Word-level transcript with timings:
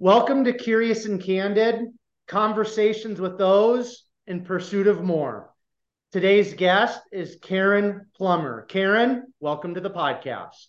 Welcome 0.00 0.44
to 0.44 0.52
Curious 0.52 1.06
and 1.06 1.20
Candid 1.20 1.88
Conversations 2.28 3.20
with 3.20 3.36
Those 3.36 4.04
in 4.28 4.44
Pursuit 4.44 4.86
of 4.86 5.02
More. 5.02 5.52
Today's 6.12 6.54
guest 6.54 7.00
is 7.10 7.40
Caren 7.40 8.02
Plummer. 8.16 8.64
Caren, 8.70 9.22
welcome 9.40 9.74
to 9.74 9.80
the 9.80 9.90
podcast. 9.90 10.66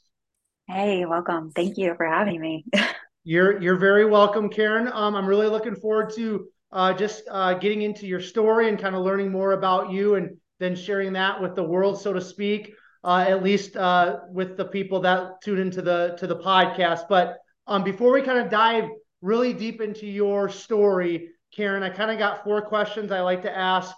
Hey, 0.67 1.05
welcome. 1.05 1.51
Thank 1.51 1.77
you 1.77 1.93
for 1.95 2.07
having 2.07 2.41
me. 2.41 2.65
you're 3.23 3.61
you're 3.61 3.75
very 3.75 4.05
welcome, 4.05 4.49
Caren. 4.49 4.91
Um, 4.91 5.13
I'm 5.13 5.27
really 5.27 5.45
looking 5.45 5.75
forward 5.75 6.11
to 6.15 6.47
uh, 6.71 6.93
just 6.93 7.21
uh, 7.29 7.53
getting 7.53 7.83
into 7.83 8.07
your 8.07 8.21
story 8.21 8.67
and 8.67 8.79
kind 8.79 8.95
of 8.95 9.03
learning 9.03 9.31
more 9.31 9.51
about 9.51 9.91
you, 9.91 10.15
and 10.15 10.37
then 10.57 10.75
sharing 10.75 11.13
that 11.13 11.39
with 11.39 11.53
the 11.53 11.63
world, 11.63 12.01
so 12.01 12.13
to 12.13 12.21
speak. 12.21 12.73
Uh, 13.03 13.25
at 13.27 13.43
least 13.43 13.77
uh, 13.77 14.21
with 14.31 14.57
the 14.57 14.65
people 14.65 15.01
that 15.01 15.39
tune 15.43 15.59
into 15.59 15.83
the 15.83 16.15
to 16.17 16.25
the 16.25 16.37
podcast. 16.37 17.01
But 17.07 17.37
um, 17.67 17.83
before 17.83 18.11
we 18.11 18.23
kind 18.23 18.39
of 18.39 18.49
dive 18.49 18.89
really 19.21 19.53
deep 19.53 19.81
into 19.81 20.05
your 20.05 20.49
story, 20.49 21.29
Caren, 21.57 21.83
I 21.83 21.89
kind 21.89 22.11
of 22.11 22.17
got 22.17 22.43
four 22.43 22.61
questions 22.61 23.11
I 23.11 23.21
like 23.21 23.41
to 23.43 23.55
ask 23.55 23.93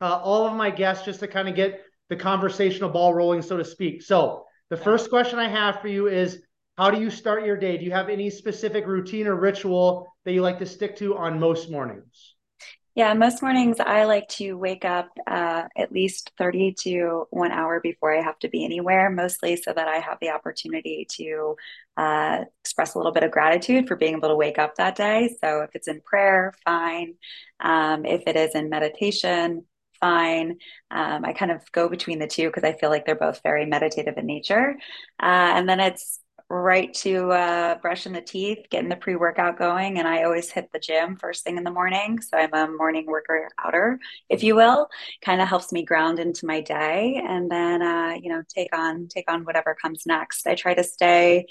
uh, 0.00 0.20
all 0.22 0.46
of 0.46 0.54
my 0.54 0.70
guests 0.70 1.04
just 1.04 1.20
to 1.20 1.28
kind 1.28 1.48
of 1.48 1.54
get 1.54 1.82
the 2.08 2.16
conversational 2.16 2.90
ball 2.90 3.12
rolling, 3.14 3.42
so 3.42 3.56
to 3.56 3.64
speak. 3.64 4.02
So, 4.02 4.44
the 4.70 4.76
first 4.76 5.10
question 5.10 5.38
I 5.38 5.48
have 5.48 5.80
for 5.80 5.88
you 5.88 6.08
is 6.08 6.42
How 6.76 6.90
do 6.90 7.00
you 7.00 7.10
start 7.10 7.44
your 7.44 7.56
day? 7.56 7.76
Do 7.78 7.84
you 7.84 7.90
have 7.90 8.08
any 8.08 8.30
specific 8.30 8.86
routine 8.86 9.26
or 9.26 9.34
ritual 9.34 10.06
that 10.24 10.32
you 10.32 10.42
like 10.42 10.58
to 10.60 10.66
stick 10.66 10.96
to 10.96 11.16
on 11.16 11.40
most 11.40 11.70
mornings? 11.70 12.34
Yeah, 12.98 13.14
most 13.14 13.42
mornings 13.42 13.78
I 13.78 14.06
like 14.06 14.26
to 14.30 14.54
wake 14.54 14.84
up 14.84 15.08
uh, 15.28 15.68
at 15.76 15.92
least 15.92 16.32
30 16.36 16.74
to 16.80 17.28
one 17.30 17.52
hour 17.52 17.78
before 17.78 18.12
I 18.12 18.20
have 18.20 18.40
to 18.40 18.48
be 18.48 18.64
anywhere, 18.64 19.08
mostly 19.08 19.54
so 19.54 19.72
that 19.72 19.86
I 19.86 19.98
have 19.98 20.18
the 20.20 20.30
opportunity 20.30 21.06
to 21.12 21.54
uh, 21.96 22.44
express 22.60 22.96
a 22.96 22.98
little 22.98 23.12
bit 23.12 23.22
of 23.22 23.30
gratitude 23.30 23.86
for 23.86 23.94
being 23.94 24.16
able 24.16 24.30
to 24.30 24.34
wake 24.34 24.58
up 24.58 24.74
that 24.74 24.96
day. 24.96 25.36
So 25.40 25.60
if 25.60 25.70
it's 25.74 25.86
in 25.86 26.00
prayer, 26.00 26.52
fine. 26.64 27.14
Um, 27.60 28.04
if 28.04 28.24
it 28.26 28.34
is 28.34 28.56
in 28.56 28.68
meditation, 28.68 29.64
fine. 30.00 30.56
Um, 30.90 31.24
I 31.24 31.34
kind 31.34 31.52
of 31.52 31.70
go 31.70 31.88
between 31.88 32.18
the 32.18 32.26
two 32.26 32.48
because 32.48 32.64
I 32.64 32.72
feel 32.72 32.90
like 32.90 33.06
they're 33.06 33.14
both 33.14 33.40
very 33.44 33.64
meditative 33.64 34.18
in 34.18 34.26
nature. 34.26 34.74
Uh, 35.22 35.54
and 35.54 35.68
then 35.68 35.78
it's 35.78 36.18
right 36.50 36.92
to 36.94 37.30
uh, 37.30 37.74
brushing 37.76 38.12
the 38.12 38.20
teeth, 38.20 38.66
getting 38.70 38.88
the 38.88 38.96
pre 38.96 39.16
workout 39.16 39.58
going. 39.58 39.98
And 39.98 40.08
I 40.08 40.22
always 40.24 40.50
hit 40.50 40.70
the 40.72 40.78
gym 40.78 41.16
first 41.16 41.44
thing 41.44 41.58
in 41.58 41.64
the 41.64 41.70
morning. 41.70 42.20
So 42.20 42.38
I'm 42.38 42.54
a 42.54 42.66
morning 42.70 43.06
worker 43.06 43.48
outer, 43.62 44.00
if 44.28 44.42
you 44.42 44.54
will, 44.56 44.88
kind 45.22 45.42
of 45.42 45.48
helps 45.48 45.72
me 45.72 45.84
ground 45.84 46.18
into 46.18 46.46
my 46.46 46.60
day 46.60 47.22
and 47.26 47.50
then, 47.50 47.82
uh, 47.82 48.14
you 48.20 48.30
know, 48.30 48.42
take 48.48 48.74
on, 48.76 49.08
take 49.08 49.30
on 49.30 49.44
whatever 49.44 49.74
comes 49.74 50.06
next. 50.06 50.46
I 50.46 50.54
try 50.54 50.74
to 50.74 50.84
stay 50.84 51.46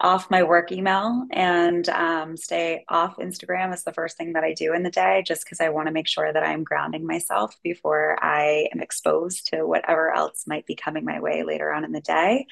off 0.00 0.30
my 0.30 0.42
work 0.42 0.72
email 0.72 1.26
and 1.30 1.86
um, 1.90 2.36
stay 2.36 2.84
off 2.88 3.18
Instagram 3.18 3.74
is 3.74 3.84
the 3.84 3.92
first 3.92 4.16
thing 4.16 4.32
that 4.32 4.44
I 4.44 4.54
do 4.54 4.72
in 4.72 4.82
the 4.82 4.90
day, 4.90 5.22
just 5.26 5.44
because 5.44 5.60
I 5.60 5.68
want 5.68 5.88
to 5.88 5.92
make 5.92 6.08
sure 6.08 6.32
that 6.32 6.42
I'm 6.42 6.64
grounding 6.64 7.06
myself 7.06 7.54
before 7.62 8.16
I 8.22 8.68
am 8.72 8.80
exposed 8.80 9.48
to 9.48 9.66
whatever 9.66 10.10
else 10.10 10.44
might 10.46 10.66
be 10.66 10.74
coming 10.74 11.04
my 11.04 11.20
way 11.20 11.42
later 11.42 11.70
on 11.70 11.84
in 11.84 11.92
the 11.92 12.00
day. 12.00 12.46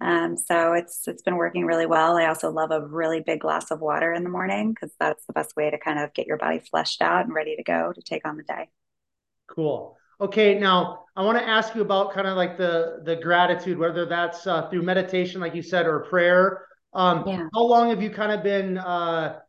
Um, 0.00 0.36
so 0.36 0.72
it's 0.72 1.06
it's 1.06 1.22
been 1.22 1.36
working 1.36 1.64
really 1.64 1.86
well. 1.86 2.16
I 2.16 2.26
also 2.26 2.50
love 2.50 2.70
a 2.70 2.86
really 2.86 3.20
big 3.20 3.40
glass 3.40 3.70
of 3.70 3.80
water 3.80 4.12
in 4.12 4.24
the 4.24 4.30
morning 4.30 4.72
because 4.72 4.94
that's 4.98 5.24
the 5.26 5.32
best 5.32 5.56
way 5.56 5.70
to 5.70 5.78
kind 5.78 5.98
of 5.98 6.12
get 6.12 6.26
your 6.26 6.36
body 6.36 6.60
fleshed 6.70 7.00
out 7.00 7.24
and 7.24 7.34
ready 7.34 7.56
to 7.56 7.62
go 7.62 7.92
to 7.92 8.02
take 8.02 8.26
on 8.26 8.36
the 8.36 8.42
day. 8.42 8.68
Cool. 9.46 9.96
Okay, 10.20 10.58
now 10.58 11.04
I 11.16 11.22
want 11.22 11.38
to 11.38 11.44
ask 11.46 11.74
you 11.74 11.82
about 11.82 12.12
kind 12.12 12.26
of 12.26 12.36
like 12.36 12.56
the 12.56 13.00
the 13.04 13.16
gratitude, 13.16 13.78
whether 13.78 14.06
that's 14.06 14.46
uh, 14.46 14.68
through 14.68 14.82
meditation, 14.82 15.40
like 15.40 15.54
you 15.54 15.62
said, 15.62 15.86
or 15.86 16.00
prayer. 16.00 16.66
Um, 16.92 17.24
yeah. 17.26 17.48
How 17.52 17.62
long 17.62 17.90
have 17.90 18.02
you 18.02 18.10
kind 18.10 18.32
of 18.32 18.42
been? 18.42 18.78
Uh, 18.78 19.40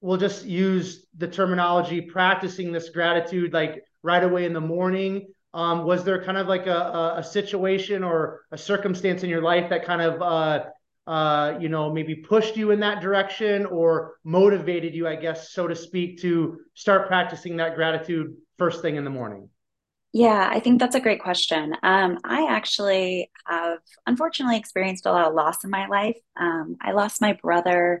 we'll 0.00 0.18
just 0.18 0.44
use 0.44 1.06
the 1.16 1.28
terminology 1.28 2.00
practicing 2.00 2.72
this 2.72 2.90
gratitude, 2.90 3.52
like 3.52 3.82
right 4.02 4.22
away 4.22 4.44
in 4.44 4.52
the 4.52 4.60
morning. 4.60 5.28
Um, 5.54 5.84
was 5.84 6.02
there 6.02 6.22
kind 6.22 6.36
of 6.36 6.48
like 6.48 6.66
a, 6.66 7.14
a, 7.18 7.22
situation 7.22 8.02
or 8.02 8.40
a 8.50 8.58
circumstance 8.58 9.22
in 9.22 9.30
your 9.30 9.40
life 9.40 9.70
that 9.70 9.84
kind 9.84 10.02
of, 10.02 10.20
uh, 10.20 10.64
uh, 11.06 11.58
you 11.60 11.68
know, 11.68 11.92
maybe 11.92 12.16
pushed 12.16 12.56
you 12.56 12.72
in 12.72 12.80
that 12.80 13.00
direction 13.00 13.64
or 13.66 14.16
motivated 14.24 14.96
you, 14.96 15.06
I 15.06 15.14
guess, 15.14 15.52
so 15.52 15.68
to 15.68 15.76
speak, 15.76 16.20
to 16.22 16.58
start 16.74 17.06
practicing 17.06 17.58
that 17.58 17.76
gratitude 17.76 18.34
first 18.58 18.82
thing 18.82 18.96
in 18.96 19.04
the 19.04 19.10
morning? 19.10 19.48
Yeah, 20.12 20.48
I 20.50 20.60
think 20.60 20.80
that's 20.80 20.94
a 20.94 21.00
great 21.00 21.20
question. 21.20 21.74
Um, 21.82 22.18
I 22.24 22.46
actually 22.48 23.30
have 23.46 23.78
unfortunately 24.06 24.56
experienced 24.56 25.06
a 25.06 25.12
lot 25.12 25.26
of 25.26 25.34
loss 25.34 25.64
in 25.64 25.70
my 25.70 25.86
life. 25.86 26.18
Um, 26.36 26.76
I 26.80 26.92
lost 26.92 27.20
my 27.20 27.32
brother 27.32 28.00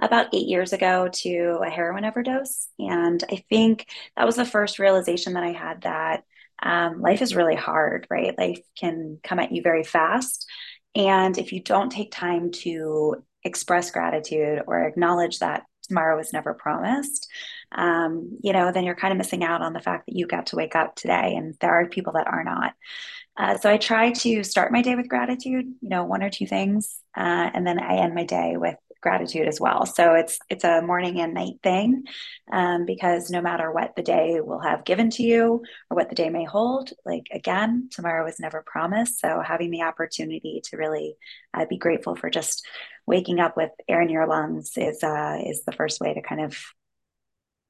about 0.00 0.34
eight 0.34 0.48
years 0.48 0.72
ago 0.72 1.08
to 1.12 1.60
a 1.64 1.70
heroin 1.70 2.04
overdose. 2.04 2.68
And 2.78 3.22
I 3.30 3.44
think 3.48 3.86
that 4.16 4.26
was 4.26 4.36
the 4.36 4.44
first 4.44 4.78
realization 4.78 5.34
that 5.34 5.44
I 5.44 5.52
had 5.52 5.82
that 5.82 6.24
um, 6.62 7.00
life 7.00 7.22
is 7.22 7.34
really 7.34 7.56
hard, 7.56 8.06
right? 8.10 8.36
Life 8.38 8.60
can 8.78 9.18
come 9.22 9.38
at 9.38 9.52
you 9.52 9.62
very 9.62 9.84
fast. 9.84 10.48
And 10.94 11.36
if 11.38 11.52
you 11.52 11.60
don't 11.60 11.90
take 11.90 12.12
time 12.12 12.50
to 12.62 13.24
express 13.44 13.90
gratitude 13.90 14.62
or 14.66 14.84
acknowledge 14.84 15.40
that 15.40 15.64
tomorrow 15.88 16.16
was 16.16 16.32
never 16.32 16.54
promised, 16.54 17.28
um, 17.72 18.38
you 18.42 18.52
know, 18.52 18.70
then 18.70 18.84
you're 18.84 18.94
kind 18.94 19.12
of 19.12 19.18
missing 19.18 19.42
out 19.42 19.62
on 19.62 19.72
the 19.72 19.80
fact 19.80 20.06
that 20.06 20.16
you 20.16 20.26
got 20.26 20.46
to 20.46 20.56
wake 20.56 20.76
up 20.76 20.94
today. 20.94 21.34
And 21.36 21.54
there 21.60 21.72
are 21.72 21.86
people 21.86 22.12
that 22.14 22.28
are 22.28 22.44
not. 22.44 22.74
Uh, 23.36 23.56
so 23.56 23.70
I 23.70 23.78
try 23.78 24.12
to 24.12 24.44
start 24.44 24.72
my 24.72 24.82
day 24.82 24.94
with 24.94 25.08
gratitude, 25.08 25.64
you 25.80 25.88
know, 25.88 26.04
one 26.04 26.22
or 26.22 26.30
two 26.30 26.46
things, 26.46 27.00
uh, 27.16 27.50
and 27.54 27.66
then 27.66 27.78
I 27.80 27.96
end 27.96 28.14
my 28.14 28.24
day 28.24 28.56
with 28.56 28.76
gratitude 29.02 29.48
as 29.48 29.60
well. 29.60 29.84
So 29.84 30.14
it's 30.14 30.38
it's 30.48 30.64
a 30.64 30.80
morning 30.80 31.20
and 31.20 31.34
night 31.34 31.56
thing, 31.62 32.04
um, 32.50 32.86
because 32.86 33.30
no 33.30 33.42
matter 33.42 33.70
what 33.70 33.94
the 33.96 34.02
day 34.02 34.40
will 34.40 34.60
have 34.60 34.84
given 34.84 35.10
to 35.10 35.22
you 35.22 35.62
or 35.90 35.96
what 35.96 36.08
the 36.08 36.14
day 36.14 36.30
may 36.30 36.44
hold, 36.44 36.90
like 37.04 37.26
again, 37.32 37.88
tomorrow 37.90 38.26
is 38.26 38.40
never 38.40 38.64
promised. 38.64 39.20
So 39.20 39.42
having 39.44 39.70
the 39.70 39.82
opportunity 39.82 40.62
to 40.64 40.76
really 40.76 41.16
uh, 41.52 41.66
be 41.68 41.76
grateful 41.76 42.16
for 42.16 42.30
just 42.30 42.64
waking 43.06 43.40
up 43.40 43.56
with 43.56 43.70
air 43.88 44.00
in 44.00 44.08
your 44.08 44.26
lungs 44.26 44.72
is 44.76 45.02
uh, 45.02 45.38
is 45.44 45.64
the 45.64 45.72
first 45.72 46.00
way 46.00 46.14
to 46.14 46.22
kind 46.22 46.40
of 46.40 46.56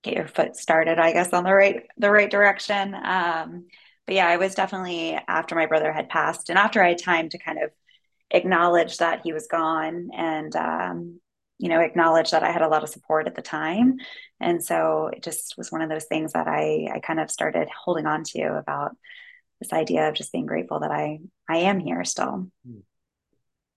get 0.03 0.15
your 0.15 0.27
foot 0.29 0.57
started, 0.57 0.99
I 0.99 1.13
guess, 1.13 1.33
on 1.33 1.45
the 1.45 1.55
right 1.55 1.85
the 1.97 2.11
right 2.11 2.31
direction. 2.31 2.95
Um, 2.95 3.67
but 4.07 4.17
yeah, 4.17 4.27
I 4.27 4.37
was 4.37 4.55
definitely 4.55 5.19
after 5.29 5.55
my 5.55 5.67
brother 5.67 5.93
had 5.93 6.09
passed, 6.09 6.51
and 6.51 6.59
after 6.59 6.83
I 6.83 6.91
had 6.91 6.99
time 6.99 7.29
to 7.31 7.39
kind 7.39 7.63
of 7.63 7.71
acknowledge 8.31 8.99
that 8.99 9.21
he 9.23 9.33
was 9.33 9.47
gone, 9.47 10.11
and 10.17 10.55
um, 10.57 11.21
you 11.63 11.69
know, 11.69 11.79
acknowledge 11.79 12.33
that 12.33 12.43
I 12.43 12.51
had 12.51 12.63
a 12.63 12.69
lot 12.69 12.83
of 12.83 12.89
support 12.89 13.29
at 13.29 13.37
the 13.37 13.41
time, 13.41 13.99
and 14.41 14.63
so 14.63 15.11
it 15.13 15.23
just 15.23 15.55
was 15.57 15.71
one 15.71 15.81
of 15.81 15.89
those 15.89 16.07
things 16.07 16.33
that 16.33 16.49
I 16.49 16.89
I 16.93 16.99
kind 16.99 17.21
of 17.21 17.31
started 17.31 17.69
holding 17.85 18.05
on 18.05 18.25
to 18.25 18.59
about 18.59 18.97
this 19.61 19.73
idea 19.73 20.09
of 20.09 20.17
just 20.17 20.33
being 20.33 20.47
grateful 20.47 20.81
that 20.81 20.91
I 20.91 21.21
I 21.49 21.59
am 21.59 21.79
here 21.79 22.03
still. 22.05 22.49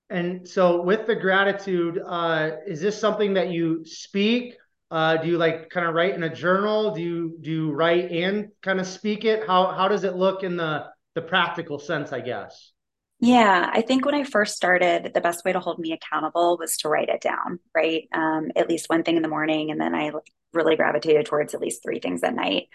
And 0.09 0.49
so, 0.49 0.81
with 0.81 1.05
the 1.05 1.15
gratitude, 1.15 2.01
uh, 2.03 2.53
is 2.65 2.81
this 2.81 2.99
something 2.99 3.35
that 3.35 3.51
you 3.51 3.85
speak? 3.85 4.55
Uh, 4.89 5.17
do 5.17 5.27
you 5.27 5.37
like 5.37 5.69
kind 5.69 5.85
of 5.85 5.93
write 5.93 6.15
in 6.15 6.23
a 6.23 6.33
journal? 6.33 6.89
Do 6.89 7.03
you 7.03 7.37
do 7.39 7.51
you 7.51 7.71
write 7.71 8.09
and 8.11 8.49
kind 8.63 8.79
of 8.79 8.87
speak 8.87 9.25
it? 9.25 9.45
How 9.45 9.67
how 9.73 9.87
does 9.87 10.05
it 10.05 10.15
look 10.15 10.41
in 10.41 10.57
the 10.57 10.85
the 11.13 11.21
practical 11.21 11.77
sense? 11.77 12.11
I 12.11 12.21
guess. 12.21 12.71
Yeah, 13.19 13.69
I 13.71 13.81
think 13.81 14.05
when 14.05 14.13
I 14.13 14.23
first 14.23 14.55
started, 14.55 15.13
the 15.13 15.21
best 15.21 15.45
way 15.45 15.53
to 15.53 15.59
hold 15.59 15.79
me 15.79 15.93
accountable 15.93 16.57
was 16.59 16.77
to 16.77 16.89
write 16.89 17.09
it 17.09 17.21
down, 17.21 17.59
right? 17.73 18.07
Um, 18.13 18.51
at 18.55 18.69
least 18.69 18.89
one 18.89 19.03
thing 19.03 19.15
in 19.15 19.21
the 19.21 19.29
morning, 19.29 19.71
and 19.71 19.79
then 19.79 19.95
I 19.95 20.11
really 20.55 20.75
gravitated 20.75 21.25
towards 21.25 21.53
at 21.53 21.61
least 21.61 21.83
three 21.83 21.99
things 21.99 22.23
at 22.23 22.33
night. 22.33 22.69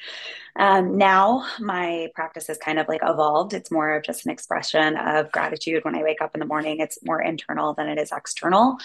Um, 0.56 0.98
now 0.98 1.46
my 1.60 2.08
practice 2.14 2.46
has 2.48 2.58
kind 2.58 2.78
of 2.78 2.88
like 2.88 3.00
evolved. 3.02 3.54
It's 3.54 3.70
more 3.70 3.94
of 3.94 4.02
just 4.02 4.24
an 4.26 4.32
expression 4.32 4.96
of 4.96 5.30
gratitude 5.32 5.84
when 5.84 5.94
I 5.94 6.02
wake 6.02 6.20
up 6.20 6.34
in 6.34 6.41
the 6.41 6.46
morning. 6.46 6.80
It's 6.80 6.98
more 7.04 7.22
internal 7.22 7.74
than 7.74 7.88
it 7.88 7.98
is 7.98 8.12
external. 8.12 8.76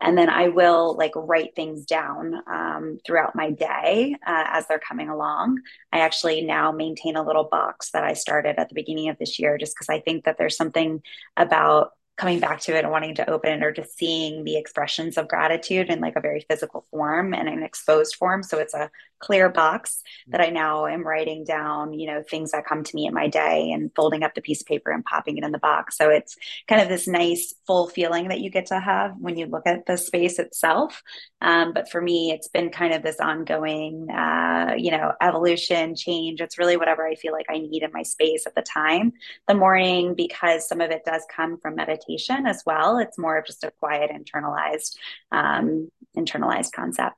And 0.00 0.18
then 0.18 0.28
I 0.28 0.48
will 0.48 0.96
like 0.96 1.12
write 1.14 1.54
things 1.54 1.86
down 1.86 2.42
um, 2.46 2.98
throughout 3.06 3.36
my 3.36 3.50
day 3.50 4.16
uh, 4.26 4.44
as 4.48 4.66
they're 4.66 4.78
coming 4.78 5.08
along. 5.08 5.60
I 5.92 6.00
actually 6.00 6.42
now 6.42 6.72
maintain 6.72 7.16
a 7.16 7.24
little 7.24 7.44
box 7.44 7.90
that 7.92 8.04
I 8.04 8.14
started 8.14 8.58
at 8.58 8.68
the 8.68 8.74
beginning 8.74 9.08
of 9.08 9.18
this 9.18 9.38
year 9.38 9.58
just 9.58 9.74
because 9.74 9.88
I 9.88 10.00
think 10.00 10.24
that 10.24 10.38
there's 10.38 10.56
something 10.56 11.02
about 11.36 11.92
coming 12.16 12.40
back 12.40 12.60
to 12.60 12.76
it 12.76 12.84
and 12.84 12.90
wanting 12.90 13.14
to 13.16 13.30
open 13.30 13.52
it 13.52 13.64
or 13.64 13.72
just 13.72 13.96
seeing 13.96 14.44
the 14.44 14.56
expressions 14.56 15.16
of 15.16 15.28
gratitude 15.28 15.88
in 15.88 16.00
like 16.00 16.16
a 16.16 16.20
very 16.20 16.44
physical 16.48 16.84
form 16.90 17.32
and 17.34 17.48
an 17.48 17.62
exposed 17.62 18.16
form. 18.16 18.42
So 18.42 18.58
it's 18.58 18.74
a 18.74 18.90
clear 19.22 19.48
box 19.48 20.02
that 20.28 20.40
I 20.40 20.50
now 20.50 20.86
am 20.86 21.06
writing 21.06 21.44
down, 21.44 21.94
you 21.94 22.06
know, 22.08 22.22
things 22.22 22.50
that 22.50 22.66
come 22.66 22.82
to 22.82 22.96
me 22.96 23.06
in 23.06 23.14
my 23.14 23.28
day 23.28 23.70
and 23.70 23.90
folding 23.94 24.22
up 24.22 24.34
the 24.34 24.42
piece 24.42 24.60
of 24.60 24.66
paper 24.66 24.90
and 24.90 25.04
popping 25.04 25.38
it 25.38 25.44
in 25.44 25.52
the 25.52 25.58
box. 25.58 25.96
So 25.96 26.10
it's 26.10 26.36
kind 26.68 26.82
of 26.82 26.88
this 26.88 27.06
nice 27.06 27.54
full 27.66 27.88
feeling 27.88 28.28
that 28.28 28.40
you 28.40 28.50
get 28.50 28.66
to 28.66 28.80
have 28.80 29.14
when 29.18 29.36
you 29.36 29.46
look 29.46 29.66
at 29.66 29.86
the 29.86 29.96
space 29.96 30.38
itself. 30.38 31.02
Um, 31.40 31.72
but 31.72 31.90
for 31.90 32.00
me, 32.00 32.32
it's 32.32 32.48
been 32.48 32.70
kind 32.70 32.94
of 32.94 33.02
this 33.02 33.20
ongoing, 33.20 34.10
uh, 34.10 34.74
you 34.76 34.90
know, 34.90 35.12
evolution, 35.20 35.94
change. 35.94 36.40
It's 36.40 36.58
really 36.58 36.76
whatever 36.76 37.06
I 37.06 37.14
feel 37.14 37.32
like 37.32 37.46
I 37.48 37.58
need 37.58 37.82
in 37.82 37.92
my 37.92 38.02
space 38.02 38.46
at 38.46 38.54
the 38.54 38.62
time. 38.62 39.12
The 39.46 39.54
morning, 39.54 40.14
because 40.14 40.68
some 40.68 40.80
of 40.80 40.90
it 40.90 41.04
does 41.04 41.24
come 41.34 41.58
from 41.58 41.76
meditation 41.76 42.46
as 42.46 42.62
well. 42.66 42.98
It's 42.98 43.18
more 43.18 43.38
of 43.38 43.46
just 43.46 43.64
a 43.64 43.72
quiet, 43.78 44.10
internalized, 44.10 44.96
um, 45.30 45.90
internalized 46.16 46.72
concept. 46.72 47.16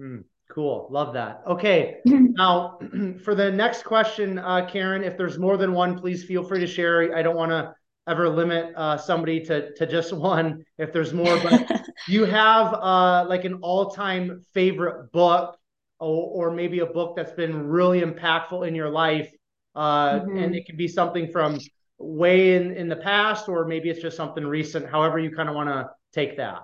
Mm, 0.00 0.24
cool. 0.52 0.88
Love 0.90 1.14
that. 1.14 1.42
Okay. 1.46 1.96
now, 2.04 2.78
for 3.24 3.34
the 3.34 3.50
next 3.50 3.84
question, 3.84 4.38
uh, 4.38 4.68
Caren, 4.70 5.04
if 5.04 5.16
there's 5.16 5.38
more 5.38 5.56
than 5.56 5.72
one, 5.72 5.98
please 5.98 6.24
feel 6.24 6.44
free 6.44 6.60
to 6.60 6.66
share. 6.66 7.16
I 7.16 7.22
don't 7.22 7.36
want 7.36 7.50
to 7.50 7.74
ever 8.08 8.28
limit 8.28 8.74
uh, 8.76 8.96
somebody 8.96 9.40
to, 9.46 9.72
to 9.74 9.86
just 9.86 10.12
one 10.12 10.64
if 10.78 10.92
there's 10.92 11.12
more, 11.12 11.38
but 11.42 11.70
you 12.08 12.24
have 12.24 12.74
uh, 12.74 13.24
like 13.28 13.44
an 13.44 13.54
all 13.62 13.90
time 13.90 14.44
favorite 14.52 15.10
book 15.12 15.56
or, 15.98 16.48
or, 16.48 16.50
maybe 16.50 16.80
a 16.80 16.86
book 16.86 17.14
that's 17.14 17.30
been 17.32 17.68
really 17.68 18.00
impactful 18.00 18.66
in 18.66 18.74
your 18.74 18.90
life. 18.90 19.30
Uh, 19.76 20.18
mm-hmm. 20.20 20.36
And 20.36 20.54
it 20.56 20.66
could 20.66 20.76
be 20.76 20.88
something 20.88 21.30
from 21.30 21.60
way 21.98 22.56
in, 22.56 22.72
in 22.72 22.88
the 22.88 22.96
past, 22.96 23.48
or 23.48 23.64
maybe 23.66 23.88
it's 23.88 24.02
just 24.02 24.16
something 24.16 24.44
recent, 24.44 24.90
however 24.90 25.20
you 25.20 25.30
kind 25.30 25.48
of 25.48 25.54
want 25.54 25.68
to 25.68 25.88
take 26.12 26.36
that. 26.38 26.62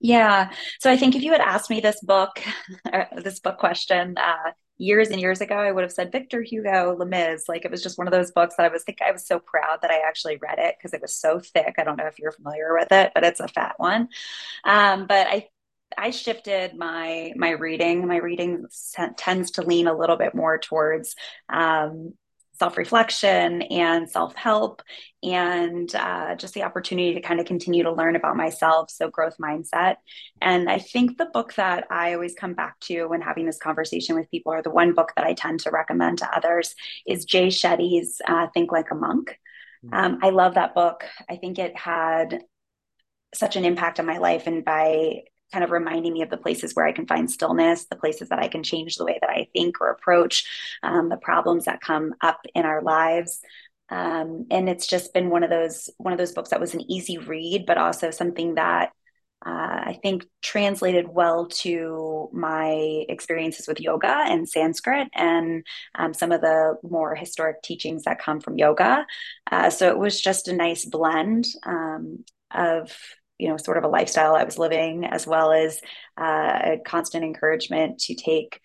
Yeah. 0.00 0.50
So 0.78 0.90
I 0.90 0.96
think 0.96 1.16
if 1.16 1.22
you 1.22 1.32
had 1.32 1.40
asked 1.40 1.70
me 1.70 1.80
this 1.80 2.00
book, 2.00 2.40
this 3.16 3.40
book 3.40 3.58
question 3.58 4.16
uh, 4.16 4.52
years 4.76 5.08
and 5.08 5.20
years 5.20 5.40
ago, 5.40 5.56
I 5.56 5.72
would 5.72 5.82
have 5.82 5.92
said 5.92 6.12
Victor 6.12 6.40
Hugo, 6.40 6.94
Les 6.96 7.06
Mis. 7.06 7.48
Like 7.48 7.64
it 7.64 7.70
was 7.70 7.82
just 7.82 7.98
one 7.98 8.06
of 8.06 8.12
those 8.12 8.30
books 8.30 8.54
that 8.56 8.64
I 8.64 8.68
was 8.68 8.84
think 8.84 8.98
I 9.02 9.10
was 9.10 9.26
so 9.26 9.40
proud 9.40 9.80
that 9.82 9.90
I 9.90 10.06
actually 10.06 10.36
read 10.36 10.58
it 10.58 10.76
because 10.78 10.94
it 10.94 11.02
was 11.02 11.16
so 11.16 11.40
thick. 11.40 11.74
I 11.78 11.84
don't 11.84 11.96
know 11.96 12.06
if 12.06 12.18
you're 12.18 12.32
familiar 12.32 12.74
with 12.74 12.92
it, 12.92 13.10
but 13.14 13.24
it's 13.24 13.40
a 13.40 13.48
fat 13.48 13.74
one. 13.78 14.08
Um, 14.64 15.06
but 15.06 15.26
I 15.26 15.48
I 15.96 16.10
shifted 16.10 16.76
my 16.76 17.32
my 17.34 17.50
reading. 17.50 18.06
My 18.06 18.18
reading 18.18 18.66
tends 19.16 19.52
to 19.52 19.62
lean 19.62 19.88
a 19.88 19.96
little 19.96 20.16
bit 20.16 20.34
more 20.34 20.58
towards 20.58 21.16
um, 21.48 22.14
self 22.58 22.76
reflection 22.76 23.62
and 23.62 24.10
self 24.10 24.34
help, 24.34 24.82
and 25.22 25.94
uh, 25.94 26.34
just 26.34 26.54
the 26.54 26.64
opportunity 26.64 27.14
to 27.14 27.20
kind 27.20 27.40
of 27.40 27.46
continue 27.46 27.82
to 27.84 27.92
learn 27.92 28.16
about 28.16 28.36
myself. 28.36 28.90
So, 28.90 29.08
growth 29.10 29.36
mindset. 29.38 29.96
And 30.40 30.68
I 30.68 30.78
think 30.78 31.16
the 31.16 31.26
book 31.26 31.54
that 31.54 31.86
I 31.90 32.14
always 32.14 32.34
come 32.34 32.54
back 32.54 32.78
to 32.80 33.06
when 33.06 33.20
having 33.20 33.46
this 33.46 33.58
conversation 33.58 34.16
with 34.16 34.30
people, 34.30 34.52
or 34.52 34.62
the 34.62 34.70
one 34.70 34.94
book 34.94 35.12
that 35.16 35.26
I 35.26 35.34
tend 35.34 35.60
to 35.60 35.70
recommend 35.70 36.18
to 36.18 36.36
others, 36.36 36.74
is 37.06 37.24
Jay 37.24 37.48
Shetty's 37.48 38.20
uh, 38.26 38.48
Think 38.54 38.72
Like 38.72 38.90
a 38.90 38.94
Monk. 38.94 39.38
Hmm. 39.82 39.94
Um, 39.94 40.18
I 40.22 40.30
love 40.30 40.54
that 40.54 40.74
book. 40.74 41.04
I 41.28 41.36
think 41.36 41.58
it 41.58 41.76
had 41.76 42.40
such 43.34 43.56
an 43.56 43.64
impact 43.64 44.00
on 44.00 44.06
my 44.06 44.18
life 44.18 44.46
and 44.46 44.64
by 44.64 45.22
kind 45.52 45.64
of 45.64 45.70
reminding 45.70 46.12
me 46.12 46.22
of 46.22 46.30
the 46.30 46.36
places 46.36 46.74
where 46.74 46.86
I 46.86 46.92
can 46.92 47.06
find 47.06 47.30
stillness, 47.30 47.86
the 47.86 47.96
places 47.96 48.28
that 48.28 48.38
I 48.38 48.48
can 48.48 48.62
change 48.62 48.96
the 48.96 49.04
way 49.04 49.18
that 49.20 49.30
I 49.30 49.48
think 49.52 49.80
or 49.80 49.90
approach 49.90 50.44
um, 50.82 51.08
the 51.08 51.16
problems 51.16 51.64
that 51.64 51.80
come 51.80 52.14
up 52.20 52.40
in 52.54 52.64
our 52.64 52.82
lives. 52.82 53.40
Um, 53.90 54.46
and 54.50 54.68
it's 54.68 54.86
just 54.86 55.14
been 55.14 55.30
one 55.30 55.42
of 55.42 55.50
those 55.50 55.88
one 55.96 56.12
of 56.12 56.18
those 56.18 56.32
books 56.32 56.50
that 56.50 56.60
was 56.60 56.74
an 56.74 56.90
easy 56.90 57.18
read, 57.18 57.64
but 57.66 57.78
also 57.78 58.10
something 58.10 58.56
that 58.56 58.92
uh, 59.46 59.50
I 59.86 59.98
think 60.02 60.26
translated 60.42 61.06
well 61.08 61.46
to 61.46 62.28
my 62.32 63.04
experiences 63.08 63.68
with 63.68 63.80
yoga 63.80 64.12
and 64.26 64.48
Sanskrit 64.48 65.08
and 65.14 65.64
um, 65.94 66.12
some 66.12 66.32
of 66.32 66.40
the 66.40 66.74
more 66.82 67.14
historic 67.14 67.62
teachings 67.62 68.02
that 68.02 68.18
come 68.18 68.40
from 68.40 68.58
yoga. 68.58 69.06
Uh, 69.50 69.70
so 69.70 69.88
it 69.88 69.98
was 69.98 70.20
just 70.20 70.48
a 70.48 70.56
nice 70.56 70.84
blend 70.84 71.46
um, 71.64 72.24
of 72.50 72.96
you 73.38 73.48
know 73.48 73.56
sort 73.56 73.78
of 73.78 73.84
a 73.84 73.88
lifestyle 73.88 74.34
I 74.34 74.44
was 74.44 74.58
living, 74.58 75.04
as 75.04 75.26
well 75.26 75.52
as 75.52 75.80
uh, 76.16 76.58
a 76.64 76.80
constant 76.84 77.24
encouragement 77.24 78.00
to 78.00 78.14
take 78.14 78.60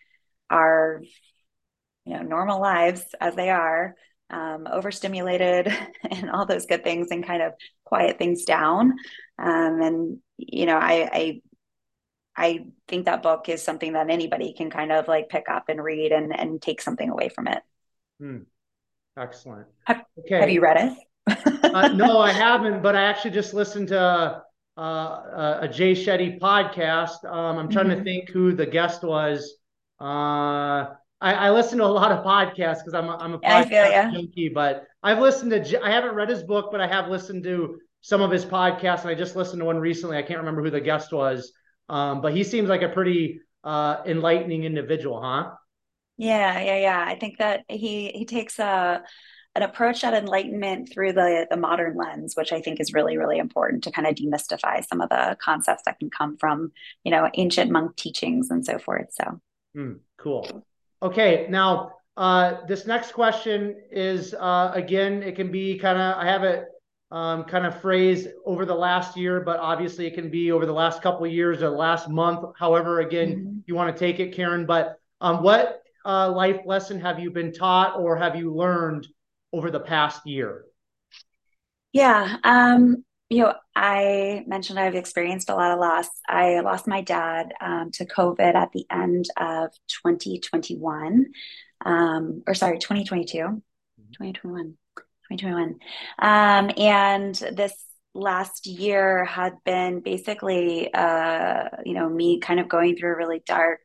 our 0.49 1.01
you 2.05 2.15
know 2.15 2.21
normal 2.21 2.59
lives 2.59 3.03
as 3.21 3.35
they 3.35 3.49
are, 3.49 3.95
um, 4.29 4.67
overstimulated 4.71 5.73
and 6.11 6.29
all 6.29 6.45
those 6.45 6.65
good 6.65 6.83
things, 6.83 7.07
and 7.11 7.25
kind 7.25 7.41
of 7.41 7.53
quiet 7.85 8.17
things 8.17 8.45
down. 8.45 8.93
Um, 9.37 9.81
and 9.81 10.19
you 10.37 10.65
know, 10.65 10.77
I, 10.77 11.09
I 11.13 11.41
I 12.35 12.65
think 12.87 13.05
that 13.05 13.23
book 13.23 13.49
is 13.49 13.61
something 13.61 13.93
that 13.93 14.09
anybody 14.09 14.53
can 14.53 14.69
kind 14.69 14.91
of 14.91 15.07
like 15.07 15.29
pick 15.29 15.49
up 15.49 15.69
and 15.69 15.83
read 15.83 16.11
and 16.11 16.37
and 16.37 16.61
take 16.61 16.81
something 16.81 17.09
away 17.09 17.29
from 17.29 17.47
it. 17.47 17.59
Hmm. 18.19 18.37
Excellent. 19.17 19.67
Have, 19.85 20.03
okay. 20.19 20.39
Have 20.39 20.49
you 20.49 20.61
read 20.61 20.95
it? 21.27 21.73
uh, 21.75 21.89
no, 21.89 22.19
I 22.19 22.31
haven't, 22.33 22.81
but 22.81 22.95
I 22.95 23.03
actually 23.03 23.31
just 23.31 23.53
listened 23.53 23.89
to 23.89 24.42
uh, 24.77 25.59
a 25.61 25.67
Jay 25.67 25.93
Shetty 25.93 26.39
podcast. 26.39 27.25
Um, 27.25 27.57
I'm 27.57 27.69
trying 27.69 27.87
mm-hmm. 27.87 27.99
to 27.99 28.03
think 28.03 28.29
who 28.29 28.53
the 28.53 28.65
guest 28.65 29.03
was. 29.03 29.55
Uh, 29.99 30.93
I, 31.21 31.33
I, 31.33 31.51
listen 31.51 31.77
to 31.77 31.85
a 31.85 31.87
lot 31.87 32.11
of 32.11 32.25
podcasts 32.25 32.79
because 32.79 32.93
I'm 32.93 33.07
a, 33.07 33.17
I'm 33.17 33.33
a 33.33 33.39
podcast 33.39 33.71
yeah, 33.71 34.11
junkie, 34.11 34.49
but 34.49 34.85
I've 35.01 35.19
listened 35.19 35.51
to. 35.51 35.83
I 35.83 35.91
haven't 35.91 36.15
read 36.15 36.29
his 36.29 36.43
book, 36.43 36.69
but 36.71 36.81
I 36.81 36.87
have 36.87 37.07
listened 37.07 37.43
to 37.43 37.79
some 38.01 38.21
of 38.21 38.31
his 38.31 38.43
podcasts, 38.43 39.01
and 39.01 39.09
I 39.09 39.15
just 39.15 39.35
listened 39.35 39.59
to 39.59 39.65
one 39.65 39.77
recently. 39.77 40.17
I 40.17 40.23
can't 40.23 40.39
remember 40.39 40.63
who 40.63 40.69
the 40.69 40.81
guest 40.81 41.13
was, 41.13 41.53
um, 41.87 42.21
but 42.21 42.35
he 42.35 42.43
seems 42.43 42.67
like 42.67 42.81
a 42.81 42.89
pretty 42.89 43.39
uh, 43.63 43.97
enlightening 44.05 44.65
individual, 44.65 45.21
huh? 45.21 45.51
Yeah, 46.17 46.59
yeah, 46.59 46.77
yeah. 46.77 47.05
I 47.07 47.17
think 47.17 47.37
that 47.37 47.63
he 47.69 48.09
he 48.09 48.25
takes 48.25 48.59
a 48.59 49.03
an 49.55 49.61
approach 49.61 50.03
at 50.03 50.13
enlightenment 50.13 50.91
through 50.91 51.13
the, 51.13 51.45
the 51.50 51.57
modern 51.57 51.95
lens, 51.95 52.35
which 52.35 52.51
I 52.51 52.61
think 52.61 52.79
is 52.79 52.94
really, 52.94 53.17
really 53.17 53.38
important 53.38 53.83
to 53.83 53.91
kind 53.91 54.07
of 54.07 54.15
demystify 54.15 54.83
some 54.85 55.00
of 55.00 55.09
the 55.09 55.38
concepts 55.39 55.83
that 55.85 56.00
can 56.00 56.09
come 56.09 56.38
from, 56.38 56.71
you 57.03 57.11
know, 57.11 57.29
ancient 57.35 57.69
monk 57.69 57.95
teachings 57.95 58.50
and 58.50 58.65
so 58.65 58.79
forth. 58.79 59.07
So, 59.11 59.39
mm, 59.77 60.00
cool. 60.17 60.65
Okay. 61.03 61.45
Now, 61.50 61.91
uh, 62.17 62.65
this 62.67 62.88
next 62.88 63.11
question 63.11 63.75
is, 63.91 64.33
uh, 64.33 64.71
again, 64.73 65.21
it 65.21 65.35
can 65.35 65.51
be 65.51 65.77
kind 65.77 66.00
of, 66.00 66.17
I 66.17 66.25
have 66.25 66.44
it 66.44 66.65
um, 67.11 67.44
kind 67.44 67.67
of 67.67 67.79
phrase 67.79 68.27
over 68.45 68.65
the 68.65 68.73
last 68.73 69.15
year, 69.15 69.39
but 69.41 69.59
obviously 69.59 70.07
it 70.07 70.15
can 70.15 70.31
be 70.31 70.51
over 70.51 70.65
the 70.65 70.73
last 70.73 71.03
couple 71.03 71.25
of 71.25 71.31
years 71.31 71.61
or 71.61 71.69
last 71.69 72.09
month, 72.09 72.44
however, 72.57 73.01
again, 73.01 73.35
mm-hmm. 73.35 73.57
you 73.67 73.75
want 73.75 73.95
to 73.95 74.00
take 74.00 74.19
it, 74.19 74.35
Caren. 74.35 74.65
But 74.65 74.97
um, 75.21 75.44
what 75.44 75.83
uh, 76.05 76.31
life 76.31 76.61
lesson 76.65 77.00
have 77.00 77.19
you 77.19 77.29
been 77.29 77.53
taught 77.53 78.00
or 78.00 78.15
have 78.17 78.35
you 78.35 78.51
learned 78.51 79.07
over 79.53 79.71
the 79.71 79.79
past 79.79 80.25
year? 80.25 80.65
Yeah. 81.94 82.38
Um, 82.44 83.05
you 83.29 83.44
know, 83.44 83.53
I 83.75 84.44
mentioned 84.47 84.79
I've 84.79 84.95
experienced 84.95 85.50
a 85.50 85.55
lot 85.55 85.71
of 85.71 85.79
loss. 85.79 86.07
I 86.27 86.59
lost 86.59 86.88
my 86.88 87.01
dad 87.01 87.53
um, 87.61 87.91
to 87.94 88.05
COVID 88.05 88.55
at 88.55 88.71
the 88.73 88.85
end 88.91 89.25
of 89.38 89.71
2021, 90.03 91.27
um, 91.85 92.44
or 92.45 92.53
sorry, 92.53 92.79
2022, 92.79 93.38
mm-hmm. 93.38 94.11
2021, 94.11 94.77
2021. 95.31 95.79
Um, 96.19 96.71
and 96.77 97.35
this 97.55 97.73
last 98.13 98.67
year 98.67 99.25
had 99.25 99.53
been 99.65 100.01
basically, 100.01 100.94
uh, 100.94 101.69
you 101.85 101.94
know, 101.94 102.09
me 102.09 102.39
kind 102.39 102.60
of 102.60 102.69
going 102.69 102.95
through 102.95 103.13
a 103.13 103.17
really 103.17 103.41
dark 103.45 103.81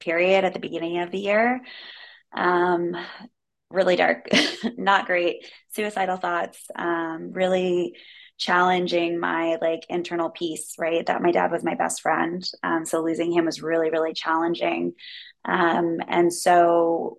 period 0.00 0.44
at 0.44 0.54
the 0.54 0.60
beginning 0.60 1.00
of 1.00 1.10
the 1.10 1.18
year. 1.18 1.60
Um, 2.32 2.96
really 3.70 3.96
dark, 3.96 4.28
not 4.76 5.06
great, 5.06 5.46
suicidal 5.70 6.16
thoughts, 6.16 6.58
um, 6.76 7.32
really 7.32 7.94
challenging 8.38 9.18
my 9.18 9.56
like 9.60 9.84
internal 9.88 10.30
peace, 10.30 10.74
right? 10.78 11.04
That 11.06 11.22
my 11.22 11.32
dad 11.32 11.50
was 11.50 11.64
my 11.64 11.74
best 11.74 12.00
friend. 12.00 12.42
Um, 12.62 12.84
so 12.86 13.02
losing 13.02 13.32
him 13.32 13.46
was 13.46 13.62
really, 13.62 13.90
really 13.90 14.14
challenging. 14.14 14.94
Um, 15.44 15.98
and 16.06 16.32
so 16.32 17.18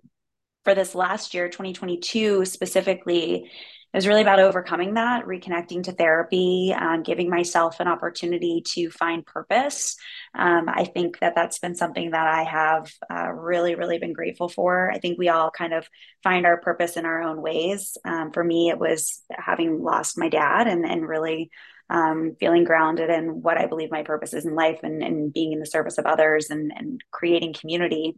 for 0.64 0.74
this 0.74 0.94
last 0.94 1.34
year, 1.34 1.48
2022 1.48 2.44
specifically, 2.44 3.50
it 3.92 3.96
was 3.96 4.06
really 4.06 4.22
about 4.22 4.38
overcoming 4.38 4.94
that, 4.94 5.26
reconnecting 5.26 5.82
to 5.84 5.92
therapy, 5.92 6.72
um, 6.78 7.02
giving 7.02 7.28
myself 7.28 7.80
an 7.80 7.88
opportunity 7.88 8.62
to 8.66 8.88
find 8.90 9.26
purpose. 9.26 9.96
Um, 10.32 10.68
I 10.68 10.84
think 10.84 11.18
that 11.18 11.34
that's 11.34 11.58
been 11.58 11.74
something 11.74 12.12
that 12.12 12.26
I 12.26 12.44
have 12.44 12.92
uh, 13.10 13.32
really, 13.32 13.74
really 13.74 13.98
been 13.98 14.12
grateful 14.12 14.48
for. 14.48 14.92
I 14.92 14.98
think 14.98 15.18
we 15.18 15.28
all 15.28 15.50
kind 15.50 15.74
of 15.74 15.88
find 16.22 16.46
our 16.46 16.60
purpose 16.60 16.96
in 16.96 17.04
our 17.04 17.20
own 17.20 17.42
ways. 17.42 17.98
Um, 18.04 18.30
for 18.30 18.44
me, 18.44 18.68
it 18.70 18.78
was 18.78 19.22
having 19.32 19.82
lost 19.82 20.16
my 20.16 20.28
dad 20.28 20.68
and, 20.68 20.86
and 20.86 21.08
really 21.08 21.50
um, 21.90 22.36
feeling 22.38 22.62
grounded 22.62 23.10
in 23.10 23.42
what 23.42 23.58
I 23.58 23.66
believe 23.66 23.90
my 23.90 24.04
purpose 24.04 24.32
is 24.32 24.46
in 24.46 24.54
life 24.54 24.78
and, 24.84 25.02
and 25.02 25.32
being 25.32 25.52
in 25.52 25.58
the 25.58 25.66
service 25.66 25.98
of 25.98 26.06
others 26.06 26.48
and, 26.50 26.72
and 26.74 27.02
creating 27.10 27.54
community. 27.54 28.14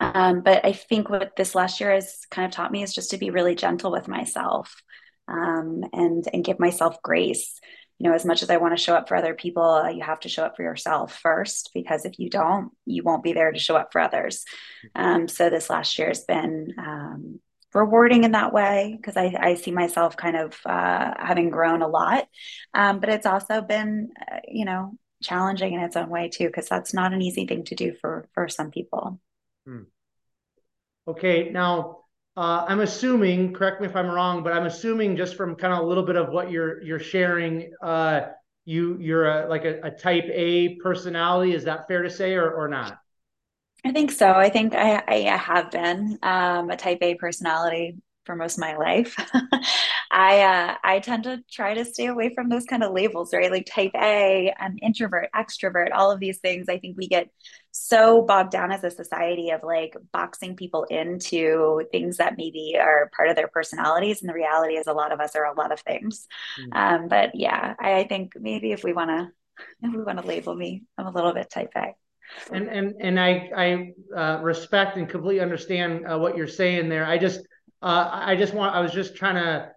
Um, 0.00 0.42
but 0.42 0.64
I 0.64 0.72
think 0.72 1.08
what 1.08 1.36
this 1.36 1.54
last 1.54 1.80
year 1.80 1.92
has 1.92 2.26
kind 2.30 2.46
of 2.46 2.52
taught 2.52 2.72
me 2.72 2.82
is 2.82 2.94
just 2.94 3.10
to 3.10 3.18
be 3.18 3.30
really 3.30 3.54
gentle 3.54 3.92
with 3.92 4.08
myself 4.08 4.74
um, 5.28 5.82
and 5.92 6.26
and 6.32 6.44
give 6.44 6.58
myself 6.58 7.00
grace. 7.02 7.60
You 7.98 8.08
know, 8.08 8.14
as 8.14 8.24
much 8.24 8.42
as 8.42 8.50
I 8.50 8.56
want 8.56 8.76
to 8.76 8.82
show 8.82 8.94
up 8.94 9.08
for 9.08 9.16
other 9.16 9.34
people, 9.34 9.88
you 9.90 10.02
have 10.02 10.20
to 10.20 10.28
show 10.28 10.44
up 10.44 10.56
for 10.56 10.62
yourself 10.62 11.16
first 11.22 11.70
because 11.74 12.04
if 12.04 12.18
you 12.18 12.28
don't, 12.28 12.70
you 12.84 13.04
won't 13.04 13.22
be 13.22 13.32
there 13.32 13.52
to 13.52 13.58
show 13.58 13.76
up 13.76 13.92
for 13.92 14.00
others. 14.00 14.44
Um, 14.96 15.28
so 15.28 15.48
this 15.48 15.70
last 15.70 15.96
year 15.96 16.08
has 16.08 16.24
been 16.24 16.74
um, 16.76 17.40
rewarding 17.72 18.24
in 18.24 18.32
that 18.32 18.52
way 18.52 18.94
because 18.96 19.16
I, 19.16 19.34
I, 19.38 19.54
see 19.54 19.70
myself 19.70 20.16
kind 20.16 20.36
of 20.36 20.58
uh, 20.66 21.14
having 21.18 21.50
grown 21.50 21.82
a 21.82 21.88
lot. 21.88 22.26
Um, 22.72 22.98
but 22.98 23.10
it's 23.10 23.26
also 23.26 23.60
been, 23.60 24.10
uh, 24.30 24.40
you 24.48 24.64
know, 24.64 24.98
challenging 25.22 25.74
in 25.74 25.80
its 25.80 25.96
own 25.96 26.08
way 26.08 26.28
too 26.28 26.46
because 26.46 26.68
that's 26.68 26.94
not 26.94 27.12
an 27.12 27.22
easy 27.22 27.46
thing 27.46 27.64
to 27.64 27.74
do 27.74 27.94
for 28.00 28.28
for 28.34 28.48
some 28.48 28.70
people. 28.70 29.20
Hmm. 29.66 29.82
Okay, 31.06 31.50
now 31.50 31.98
uh, 32.36 32.64
I'm 32.66 32.80
assuming, 32.80 33.52
correct 33.52 33.80
me 33.80 33.86
if 33.86 33.96
I'm 33.96 34.08
wrong, 34.08 34.42
but 34.42 34.52
I'm 34.52 34.66
assuming 34.66 35.16
just 35.16 35.36
from 35.36 35.54
kind 35.54 35.72
of 35.72 35.80
a 35.80 35.86
little 35.86 36.04
bit 36.04 36.16
of 36.16 36.30
what 36.30 36.50
you're 36.50 36.82
you're 36.82 36.98
sharing, 36.98 37.72
uh, 37.82 38.22
you 38.64 38.98
you're 39.00 39.26
a 39.26 39.48
like 39.48 39.64
a, 39.64 39.80
a 39.82 39.90
type 39.90 40.24
A 40.32 40.76
personality. 40.76 41.54
Is 41.54 41.64
that 41.64 41.86
fair 41.88 42.02
to 42.02 42.10
say, 42.10 42.34
or 42.34 42.50
or 42.50 42.68
not? 42.68 42.98
I 43.84 43.92
think 43.92 44.12
so. 44.12 44.32
I 44.32 44.48
think 44.48 44.74
I, 44.74 45.02
I 45.06 45.36
have 45.36 45.70
been 45.70 46.18
um, 46.22 46.70
a 46.70 46.76
type 46.76 46.98
A 47.02 47.16
personality 47.16 47.96
for 48.24 48.36
most 48.36 48.54
of 48.54 48.60
my 48.60 48.76
life. 48.76 49.16
I 50.10 50.40
uh, 50.42 50.74
I 50.82 51.00
tend 51.00 51.24
to 51.24 51.42
try 51.50 51.74
to 51.74 51.84
stay 51.84 52.06
away 52.06 52.32
from 52.34 52.48
those 52.48 52.64
kind 52.64 52.82
of 52.82 52.92
labels, 52.92 53.32
right? 53.32 53.50
Like 53.50 53.66
type 53.66 53.92
A, 53.96 54.52
I'm 54.58 54.78
introvert, 54.82 55.28
extrovert, 55.34 55.88
all 55.92 56.10
of 56.10 56.20
these 56.20 56.38
things. 56.38 56.68
I 56.68 56.78
think 56.78 56.96
we 56.96 57.08
get 57.08 57.28
so 57.72 58.22
bogged 58.22 58.52
down 58.52 58.70
as 58.70 58.84
a 58.84 58.90
society 58.90 59.50
of 59.50 59.62
like 59.62 59.96
boxing 60.12 60.56
people 60.56 60.84
into 60.84 61.82
things 61.90 62.18
that 62.18 62.36
maybe 62.36 62.76
are 62.78 63.10
part 63.16 63.28
of 63.28 63.36
their 63.36 63.48
personalities, 63.48 64.20
and 64.20 64.28
the 64.28 64.34
reality 64.34 64.74
is 64.74 64.86
a 64.86 64.92
lot 64.92 65.12
of 65.12 65.20
us 65.20 65.34
are 65.36 65.46
a 65.46 65.58
lot 65.58 65.72
of 65.72 65.80
things. 65.80 66.26
Mm. 66.60 66.76
Um, 66.76 67.08
but 67.08 67.30
yeah, 67.34 67.74
I, 67.78 67.98
I 68.00 68.06
think 68.06 68.34
maybe 68.36 68.72
if 68.72 68.84
we 68.84 68.92
want 68.92 69.10
to 69.10 69.30
if 69.82 69.92
we 69.92 70.02
want 70.02 70.20
to 70.20 70.26
label 70.26 70.54
me, 70.54 70.82
I'm 70.98 71.06
a 71.06 71.12
little 71.12 71.32
bit 71.32 71.50
type 71.50 71.72
A 71.76 71.94
and 72.52 72.68
and 72.68 72.94
and 73.00 73.20
I 73.20 73.50
I 73.56 73.92
uh, 74.16 74.42
respect 74.42 74.96
and 74.96 75.08
completely 75.08 75.40
understand 75.40 76.06
uh, 76.06 76.18
what 76.18 76.36
you're 76.36 76.46
saying 76.46 76.88
there. 76.88 77.04
I 77.04 77.18
just 77.18 77.40
uh, 77.84 78.08
I 78.10 78.34
just 78.34 78.54
want 78.54 78.74
I 78.74 78.80
was 78.80 78.92
just 78.92 79.14
trying 79.14 79.34
to 79.34 79.70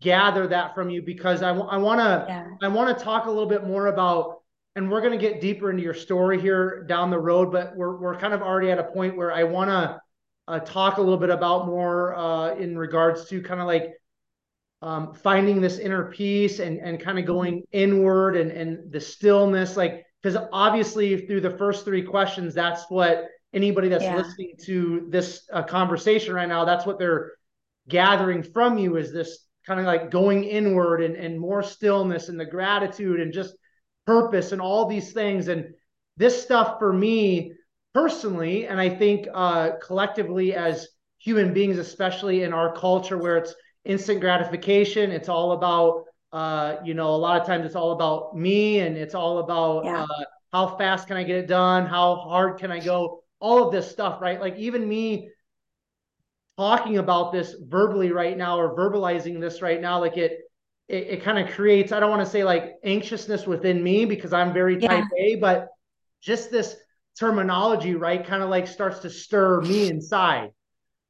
gather 0.00 0.48
that 0.48 0.74
from 0.74 0.90
you 0.90 1.02
because 1.02 1.40
I, 1.40 1.50
I 1.50 1.76
want 1.76 2.00
to 2.00 2.26
yeah. 2.28 2.46
I 2.60 2.68
want 2.68 2.98
to 2.98 3.04
talk 3.04 3.26
a 3.26 3.30
little 3.30 3.48
bit 3.48 3.64
more 3.64 3.86
about 3.86 4.40
and 4.74 4.90
we're 4.90 5.00
going 5.00 5.16
to 5.16 5.18
get 5.18 5.40
deeper 5.40 5.70
into 5.70 5.82
your 5.82 5.94
story 5.94 6.40
here 6.40 6.82
down 6.88 7.10
the 7.10 7.18
road 7.18 7.52
but 7.52 7.76
we're 7.76 7.96
we're 7.96 8.18
kind 8.18 8.34
of 8.34 8.42
already 8.42 8.72
at 8.72 8.80
a 8.80 8.84
point 8.84 9.16
where 9.16 9.32
I 9.32 9.44
want 9.44 9.70
to 9.70 10.00
uh, 10.48 10.58
talk 10.60 10.96
a 10.96 11.00
little 11.00 11.16
bit 11.16 11.30
about 11.30 11.66
more 11.66 12.16
uh, 12.16 12.56
in 12.56 12.76
regards 12.76 13.26
to 13.26 13.40
kind 13.40 13.60
of 13.60 13.68
like 13.68 13.92
um, 14.82 15.14
finding 15.14 15.60
this 15.60 15.78
inner 15.78 16.10
peace 16.10 16.58
and 16.58 16.80
and 16.80 16.98
kind 16.98 17.20
of 17.20 17.24
going 17.24 17.62
inward 17.70 18.36
and 18.36 18.50
and 18.50 18.90
the 18.90 19.00
stillness 19.00 19.76
like 19.76 20.04
because 20.20 20.36
obviously 20.52 21.24
through 21.24 21.40
the 21.40 21.56
first 21.56 21.84
three 21.84 22.02
questions 22.02 22.52
that's 22.52 22.90
what 22.90 23.28
anybody 23.52 23.88
that's 23.88 24.02
yeah. 24.02 24.16
listening 24.16 24.54
to 24.64 25.06
this 25.08 25.48
uh, 25.52 25.62
conversation 25.62 26.34
right 26.34 26.48
now 26.48 26.64
that's 26.64 26.84
what 26.84 26.98
they're 26.98 27.34
gathering 27.88 28.42
from 28.42 28.78
you 28.78 28.96
is 28.96 29.12
this 29.12 29.38
kind 29.66 29.80
of 29.80 29.86
like 29.86 30.10
going 30.10 30.44
inward 30.44 31.02
and, 31.02 31.16
and 31.16 31.40
more 31.40 31.62
stillness 31.62 32.28
and 32.28 32.38
the 32.38 32.44
gratitude 32.44 33.20
and 33.20 33.32
just 33.32 33.54
purpose 34.06 34.52
and 34.52 34.60
all 34.60 34.86
these 34.86 35.12
things. 35.12 35.48
And 35.48 35.74
this 36.16 36.42
stuff 36.42 36.78
for 36.78 36.92
me 36.92 37.52
personally, 37.94 38.66
and 38.66 38.80
I 38.80 38.88
think 38.88 39.26
uh, 39.32 39.72
collectively 39.82 40.54
as 40.54 40.88
human 41.18 41.54
beings, 41.54 41.78
especially 41.78 42.42
in 42.42 42.52
our 42.52 42.74
culture 42.74 43.16
where 43.16 43.38
it's 43.38 43.54
instant 43.84 44.20
gratification, 44.20 45.10
it's 45.10 45.28
all 45.28 45.52
about, 45.52 46.04
uh, 46.32 46.76
you 46.84 46.94
know, 46.94 47.14
a 47.14 47.16
lot 47.16 47.40
of 47.40 47.46
times 47.46 47.64
it's 47.64 47.76
all 47.76 47.92
about 47.92 48.36
me 48.36 48.80
and 48.80 48.96
it's 48.96 49.14
all 49.14 49.38
about 49.38 49.84
yeah. 49.84 50.02
uh, 50.02 50.24
how 50.52 50.76
fast 50.76 51.06
can 51.06 51.16
I 51.16 51.24
get 51.24 51.36
it 51.36 51.46
done? 51.46 51.86
How 51.86 52.16
hard 52.16 52.58
can 52.58 52.70
I 52.70 52.80
go? 52.80 53.22
All 53.40 53.66
of 53.66 53.72
this 53.72 53.90
stuff, 53.90 54.20
right? 54.20 54.40
Like 54.40 54.56
even 54.56 54.86
me 54.86 55.30
talking 56.56 56.98
about 56.98 57.32
this 57.32 57.54
verbally 57.60 58.12
right 58.12 58.36
now 58.36 58.58
or 58.58 58.76
verbalizing 58.76 59.40
this 59.40 59.62
right 59.62 59.80
now, 59.80 60.00
like 60.00 60.16
it 60.16 60.40
it, 60.88 61.06
it 61.08 61.22
kind 61.22 61.38
of 61.38 61.54
creates, 61.54 61.92
I 61.92 62.00
don't 62.00 62.10
want 62.10 62.24
to 62.24 62.30
say 62.30 62.44
like 62.44 62.74
anxiousness 62.84 63.46
within 63.46 63.82
me 63.82 64.04
because 64.04 64.32
I'm 64.32 64.52
very 64.52 64.78
yeah. 64.80 64.88
type 64.88 65.04
A, 65.18 65.36
but 65.36 65.68
just 66.20 66.50
this 66.50 66.76
terminology, 67.18 67.94
right, 67.94 68.24
kind 68.24 68.42
of 68.42 68.50
like 68.50 68.66
starts 68.66 69.00
to 69.00 69.10
stir 69.10 69.60
me 69.62 69.88
inside. 69.88 70.50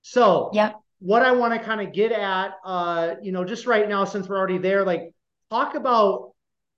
So 0.03 0.51
yeah. 0.53 0.73
what 1.01 1.23
I 1.23 1.33
want 1.33 1.55
to 1.55 1.59
kind 1.59 1.81
of 1.81 1.93
get 1.93 2.13
at, 2.13 2.53
uh, 2.65 3.15
you 3.23 3.33
know, 3.33 3.45
just 3.45 3.67
right 3.67 3.89
now, 3.89 4.05
since 4.05 4.29
we're 4.29 4.39
already 4.39 4.59
there, 4.59 4.85
like 4.85 5.13
talk 5.51 5.75
about 5.75 6.33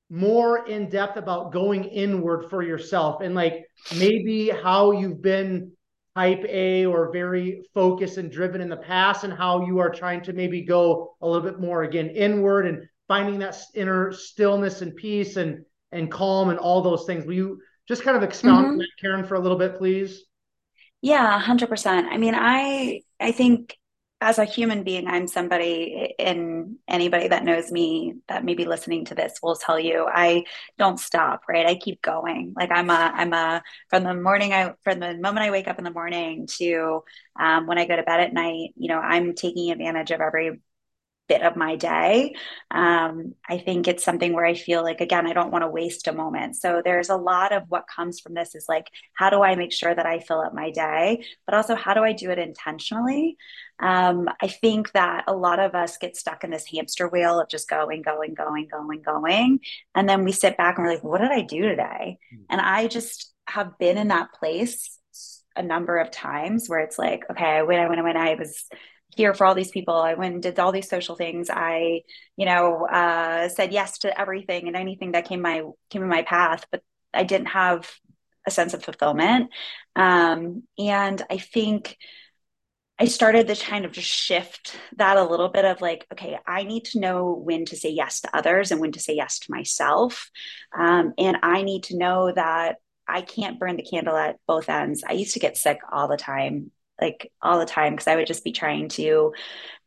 more 0.09 0.67
in 0.67 0.89
depth 0.89 1.17
about 1.17 1.53
going 1.53 1.85
inward 1.85 2.49
for 2.49 2.63
yourself 2.63 3.21
and 3.21 3.35
like 3.35 3.67
maybe 3.99 4.49
how 4.49 4.93
you've 4.93 5.21
been 5.21 5.73
type 6.17 6.45
A 6.49 6.87
or 6.87 7.13
very 7.13 7.69
focused 7.75 8.17
and 8.17 8.33
driven 8.33 8.63
in 8.63 8.71
the 8.71 8.77
past, 8.77 9.25
and 9.25 9.33
how 9.33 9.67
you 9.67 9.79
are 9.81 9.91
trying 9.91 10.23
to 10.23 10.33
maybe 10.33 10.63
go 10.63 11.15
a 11.21 11.27
little 11.29 11.43
bit 11.43 11.61
more 11.61 11.83
again 11.83 12.09
inward 12.09 12.67
and 12.67 12.89
finding 13.07 13.39
that 13.41 13.57
inner 13.75 14.13
stillness 14.13 14.81
and 14.81 14.97
peace 14.97 15.37
and 15.37 15.65
and 15.93 16.11
calm 16.11 16.49
and 16.49 16.59
all 16.59 16.81
those 16.81 17.05
things. 17.05 17.27
Will 17.27 17.35
you 17.35 17.61
just 17.87 18.03
kind 18.03 18.17
of 18.17 18.23
expound 18.23 18.65
mm-hmm. 18.65 18.73
on 18.73 18.79
that, 18.79 18.89
Caren, 19.03 19.29
for 19.29 19.35
a 19.35 19.41
little 19.41 19.59
bit, 19.59 19.77
please? 19.77 20.25
Yeah, 21.03 21.39
hundred 21.39 21.69
percent. 21.69 22.09
I 22.11 22.17
mean, 22.17 22.35
I 22.35 23.03
I 23.21 23.33
think 23.33 23.77
as 24.21 24.39
a 24.39 24.45
human 24.47 24.83
being, 24.83 25.07
I'm 25.07 25.29
somebody, 25.29 26.15
and 26.19 26.77
anybody 26.89 27.29
that 27.29 27.45
knows 27.45 27.71
me 27.71 28.15
that 28.29 28.45
may 28.45 28.55
be 28.55 28.65
listening 28.65 29.05
to 29.07 29.15
this 29.15 29.35
will 29.43 29.57
tell 29.57 29.79
you 29.79 30.07
I 30.11 30.45
don't 30.79 30.99
stop, 30.99 31.43
right? 31.49 31.67
I 31.67 31.75
keep 31.75 32.01
going. 32.01 32.55
Like 32.57 32.71
I'm 32.73 32.89
a, 32.89 32.95
I'm 33.15 33.33
a, 33.35 33.63
from 33.91 34.05
the 34.05 34.15
morning, 34.15 34.55
I, 34.55 34.73
from 34.83 35.01
the 35.01 35.15
moment 35.19 35.41
I 35.41 35.51
wake 35.51 35.69
up 35.69 35.79
in 35.79 35.85
the 35.85 35.91
morning 35.91 36.47
to 36.59 37.05
um, 37.39 37.67
when 37.67 37.77
I 37.79 37.87
go 37.87 37.95
to 37.95 38.03
bed 38.05 38.21
at 38.21 38.33
night, 38.33 38.71
you 38.77 38.89
know, 38.89 38.99
I'm 38.99 39.35
taking 39.35 39.71
advantage 39.71 40.11
of 40.11 40.23
every 40.23 40.61
bit 41.29 41.43
of 41.43 41.57
my 41.57 41.77
day. 41.77 42.35
Um, 42.71 43.35
I 43.49 43.59
think 43.59 43.89
it's 43.89 44.05
something 44.05 44.33
where 44.33 44.45
I 44.45 44.55
feel 44.55 44.83
like, 44.83 45.01
again, 45.01 45.27
I 45.27 45.33
don't 45.33 45.51
want 45.51 45.63
to 45.63 45.69
waste 45.69 46.09
a 46.09 46.13
moment. 46.13 46.57
So 46.57 46.83
there's 46.85 47.09
a 47.09 47.17
lot 47.17 47.53
of 47.53 47.65
what 47.69 47.85
comes 47.95 48.21
from 48.21 48.35
this 48.35 48.55
is 48.55 48.67
like, 48.69 48.87
how 49.15 49.31
do 49.31 49.43
I 49.43 49.57
make 49.57 49.73
sure 49.73 49.95
that 49.95 50.07
I 50.07 50.21
fill 50.21 50.41
up 50.41 50.55
my 50.55 50.71
day? 50.71 51.25
But 51.45 51.55
also, 51.55 51.75
how 51.75 51.95
do 51.95 52.03
I 52.03 52.13
do 52.13 52.31
it 52.31 52.39
intentionally? 52.39 53.37
Um, 53.79 54.29
I 54.41 54.49
think 54.49 54.93
that 54.93 55.25
a 55.27 55.35
lot 55.35 55.59
of 55.59 55.75
us 55.75 55.99
get 55.99 56.17
stuck 56.17 56.45
in 56.45 56.51
this 56.51 56.67
hamster 56.67 57.09
wheel 57.09 57.41
of 57.41 57.49
just 57.49 57.69
going, 57.69 58.03
going, 58.03 58.35
going, 58.35 58.69
going, 58.71 59.03
going. 59.03 59.61
And 59.95 60.09
then 60.09 60.25
we 60.25 60.33
sit 60.33 60.57
back 60.57 60.79
and 60.79 60.87
we're 60.87 60.95
like, 60.95 61.05
what 61.05 61.21
did 61.21 61.31
I 61.31 61.43
do 61.43 61.63
today? 61.63 62.19
Mm-hmm. 62.33 62.43
And 62.51 62.61
I 62.61 62.87
just 62.87 63.33
have 63.49 63.79
been 63.79 63.99
in 63.99 64.09
that 64.09 64.33
place 64.33 64.99
a 65.55 65.63
number 65.63 65.99
of 65.99 66.11
times 66.11 66.69
where 66.69 66.81
it's 66.81 66.99
like, 66.99 67.25
okay, 67.31 67.63
when 67.63 67.79
I 67.79 67.89
went, 67.89 68.03
when 68.03 68.17
I 68.17 68.35
was 68.35 68.67
here 69.17 69.35
for 69.35 69.47
all 69.47 69.55
these 69.55 69.71
people. 69.71 69.95
I 69.95 70.15
went 70.15 70.35
and 70.35 70.43
did 70.43 70.59
all 70.59 70.73
these 70.73 70.89
social 70.89 71.17
things. 71.17 71.49
I, 71.51 72.03
you 72.37 72.45
know, 72.45 72.87
uh, 72.87 73.49
said 73.49 73.73
yes 73.73 73.99
to 73.99 74.21
everything 74.21 74.67
and 74.67 74.77
anything 74.77 75.13
that 75.13 75.27
came 75.27 75.41
my 75.41 75.63
came 75.91 76.03
in 76.03 76.09
my 76.09 76.23
path, 76.23 76.67
but 76.71 76.83
I 77.15 77.25
didn't 77.25 77.49
have 77.49 77.91
a 78.47 78.51
sense 78.51 78.75
of 78.75 78.85
fulfillment. 78.85 79.51
Um, 79.97 80.65
and 80.79 81.23
I 81.31 81.39
think 81.39 81.97
I 82.99 83.05
started 83.07 83.47
to 83.49 83.57
kind 83.57 83.85
of 83.85 83.93
just 83.93 84.09
shift 84.09 84.75
that 84.97 85.19
a 85.19 85.25
little 85.25 85.49
bit 85.49 85.67
of 85.67 85.83
like, 85.83 86.07
okay, 86.13 86.39
I 86.47 86.63
need 86.63 86.87
to 86.87 87.01
know 87.01 87.33
when 87.33 87.67
to 87.67 87.77
say 87.77 87.91
yes 87.91 88.23
to 88.23 88.35
others 88.37 88.71
and 88.71 88.81
when 88.81 88.93
to 88.93 89.01
say 89.01 89.15
yes 89.15 89.39
to 89.41 89.51
myself. 89.51 90.31
Um, 90.77 91.13
and 91.19 91.37
I 91.43 91.63
need 91.63 91.85
to 91.85 91.99
know 91.99 92.33
that 92.33 92.77
I 93.07 93.21
can't 93.21 93.59
burn 93.59 93.77
the 93.77 93.83
candle 93.83 94.17
at 94.17 94.39
both 94.47 94.71
ends. 94.71 95.05
I 95.07 95.13
used 95.13 95.35
to 95.35 95.41
get 95.41 95.59
sick 95.59 95.79
all 95.93 96.09
the 96.09 96.17
time 96.17 96.71
like 97.01 97.31
all 97.43 97.59
the 97.59 97.67
time 97.67 97.93
because 97.93 98.07
I 98.07 98.17
would 98.17 98.27
just 98.27 98.43
be 98.43 98.53
trying 98.53 98.89
to 98.91 99.35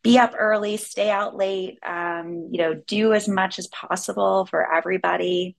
be 0.04 0.18
up 0.20 0.34
early, 0.38 0.78
stay 0.78 1.10
out 1.12 1.36
late, 1.36 1.80
um, 1.84 2.50
you 2.52 2.60
know, 2.60 2.74
do 2.76 3.14
as 3.14 3.28
much 3.28 3.60
as 3.60 3.68
possible 3.68 4.46
for 4.48 4.74
everybody. 4.74 5.56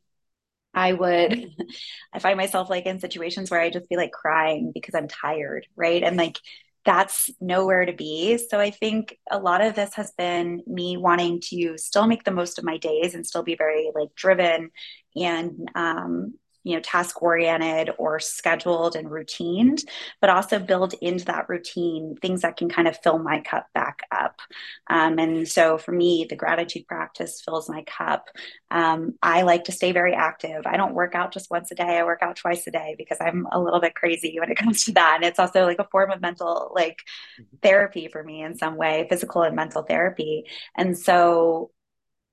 I 0.75 0.93
would, 0.93 1.51
I 2.13 2.19
find 2.21 2.37
myself 2.37 2.71
like 2.71 2.87
in 2.87 3.01
situations 3.01 3.51
where 3.51 3.61
I 3.61 3.71
just 3.71 3.89
be 3.89 3.97
like 3.97 4.13
crying 4.13 4.73
because 4.75 4.95
I'm 4.95 5.09
tired, 5.09 5.67
right? 5.77 6.03
And 6.03 6.17
like 6.17 6.39
that's 6.85 7.31
nowhere 7.41 7.85
to 7.85 7.93
be. 7.93 8.39
So 8.39 8.59
I 8.59 8.71
think 8.71 9.19
a 9.31 9.39
lot 9.39 9.61
of 9.61 9.75
this 9.75 9.95
has 9.95 10.13
been 10.13 10.63
me 10.67 10.97
wanting 10.97 11.41
to 11.51 11.77
still 11.77 12.07
make 12.07 12.25
the 12.25 12.31
most 12.31 12.59
of 12.59 12.65
my 12.65 12.79
days 12.79 13.15
and 13.15 13.27
still 13.27 13.43
be 13.43 13.55
very 13.55 13.91
like 13.95 14.15
driven 14.15 14.71
and 15.15 15.69
um, 15.75 16.35
you 16.65 16.75
know 16.75 16.81
task 16.81 17.23
oriented 17.23 17.91
or 17.99 18.21
scheduled 18.21 18.97
and 18.97 19.09
routined 19.09 19.83
but 20.21 20.31
also 20.31 20.59
build 20.59 20.95
into 21.01 21.25
that 21.25 21.49
routine 21.49 22.17
things 22.21 22.43
that 22.43 22.57
can 22.57 22.69
kind 22.69 22.87
of 22.87 22.99
fill 23.03 23.19
my 23.19 23.41
cup 23.41 23.67
back 23.75 24.01
up. 24.11 24.41
Um, 24.89 25.19
and 25.19 25.49
so 25.49 25.79
for 25.79 25.93
me 25.93 26.27
the 26.29 26.37
gratitude 26.37 26.87
practice 26.87 27.43
fills 27.43 27.69
my 27.69 27.83
cup. 27.85 28.29
Um, 28.71 29.15
i 29.23 29.43
like 29.43 29.65
to 29.65 29.73
stay 29.73 29.93
very 29.93 30.15
active. 30.15 30.67
I 30.67 30.77
don't 30.77 30.95
work 30.95 31.15
out 31.15 31.33
just 31.33 31.51
once 31.51 31.71
a 31.71 31.75
day. 31.75 31.99
I 31.99 32.05
work 32.05 32.23
out 32.23 32.37
twice 32.37 32.67
a 32.67 32.71
day 32.71 32.95
because 32.99 33.19
i'm 33.21 33.47
a 33.53 33.61
little 33.61 33.81
bit 33.81 33.95
crazy 33.95 34.37
when 34.39 34.51
it 34.51 34.59
comes 34.59 34.85
to 34.85 34.93
that. 34.93 35.17
And 35.17 35.25
it's 35.25 35.39
also 35.39 35.65
like 35.65 35.79
a 35.79 35.89
form 35.91 36.11
of 36.11 36.21
mental 36.21 36.73
like 36.75 36.99
mm-hmm. 37.41 37.57
therapy 37.63 38.09
for 38.09 38.23
me 38.23 38.43
in 38.43 38.57
some 38.57 38.77
way 38.77 39.07
physical 39.09 39.43
and 39.43 39.57
mental 39.57 39.83
therapy. 39.83 40.45
And 40.77 40.99
so 40.99 41.71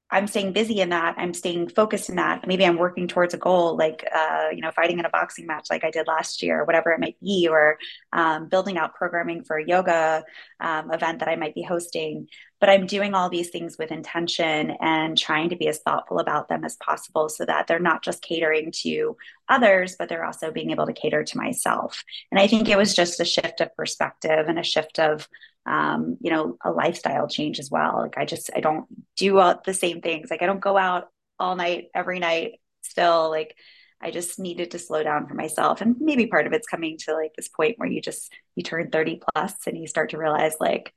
I'm 0.09 0.27
staying 0.27 0.53
busy 0.53 0.79
in 0.79 0.89
that. 0.89 1.15
I'm 1.17 1.33
staying 1.33 1.67
focused 1.67 2.09
in 2.09 2.15
that. 2.15 2.47
Maybe 2.47 2.65
I'm 2.65 2.77
working 2.77 3.09
towards 3.09 3.33
a 3.33 3.37
goal, 3.37 3.75
like 3.75 4.07
uh, 4.15 4.47
you 4.53 4.61
know, 4.61 4.71
fighting 4.71 4.99
in 4.99 5.05
a 5.05 5.09
boxing 5.09 5.45
match, 5.45 5.67
like 5.69 5.83
I 5.83 5.91
did 5.91 6.07
last 6.07 6.41
year, 6.41 6.61
or 6.61 6.65
whatever 6.65 6.91
it 6.91 6.99
might 6.99 7.19
be, 7.19 7.49
or 7.49 7.77
um, 8.13 8.47
building 8.47 8.77
out 8.77 8.95
programming 8.95 9.43
for 9.43 9.57
a 9.57 9.67
yoga 9.67 10.23
um, 10.61 10.91
event 10.91 11.19
that 11.19 11.27
I 11.27 11.35
might 11.35 11.55
be 11.55 11.61
hosting. 11.61 12.29
But 12.59 12.69
I'm 12.69 12.87
doing 12.87 13.13
all 13.13 13.29
these 13.29 13.49
things 13.49 13.75
with 13.77 13.91
intention 13.91 14.71
and 14.79 15.17
trying 15.17 15.49
to 15.49 15.57
be 15.57 15.67
as 15.67 15.79
thoughtful 15.79 16.19
about 16.19 16.47
them 16.47 16.63
as 16.63 16.77
possible, 16.77 17.27
so 17.27 17.43
that 17.43 17.67
they're 17.67 17.79
not 17.79 18.01
just 18.01 18.21
catering 18.21 18.71
to 18.83 19.17
others, 19.49 19.97
but 19.99 20.07
they're 20.07 20.25
also 20.25 20.51
being 20.51 20.71
able 20.71 20.85
to 20.85 20.93
cater 20.93 21.23
to 21.25 21.37
myself. 21.37 22.03
And 22.31 22.39
I 22.39 22.47
think 22.47 22.69
it 22.69 22.77
was 22.77 22.95
just 22.95 23.19
a 23.19 23.25
shift 23.25 23.59
of 23.59 23.75
perspective 23.75 24.47
and 24.47 24.57
a 24.57 24.63
shift 24.63 24.99
of 24.99 25.27
um, 25.67 26.17
you 26.21 26.31
know, 26.31 26.57
a 26.63 26.71
lifestyle 26.71 27.27
change 27.27 27.59
as 27.59 27.69
well. 27.69 27.97
Like 27.97 28.17
I 28.17 28.25
just 28.25 28.49
I 28.55 28.61
don't 28.61 28.85
do 29.15 29.37
all 29.37 29.61
the 29.63 29.73
same 29.73 30.01
things. 30.01 30.29
Like 30.31 30.41
I 30.41 30.45
don't 30.45 30.61
go 30.61 30.77
out 30.77 31.09
all 31.39 31.55
night, 31.55 31.89
every 31.93 32.19
night, 32.19 32.53
still 32.81 33.29
like 33.29 33.55
I 33.99 34.11
just 34.11 34.39
needed 34.39 34.71
to 34.71 34.79
slow 34.79 35.03
down 35.03 35.27
for 35.27 35.33
myself. 35.33 35.81
And 35.81 35.95
maybe 35.99 36.27
part 36.27 36.47
of 36.47 36.53
it's 36.53 36.67
coming 36.67 36.97
to 36.99 37.13
like 37.13 37.33
this 37.35 37.49
point 37.49 37.77
where 37.77 37.89
you 37.89 38.01
just 38.01 38.31
you 38.55 38.63
turn 38.63 38.89
30 38.91 39.21
plus 39.33 39.55
and 39.67 39.77
you 39.77 39.87
start 39.87 40.11
to 40.11 40.17
realize 40.17 40.55
like, 40.59 40.93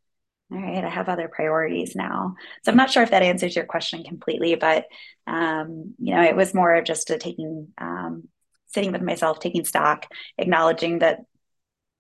all 0.53 0.59
right, 0.61 0.85
I 0.85 0.89
have 0.89 1.09
other 1.09 1.29
priorities 1.29 1.97
now. 1.97 2.35
So 2.65 2.71
I'm 2.71 2.77
not 2.77 2.91
sure 2.91 3.03
if 3.03 3.11
that 3.11 3.23
answers 3.23 3.57
your 3.57 3.65
question 3.65 4.05
completely, 4.05 4.55
but 4.55 4.87
um, 5.27 5.95
you 5.99 6.15
know, 6.15 6.23
it 6.23 6.37
was 6.37 6.55
more 6.55 6.75
of 6.75 6.85
just 6.85 7.11
a 7.11 7.19
taking 7.19 7.69
um, 7.79 8.29
sitting 8.67 8.93
with 8.93 9.03
myself, 9.03 9.41
taking 9.41 9.65
stock, 9.65 10.07
acknowledging 10.39 11.01
that 11.01 11.21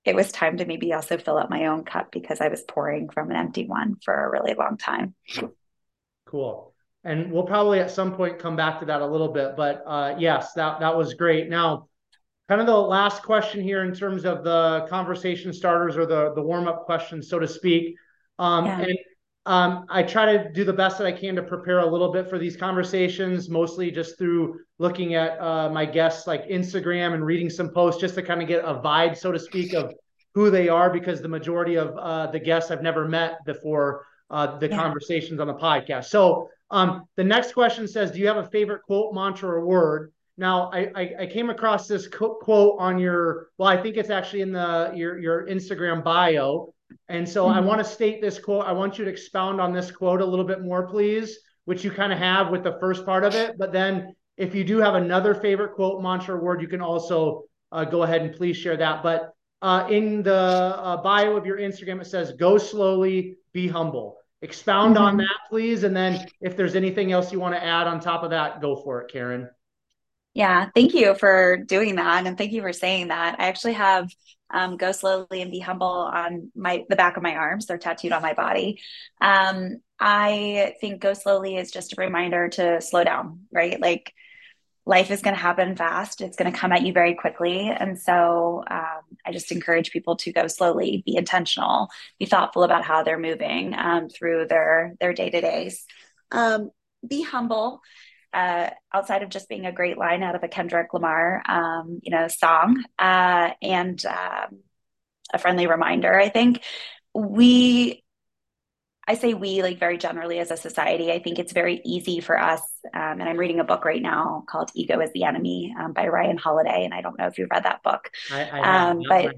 it 0.04 0.14
was 0.14 0.32
time 0.32 0.56
to 0.56 0.64
maybe 0.64 0.92
also 0.92 1.18
fill 1.18 1.36
up 1.36 1.50
my 1.50 1.66
own 1.66 1.84
cup 1.84 2.10
because 2.10 2.40
I 2.40 2.48
was 2.48 2.62
pouring 2.62 3.08
from 3.10 3.30
an 3.30 3.36
empty 3.36 3.66
one 3.66 3.96
for 4.02 4.14
a 4.14 4.30
really 4.30 4.54
long 4.54 4.76
time. 4.76 5.14
Cool 6.26 6.70
and 7.04 7.32
we'll 7.32 7.44
probably 7.44 7.80
at 7.80 7.90
some 7.90 8.14
point 8.14 8.38
come 8.38 8.56
back 8.56 8.80
to 8.80 8.86
that 8.86 9.00
a 9.00 9.06
little 9.06 9.32
bit. 9.32 9.56
But 9.56 9.82
uh, 9.86 10.16
yes, 10.18 10.52
that 10.54 10.80
that 10.80 10.96
was 10.96 11.14
great. 11.14 11.48
Now, 11.48 11.88
kind 12.48 12.60
of 12.60 12.66
the 12.66 12.76
last 12.76 13.22
question 13.22 13.62
here 13.62 13.84
in 13.84 13.94
terms 13.94 14.24
of 14.24 14.44
the 14.44 14.86
conversation 14.88 15.52
starters 15.52 15.96
or 15.96 16.06
the 16.06 16.32
the 16.34 16.42
warm 16.42 16.68
up 16.68 16.84
questions, 16.84 17.28
so 17.28 17.38
to 17.38 17.48
speak. 17.48 17.96
Um, 18.38 18.66
yeah. 18.66 18.80
And 18.80 18.98
um, 19.46 19.86
I 19.88 20.02
try 20.02 20.36
to 20.36 20.52
do 20.52 20.64
the 20.64 20.72
best 20.72 20.98
that 20.98 21.06
I 21.06 21.12
can 21.12 21.34
to 21.36 21.42
prepare 21.42 21.78
a 21.78 21.86
little 21.86 22.12
bit 22.12 22.28
for 22.28 22.38
these 22.38 22.56
conversations, 22.56 23.48
mostly 23.48 23.90
just 23.90 24.18
through 24.18 24.60
looking 24.78 25.14
at 25.14 25.40
uh, 25.40 25.70
my 25.70 25.86
guests 25.86 26.26
like 26.26 26.46
Instagram 26.48 27.14
and 27.14 27.24
reading 27.24 27.48
some 27.48 27.70
posts, 27.70 28.00
just 28.00 28.14
to 28.16 28.22
kind 28.22 28.42
of 28.42 28.48
get 28.48 28.64
a 28.64 28.74
vibe, 28.74 29.16
so 29.16 29.32
to 29.32 29.38
speak, 29.38 29.72
of 29.72 29.94
who 30.34 30.50
they 30.50 30.68
are, 30.68 30.90
because 30.90 31.22
the 31.22 31.28
majority 31.28 31.76
of 31.76 31.96
uh, 31.96 32.26
the 32.28 32.38
guests 32.38 32.70
I've 32.70 32.82
never 32.82 33.08
met 33.08 33.44
before 33.46 34.04
uh, 34.30 34.58
the 34.58 34.68
yeah. 34.68 34.76
conversations 34.76 35.40
on 35.40 35.46
the 35.46 35.54
podcast. 35.54 36.06
So 36.06 36.48
um, 36.70 37.04
the 37.16 37.24
next 37.24 37.52
question 37.52 37.88
says, 37.88 38.10
"Do 38.10 38.18
you 38.18 38.26
have 38.28 38.36
a 38.36 38.48
favorite 38.50 38.82
quote, 38.82 39.14
mantra, 39.14 39.48
or 39.48 39.64
word?" 39.64 40.12
Now, 40.36 40.70
I, 40.72 40.90
I, 40.94 41.14
I 41.20 41.26
came 41.26 41.50
across 41.50 41.88
this 41.88 42.08
quote 42.08 42.76
on 42.78 42.98
your 42.98 43.48
well, 43.58 43.68
I 43.68 43.80
think 43.80 43.96
it's 43.96 44.10
actually 44.10 44.42
in 44.42 44.52
the 44.52 44.92
your 44.94 45.18
your 45.18 45.46
Instagram 45.46 46.04
bio, 46.04 46.72
and 47.08 47.28
so 47.28 47.46
mm-hmm. 47.46 47.58
I 47.58 47.60
want 47.60 47.78
to 47.78 47.84
state 47.84 48.20
this 48.20 48.38
quote. 48.38 48.66
I 48.66 48.72
want 48.72 48.98
you 48.98 49.04
to 49.04 49.10
expound 49.10 49.60
on 49.60 49.72
this 49.72 49.90
quote 49.90 50.20
a 50.20 50.24
little 50.24 50.44
bit 50.44 50.62
more, 50.62 50.86
please, 50.86 51.38
which 51.64 51.84
you 51.84 51.90
kind 51.90 52.12
of 52.12 52.18
have 52.18 52.50
with 52.50 52.62
the 52.62 52.78
first 52.80 53.04
part 53.04 53.24
of 53.24 53.34
it. 53.34 53.56
But 53.58 53.72
then, 53.72 54.14
if 54.36 54.54
you 54.54 54.64
do 54.64 54.78
have 54.78 54.94
another 54.94 55.34
favorite 55.34 55.74
quote, 55.74 56.02
mantra, 56.02 56.36
or 56.36 56.40
word, 56.40 56.62
you 56.62 56.68
can 56.68 56.80
also 56.80 57.44
uh, 57.72 57.84
go 57.84 58.02
ahead 58.02 58.22
and 58.22 58.34
please 58.34 58.56
share 58.56 58.76
that. 58.76 59.02
But 59.02 59.34
uh, 59.62 59.86
in 59.90 60.22
the 60.22 60.34
uh, 60.34 61.02
bio 61.02 61.36
of 61.36 61.44
your 61.44 61.58
Instagram, 61.58 62.00
it 62.00 62.06
says, 62.06 62.32
"Go 62.32 62.58
slowly, 62.58 63.36
be 63.52 63.68
humble." 63.68 64.16
Expound 64.42 64.94
mm-hmm. 64.94 65.04
on 65.04 65.16
that, 65.18 65.36
please. 65.50 65.84
And 65.84 65.94
then 65.94 66.26
if 66.40 66.56
there's 66.56 66.74
anything 66.74 67.12
else 67.12 67.30
you 67.30 67.40
want 67.40 67.54
to 67.54 67.62
add 67.62 67.86
on 67.86 68.00
top 68.00 68.22
of 68.22 68.30
that, 68.30 68.60
go 68.60 68.76
for 68.76 69.02
it, 69.02 69.12
Caren. 69.12 69.48
Yeah, 70.32 70.68
thank 70.74 70.94
you 70.94 71.14
for 71.14 71.56
doing 71.56 71.96
that, 71.96 72.26
and 72.26 72.38
thank 72.38 72.52
you 72.52 72.62
for 72.62 72.72
saying 72.72 73.08
that. 73.08 73.36
I 73.38 73.48
actually 73.48 73.72
have 73.74 74.08
um, 74.52 74.76
"Go 74.76 74.92
slowly 74.92 75.42
and 75.42 75.50
be 75.50 75.60
humble" 75.60 75.86
on 75.86 76.50
my 76.54 76.84
the 76.88 76.96
back 76.96 77.16
of 77.16 77.22
my 77.22 77.34
arms. 77.34 77.66
They're 77.66 77.78
tattooed 77.78 78.12
on 78.12 78.22
my 78.22 78.34
body. 78.34 78.80
Um, 79.20 79.80
I 79.98 80.74
think 80.80 81.00
"Go 81.00 81.14
slowly" 81.14 81.56
is 81.56 81.70
just 81.70 81.92
a 81.92 82.00
reminder 82.00 82.48
to 82.50 82.80
slow 82.80 83.04
down, 83.04 83.40
right? 83.52 83.80
Like 83.80 84.12
life 84.86 85.10
is 85.10 85.22
going 85.22 85.36
to 85.36 85.40
happen 85.40 85.76
fast. 85.76 86.20
It's 86.20 86.36
going 86.36 86.52
to 86.52 86.58
come 86.58 86.72
at 86.72 86.84
you 86.84 86.92
very 86.92 87.14
quickly. 87.14 87.68
And 87.68 87.98
so 87.98 88.64
um, 88.68 89.02
I 89.24 89.32
just 89.32 89.52
encourage 89.52 89.92
people 89.92 90.16
to 90.16 90.32
go 90.32 90.46
slowly, 90.48 91.02
be 91.06 91.16
intentional, 91.16 91.88
be 92.18 92.26
thoughtful 92.26 92.64
about 92.64 92.84
how 92.84 93.02
they're 93.02 93.18
moving 93.18 93.74
um, 93.74 94.08
through 94.08 94.46
their 94.48 94.94
their 95.00 95.12
day 95.12 95.30
to 95.30 95.40
days. 95.40 95.84
Um, 96.32 96.70
be 97.06 97.22
humble. 97.22 97.80
Uh, 98.32 98.70
outside 98.92 99.22
of 99.22 99.28
just 99.28 99.48
being 99.48 99.66
a 99.66 99.72
great 99.72 99.98
line 99.98 100.22
out 100.22 100.34
of 100.34 100.42
a 100.42 100.48
Kendrick 100.48 100.94
Lamar, 100.94 101.42
um, 101.48 102.00
you 102.02 102.10
know, 102.10 102.28
song, 102.28 102.82
uh, 102.98 103.50
and 103.60 104.04
um, 104.06 104.60
a 105.32 105.38
friendly 105.38 105.66
reminder, 105.66 106.14
I 106.18 106.28
think 106.28 106.62
we 107.14 108.02
I 109.10 109.14
say 109.14 109.34
we 109.34 109.60
like 109.60 109.80
very 109.80 109.98
generally 109.98 110.38
as 110.38 110.52
a 110.52 110.56
society. 110.56 111.10
I 111.10 111.18
think 111.18 111.40
it's 111.40 111.52
very 111.52 111.80
easy 111.84 112.20
for 112.20 112.38
us. 112.38 112.60
Um, 112.94 113.20
and 113.20 113.24
I'm 113.24 113.38
reading 113.38 113.58
a 113.58 113.64
book 113.64 113.84
right 113.84 114.00
now 114.00 114.44
called 114.48 114.70
Ego 114.72 115.00
is 115.00 115.10
the 115.12 115.24
Enemy 115.24 115.74
um, 115.76 115.92
by 115.92 116.06
Ryan 116.06 116.36
Holiday. 116.36 116.84
And 116.84 116.94
I 116.94 117.00
don't 117.00 117.18
know 117.18 117.26
if 117.26 117.36
you've 117.36 117.50
read 117.50 117.64
that 117.64 117.82
book, 117.82 118.08
I, 118.30 118.44
I 118.44 118.90
um, 118.90 119.02
but 119.08 119.34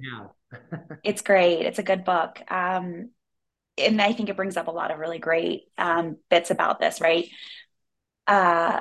it's 1.04 1.22
great. 1.22 1.64
It's 1.64 1.78
a 1.78 1.82
good 1.82 2.04
book. 2.04 2.38
Um, 2.50 3.12
and 3.78 4.02
I 4.02 4.12
think 4.12 4.28
it 4.28 4.36
brings 4.36 4.58
up 4.58 4.68
a 4.68 4.72
lot 4.72 4.90
of 4.90 4.98
really 4.98 5.18
great 5.18 5.62
um, 5.78 6.18
bits 6.28 6.50
about 6.50 6.78
this, 6.78 7.00
right? 7.00 7.30
Uh, 8.26 8.80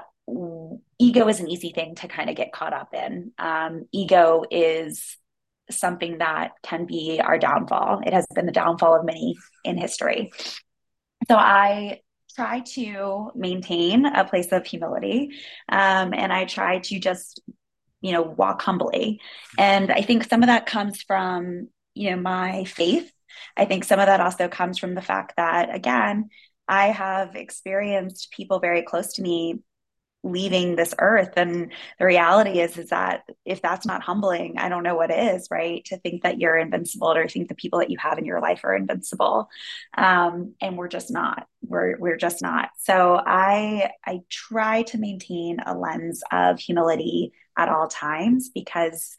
ego 0.99 1.27
is 1.27 1.39
an 1.39 1.49
easy 1.49 1.71
thing 1.71 1.95
to 1.95 2.07
kind 2.07 2.29
of 2.29 2.35
get 2.35 2.53
caught 2.53 2.73
up 2.73 2.93
in. 2.93 3.31
Um, 3.37 3.85
ego 3.91 4.43
is 4.49 5.17
something 5.69 6.19
that 6.19 6.51
can 6.63 6.85
be 6.85 7.19
our 7.23 7.37
downfall. 7.37 8.01
It 8.05 8.13
has 8.13 8.27
been 8.33 8.45
the 8.45 8.51
downfall 8.51 8.99
of 8.99 9.05
many 9.05 9.35
in 9.63 9.77
history. 9.77 10.31
So 11.27 11.35
I 11.35 12.01
try 12.35 12.61
to 12.61 13.31
maintain 13.35 14.05
a 14.05 14.25
place 14.25 14.51
of 14.51 14.65
humility 14.65 15.31
um, 15.69 16.13
and 16.13 16.31
I 16.31 16.45
try 16.45 16.79
to 16.79 16.99
just, 16.99 17.41
you 18.01 18.13
know, 18.13 18.21
walk 18.21 18.61
humbly. 18.61 19.19
And 19.57 19.91
I 19.91 20.01
think 20.01 20.23
some 20.25 20.43
of 20.43 20.47
that 20.47 20.65
comes 20.65 21.01
from, 21.01 21.69
you 21.93 22.11
know, 22.11 22.17
my 22.17 22.63
faith. 22.65 23.11
I 23.55 23.65
think 23.65 23.83
some 23.83 23.99
of 23.99 24.07
that 24.07 24.21
also 24.21 24.47
comes 24.47 24.77
from 24.77 24.95
the 24.95 25.01
fact 25.01 25.33
that, 25.37 25.73
again, 25.73 26.29
I 26.71 26.87
have 26.87 27.35
experienced 27.35 28.31
people 28.31 28.59
very 28.59 28.81
close 28.81 29.13
to 29.13 29.21
me 29.21 29.59
leaving 30.23 30.75
this 30.75 30.93
earth. 30.99 31.33
And 31.35 31.71
the 31.99 32.05
reality 32.05 32.59
is 32.59 32.77
is 32.77 32.89
that 32.89 33.23
if 33.43 33.61
that's 33.61 33.85
not 33.87 34.03
humbling 34.03 34.57
i 34.59 34.69
don't 34.69 34.83
know 34.83 34.95
what 34.95 35.11
is 35.11 35.47
right? 35.49 35.83
To 35.85 35.97
think 35.97 36.23
that 36.23 36.39
you're 36.39 36.57
invincible 36.57 37.11
or 37.11 37.27
think 37.27 37.49
the 37.49 37.55
people 37.55 37.79
that 37.79 37.89
you 37.89 37.97
have 37.99 38.19
in 38.19 38.25
your 38.25 38.39
life 38.39 38.61
are 38.63 38.75
invincible. 38.75 39.49
Um, 39.97 40.53
and 40.61 40.77
we're 40.77 40.87
just 40.87 41.11
not. 41.11 41.47
We're 41.61 41.97
we're 41.97 42.17
just 42.17 42.41
not. 42.41 42.69
So 42.79 43.21
i 43.25 43.91
i 44.05 44.21
try 44.29 44.83
to 44.83 44.97
maintain 44.97 45.57
a 45.65 45.75
lens 45.75 46.23
of 46.31 46.59
humility 46.59 47.33
at 47.57 47.69
all 47.69 47.87
times 47.87 48.49
because 48.53 49.15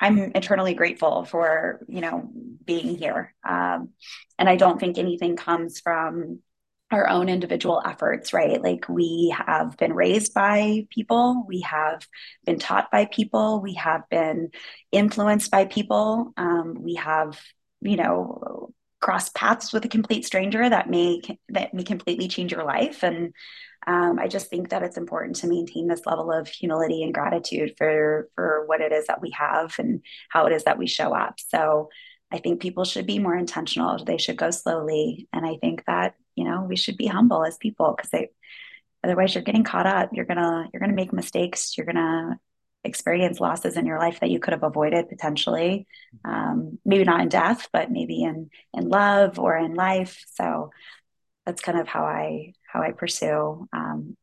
i'm 0.00 0.32
eternally 0.34 0.74
grateful 0.74 1.24
for 1.24 1.84
you 1.88 2.00
know 2.02 2.30
being 2.64 2.96
here. 2.98 3.34
Um, 3.48 3.90
and 4.38 4.48
i 4.48 4.56
don't 4.56 4.78
think 4.78 4.98
anything 4.98 5.36
comes 5.36 5.80
from 5.80 6.40
our 6.92 7.08
own 7.08 7.28
individual 7.28 7.82
efforts, 7.84 8.32
right? 8.32 8.62
Like 8.62 8.88
we 8.88 9.34
have 9.46 9.76
been 9.76 9.92
raised 9.92 10.34
by 10.34 10.86
people, 10.90 11.44
we 11.46 11.60
have 11.62 12.06
been 12.44 12.58
taught 12.58 12.90
by 12.90 13.06
people, 13.06 13.60
we 13.60 13.74
have 13.74 14.08
been 14.10 14.50
influenced 14.90 15.50
by 15.50 15.64
people, 15.64 16.32
um, 16.36 16.76
we 16.80 16.94
have, 16.94 17.40
you 17.80 17.96
know, 17.96 18.72
crossed 19.00 19.34
paths 19.34 19.72
with 19.72 19.84
a 19.84 19.88
complete 19.88 20.24
stranger 20.24 20.68
that 20.68 20.88
may 20.88 21.20
that 21.48 21.74
may 21.74 21.82
completely 21.82 22.28
change 22.28 22.52
your 22.52 22.64
life. 22.64 23.02
And 23.02 23.34
um, 23.86 24.18
I 24.20 24.28
just 24.28 24.48
think 24.48 24.68
that 24.68 24.84
it's 24.84 24.96
important 24.96 25.36
to 25.36 25.48
maintain 25.48 25.88
this 25.88 26.06
level 26.06 26.30
of 26.30 26.46
humility 26.46 27.02
and 27.02 27.12
gratitude 27.12 27.74
for 27.76 28.28
for 28.36 28.64
what 28.66 28.80
it 28.80 28.92
is 28.92 29.08
that 29.08 29.20
we 29.20 29.30
have 29.30 29.74
and 29.78 30.02
how 30.28 30.46
it 30.46 30.52
is 30.52 30.64
that 30.64 30.78
we 30.78 30.86
show 30.86 31.14
up. 31.14 31.34
So 31.38 31.88
I 32.32 32.38
think 32.38 32.60
people 32.62 32.84
should 32.84 33.06
be 33.06 33.18
more 33.18 33.36
intentional. 33.36 34.02
They 34.02 34.16
should 34.16 34.36
go 34.36 34.50
slowly. 34.50 35.28
And 35.32 35.44
I 35.44 35.56
think 35.60 35.84
that, 35.86 36.14
you 36.34 36.44
know, 36.44 36.62
we 36.62 36.76
should 36.76 36.96
be 36.96 37.06
humble 37.06 37.44
as 37.44 37.58
people 37.58 37.94
because 37.94 38.10
they 38.10 38.30
otherwise 39.04 39.34
you're 39.34 39.44
getting 39.44 39.64
caught 39.64 39.86
up. 39.86 40.10
You're 40.12 40.24
gonna 40.24 40.68
you're 40.72 40.80
gonna 40.80 40.94
make 40.94 41.12
mistakes. 41.12 41.76
You're 41.76 41.86
gonna 41.86 42.40
experience 42.84 43.38
losses 43.38 43.76
in 43.76 43.86
your 43.86 43.98
life 43.98 44.20
that 44.20 44.30
you 44.30 44.40
could 44.40 44.52
have 44.52 44.62
avoided 44.62 45.08
potentially. 45.08 45.86
Um, 46.24 46.78
maybe 46.84 47.04
not 47.04 47.20
in 47.20 47.28
death, 47.28 47.68
but 47.72 47.90
maybe 47.90 48.22
in 48.22 48.48
in 48.72 48.88
love 48.88 49.38
or 49.38 49.56
in 49.56 49.74
life. 49.74 50.24
So 50.32 50.70
that's 51.44 51.60
kind 51.60 51.78
of 51.78 51.86
how 51.86 52.04
I 52.04 52.54
how 52.66 52.82
I 52.82 52.92
pursue 52.92 53.68
um, 53.74 54.16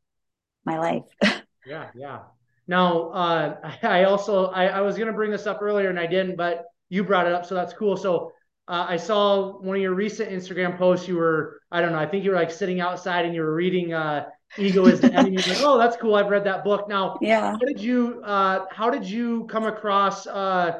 my 0.66 0.80
life. 0.80 1.06
yeah, 1.66 1.90
yeah. 1.96 2.20
Now, 2.68 3.10
uh, 3.10 3.76
I 3.84 4.06
also 4.06 4.48
I, 4.48 4.66
I 4.66 4.82
was 4.82 4.96
going 4.96 5.08
to 5.08 5.14
bring 5.14 5.32
this 5.32 5.46
up 5.46 5.62
earlier 5.62 5.90
and 5.90 6.00
I 6.00 6.08
didn't, 6.08 6.36
but 6.36 6.66
you 6.90 7.04
brought 7.04 7.28
it 7.28 7.34
up, 7.34 7.46
so 7.46 7.56
that's 7.56 7.74
cool. 7.74 7.96
So 7.96 8.34
uh, 8.68 8.86
I 8.90 8.98
saw 8.98 9.58
one 9.60 9.76
of 9.76 9.82
your 9.82 9.94
recent 9.94 10.30
Instagram 10.30 10.78
posts. 10.78 11.08
You 11.08 11.16
were, 11.16 11.62
I 11.72 11.82
don't 11.82 11.92
know, 11.92 12.00
I 12.00 12.06
think 12.06 12.24
you 12.24 12.32
were 12.32 12.36
like 12.36 12.52
sitting 12.52 12.82
outside 12.82 13.26
and 13.26 13.34
you 13.34 13.42
were 13.42 13.54
reading 13.54 13.94
uh, 13.94 14.26
"Ego 14.58 14.86
Is 14.86 15.02
the 15.02 15.14
Enemy." 15.14 15.38
like, 15.48 15.62
oh, 15.62 15.78
that's 15.78 15.98
cool. 15.98 16.16
I've 16.16 16.30
read 16.30 16.44
that 16.44 16.64
book. 16.64 16.90
Now, 16.90 17.18
yeah. 17.22 17.52
How 17.52 17.58
did 17.58 17.80
you, 17.80 18.22
uh, 18.24 18.66
how 18.72 18.90
did 18.90 19.06
you 19.06 19.46
come 19.46 19.66
across 19.66 20.28
uh, 20.28 20.80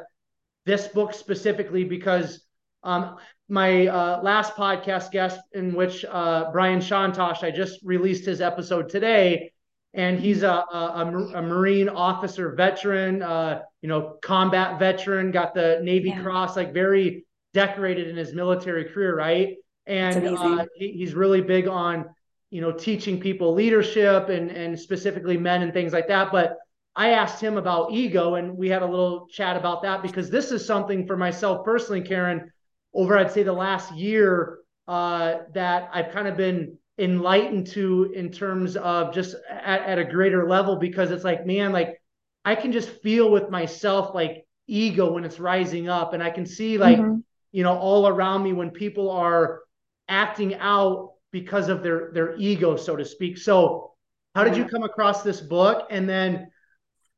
this 0.66 0.88
book 0.88 1.14
specifically? 1.14 1.84
Because 1.84 2.42
um, 2.82 3.16
my 3.48 3.86
uh, 3.86 4.20
last 4.22 4.54
podcast 4.54 5.10
guest, 5.10 5.40
in 5.52 5.74
which 5.74 6.04
uh, 6.04 6.50
Brian 6.52 6.80
Chontosh, 6.80 7.42
I 7.42 7.50
just 7.50 7.80
released 7.82 8.24
his 8.24 8.40
episode 8.40 8.88
today 8.88 9.52
and 9.94 10.18
he's 10.20 10.42
a, 10.42 10.48
a, 10.52 11.32
a 11.34 11.42
Marine 11.42 11.88
officer 11.88 12.54
veteran, 12.54 13.22
uh, 13.22 13.62
you 13.82 13.88
know, 13.88 14.16
combat 14.22 14.78
veteran, 14.78 15.30
got 15.30 15.54
the 15.54 15.80
Navy 15.82 16.10
yeah. 16.10 16.22
Cross, 16.22 16.56
like 16.56 16.72
very 16.72 17.26
decorated 17.54 18.08
in 18.08 18.16
his 18.16 18.32
military 18.32 18.84
career, 18.84 19.16
right? 19.16 19.56
And 19.86 20.26
uh, 20.26 20.66
he, 20.76 20.92
he's 20.92 21.14
really 21.14 21.40
big 21.40 21.66
on 21.66 22.06
you 22.50 22.60
know, 22.60 22.72
teaching 22.72 23.20
people 23.20 23.54
leadership 23.54 24.28
and 24.28 24.50
and 24.50 24.78
specifically 24.78 25.38
men 25.38 25.62
and 25.62 25.72
things 25.72 25.92
like 25.92 26.08
that. 26.08 26.32
But 26.32 26.56
I 26.96 27.10
asked 27.10 27.40
him 27.40 27.56
about 27.56 27.92
ego, 27.92 28.34
and 28.34 28.56
we 28.56 28.68
had 28.68 28.82
a 28.82 28.86
little 28.86 29.28
chat 29.28 29.56
about 29.56 29.82
that 29.82 30.02
because 30.02 30.28
this 30.28 30.50
is 30.50 30.66
something 30.66 31.06
for 31.06 31.16
myself 31.16 31.64
personally, 31.64 32.02
Caren, 32.02 32.50
over 32.92 33.16
I'd 33.16 33.30
say 33.30 33.44
the 33.44 33.52
last 33.52 33.94
year 33.94 34.58
uh, 34.88 35.38
that 35.54 35.88
I've 35.94 36.10
kind 36.10 36.26
of 36.26 36.36
been 36.36 36.76
enlightened 37.00 37.66
to 37.66 38.12
in 38.14 38.30
terms 38.30 38.76
of 38.76 39.12
just 39.12 39.34
at, 39.50 39.82
at 39.82 39.98
a 39.98 40.04
greater 40.04 40.46
level 40.46 40.76
because 40.76 41.10
it's 41.10 41.24
like, 41.24 41.46
man, 41.46 41.72
like 41.72 42.00
I 42.44 42.54
can 42.54 42.72
just 42.72 42.90
feel 43.02 43.30
with 43.30 43.50
myself 43.50 44.14
like 44.14 44.46
ego 44.66 45.12
when 45.12 45.24
it's 45.24 45.40
rising 45.40 45.88
up, 45.88 46.12
and 46.12 46.22
I 46.22 46.30
can 46.30 46.46
see 46.46 46.78
like 46.78 46.98
mm-hmm. 46.98 47.16
you 47.52 47.62
know 47.62 47.76
all 47.76 48.06
around 48.06 48.42
me 48.42 48.52
when 48.52 48.70
people 48.70 49.10
are 49.10 49.60
acting 50.08 50.54
out 50.56 51.14
because 51.32 51.68
of 51.68 51.82
their 51.82 52.10
their 52.12 52.36
ego, 52.36 52.76
so 52.76 52.96
to 52.96 53.04
speak. 53.04 53.38
So, 53.38 53.92
how 54.34 54.44
did 54.44 54.56
you 54.56 54.66
come 54.66 54.82
across 54.82 55.22
this 55.22 55.40
book? 55.40 55.86
And 55.90 56.08
then 56.08 56.50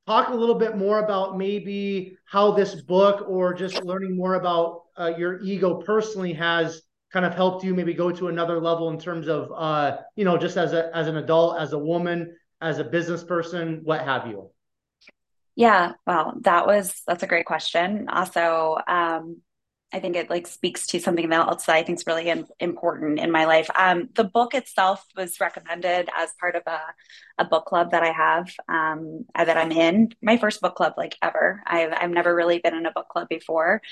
talk 0.07 0.29
a 0.29 0.35
little 0.35 0.57
bit 0.57 0.77
more 0.77 1.01
about 1.01 1.37
maybe 1.37 2.17
how 2.25 2.53
this 2.53 2.75
book 2.75 3.29
or 3.29 3.53
just 3.55 3.83
learning 3.85 4.17
more 4.17 4.35
about 4.35 4.83
uh, 4.99 5.13
your 5.17 5.41
ego 5.43 5.83
personally 5.83 6.33
has 6.33 6.83
kind 7.13 7.27
of 7.27 7.35
helped 7.35 7.65
you 7.65 7.75
maybe 7.75 7.95
go 7.95 8.11
to 8.11 8.29
another 8.29 8.61
level 8.61 8.91
in 8.91 8.99
terms 8.99 9.29
of 9.29 9.53
uh, 9.55 9.99
you 10.17 10.25
know 10.25 10.37
just 10.37 10.57
as 10.57 10.73
a 10.73 10.95
as 10.97 11.09
an 11.09 11.17
adult 11.17 11.59
as 11.61 11.73
a 11.73 11.79
woman 11.79 12.37
as 12.61 12.79
a 12.79 12.85
business 12.85 13.23
person 13.25 13.81
what 13.85 14.03
have 14.03 14.27
you 14.27 14.51
yeah 15.55 15.93
well 16.07 16.35
that 16.41 16.67
was 16.67 17.03
that's 17.07 17.23
a 17.23 17.27
great 17.27 17.47
question 17.47 18.09
also 18.09 18.79
um 18.87 19.43
I 19.93 20.01
think 20.01 20.17
it 20.17 20.31
like 20.31 20.47
speaks 20.47 20.87
to 20.89 21.01
something 21.01 21.31
else 21.33 21.67
that 21.67 21.77
I 21.77 21.83
think 21.83 21.99
is 21.99 22.07
really 22.07 22.31
in, 22.31 22.47
important 22.61 23.19
in 23.19 23.31
my 23.31 23.45
life. 23.45 23.69
Um, 23.75 24.09
the 24.15 24.25
book 24.25 24.55
itself 24.55 25.05
was 25.17 25.39
recommended 25.39 26.09
as 26.17 26.31
part 26.41 26.57
of 26.57 26.63
a, 26.67 26.81
a 27.37 27.45
book 27.45 27.67
club 27.67 27.91
that 27.91 28.03
I 28.03 28.11
have 28.11 28.51
um, 28.69 29.27
uh, 29.35 29.45
that 29.45 29.59
I'm 29.59 29.71
in. 29.71 30.13
My 30.23 30.39
first 30.39 30.63
book 30.63 30.77
club, 30.77 30.95
like 30.97 31.17
ever. 31.21 31.63
I've 31.67 31.93
I've 31.93 32.11
never 32.11 32.35
really 32.35 32.59
been 32.59 32.75
in 32.75 32.87
a 32.87 32.93
book 32.93 33.09
club 33.09 33.29
before. 33.29 33.83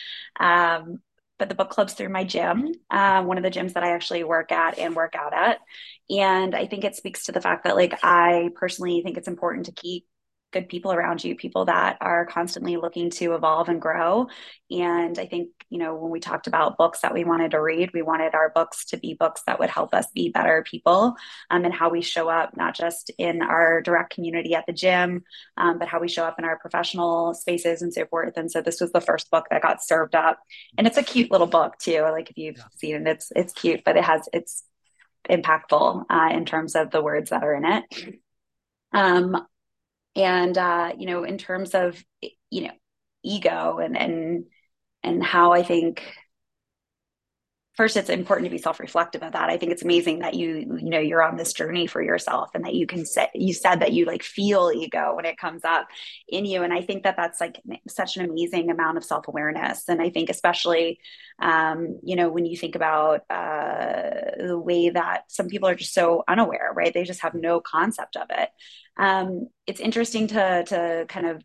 But 1.41 1.49
the 1.49 1.55
book 1.55 1.71
club's 1.71 1.95
through 1.95 2.11
my 2.11 2.23
gym, 2.23 2.73
uh, 2.91 3.25
one 3.25 3.39
of 3.39 3.43
the 3.43 3.51
gyms 3.51 3.73
that 3.73 3.83
I 3.83 3.93
actually 3.93 4.25
work 4.25 4.53
at 4.53 4.79
and 4.79 4.95
work 4.95 5.15
out 5.17 5.33
at. 5.33 5.59
And 6.11 6.55
I 6.55 6.67
think 6.67 6.85
it 6.85 6.95
speaks 6.95 7.25
to 7.25 7.33
the 7.33 7.41
fact 7.41 7.65
that, 7.65 7.77
like, 7.77 7.99
I 8.03 8.51
personally 8.55 9.01
think 9.03 9.17
it's 9.17 9.27
important 9.27 9.67
to 9.67 9.73
keep 9.73 10.05
good 10.53 10.69
people 10.69 10.93
around 10.93 11.23
you, 11.23 11.35
people 11.35 11.65
that 11.67 11.97
are 12.01 12.27
constantly 12.27 12.77
looking 12.77 13.11
to 13.11 13.35
evolve 13.35 13.69
and 13.69 13.81
grow. 13.81 14.27
And 14.71 15.19
I 15.19 15.27
think, 15.27 15.49
you 15.69 15.79
know, 15.79 15.95
when 15.95 16.11
we 16.11 16.21
talked 16.21 16.47
about 16.47 16.77
books 16.77 17.01
that 17.01 17.15
we 17.15 17.25
wanted 17.25 17.53
to 17.53 17.61
read, 17.61 17.91
we 17.93 18.03
wanted 18.03 18.35
our 18.35 18.51
books 18.51 18.85
to 18.87 18.97
be 18.97 19.15
books 19.15 19.43
that 19.47 19.59
would 19.59 19.71
help 19.71 19.95
us 19.95 20.07
be 20.15 20.31
better 20.31 20.65
people 20.69 21.15
um, 21.51 21.65
and 21.65 21.75
how 21.75 21.91
we 21.91 22.03
show 22.03 22.29
up, 22.29 22.57
not 22.57 22.75
just 22.75 23.11
in 23.19 23.43
our 23.43 23.81
direct 23.81 24.15
community 24.15 24.55
at 24.55 24.67
the 24.67 24.73
gym, 24.73 25.23
um, 25.57 25.79
but 25.79 25.89
how 25.89 26.01
we 26.01 26.09
show 26.09 26.25
up 26.25 26.39
in 26.39 26.45
our 26.45 26.59
professional 26.59 27.35
spaces 27.35 27.83
and 27.83 27.93
so 27.93 28.07
forth. 28.07 28.37
And 28.37 28.51
so 28.51 28.61
this 28.61 28.81
was 28.81 28.93
the 28.93 29.01
first 29.01 29.31
book 29.31 29.47
that 29.51 29.63
got 29.63 29.85
served 29.85 30.15
up. 30.15 30.41
And 30.77 30.87
it's 30.87 30.99
a 30.99 31.03
cute 31.03 31.31
little 31.31 31.47
book 31.47 31.79
too. 31.79 32.03
Like 32.03 32.31
if 32.31 32.39
you've 32.39 32.59
yeah. 32.59 32.65
seen 32.77 32.97
it, 32.97 33.07
it's 33.07 33.33
it's 33.35 33.53
cute, 33.53 33.83
but 33.85 33.97
it 33.97 34.05
has 34.05 34.29
it's 34.33 34.65
impactful 35.29 36.05
uh, 36.09 36.29
in 36.33 36.45
terms 36.45 36.75
of 36.75 36.91
the 36.91 37.03
words 37.03 37.31
that 37.31 37.43
are 37.43 37.55
in 37.55 37.65
it. 37.65 37.85
Um, 38.93 39.47
and 40.17 40.57
uh, 40.57 40.93
you 40.99 41.07
know 41.07 41.25
in 41.25 41.39
terms 41.39 41.75
of 41.75 42.03
you 42.51 42.67
know 42.67 42.73
ego 43.23 43.79
and 43.79 43.97
and 43.97 44.45
and 45.03 45.23
how 45.23 45.53
i 45.53 45.63
think 45.63 46.03
first 47.81 47.97
it's 47.97 48.11
important 48.11 48.45
to 48.45 48.51
be 48.51 48.59
self-reflective 48.59 49.23
of 49.23 49.33
that. 49.33 49.49
I 49.49 49.57
think 49.57 49.73
it's 49.73 49.83
amazing 49.83 50.19
that 50.19 50.35
you 50.35 50.79
you 50.83 50.91
know 50.91 50.99
you're 50.99 51.23
on 51.23 51.39
this 51.39 51.55
journey 51.55 51.87
for 51.87 52.03
yourself 52.03 52.51
and 52.55 52.63
that 52.67 52.75
you 52.75 52.87
can 52.87 53.07
say 53.07 53.31
you 53.35 53.55
said 53.55 53.77
that 53.77 53.95
you 53.95 54.05
like 54.05 54.23
feel 54.23 54.71
ego 54.71 55.15
when 55.17 55.25
it 55.25 55.39
comes 55.39 55.65
up 55.65 55.89
in 56.29 56.45
you. 56.45 56.63
And 56.63 56.75
i 56.75 56.83
think 56.83 57.05
that 57.05 57.17
that's 57.17 57.41
like 57.41 57.59
such 57.89 58.19
an 58.19 58.29
amazing 58.29 58.71
amount 58.71 58.99
of 58.99 59.05
self-awareness. 59.05 59.89
And 59.89 60.03
i 60.03 60.11
think 60.11 60.29
especially 60.29 61.01
um, 61.41 61.99
you 62.03 62.17
know 62.17 62.29
when 62.29 62.45
you 62.45 62.55
think 62.55 62.75
about 62.75 63.23
uh, 63.31 64.37
the 64.51 64.59
way 64.59 64.91
that 64.91 65.23
some 65.29 65.49
people 65.49 65.67
are 65.67 65.75
just 65.75 65.95
so 65.95 66.23
unaware 66.29 66.73
right? 66.75 66.93
They 66.93 67.05
just 67.05 67.23
have 67.23 67.35
no 67.35 67.61
concept 67.61 68.15
of 68.17 68.27
it. 68.29 68.51
Um, 68.99 69.49
it's 69.67 69.81
interesting 69.81 70.27
to 70.27 70.65
to 70.67 71.07
kind 71.09 71.27
of 71.27 71.43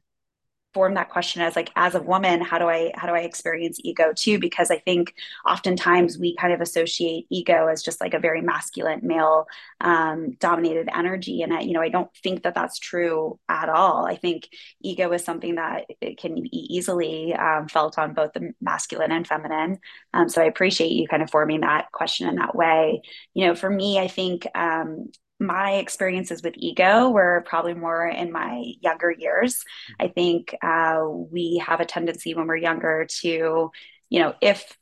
form 0.76 0.96
that 0.96 1.10
question 1.10 1.42
as 1.42 1.56
like 1.56 1.72
as 1.78 1.96
a 1.96 2.02
woman 2.02 2.42
how 2.42 2.60
do 2.60 2.66
i 2.66 2.92
how 2.96 3.08
do 3.08 3.14
i 3.14 3.22
experience 3.22 3.80
ego 3.86 4.12
too? 4.14 4.38
Because 4.38 4.70
i 4.70 4.78
think 4.78 5.16
oftentimes 5.50 6.20
we 6.20 6.36
kind 6.36 6.52
of 6.54 6.60
associate 6.60 7.26
ego 7.30 7.68
as 7.68 7.82
just 7.82 8.02
like 8.02 8.14
a 8.14 8.20
very 8.20 8.42
masculine 8.42 9.00
male 9.02 9.48
um, 9.80 10.32
dominated 10.40 10.90
energy. 10.94 11.42
And 11.44 11.54
I, 11.54 11.62
you 11.62 11.72
know 11.72 11.82
i 11.82 11.88
don't 11.88 12.14
think 12.24 12.44
that 12.44 12.56
that's 12.56 12.78
true 12.78 13.40
at 13.48 13.70
all. 13.70 14.06
I 14.06 14.18
think 14.18 14.50
ego 14.82 15.10
is 15.14 15.24
something 15.24 15.56
that 15.56 15.86
it 16.02 16.18
can 16.18 16.36
be 16.36 16.76
easily 16.76 17.34
um, 17.34 17.70
felt 17.70 17.98
on 17.98 18.14
both 18.14 18.34
the 18.34 18.52
masculine 18.60 19.14
and 19.14 19.26
feminine. 19.26 19.80
Um, 20.14 20.28
so 20.28 20.42
i 20.42 20.46
appreciate 20.46 20.92
you 20.92 21.08
kind 21.08 21.24
of 21.24 21.32
forming 21.32 21.62
that 21.62 21.90
question 21.94 22.28
in 22.28 22.36
that 22.36 22.54
way. 22.54 23.02
You 23.34 23.48
know 23.48 23.56
for 23.56 23.70
me 23.70 23.98
i 23.98 24.10
think 24.10 24.46
um, 24.56 25.10
my 25.40 25.74
experiences 25.74 26.42
with 26.42 26.54
ego 26.58 27.10
were 27.10 27.44
probably 27.46 27.74
more 27.74 28.08
in 28.08 28.32
my 28.32 28.64
younger 28.82 29.12
years. 29.12 29.64
I 30.00 30.08
think 30.08 30.56
uh, 30.62 31.04
we 31.08 31.62
have 31.66 31.82
a 31.82 31.86
tendency 31.86 32.34
when 32.34 32.48
we're 32.48 32.56
younger 32.56 33.06
to, 33.22 33.72
you 34.10 34.20
know, 34.20 34.34
if, 34.42 34.78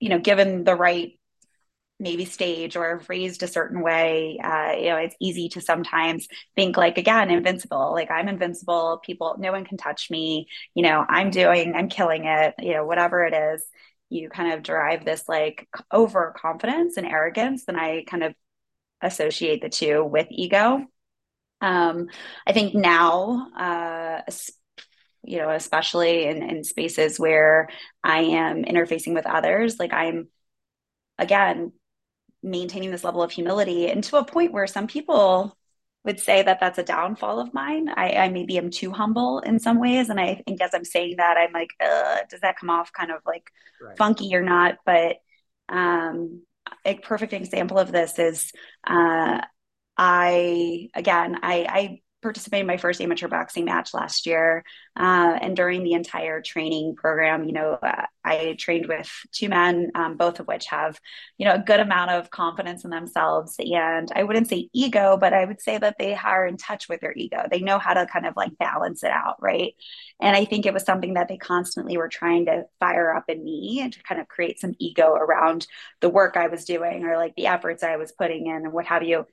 you 0.00 0.08
know, 0.08 0.18
given 0.18 0.64
the 0.64 0.74
right 0.74 1.18
maybe 1.98 2.26
stage 2.26 2.76
or 2.76 3.02
raised 3.08 3.42
a 3.42 3.48
certain 3.48 3.82
way, 3.82 4.38
uh, 4.42 4.72
you 4.72 4.86
know, 4.90 4.96
it's 4.96 5.16
easy 5.20 5.48
to 5.48 5.60
sometimes 5.60 6.28
think 6.54 6.76
like, 6.76 6.98
again, 6.98 7.30
invincible, 7.30 7.92
like 7.92 8.10
I'm 8.10 8.28
invincible. 8.28 9.00
People, 9.04 9.36
no 9.38 9.52
one 9.52 9.64
can 9.64 9.78
touch 9.78 10.10
me. 10.10 10.46
You 10.74 10.82
know, 10.82 11.04
I'm 11.08 11.30
doing, 11.30 11.74
I'm 11.74 11.88
killing 11.88 12.24
it, 12.26 12.54
you 12.58 12.74
know, 12.74 12.84
whatever 12.84 13.24
it 13.24 13.34
is 13.34 13.64
you 14.08 14.28
kind 14.28 14.52
of 14.52 14.62
derive 14.62 15.04
this 15.04 15.28
like 15.28 15.68
overconfidence 15.92 16.96
and 16.96 17.06
arrogance 17.06 17.64
and 17.66 17.76
i 17.76 18.04
kind 18.06 18.22
of 18.22 18.34
associate 19.00 19.62
the 19.62 19.68
two 19.68 20.04
with 20.04 20.26
ego. 20.30 20.84
Um, 21.60 22.08
I 22.46 22.52
think 22.52 22.74
now, 22.74 23.48
uh, 23.58 24.20
you 25.22 25.38
know, 25.38 25.50
especially 25.50 26.24
in, 26.24 26.42
in 26.42 26.64
spaces 26.64 27.18
where 27.18 27.68
I 28.04 28.20
am 28.20 28.64
interfacing 28.64 29.14
with 29.14 29.26
others, 29.26 29.78
like 29.78 29.92
I'm, 29.92 30.28
again, 31.18 31.72
maintaining 32.42 32.90
this 32.90 33.04
level 33.04 33.22
of 33.22 33.32
humility 33.32 33.88
and 33.88 34.04
to 34.04 34.18
a 34.18 34.24
point 34.24 34.52
where 34.52 34.66
some 34.66 34.86
people 34.86 35.56
would 36.04 36.20
say 36.20 36.42
that 36.42 36.60
that's 36.60 36.78
a 36.78 36.84
downfall 36.84 37.40
of 37.40 37.52
mine. 37.52 37.88
I, 37.88 38.12
I 38.12 38.28
maybe 38.28 38.56
am 38.58 38.70
too 38.70 38.92
humble 38.92 39.40
in 39.40 39.58
some 39.58 39.80
ways. 39.80 40.08
And 40.08 40.20
I 40.20 40.40
think 40.46 40.60
as 40.60 40.70
I'm 40.72 40.84
saying 40.84 41.16
that, 41.16 41.36
I'm 41.36 41.52
like, 41.52 41.70
does 42.30 42.40
that 42.42 42.56
come 42.58 42.70
off 42.70 42.92
kind 42.92 43.10
of 43.10 43.22
like 43.26 43.50
right. 43.80 43.98
funky 43.98 44.32
or 44.36 44.42
not? 44.42 44.76
But 44.86 45.16
um, 45.68 46.42
a 46.86 46.94
perfect 46.94 47.32
example 47.32 47.78
of 47.78 47.92
this 47.92 48.18
is 48.18 48.52
uh, 48.86 49.40
I 49.96 50.88
again 50.94 51.38
I, 51.42 51.66
I 51.68 52.00
participated 52.26 52.62
in 52.62 52.66
my 52.66 52.76
first 52.76 53.00
amateur 53.00 53.28
boxing 53.28 53.64
match 53.64 53.94
last 53.94 54.26
year. 54.26 54.64
Uh, 54.98 55.38
and 55.40 55.56
during 55.56 55.84
the 55.84 55.92
entire 55.92 56.40
training 56.40 56.96
program, 56.96 57.44
you 57.44 57.52
know, 57.52 57.78
uh, 57.82 58.06
I 58.24 58.56
trained 58.58 58.86
with 58.86 59.10
two 59.30 59.48
men, 59.48 59.90
um, 59.94 60.16
both 60.16 60.40
of 60.40 60.46
which 60.46 60.66
have, 60.66 60.98
you 61.38 61.46
know, 61.46 61.54
a 61.54 61.58
good 61.58 61.80
amount 61.80 62.10
of 62.10 62.30
confidence 62.30 62.84
in 62.84 62.90
themselves. 62.90 63.56
And 63.58 64.10
I 64.14 64.24
wouldn't 64.24 64.48
say 64.48 64.68
ego, 64.72 65.16
but 65.16 65.32
I 65.32 65.44
would 65.44 65.60
say 65.60 65.78
that 65.78 65.96
they 65.98 66.14
are 66.14 66.46
in 66.46 66.56
touch 66.56 66.88
with 66.88 67.00
their 67.00 67.12
ego. 67.14 67.46
They 67.50 67.60
know 67.60 67.78
how 67.78 67.94
to 67.94 68.06
kind 68.06 68.26
of 68.26 68.34
like 68.36 68.58
balance 68.58 69.04
it 69.04 69.10
out. 69.10 69.36
Right. 69.40 69.74
And 70.20 70.34
I 70.34 70.44
think 70.44 70.66
it 70.66 70.74
was 70.74 70.82
something 70.82 71.14
that 71.14 71.28
they 71.28 71.36
constantly 71.36 71.96
were 71.96 72.08
trying 72.08 72.46
to 72.46 72.64
fire 72.80 73.14
up 73.14 73.24
in 73.28 73.44
me 73.44 73.80
and 73.82 73.92
to 73.92 74.02
kind 74.02 74.20
of 74.20 74.28
create 74.28 74.58
some 74.58 74.74
ego 74.78 75.12
around 75.12 75.66
the 76.00 76.08
work 76.08 76.36
I 76.36 76.48
was 76.48 76.64
doing 76.64 77.04
or 77.04 77.16
like 77.16 77.34
the 77.36 77.46
efforts 77.46 77.82
I 77.82 77.96
was 77.96 78.12
putting 78.12 78.46
in 78.46 78.64
and 78.64 78.72
what 78.72 78.86
have 78.86 79.02
you 79.02 79.26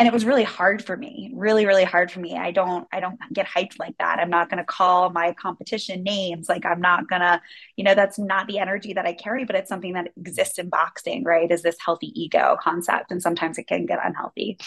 and 0.00 0.06
it 0.06 0.14
was 0.14 0.24
really 0.24 0.44
hard 0.44 0.82
for 0.82 0.96
me 0.96 1.30
really 1.34 1.66
really 1.66 1.84
hard 1.84 2.10
for 2.10 2.18
me. 2.20 2.36
I 2.36 2.50
don't 2.50 2.88
i 2.90 2.98
don't 2.98 3.18
get 3.32 3.46
hyped 3.46 3.78
like 3.78 3.96
that. 3.98 4.18
I'm 4.18 4.30
not 4.30 4.48
going 4.48 4.58
to 4.58 4.64
call 4.64 5.10
my 5.10 5.32
competition 5.34 6.02
names. 6.02 6.48
Like 6.48 6.64
i'm 6.66 6.80
not 6.80 7.08
going 7.08 7.20
to 7.20 7.40
you 7.76 7.84
know 7.84 7.94
that's 7.94 8.18
not 8.18 8.48
the 8.48 8.58
energy 8.58 8.94
that 8.94 9.06
i 9.06 9.12
carry 9.12 9.44
but 9.44 9.54
it's 9.54 9.68
something 9.68 9.92
that 9.92 10.08
exists 10.16 10.58
in 10.58 10.70
boxing 10.70 11.22
right? 11.22 11.50
Is 11.50 11.62
this 11.62 11.76
healthy 11.84 12.12
ego 12.20 12.56
concept 12.60 13.12
and 13.12 13.22
sometimes 13.22 13.58
it 13.58 13.68
can 13.68 13.86
get 13.86 14.00
unhealthy. 14.02 14.58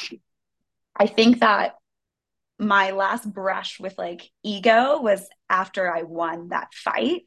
I 0.95 1.07
think 1.07 1.39
that 1.39 1.75
my 2.59 2.91
last 2.91 3.31
brush 3.33 3.79
with 3.79 3.97
like 3.97 4.29
ego 4.43 5.01
was 5.01 5.27
after 5.49 5.91
i 5.91 6.03
won 6.03 6.49
that 6.49 6.71
fight 6.73 7.23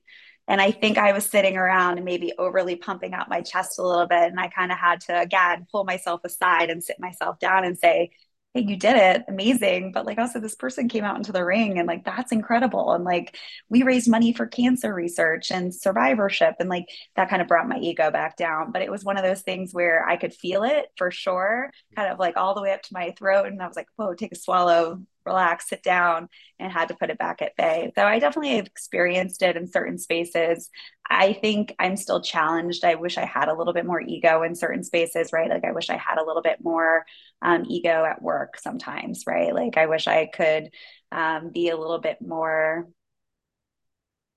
and 0.49 0.61
I 0.61 0.71
think 0.71 0.99
I 0.99 1.13
was 1.13 1.27
sitting 1.27 1.57
around 1.57 1.97
and 1.99 2.05
maybe 2.05 2.33
overly 2.39 2.77
pumping 2.77 3.15
out 3.15 3.29
my 3.29 3.41
chest 3.43 3.79
a 3.79 3.83
little 3.83 4.07
bit. 4.07 4.31
And 4.31 4.39
I 4.39 4.49
kind 4.49 4.71
of 4.71 4.79
had 4.79 5.01
to, 5.03 5.21
again, 5.21 5.67
pull 5.71 5.85
myself 5.85 6.21
aside 6.25 6.71
and 6.71 6.83
sit 6.83 7.01
myself 7.01 7.39
down 7.41 7.65
and 7.65 7.77
say, 7.79 8.11
hey, 8.55 8.63
you 8.63 8.77
did 8.77 8.97
it, 8.97 9.25
amazing. 9.29 9.93
But 9.93 10.07
like 10.07 10.19
also, 10.19 10.41
this 10.41 10.55
person 10.55 10.89
came 10.89 11.05
out 11.05 11.17
into 11.17 11.33
the 11.33 11.45
ring 11.45 11.79
and 11.79 11.87
like 11.87 12.05
that's 12.05 12.33
incredible. 12.33 12.93
And 12.93 13.05
like 13.05 13.37
we 13.69 13.83
raised 13.83 14.09
money 14.09 14.33
for 14.33 14.47
cancer 14.47 14.95
research 14.95 15.51
and 15.51 15.75
survivorship. 15.75 16.55
And 16.61 16.69
like 16.69 16.87
that 17.17 17.29
kind 17.29 17.43
of 17.43 17.49
brought 17.49 17.69
my 17.69 17.79
ego 17.79 18.11
back 18.11 18.37
down. 18.37 18.73
But 18.73 18.83
it 18.83 18.91
was 18.91 19.05
one 19.05 19.17
of 19.19 19.25
those 19.25 19.43
things 19.43 19.75
where 19.75 20.09
I 20.09 20.17
could 20.17 20.33
feel 20.33 20.63
it 20.63 20.87
for 20.97 21.11
sure, 21.11 21.71
kind 21.97 22.13
of 22.13 22.19
like 22.19 22.37
all 22.37 22.55
the 22.55 22.63
way 22.63 22.73
up 22.73 22.83
to 22.83 22.95
my 22.95 23.13
throat. 23.19 23.47
And 23.47 23.61
I 23.61 23.67
was 23.67 23.77
like, 23.77 23.89
whoa, 23.97 24.15
take 24.15 24.33
a 24.33 24.37
swallow, 24.37 25.03
relax, 25.27 25.69
sit 25.69 25.83
down, 25.83 26.29
and 26.59 26.73
had 26.73 26.89
to 26.89 26.95
put 26.95 27.11
it 27.11 27.19
back 27.19 27.43
at 27.43 27.57
bay. 27.57 27.93
So 27.97 28.05
I 28.05 28.19
definitely 28.19 28.57
have 28.57 28.67
experienced 28.67 29.43
it 29.43 29.57
in 29.57 29.67
certain 29.67 29.99
spaces. 29.99 30.71
I 31.09 31.35
think 31.35 31.75
I'm 31.79 31.97
still 31.97 32.21
challenged. 32.21 32.85
I 32.85 32.95
wish 32.95 33.19
I 33.19 33.27
had 33.27 33.49
a 33.49 33.55
little 33.55 33.73
bit 33.73 33.87
more 33.87 34.01
ego 34.01 34.43
in 34.43 34.55
certain 34.55 34.83
spaces, 34.85 35.33
right? 35.33 35.51
Like 35.51 35.65
I 35.65 35.73
wish 35.73 35.91
I 35.91 35.97
had 35.97 36.19
a 36.19 36.25
little 36.25 36.43
bit 36.43 36.59
more 36.63 37.05
um, 37.43 37.65
ego 37.69 38.05
at 38.05 38.23
work 38.23 38.59
sometimes, 38.59 39.25
right? 39.27 39.55
Like 39.55 39.77
I 39.77 39.87
wish 39.87 40.07
I 40.07 40.27
could 40.27 40.71
um, 41.13 41.51
be 41.53 41.69
a 41.69 41.77
little 41.77 41.99
bit 42.01 42.19
more 42.21 42.89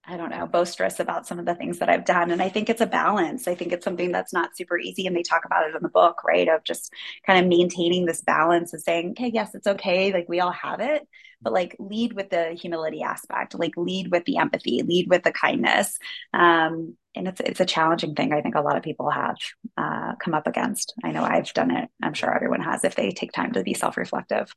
I 0.09 0.17
don't 0.17 0.31
know, 0.31 0.47
boisterous 0.47 0.99
about 0.99 1.27
some 1.27 1.37
of 1.37 1.45
the 1.45 1.53
things 1.53 1.77
that 1.79 1.89
I've 1.89 2.03
done. 2.03 2.31
And 2.31 2.41
I 2.41 2.49
think 2.49 2.67
it's 2.67 2.81
a 2.81 2.87
balance. 2.87 3.47
I 3.47 3.53
think 3.53 3.71
it's 3.71 3.83
something 3.83 4.11
that's 4.11 4.33
not 4.33 4.57
super 4.57 4.77
easy. 4.77 5.05
And 5.05 5.15
they 5.15 5.21
talk 5.21 5.45
about 5.45 5.69
it 5.69 5.75
in 5.75 5.83
the 5.83 5.89
book, 5.89 6.23
right? 6.23 6.47
Of 6.47 6.63
just 6.63 6.91
kind 7.27 7.39
of 7.39 7.47
maintaining 7.47 8.05
this 8.05 8.21
balance 8.21 8.73
of 8.73 8.81
saying, 8.81 9.11
okay, 9.11 9.29
yes, 9.31 9.53
it's 9.53 9.67
okay. 9.67 10.11
Like 10.11 10.27
we 10.27 10.39
all 10.39 10.51
have 10.51 10.79
it, 10.79 11.07
but 11.43 11.53
like 11.53 11.75
lead 11.77 12.13
with 12.13 12.31
the 12.31 12.57
humility 12.59 13.03
aspect, 13.03 13.57
like 13.57 13.77
lead 13.77 14.09
with 14.11 14.25
the 14.25 14.37
empathy, 14.37 14.81
lead 14.81 15.07
with 15.09 15.23
the 15.23 15.31
kindness. 15.31 15.99
Um, 16.33 16.97
and 17.15 17.27
it's 17.27 17.41
it's 17.41 17.59
a 17.59 17.65
challenging 17.65 18.15
thing. 18.15 18.33
I 18.33 18.41
think 18.41 18.55
a 18.55 18.61
lot 18.61 18.77
of 18.77 18.83
people 18.83 19.11
have 19.11 19.37
uh, 19.77 20.13
come 20.23 20.33
up 20.33 20.47
against. 20.47 20.93
I 21.03 21.11
know 21.11 21.23
I've 21.23 21.53
done 21.53 21.71
it. 21.71 21.89
I'm 22.01 22.13
sure 22.13 22.33
everyone 22.33 22.61
has 22.61 22.83
if 22.83 22.95
they 22.95 23.11
take 23.11 23.31
time 23.31 23.53
to 23.53 23.63
be 23.63 23.73
self 23.73 23.97
reflective. 23.97 24.53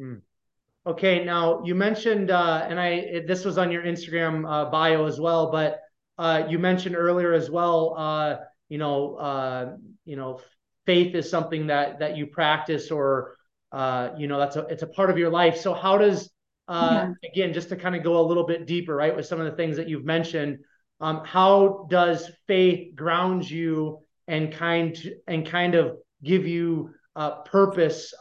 Mm. 0.00 0.22
Okay, 0.86 1.24
now 1.24 1.64
you 1.64 1.74
mentioned, 1.74 2.30
uh, 2.30 2.64
and 2.68 2.78
I 2.78 3.22
this 3.26 3.44
was 3.44 3.58
on 3.58 3.72
your 3.72 3.82
Instagram 3.82 4.48
uh, 4.48 4.70
bio 4.70 5.06
as 5.06 5.18
well, 5.18 5.50
but 5.50 5.80
uh, 6.16 6.44
you 6.48 6.60
mentioned 6.60 6.94
earlier 6.94 7.32
as 7.32 7.50
well. 7.50 7.96
Uh, 7.98 8.36
you 8.68 8.78
know, 8.78 9.16
uh, 9.16 9.76
you 10.04 10.14
know, 10.14 10.40
faith 10.86 11.16
is 11.16 11.28
something 11.28 11.66
that 11.66 11.98
that 11.98 12.16
you 12.16 12.28
practice, 12.28 12.92
or 12.92 13.34
uh, 13.72 14.10
you 14.16 14.28
know, 14.28 14.38
that's 14.38 14.54
a 14.54 14.60
it's 14.66 14.84
a 14.84 14.86
part 14.86 15.10
of 15.10 15.18
your 15.18 15.28
life. 15.28 15.56
So 15.56 15.74
how 15.74 15.98
does 15.98 16.30
yeah. 16.68 17.12
again, 17.32 17.52
just 17.52 17.68
to 17.70 17.76
kind 17.76 17.96
of 17.96 18.04
go 18.04 18.20
a 18.20 18.26
little 18.26 18.46
bit 18.46 18.64
deeper, 18.64 18.94
right, 18.94 19.14
with 19.16 19.26
some 19.26 19.40
of 19.40 19.46
the 19.50 19.56
things 19.56 19.78
that 19.78 19.88
you've 19.88 20.04
mentioned, 20.04 20.58
um, 21.00 21.22
how 21.24 21.88
does 21.90 22.30
faith 22.46 22.94
ground 22.94 23.50
you 23.50 23.98
and 24.28 24.52
kind 24.52 24.96
and 25.26 25.44
kind 25.44 25.74
of 25.74 25.96
give 26.22 26.46
you 26.46 26.94
purpose 27.44 28.14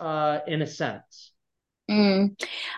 in 0.47 0.63
a 0.63 0.67
sense? 0.67 1.34
Mm. 1.89 2.35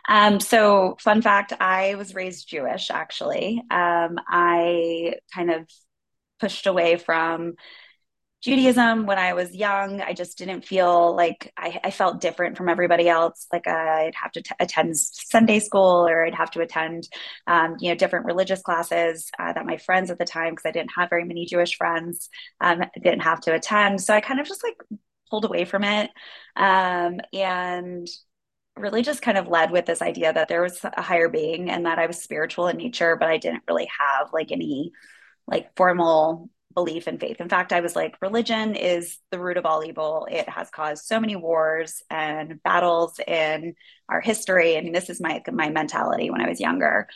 Um, 0.09 0.39
so, 0.39 0.97
fun 0.99 1.21
fact 1.21 1.53
I 1.59 1.95
was 1.95 2.13
raised 2.13 2.49
Jewish, 2.49 2.91
actually. 2.91 3.61
Um, 3.71 4.17
I 4.27 5.15
kind 5.33 5.49
of 5.51 5.69
pushed 6.39 6.67
away 6.67 6.97
from 6.97 7.55
Judaism 8.41 9.05
when 9.07 9.17
I 9.17 9.33
was 9.33 9.55
young. 9.55 10.01
I 10.01 10.13
just 10.13 10.37
didn't 10.37 10.65
feel 10.65 11.15
like 11.15 11.53
I, 11.57 11.79
I 11.85 11.91
felt 11.91 12.21
different 12.21 12.57
from 12.57 12.69
everybody 12.69 13.09
else. 13.09 13.47
Like 13.51 13.67
uh, 13.67 13.71
I'd 13.71 14.15
have 14.15 14.31
to 14.33 14.43
t- 14.43 14.55
attend 14.59 14.97
Sunday 14.97 15.59
school 15.59 16.07
or 16.07 16.25
I'd 16.25 16.35
have 16.35 16.51
to 16.51 16.61
attend, 16.61 17.09
um, 17.47 17.77
you 17.79 17.89
know, 17.89 17.95
different 17.95 18.25
religious 18.25 18.61
classes 18.61 19.31
uh, 19.39 19.53
that 19.53 19.65
my 19.65 19.77
friends 19.77 20.11
at 20.11 20.19
the 20.19 20.25
time, 20.25 20.51
because 20.53 20.67
I 20.67 20.71
didn't 20.71 20.91
have 20.97 21.09
very 21.09 21.25
many 21.25 21.45
Jewish 21.45 21.77
friends, 21.77 22.29
um, 22.61 22.83
didn't 23.01 23.21
have 23.21 23.41
to 23.41 23.53
attend. 23.55 24.01
So 24.01 24.13
I 24.13 24.21
kind 24.21 24.39
of 24.39 24.47
just 24.47 24.63
like 24.63 24.77
pulled 25.29 25.45
away 25.45 25.65
from 25.65 25.83
it. 25.83 26.11
Um, 26.55 27.19
and 27.33 28.07
really 28.79 29.01
just 29.01 29.21
kind 29.21 29.37
of 29.37 29.47
led 29.47 29.71
with 29.71 29.85
this 29.85 30.01
idea 30.01 30.33
that 30.33 30.47
there 30.47 30.61
was 30.61 30.83
a 30.83 31.01
higher 31.01 31.29
being 31.29 31.69
and 31.69 31.85
that 31.85 31.99
I 31.99 32.07
was 32.07 32.21
spiritual 32.21 32.67
in 32.67 32.77
nature, 32.77 33.15
but 33.15 33.29
I 33.29 33.37
didn't 33.37 33.63
really 33.67 33.89
have 33.99 34.33
like 34.33 34.51
any 34.51 34.91
like 35.47 35.75
formal 35.75 36.49
belief 36.73 37.07
and 37.07 37.19
faith. 37.19 37.41
In 37.41 37.49
fact, 37.49 37.73
I 37.73 37.79
was 37.81 37.95
like, 37.95 38.21
religion 38.21 38.75
is 38.75 39.17
the 39.31 39.39
root 39.39 39.57
of 39.57 39.65
all 39.65 39.83
evil. 39.83 40.27
It 40.29 40.47
has 40.47 40.69
caused 40.69 41.05
so 41.05 41.19
many 41.19 41.35
wars 41.35 42.03
and 42.09 42.61
battles 42.61 43.19
in 43.25 43.73
our 44.09 44.21
history. 44.21 44.77
I 44.77 44.81
mean, 44.81 44.93
this 44.93 45.09
is 45.09 45.19
my 45.19 45.41
my 45.51 45.69
mentality 45.69 46.29
when 46.29 46.41
I 46.41 46.49
was 46.49 46.59
younger. 46.59 47.07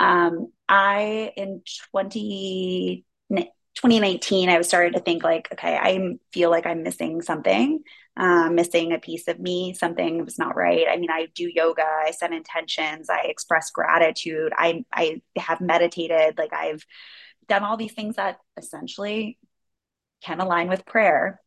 Um, 0.00 0.48
I 0.68 1.32
in 1.36 1.62
20, 1.92 3.04
2019, 3.30 4.48
I 4.48 4.58
was 4.58 4.66
started 4.66 4.94
to 4.94 5.00
think 5.00 5.22
like, 5.22 5.48
okay, 5.52 5.76
I 5.76 6.16
feel 6.32 6.50
like 6.50 6.66
I'm 6.66 6.82
missing 6.82 7.22
something 7.22 7.84
um, 8.16 8.54
missing 8.54 8.92
a 8.92 8.98
piece 8.98 9.28
of 9.28 9.40
me, 9.40 9.74
something 9.74 10.24
was 10.24 10.38
not 10.38 10.56
right. 10.56 10.86
I 10.88 10.96
mean, 10.96 11.10
I 11.10 11.28
do 11.34 11.50
yoga, 11.52 11.84
I 11.84 12.12
set 12.12 12.32
intentions, 12.32 13.10
I 13.10 13.22
express 13.24 13.70
gratitude, 13.70 14.52
I 14.56 14.84
I 14.92 15.22
have 15.36 15.60
meditated, 15.60 16.38
like 16.38 16.52
I've 16.52 16.84
done 17.48 17.64
all 17.64 17.76
these 17.76 17.92
things 17.92 18.16
that 18.16 18.38
essentially 18.56 19.38
can 20.22 20.40
align 20.40 20.68
with 20.68 20.86
prayer. 20.86 21.40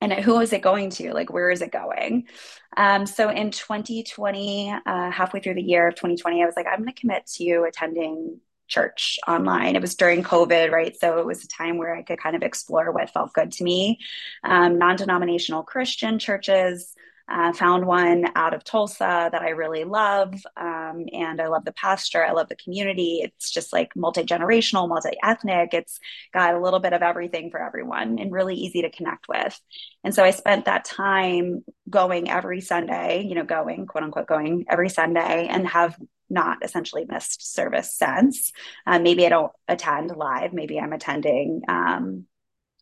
And 0.00 0.12
who 0.12 0.38
is 0.40 0.52
it 0.52 0.62
going 0.62 0.90
to? 0.90 1.12
Like, 1.12 1.32
where 1.32 1.50
is 1.50 1.60
it 1.60 1.72
going? 1.72 2.28
Um, 2.76 3.04
so 3.04 3.30
in 3.30 3.50
2020, 3.50 4.72
uh, 4.86 5.10
halfway 5.10 5.40
through 5.40 5.54
the 5.54 5.62
year 5.62 5.88
of 5.88 5.96
2020, 5.96 6.42
I 6.42 6.46
was 6.46 6.54
like, 6.56 6.66
I'm 6.66 6.78
going 6.78 6.92
to 6.94 7.00
commit 7.00 7.26
to 7.36 7.64
attending 7.66 8.40
church 8.68 9.18
online. 9.26 9.76
It 9.76 9.82
was 9.82 9.94
during 9.94 10.22
COVID, 10.22 10.70
right? 10.70 10.96
So 10.98 11.18
it 11.18 11.26
was 11.26 11.44
a 11.44 11.48
time 11.48 11.78
where 11.78 11.94
I 11.94 12.02
could 12.02 12.18
kind 12.18 12.36
of 12.36 12.42
explore 12.42 12.92
what 12.92 13.10
felt 13.10 13.32
good 13.32 13.52
to 13.52 13.64
me. 13.64 13.98
Um, 14.44 14.78
non 14.78 14.96
denominational 14.96 15.62
Christian 15.62 16.18
churches. 16.18 16.94
Uh, 17.30 17.52
found 17.52 17.86
one 17.86 18.24
out 18.34 18.54
of 18.54 18.64
Tulsa 18.64 19.28
that 19.30 19.42
I 19.42 19.50
really 19.50 19.84
love. 19.84 20.34
Um, 20.56 21.04
and 21.12 21.40
I 21.40 21.48
love 21.48 21.64
the 21.64 21.72
pastor. 21.72 22.24
I 22.24 22.32
love 22.32 22.48
the 22.48 22.56
community. 22.56 23.20
It's 23.22 23.50
just 23.50 23.72
like 23.72 23.94
multi 23.94 24.22
generational, 24.22 24.88
multi 24.88 25.16
ethnic. 25.22 25.74
It's 25.74 26.00
got 26.32 26.54
a 26.54 26.60
little 26.60 26.80
bit 26.80 26.94
of 26.94 27.02
everything 27.02 27.50
for 27.50 27.62
everyone 27.62 28.18
and 28.18 28.32
really 28.32 28.54
easy 28.54 28.82
to 28.82 28.90
connect 28.90 29.28
with. 29.28 29.60
And 30.04 30.14
so 30.14 30.24
I 30.24 30.30
spent 30.30 30.64
that 30.64 30.84
time 30.84 31.64
going 31.90 32.30
every 32.30 32.60
Sunday, 32.60 33.26
you 33.28 33.34
know, 33.34 33.44
going, 33.44 33.86
quote 33.86 34.04
unquote, 34.04 34.26
going 34.26 34.64
every 34.68 34.88
Sunday 34.88 35.46
and 35.48 35.66
have 35.68 35.96
not 36.30 36.58
essentially 36.62 37.06
missed 37.08 37.54
service 37.54 37.94
since. 37.94 38.52
Uh, 38.86 38.98
maybe 38.98 39.26
I 39.26 39.30
don't 39.30 39.52
attend 39.66 40.14
live. 40.14 40.52
Maybe 40.52 40.78
I'm 40.78 40.92
attending 40.92 41.62
um, 41.68 42.26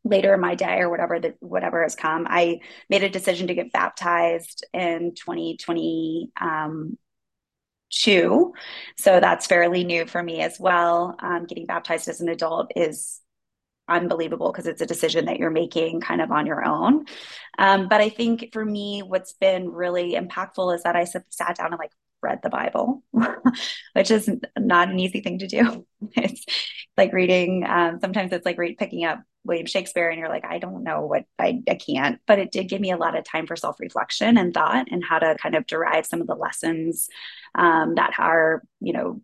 later 0.09 0.35
in 0.35 0.41
my 0.41 0.55
day 0.55 0.79
or 0.81 0.91
whatever 0.91 1.19
that 1.21 1.37
whatever 1.41 1.83
has 1.83 1.95
come. 1.95 2.27
I 2.29 2.61
made 2.89 3.03
a 3.03 3.09
decision 3.09 3.49
to 3.49 3.55
get 3.55 3.73
baptized 3.73 4.67
in 4.73 5.15
2020. 5.15 6.31
Um. 6.41 6.99
So 8.99 9.21
that's 9.21 9.47
fairly 9.47 9.85
new 9.85 10.07
for 10.07 10.23
me 10.23 10.41
as 10.41 10.59
well. 10.59 11.17
Um, 11.21 11.47
getting 11.47 11.67
baptized 11.67 12.09
as 12.09 12.21
an 12.21 12.29
adult 12.29 12.73
is 12.75 13.21
unbelievable 13.89 14.51
because 14.51 14.67
it's 14.67 14.81
a 14.81 14.87
decision 14.87 15.27
that 15.27 15.39
you're 15.39 15.51
making 15.51 16.01
kind 16.01 16.21
of 16.21 16.31
on 16.31 16.47
your 16.47 16.65
own. 16.65 17.07
Um, 17.59 17.89
but 17.89 18.01
I 18.01 18.09
think 18.09 18.51
for 18.53 18.65
me, 18.65 19.03
what's 19.03 19.35
been 19.35 19.71
really 19.71 20.15
impactful 20.15 20.75
is 20.75 20.83
that 20.83 20.97
I 20.97 21.05
sat 21.05 21.57
down 21.57 21.73
and 21.73 21.79
like 21.79 21.93
read 22.27 22.41
the 22.43 22.51
Bible, 22.51 23.03
which 23.93 24.11
is 24.11 24.29
not 24.59 24.89
an 24.89 24.99
easy 24.99 25.21
thing 25.21 25.39
to 25.39 25.47
do. 25.47 25.87
It's 26.17 26.45
like 26.97 27.13
reading, 27.13 27.65
um, 27.67 27.99
sometimes 28.01 28.33
it's 28.33 28.47
like 28.47 28.59
read, 28.59 28.79
picking 28.79 29.05
up 29.05 29.21
William 29.45 29.67
Shakespeare 29.67 30.09
and 30.09 30.19
you're 30.19 30.29
like, 30.29 30.45
I 30.45 30.59
don't 30.59 30.83
know 30.83 31.03
what 31.07 31.25
I, 31.39 31.63
I 31.69 31.75
can't. 31.75 32.21
But 32.27 32.39
it 32.39 32.53
did 32.53 32.69
give 32.69 32.81
me 32.81 32.91
a 32.91 32.97
lot 32.97 33.17
of 33.17 33.25
time 33.25 33.47
for 33.47 33.57
self 33.57 33.81
reflection 33.81 34.37
and 34.39 34.53
thought 34.53 34.89
and 34.91 35.05
how 35.05 35.19
to 35.19 35.37
kind 35.41 35.55
of 35.55 35.67
derive 35.67 36.07
some 36.07 36.21
of 36.21 36.27
the 36.27 36.35
lessons 36.35 37.09
um, 37.55 37.95
that 37.97 38.15
are, 38.19 38.63
you 38.81 38.93
know, 38.93 39.21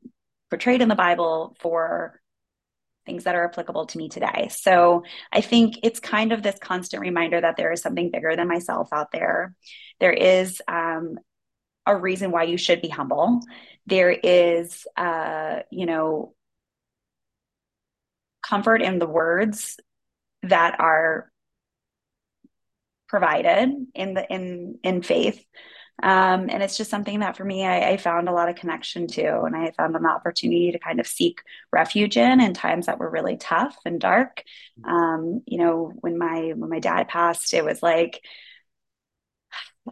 portrayed 0.51 0.83
in 0.83 0.89
the 0.89 0.95
Bible 0.95 1.57
for 1.61 2.21
things 3.07 3.25
that 3.25 3.35
are 3.35 3.45
applicable 3.45 3.87
to 3.87 3.99
me 3.99 4.09
today. 4.09 4.49
So 4.51 5.05
I 5.33 5.41
think 5.41 5.79
it's 5.83 5.99
kind 5.99 6.33
of 6.33 6.43
this 6.43 6.59
constant 6.61 7.01
reminder 7.01 7.41
that 7.41 7.57
there 7.57 7.73
is 7.73 7.83
something 7.83 8.11
bigger 8.11 8.37
than 8.37 8.49
myself 8.49 8.89
out 8.93 9.11
there. 9.13 9.55
There 9.99 10.13
is 10.13 10.63
um, 10.69 11.19
a 11.87 11.97
reason 11.97 12.31
why 12.31 12.45
you 12.45 12.57
should 12.57 12.83
be 12.83 12.89
humble. 12.89 13.41
There 13.87 14.11
is, 14.11 14.87
uh, 14.97 15.61
you 15.71 15.87
know, 15.87 16.35
comfort 18.43 18.83
in 18.83 18.99
the 18.99 19.07
words 19.07 19.79
that 20.43 20.81
are 20.81 21.31
provided 23.09 23.71
in 23.95 24.15
the 24.15 24.27
in 24.33 24.79
in 24.83 25.03
faith. 25.03 25.45
Um, 26.03 26.49
and 26.49 26.63
it's 26.63 26.79
just 26.79 26.91
something 26.91 27.21
that 27.21 27.37
for 27.37 27.45
me 27.45 27.65
I, 27.65 27.91
I, 27.91 27.97
found 27.99 28.29
a 28.29 28.33
lot 28.33 28.49
of 28.49 28.57
connection 28.57 29.07
to 29.09 29.43
and 29.43 29.55
i 29.55 29.71
found 29.73 29.95
an 29.95 30.07
opportunity 30.07 30.73
to 30.73 30.79
kind 30.79 30.99
of 30.99 31.07
seek 31.07 31.43
refuge 31.71 32.17
in 32.17 32.41
in 32.41 32.55
times 32.55 32.87
that 32.87 32.99
were 32.99 33.11
really 33.11 33.37
tough 33.37 33.77
and 33.85 34.01
dark. 34.01 34.43
Um, 34.85 35.43
you 35.47 35.59
know 35.59 35.93
when 36.01 36.19
my 36.19 36.53
when 36.57 36.71
my 36.71 36.81
dad 36.81 37.09
passed 37.09 37.53
it 37.55 37.65
was 37.65 37.83
like 37.83 38.23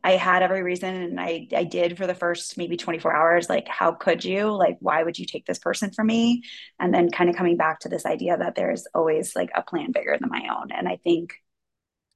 I 0.05 0.13
had 0.13 0.43
every 0.43 0.63
reason 0.63 0.95
and 0.95 1.21
I 1.21 1.49
I 1.55 1.65
did 1.65 1.99
for 1.99 2.07
the 2.07 2.15
first 2.15 2.57
maybe 2.57 2.77
24 2.77 3.15
hours 3.15 3.49
like 3.49 3.67
how 3.69 3.93
could 3.93 4.25
you? 4.25 4.51
Like 4.51 4.77
why 4.81 5.03
would 5.03 5.19
you 5.19 5.27
take 5.27 5.47
this 5.47 5.59
person 5.59 5.91
from 5.91 6.07
me? 6.07 6.45
And 6.79 6.95
then 6.95 7.11
kind 7.11 7.29
of 7.29 7.37
coming 7.37 7.57
back 7.57 7.81
to 7.81 7.89
this 7.89 8.07
idea 8.07 8.37
that 8.37 8.55
there's 8.55 8.87
always 8.95 9.35
like 9.35 9.51
a 9.55 9.63
plan 9.63 9.93
bigger 9.93 10.17
than 10.21 10.31
my 10.31 10.49
own. 10.57 10.71
And 10.71 10.89
I 10.89 10.97
think 10.97 11.35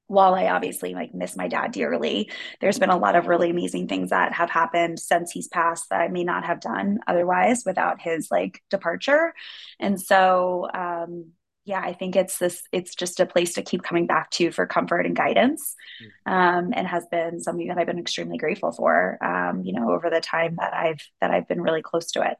while 0.06 0.34
I 0.34 0.48
obviously 0.48 0.94
like 0.94 1.14
miss 1.14 1.37
my 1.37 1.48
dad 1.48 1.72
dearly, 1.72 2.30
there's 2.60 2.78
been 2.78 2.90
a 2.90 2.98
lot 2.98 3.16
of 3.16 3.26
really 3.26 3.50
amazing 3.50 3.88
things 3.88 4.10
that 4.10 4.32
have 4.34 4.50
happened 4.50 4.98
since 5.00 5.30
he's 5.32 5.48
passed 5.48 5.88
that 5.90 6.00
I 6.00 6.08
may 6.08 6.24
not 6.24 6.44
have 6.44 6.60
done 6.60 7.00
otherwise 7.06 7.64
without 7.64 8.00
his 8.00 8.28
like 8.30 8.62
departure. 8.70 9.34
And 9.80 10.00
so, 10.00 10.68
um, 10.72 11.32
yeah, 11.64 11.81
I 11.81 11.92
think 11.92 12.16
it's 12.16 12.38
this, 12.38 12.62
it's 12.72 12.94
just 12.94 13.20
a 13.20 13.27
place 13.27 13.55
to 13.55 13.62
keep 13.62 13.83
coming 13.83 14.07
back 14.07 14.31
to 14.33 14.50
for 14.50 14.66
comfort 14.66 15.07
and 15.07 15.16
guidance. 15.16 15.74
Mm-hmm. 16.03 16.33
Um, 16.33 16.72
and 16.74 16.87
has 16.87 17.07
been 17.11 17.40
something 17.40 17.68
that 17.68 17.79
I've 17.79 17.87
been 17.87 17.98
extremely 17.98 18.38
grateful 18.38 18.72
for, 18.72 19.18
um, 19.24 19.62
you 19.62 19.72
know, 19.72 19.90
over 19.90 20.11
the 20.11 20.20
time 20.20 20.57
that 20.59 20.74
I've, 20.74 21.00
that 21.20 21.31
I've 21.31 21.48
been 21.48 21.61
really 21.61 21.83
close 21.83 22.12
to 22.12 22.22
it. 22.22 22.37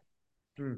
Hmm. 0.57 0.75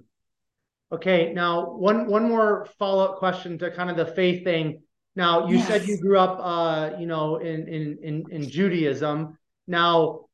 Okay. 0.92 1.32
Now 1.32 1.70
one, 1.70 2.06
one 2.06 2.28
more 2.28 2.68
follow-up 2.78 3.16
question 3.16 3.58
to 3.58 3.70
kind 3.70 3.90
of 3.90 3.96
the 3.96 4.06
faith 4.06 4.44
thing 4.44 4.82
now, 5.16 5.48
you 5.48 5.56
yes. 5.56 5.66
said 5.66 5.88
you 5.88 5.98
grew 5.98 6.18
up, 6.18 6.38
uh, 6.40 6.98
you 6.98 7.06
know, 7.06 7.36
in, 7.36 7.66
in 7.66 7.98
in 8.02 8.24
in 8.30 8.50
Judaism. 8.50 9.38
Now, 9.66 10.26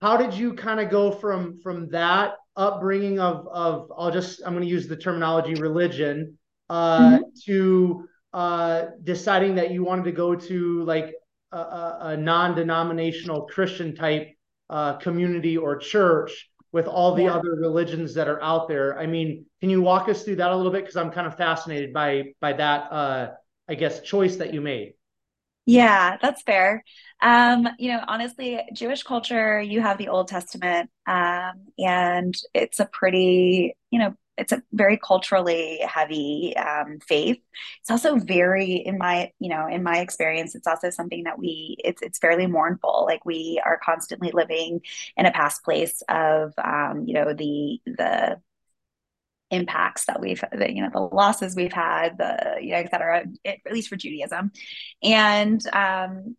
how 0.00 0.16
did 0.16 0.32
you 0.32 0.54
kind 0.54 0.80
of 0.80 0.88
go 0.88 1.12
from 1.12 1.60
from 1.62 1.88
that 1.90 2.36
upbringing 2.56 3.20
of 3.20 3.46
of 3.48 3.92
I'll 3.96 4.10
just 4.10 4.40
I'm 4.44 4.54
going 4.54 4.64
to 4.64 4.70
use 4.70 4.88
the 4.88 4.96
terminology 4.96 5.54
religion 5.54 6.38
mm-hmm. 6.72 7.22
to 7.46 8.08
uh, 8.32 8.86
deciding 9.02 9.56
that 9.56 9.70
you 9.70 9.84
wanted 9.84 10.04
to 10.04 10.12
go 10.12 10.34
to 10.34 10.84
like 10.84 11.14
a, 11.52 11.58
a, 11.58 11.98
a 12.00 12.16
non-denominational 12.16 13.42
Christian 13.42 13.94
type 13.94 14.28
uh, 14.70 14.94
community 14.96 15.56
or 15.56 15.76
church 15.76 16.48
with 16.72 16.86
all 16.86 17.14
the 17.14 17.24
yeah. 17.24 17.34
other 17.34 17.50
religions 17.56 18.14
that 18.14 18.28
are 18.28 18.42
out 18.42 18.68
there. 18.68 18.98
I 18.98 19.06
mean, 19.06 19.44
can 19.60 19.68
you 19.68 19.82
walk 19.82 20.08
us 20.08 20.22
through 20.22 20.36
that 20.36 20.50
a 20.50 20.56
little 20.56 20.72
bit? 20.72 20.82
Because 20.82 20.96
I'm 20.96 21.10
kind 21.10 21.26
of 21.26 21.36
fascinated 21.36 21.92
by 21.92 22.32
by 22.40 22.54
that 22.54 22.92
uh, 22.92 23.30
I 23.68 23.74
guess, 23.74 24.00
choice 24.00 24.36
that 24.36 24.52
you 24.52 24.60
made. 24.60 24.94
Yeah, 25.64 26.16
that's 26.20 26.42
fair. 26.42 26.82
Um, 27.20 27.68
you 27.78 27.92
know, 27.92 28.02
honestly, 28.06 28.60
Jewish 28.74 29.04
culture, 29.04 29.60
you 29.60 29.80
have 29.80 29.96
the 29.96 30.08
Old 30.08 30.28
Testament, 30.28 30.90
um, 31.06 31.68
and 31.78 32.34
it's 32.52 32.80
a 32.80 32.86
pretty, 32.86 33.76
you 33.90 34.00
know, 34.00 34.14
it's 34.38 34.52
a 34.52 34.62
very 34.72 34.96
culturally 34.96 35.78
heavy 35.84 36.56
um, 36.56 36.98
faith. 37.06 37.38
It's 37.80 37.90
also 37.90 38.16
very, 38.16 38.76
in 38.76 38.96
my, 38.98 39.30
you 39.38 39.50
know, 39.50 39.66
in 39.66 39.82
my 39.82 39.98
experience, 39.98 40.54
it's 40.54 40.66
also 40.66 40.90
something 40.90 41.24
that 41.24 41.38
we, 41.38 41.76
it's 41.84 42.00
it's 42.02 42.18
fairly 42.18 42.46
mournful. 42.46 43.04
Like 43.06 43.24
we 43.26 43.60
are 43.64 43.78
constantly 43.84 44.30
living 44.32 44.80
in 45.16 45.26
a 45.26 45.32
past 45.32 45.62
place 45.64 46.02
of, 46.08 46.54
um, 46.62 47.04
you 47.06 47.14
know, 47.14 47.34
the 47.34 47.80
the 47.86 48.40
impacts 49.50 50.06
that 50.06 50.18
we've 50.18 50.42
the, 50.50 50.72
you 50.72 50.82
know 50.82 50.88
the 50.90 51.14
losses 51.14 51.54
we've 51.54 51.74
had 51.74 52.16
the 52.16 52.56
you 52.62 52.70
know 52.70 52.78
et 52.78 52.90
cetera 52.90 53.22
at 53.44 53.58
least 53.70 53.90
for 53.90 53.96
judaism 53.96 54.50
and 55.02 55.66
um 55.74 56.34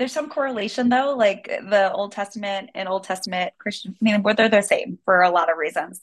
there's 0.00 0.12
some 0.12 0.28
correlation 0.28 0.88
though 0.88 1.14
like 1.16 1.46
the 1.46 1.92
old 1.92 2.10
testament 2.10 2.70
and 2.74 2.88
old 2.88 3.04
testament 3.04 3.52
christian 3.56 3.94
i 4.02 4.04
mean 4.04 4.20
they're 4.36 4.48
the 4.48 4.62
same 4.62 4.98
for 5.04 5.22
a 5.22 5.30
lot 5.30 5.48
of 5.48 5.56
reasons 5.56 6.00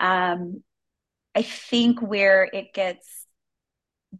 um 0.00 0.62
i 1.34 1.42
think 1.42 2.00
where 2.00 2.44
it 2.44 2.72
gets 2.72 3.26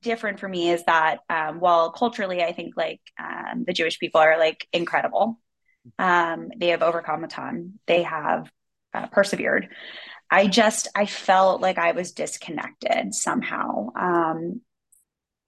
different 0.01 0.41
for 0.41 0.49
me 0.49 0.71
is 0.71 0.85
that 0.85 1.21
um, 1.31 1.61
while 1.61 1.91
culturally 1.91 2.43
i 2.43 2.53
think 2.53 2.77
like 2.77 3.01
um, 3.19 3.65
the 3.67 3.73
jewish 3.73 3.99
people 3.99 4.21
are 4.21 4.39
like 4.39 4.67
incredible 4.73 5.41
um, 5.99 6.49
they 6.57 6.69
have 6.69 6.83
overcome 6.83 7.23
a 7.25 7.29
ton 7.29 7.75
they 7.87 8.03
have 8.03 8.51
uh, 8.93 9.07
persevered 9.07 9.69
I 10.31 10.49
just 10.49 10.89
I 10.95 11.07
felt 11.07 11.61
like 11.61 11.79
I 11.79 11.93
was 11.93 12.13
disconnected 12.13 13.15
somehow. 13.15 13.89
Um, 13.95 14.61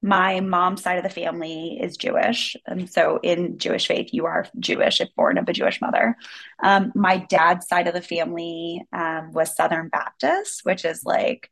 my 0.01 0.41
mom's 0.41 0.83
side 0.83 0.99
of 0.99 1.05
the 1.05 1.11
family 1.11 1.79
is 1.81 1.97
Jewish, 1.97 2.57
and 2.67 2.89
so 2.89 3.19
in 3.23 3.59
Jewish 3.59 3.87
faith, 3.89 4.11
you 4.13 4.27
are 4.27 4.47
Jewish 4.59 5.01
if 5.01 5.15
born 5.17 5.39
of 5.39 5.49
a 5.49 5.53
Jewish 5.53 5.81
mother. 5.81 6.17
Um, 6.63 6.93
my 6.95 7.19
dad's 7.19 7.67
side 7.67 7.89
of 7.89 7.95
the 7.95 8.03
family 8.03 8.85
um, 8.93 9.33
was 9.33 9.57
Southern 9.57 9.89
Baptist, 9.89 10.61
which 10.65 10.85
is 10.85 11.05
like 11.05 11.51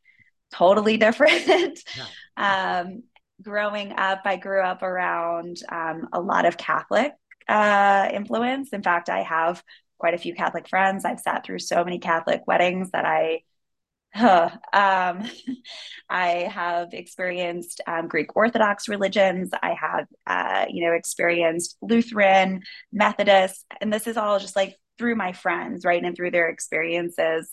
totally 0.53 0.97
different. 0.97 1.79
Yeah. 2.37 2.83
um, 2.85 3.03
growing 3.41 3.93
up, 3.93 4.21
I 4.25 4.37
grew 4.37 4.61
up 4.61 4.83
around 4.83 5.57
um, 5.71 6.07
a 6.13 6.21
lot 6.21 6.45
of 6.45 6.57
Catholic 6.57 7.13
uh, 7.47 8.09
influence. 8.13 8.69
In 8.73 8.83
fact, 8.83 9.09
I 9.09 9.23
have 9.23 9.63
quite 9.97 10.13
a 10.13 10.17
few 10.19 10.33
Catholic 10.35 10.67
friends. 10.69 11.05
I've 11.05 11.19
sat 11.19 11.45
through 11.45 11.59
so 11.59 11.83
many 11.83 11.99
Catholic 11.99 12.43
weddings 12.47 12.91
that 12.91 13.05
I 13.05 13.41
Um, 14.73 15.23
I 16.09 16.49
have 16.51 16.93
experienced 16.93 17.81
um, 17.87 18.07
Greek 18.07 18.35
Orthodox 18.35 18.87
religions. 18.87 19.51
I 19.61 19.75
have, 19.79 20.07
uh, 20.25 20.65
you 20.69 20.85
know, 20.85 20.93
experienced 20.93 21.77
Lutheran, 21.81 22.61
Methodist, 22.91 23.65
and 23.81 23.91
this 23.91 24.07
is 24.07 24.17
all 24.17 24.39
just 24.39 24.55
like 24.55 24.75
through 24.97 25.15
my 25.15 25.33
friends, 25.33 25.85
right, 25.85 26.03
and 26.03 26.15
through 26.15 26.31
their 26.31 26.49
experiences. 26.49 27.51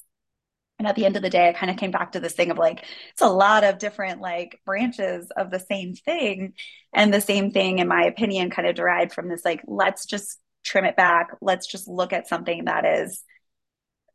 And 0.78 0.88
at 0.88 0.96
the 0.96 1.04
end 1.04 1.16
of 1.16 1.22
the 1.22 1.30
day, 1.30 1.48
I 1.48 1.52
kind 1.52 1.70
of 1.70 1.76
came 1.76 1.90
back 1.90 2.12
to 2.12 2.20
this 2.20 2.32
thing 2.32 2.50
of 2.50 2.58
like, 2.58 2.84
it's 3.12 3.22
a 3.22 3.28
lot 3.28 3.64
of 3.64 3.78
different 3.78 4.20
like 4.20 4.60
branches 4.66 5.30
of 5.36 5.50
the 5.50 5.60
same 5.60 5.94
thing. 5.94 6.54
And 6.92 7.12
the 7.12 7.20
same 7.20 7.50
thing, 7.52 7.78
in 7.78 7.88
my 7.88 8.04
opinion, 8.04 8.50
kind 8.50 8.68
of 8.68 8.74
derived 8.74 9.12
from 9.12 9.28
this 9.28 9.44
like, 9.44 9.62
let's 9.66 10.04
just 10.06 10.38
trim 10.64 10.84
it 10.84 10.96
back. 10.96 11.28
Let's 11.40 11.66
just 11.66 11.86
look 11.88 12.12
at 12.12 12.28
something 12.28 12.64
that 12.64 12.84
is 12.84 13.22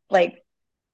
like 0.09 0.43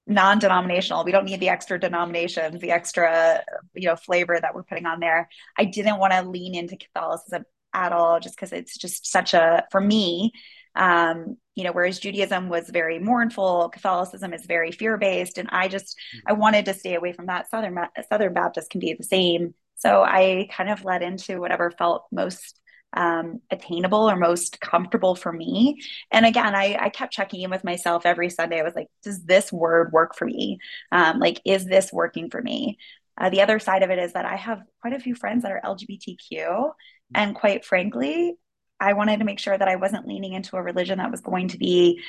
non-denominational. 0.06 1.04
We 1.04 1.12
don't 1.12 1.24
need 1.24 1.40
the 1.40 1.48
extra 1.48 1.78
denominations, 1.78 2.60
the 2.60 2.70
extra, 2.70 3.42
you 3.74 3.88
know, 3.88 3.96
flavor 3.96 4.38
that 4.40 4.54
we're 4.54 4.62
putting 4.62 4.86
on 4.86 5.00
there. 5.00 5.28
I 5.58 5.64
didn't 5.64 5.98
want 5.98 6.12
to 6.12 6.22
lean 6.22 6.54
into 6.54 6.76
Catholicism 6.76 7.44
at 7.76 7.92
all 7.92 8.18
just 8.18 8.34
because 8.34 8.52
it's 8.52 8.76
just 8.76 9.06
such 9.06 9.34
a 9.34 9.64
for 9.70 9.80
me 9.80 10.32
um, 10.74 11.36
you 11.54 11.64
know 11.64 11.72
whereas 11.72 11.98
judaism 11.98 12.48
was 12.48 12.68
very 12.70 12.98
mournful 12.98 13.68
catholicism 13.68 14.32
is 14.32 14.46
very 14.46 14.72
fear-based 14.72 15.38
and 15.38 15.48
i 15.52 15.68
just 15.68 15.96
i 16.26 16.32
wanted 16.32 16.64
to 16.64 16.74
stay 16.74 16.94
away 16.94 17.12
from 17.12 17.26
that 17.26 17.50
southern 17.50 17.78
southern 18.08 18.32
baptist 18.32 18.70
can 18.70 18.80
be 18.80 18.94
the 18.94 19.04
same 19.04 19.54
so 19.74 20.02
i 20.02 20.48
kind 20.50 20.70
of 20.70 20.84
led 20.84 21.02
into 21.02 21.38
whatever 21.40 21.70
felt 21.70 22.06
most 22.10 22.60
um, 22.96 23.40
attainable 23.50 24.10
or 24.10 24.16
most 24.16 24.60
comfortable 24.60 25.14
for 25.14 25.32
me. 25.32 25.80
And 26.10 26.26
again, 26.26 26.54
I, 26.54 26.76
I 26.80 26.88
kept 26.88 27.12
checking 27.12 27.42
in 27.42 27.50
with 27.50 27.64
myself 27.64 28.06
every 28.06 28.30
Sunday. 28.30 28.58
I 28.58 28.64
was 28.64 28.74
like, 28.74 28.88
does 29.02 29.22
this 29.22 29.52
word 29.52 29.92
work 29.92 30.16
for 30.16 30.24
me? 30.24 30.58
Um, 30.90 31.20
like, 31.20 31.40
is 31.44 31.66
this 31.66 31.92
working 31.92 32.30
for 32.30 32.42
me? 32.42 32.78
Uh, 33.18 33.30
the 33.30 33.42
other 33.42 33.58
side 33.58 33.82
of 33.82 33.90
it 33.90 33.98
is 33.98 34.14
that 34.14 34.24
I 34.24 34.36
have 34.36 34.62
quite 34.80 34.92
a 34.94 35.00
few 35.00 35.14
friends 35.14 35.42
that 35.42 35.52
are 35.52 35.60
LGBTQ. 35.64 36.72
And 37.14 37.34
quite 37.34 37.64
frankly, 37.64 38.34
I 38.80 38.94
wanted 38.94 39.18
to 39.18 39.24
make 39.24 39.38
sure 39.38 39.56
that 39.56 39.68
I 39.68 39.76
wasn't 39.76 40.06
leaning 40.06 40.32
into 40.32 40.56
a 40.56 40.62
religion 40.62 40.98
that 40.98 41.10
was 41.10 41.20
going 41.20 41.48
to 41.48 41.58
be 41.58 42.02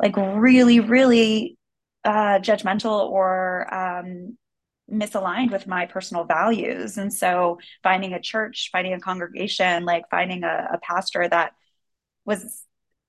like 0.00 0.16
really, 0.16 0.80
really 0.80 1.56
uh, 2.04 2.38
judgmental 2.40 3.08
or 3.10 3.72
um, 3.72 4.36
misaligned 4.90 5.50
with 5.50 5.66
my 5.66 5.86
personal 5.86 6.24
values. 6.24 6.96
And 6.96 7.12
so 7.12 7.58
finding 7.82 8.12
a 8.12 8.20
church, 8.20 8.70
finding 8.72 8.94
a 8.94 9.00
congregation, 9.00 9.84
like 9.84 10.04
finding 10.10 10.44
a, 10.44 10.68
a 10.74 10.78
pastor 10.78 11.28
that 11.28 11.52
was 12.24 12.64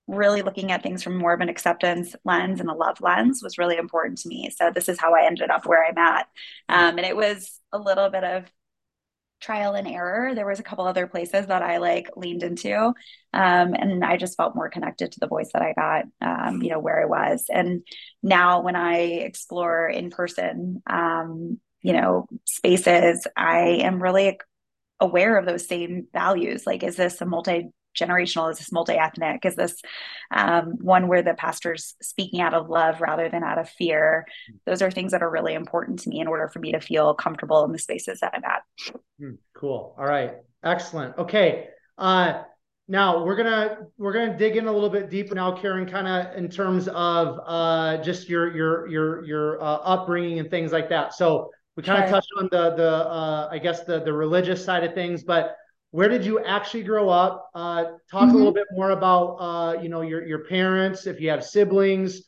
really 0.06 0.42
looking 0.42 0.72
at 0.72 0.82
things 0.82 1.02
from 1.02 1.16
more 1.16 1.32
of 1.32 1.40
an 1.40 1.48
acceptance 1.48 2.16
lens 2.24 2.60
and 2.60 2.68
a 2.68 2.74
love 2.74 3.00
lens 3.00 3.42
was 3.42 3.58
really 3.58 3.76
important 3.76 4.18
to 4.18 4.28
me. 4.28 4.50
So 4.50 4.70
this 4.74 4.88
is 4.88 4.98
how 4.98 5.14
I 5.14 5.24
ended 5.24 5.50
up 5.50 5.66
where 5.66 5.86
I'm 5.86 5.98
at. 5.98 6.26
Um, 6.68 6.98
and 6.98 7.06
it 7.06 7.16
was 7.16 7.60
a 7.72 7.78
little 7.78 8.10
bit 8.10 8.24
of 8.24 8.50
trial 9.40 9.74
and 9.74 9.88
error. 9.88 10.34
There 10.34 10.46
was 10.46 10.60
a 10.60 10.64
couple 10.64 10.86
other 10.86 11.06
places 11.06 11.46
that 11.46 11.62
I 11.62 11.78
like 11.78 12.10
leaned 12.16 12.42
into. 12.42 12.74
Um, 13.32 13.74
and 13.74 14.04
I 14.04 14.16
just 14.16 14.36
felt 14.36 14.54
more 14.54 14.68
connected 14.68 15.12
to 15.12 15.20
the 15.20 15.28
voice 15.28 15.50
that 15.52 15.62
I 15.62 15.72
got, 15.72 16.04
um, 16.20 16.62
you 16.62 16.70
know, 16.70 16.78
where 16.78 17.00
I 17.00 17.06
was. 17.06 17.46
And 17.48 17.82
now 18.22 18.60
when 18.60 18.76
I 18.76 18.96
explore 18.98 19.88
in 19.88 20.10
person, 20.10 20.82
um, 20.86 21.58
you 21.82 21.92
know 21.92 22.26
spaces 22.44 23.26
i 23.36 23.60
am 23.60 24.02
really 24.02 24.38
aware 25.00 25.38
of 25.38 25.46
those 25.46 25.66
same 25.66 26.06
values. 26.12 26.66
Like 26.66 26.82
is 26.82 26.96
this 26.96 27.20
a 27.20 27.26
multi 27.26 27.70
generational 27.98 28.52
is 28.52 28.58
this 28.58 28.70
multi-ethnic? 28.70 29.44
Is 29.44 29.56
this 29.56 29.82
um, 30.30 30.76
one 30.80 31.08
where 31.08 31.22
the 31.22 31.34
pastor's 31.34 31.96
speaking 32.00 32.40
out 32.40 32.54
of 32.54 32.68
love 32.68 33.00
rather 33.00 33.28
than 33.28 33.42
out 33.42 33.58
of 33.58 33.68
fear? 33.68 34.26
Those 34.64 34.80
are 34.80 34.92
things 34.92 35.10
that 35.10 35.22
are 35.22 35.30
really 35.30 35.54
important 35.54 35.98
to 36.00 36.08
me 36.08 36.20
in 36.20 36.28
order 36.28 36.48
for 36.48 36.60
me 36.60 36.72
to 36.72 36.80
feel 36.80 37.14
comfortable 37.14 37.64
in 37.64 37.72
the 37.72 37.80
spaces 37.80 38.20
that 38.20 38.34
i'm 38.34 38.44
at. 38.44 38.62
Hmm, 39.18 39.34
cool. 39.54 39.96
All 39.98 40.06
right. 40.06 40.34
Excellent. 40.62 41.18
Okay 41.18 41.68
uh, 41.98 42.42
now 42.88 43.24
we're 43.24 43.36
gonna 43.36 43.78
we're 43.98 44.12
gonna 44.12 44.36
dig 44.36 44.56
in 44.56 44.66
a 44.66 44.72
little 44.72 44.88
bit 44.88 45.10
deeper 45.10 45.34
now 45.34 45.52
Caren 45.52 45.88
kind 45.88 46.08
of 46.08 46.36
in 46.36 46.48
terms 46.48 46.88
of 46.88 47.38
uh, 47.44 47.98
just 47.98 48.28
your 48.28 48.54
your 48.54 48.88
your 48.88 49.24
your 49.24 49.62
uh, 49.62 49.76
upbringing 49.76 50.38
and 50.38 50.50
things 50.50 50.72
like 50.72 50.88
that. 50.88 51.14
So 51.14 51.50
we 51.76 51.82
kind 51.82 52.04
of 52.04 52.10
touched 52.10 52.30
on 52.38 52.48
the 52.50 52.74
the 52.76 52.90
uh, 52.90 53.48
I 53.50 53.58
guess 53.58 53.84
the 53.84 54.00
the 54.00 54.12
religious 54.12 54.64
side 54.64 54.84
of 54.84 54.94
things, 54.94 55.22
but 55.22 55.56
where 55.92 56.08
did 56.08 56.24
you 56.24 56.44
actually 56.44 56.84
grow 56.84 57.08
up? 57.08 57.50
Uh, 57.54 57.84
talk 58.10 58.22
mm-hmm. 58.22 58.30
a 58.30 58.36
little 58.36 58.52
bit 58.52 58.66
more 58.72 58.90
about 58.90 59.36
uh, 59.36 59.80
you 59.80 59.88
know 59.88 60.02
your 60.02 60.26
your 60.26 60.44
parents, 60.44 61.06
if 61.06 61.20
you 61.20 61.30
have 61.30 61.44
siblings. 61.44 62.22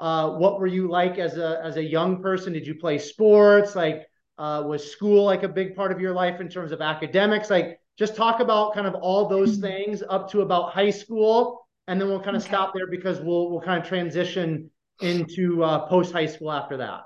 Uh, 0.00 0.30
what 0.30 0.58
were 0.58 0.66
you 0.66 0.88
like 0.88 1.18
as 1.18 1.38
a 1.38 1.60
as 1.62 1.76
a 1.76 1.82
young 1.82 2.20
person? 2.20 2.52
Did 2.52 2.66
you 2.66 2.74
play 2.74 2.98
sports? 2.98 3.76
Like, 3.76 4.06
uh, 4.38 4.64
was 4.66 4.90
school 4.90 5.24
like 5.24 5.44
a 5.44 5.48
big 5.48 5.76
part 5.76 5.92
of 5.92 6.00
your 6.00 6.12
life 6.12 6.40
in 6.40 6.48
terms 6.48 6.72
of 6.72 6.80
academics? 6.80 7.50
Like, 7.50 7.78
just 7.96 8.16
talk 8.16 8.40
about 8.40 8.74
kind 8.74 8.86
of 8.86 8.94
all 8.96 9.28
those 9.28 9.58
mm-hmm. 9.58 9.66
things 9.66 10.02
up 10.08 10.30
to 10.32 10.40
about 10.40 10.72
high 10.72 10.90
school, 10.90 11.68
and 11.86 12.00
then 12.00 12.08
we'll 12.08 12.20
kind 12.20 12.36
of 12.36 12.42
okay. 12.42 12.50
stop 12.50 12.72
there 12.74 12.88
because 12.88 13.20
we'll 13.20 13.50
we'll 13.50 13.60
kind 13.60 13.80
of 13.80 13.88
transition 13.88 14.70
into 15.00 15.62
uh, 15.62 15.86
post 15.86 16.12
high 16.12 16.26
school 16.26 16.50
after 16.50 16.78
that. 16.78 17.02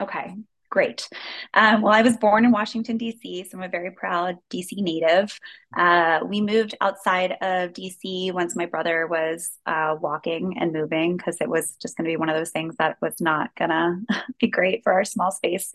Okay, 0.00 0.34
great. 0.74 1.08
Um, 1.54 1.82
well, 1.82 1.94
I 1.94 2.02
was 2.02 2.16
born 2.16 2.44
in 2.44 2.50
Washington, 2.50 2.98
D.C., 2.98 3.44
so 3.44 3.56
I'm 3.56 3.62
a 3.62 3.68
very 3.68 3.92
proud 3.92 4.38
D.C. 4.50 4.82
native. 4.82 5.38
Uh, 5.76 6.18
we 6.26 6.40
moved 6.40 6.74
outside 6.80 7.36
of 7.40 7.72
D.C. 7.72 8.32
once 8.32 8.56
my 8.56 8.66
brother 8.66 9.06
was 9.06 9.52
uh, 9.66 9.94
walking 10.00 10.56
and 10.58 10.72
moving 10.72 11.16
because 11.16 11.36
it 11.40 11.48
was 11.48 11.76
just 11.80 11.96
going 11.96 12.06
to 12.06 12.10
be 12.10 12.16
one 12.16 12.28
of 12.28 12.34
those 12.34 12.50
things 12.50 12.74
that 12.80 12.96
was 13.00 13.14
not 13.20 13.54
going 13.54 13.70
to 14.10 14.24
be 14.40 14.48
great 14.48 14.82
for 14.82 14.92
our 14.92 15.04
small 15.04 15.30
space. 15.30 15.72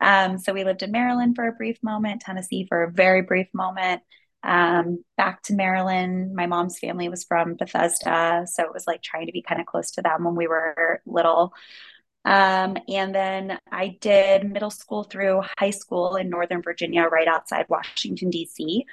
Um, 0.00 0.38
so 0.38 0.54
we 0.54 0.64
lived 0.64 0.82
in 0.82 0.92
Maryland 0.92 1.36
for 1.36 1.46
a 1.46 1.52
brief 1.52 1.76
moment, 1.82 2.22
Tennessee 2.22 2.64
for 2.70 2.84
a 2.84 2.90
very 2.90 3.20
brief 3.20 3.48
moment. 3.52 4.00
Um, 4.44 5.04
back 5.18 5.42
to 5.42 5.54
Maryland. 5.54 6.34
My 6.34 6.46
mom's 6.46 6.78
family 6.78 7.10
was 7.10 7.22
from 7.22 7.56
Bethesda, 7.56 8.46
so 8.46 8.62
it 8.62 8.72
was 8.72 8.86
like 8.86 9.02
trying 9.02 9.26
to 9.26 9.32
be 9.32 9.42
kind 9.42 9.60
of 9.60 9.66
close 9.66 9.90
to 9.90 10.02
them 10.02 10.24
when 10.24 10.36
we 10.36 10.46
were 10.46 11.02
little. 11.04 11.52
Um, 12.28 12.76
and 12.88 13.14
then 13.14 13.58
I 13.72 13.96
did 14.02 14.52
middle 14.52 14.70
school 14.70 15.04
through 15.04 15.42
high 15.58 15.70
school 15.70 16.16
in 16.16 16.28
Northern 16.28 16.60
Virginia, 16.60 17.04
right 17.04 17.26
outside 17.26 17.64
Washington, 17.70 18.28
D.C. 18.28 18.84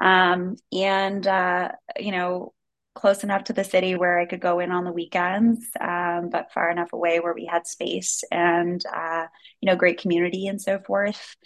Um, 0.00 0.56
and, 0.72 1.24
uh, 1.24 1.68
you 2.00 2.10
know, 2.10 2.52
close 2.96 3.22
enough 3.22 3.44
to 3.44 3.52
the 3.52 3.62
city 3.62 3.94
where 3.94 4.18
I 4.18 4.26
could 4.26 4.40
go 4.40 4.58
in 4.58 4.72
on 4.72 4.82
the 4.82 4.90
weekends, 4.92 5.64
um, 5.80 6.30
but 6.30 6.50
far 6.52 6.68
enough 6.68 6.92
away 6.92 7.20
where 7.20 7.32
we 7.32 7.46
had 7.46 7.68
space 7.68 8.24
and, 8.32 8.84
uh, 8.92 9.26
you 9.60 9.66
know, 9.68 9.76
great 9.76 10.00
community 10.00 10.48
and 10.48 10.60
so 10.60 10.80
forth. 10.80 11.36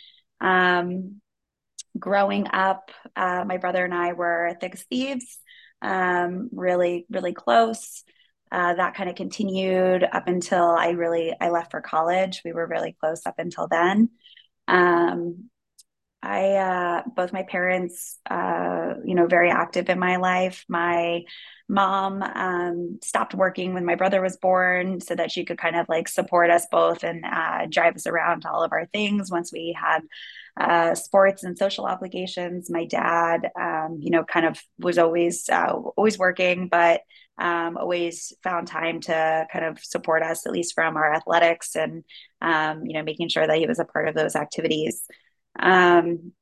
Um, 0.40 1.20
growing 1.98 2.46
up, 2.54 2.90
uh, 3.16 3.44
my 3.46 3.58
brother 3.58 3.84
and 3.84 3.92
I 3.92 4.14
were 4.14 4.56
thick 4.62 4.78
thieves, 4.78 5.38
um, 5.82 6.48
really, 6.52 7.04
really 7.10 7.34
close 7.34 8.02
uh, 8.54 8.74
that 8.74 8.94
kind 8.94 9.10
of 9.10 9.16
continued 9.16 10.04
up 10.04 10.28
until 10.28 10.64
I 10.64 10.90
really 10.90 11.34
I 11.40 11.50
left 11.50 11.72
for 11.72 11.80
college. 11.80 12.42
We 12.44 12.52
were 12.52 12.68
really 12.68 12.96
close 13.00 13.26
up 13.26 13.34
until 13.38 13.66
then. 13.66 14.10
Um, 14.68 15.50
I 16.22 16.52
uh, 16.52 17.02
both 17.14 17.32
my 17.32 17.42
parents, 17.42 18.18
uh, 18.30 18.94
you 19.04 19.16
know, 19.16 19.26
very 19.26 19.50
active 19.50 19.88
in 19.88 19.98
my 19.98 20.16
life. 20.16 20.64
My 20.68 21.24
mom 21.68 22.22
um, 22.22 22.98
stopped 23.02 23.34
working 23.34 23.74
when 23.74 23.84
my 23.84 23.96
brother 23.96 24.22
was 24.22 24.36
born, 24.36 25.00
so 25.00 25.16
that 25.16 25.32
she 25.32 25.44
could 25.44 25.58
kind 25.58 25.74
of 25.74 25.86
like 25.88 26.06
support 26.06 26.50
us 26.50 26.66
both 26.70 27.02
and 27.02 27.24
uh, 27.24 27.66
drive 27.68 27.96
us 27.96 28.06
around 28.06 28.42
to 28.42 28.50
all 28.50 28.62
of 28.62 28.72
our 28.72 28.86
things. 28.86 29.32
Once 29.32 29.52
we 29.52 29.76
had 29.78 30.00
uh, 30.56 30.94
sports 30.94 31.42
and 31.42 31.58
social 31.58 31.86
obligations, 31.86 32.70
my 32.70 32.84
dad, 32.84 33.50
um, 33.60 33.98
you 34.00 34.10
know, 34.10 34.22
kind 34.22 34.46
of 34.46 34.62
was 34.78 34.96
always 34.96 35.48
uh, 35.48 35.72
always 35.96 36.18
working, 36.18 36.68
but 36.68 37.00
um, 37.38 37.76
always 37.76 38.32
found 38.42 38.68
time 38.68 39.00
to 39.02 39.46
kind 39.52 39.64
of 39.64 39.78
support 39.82 40.22
us, 40.22 40.46
at 40.46 40.52
least 40.52 40.74
from 40.74 40.96
our 40.96 41.14
athletics 41.14 41.74
and, 41.76 42.04
um, 42.40 42.86
you 42.86 42.94
know, 42.94 43.02
making 43.02 43.28
sure 43.28 43.46
that 43.46 43.58
he 43.58 43.66
was 43.66 43.78
a 43.78 43.84
part 43.84 44.08
of 44.08 44.14
those 44.14 44.36
activities. 44.36 45.04
Um, 45.58 46.32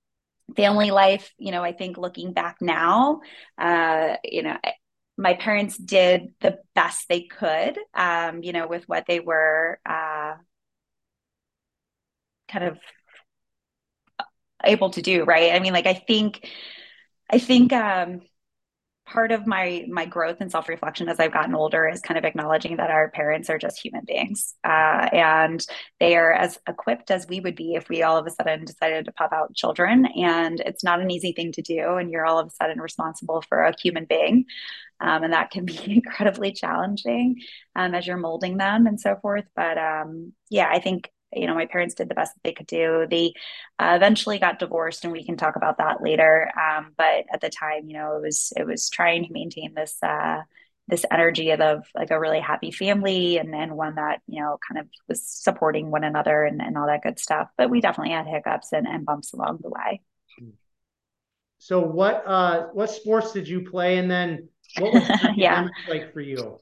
family 0.57 0.90
life, 0.90 1.32
you 1.38 1.51
know, 1.51 1.62
I 1.62 1.72
think 1.72 1.97
looking 1.97 2.32
back 2.32 2.57
now, 2.61 3.20
uh, 3.59 4.16
you 4.24 4.43
know, 4.43 4.59
my 5.16 5.34
parents 5.34 5.76
did 5.76 6.32
the 6.40 6.59
best 6.74 7.09
they 7.09 7.22
could, 7.22 7.78
um, 7.95 8.43
you 8.43 8.53
know, 8.53 8.66
with 8.66 8.88
what 8.88 9.05
they 9.07 9.20
were 9.20 9.78
uh, 9.86 10.34
kind 12.49 12.64
of 12.64 12.78
able 14.64 14.90
to 14.90 15.03
do, 15.03 15.24
right? 15.24 15.53
I 15.53 15.59
mean, 15.59 15.72
like, 15.72 15.86
I 15.86 15.95
think, 15.95 16.49
I 17.30 17.38
think, 17.38 17.72
um, 17.72 18.22
part 19.07 19.32
of 19.32 19.46
my 19.46 19.84
my 19.88 20.07
growth 20.07 20.38
and 20.40 20.50
self 20.50 20.68
reflection 20.68 21.09
as 21.09 21.18
I've 21.18 21.32
gotten 21.32 21.55
older 21.55 21.88
is 21.88 22.00
kind 22.00 22.18
of 22.18 22.24
acknowledging 22.24 22.76
that 22.76 22.90
our 22.90 23.11
parents 23.11 23.50
are 23.50 23.59
just 23.59 23.82
human 23.82 24.05
beings, 24.07 24.55
uh, 24.64 25.09
and 25.12 25.64
they 26.00 26.16
are 26.16 26.32
as 26.32 26.59
equipped 26.68 27.11
as 27.11 27.26
we 27.26 27.40
would 27.40 27.57
be 27.57 27.74
if 27.74 27.88
we 27.88 28.03
all 28.03 28.16
of 28.16 28.26
a 28.26 28.30
sudden 28.30 28.64
decided 28.64 29.05
to 29.07 29.12
pop 29.12 29.32
out 29.32 29.55
children. 29.55 30.07
And 30.16 30.61
it's 30.61 30.84
not 30.84 31.00
an 31.00 31.11
easy 31.11 31.32
thing 31.32 31.53
to 31.53 31.62
do, 31.62 31.96
and 31.96 32.11
you're 32.11 32.26
all 32.26 32.38
of 32.38 32.46
a 32.46 32.50
sudden 32.50 32.80
responsible 32.80 33.42
for 33.48 33.62
a 33.62 33.74
human 33.80 34.05
being, 34.05 34.44
um, 35.00 35.24
and 35.24 35.32
that 35.32 35.50
can 35.50 35.64
be 35.64 35.78
incredibly 35.96 36.53
challenging 36.53 37.36
um, 37.76 37.94
as 37.94 38.07
you're 38.07 38.16
molding 38.16 38.57
them 38.57 38.86
and 38.86 39.00
so 39.00 39.16
forth. 39.20 39.44
But 39.57 39.78
um, 39.78 40.32
yeah, 40.50 40.68
I 40.70 40.80
think 40.80 41.11
you 41.33 41.47
know 41.47 41.55
my 41.55 41.66
parents 41.66 41.95
did 41.95 42.09
the 42.09 42.14
best 42.14 42.35
that 42.35 42.43
they 42.45 42.53
could 42.53 42.66
do. 42.66 43.07
They 43.11 43.35
uh, 43.78 43.93
eventually 43.97 44.39
got 44.39 44.59
divorced 44.59 45.05
and 45.05 45.12
we 45.12 45.24
can 45.24 45.37
talk 45.37 45.57
about 45.57 45.78
that 45.78 46.03
later. 46.03 46.51
Um, 46.59 46.93
but 46.97 47.24
at 47.33 47.41
the 47.41 47.51
time 47.51 47.89
you 47.89 47.95
know 47.95 48.16
it 48.16 48.22
was 48.22 48.53
it 48.57 48.66
was 48.66 48.91
trying 48.91 49.24
to 49.26 49.33
maintain 49.33 49.74
this 49.74 49.97
uh, 50.03 50.43
this 50.89 51.05
energy 51.11 51.51
of 51.53 51.87
like 51.95 52.11
a 52.11 52.20
really 52.20 52.41
happy 52.41 52.70
family 52.70 53.39
and 53.39 53.55
and 53.55 53.76
one 53.76 53.95
that 53.97 54.20
you 54.26 54.41
know 54.41 54.59
kind 54.68 54.80
of 54.80 54.87
was 55.09 55.22
supporting 55.26 55.91
one 55.91 56.05
another 56.05 56.45
and, 56.45 56.61
and 56.61 56.76
all 56.76 56.87
that 56.87 57.03
good 57.03 57.18
stuff. 57.18 57.49
But 57.57 57.70
we 57.70 57.80
definitely 57.80 58.12
had 58.12 58.26
hiccups 58.26 58.72
and, 58.72 58.87
and 58.87 59.07
bumps 59.07 59.33
along 59.33 59.61
the 59.62 59.70
way. 59.70 60.01
So 61.59 61.80
what 61.80 62.24
uh 62.26 62.66
what 62.72 62.91
sports 62.91 63.33
did 63.33 63.47
you 63.47 63.62
play? 63.62 63.99
And 63.99 64.11
then 64.11 64.49
what 64.78 64.95
was 64.95 65.09
yeah. 65.37 65.68
like 65.89 66.12
for 66.12 66.20
you 66.20 66.59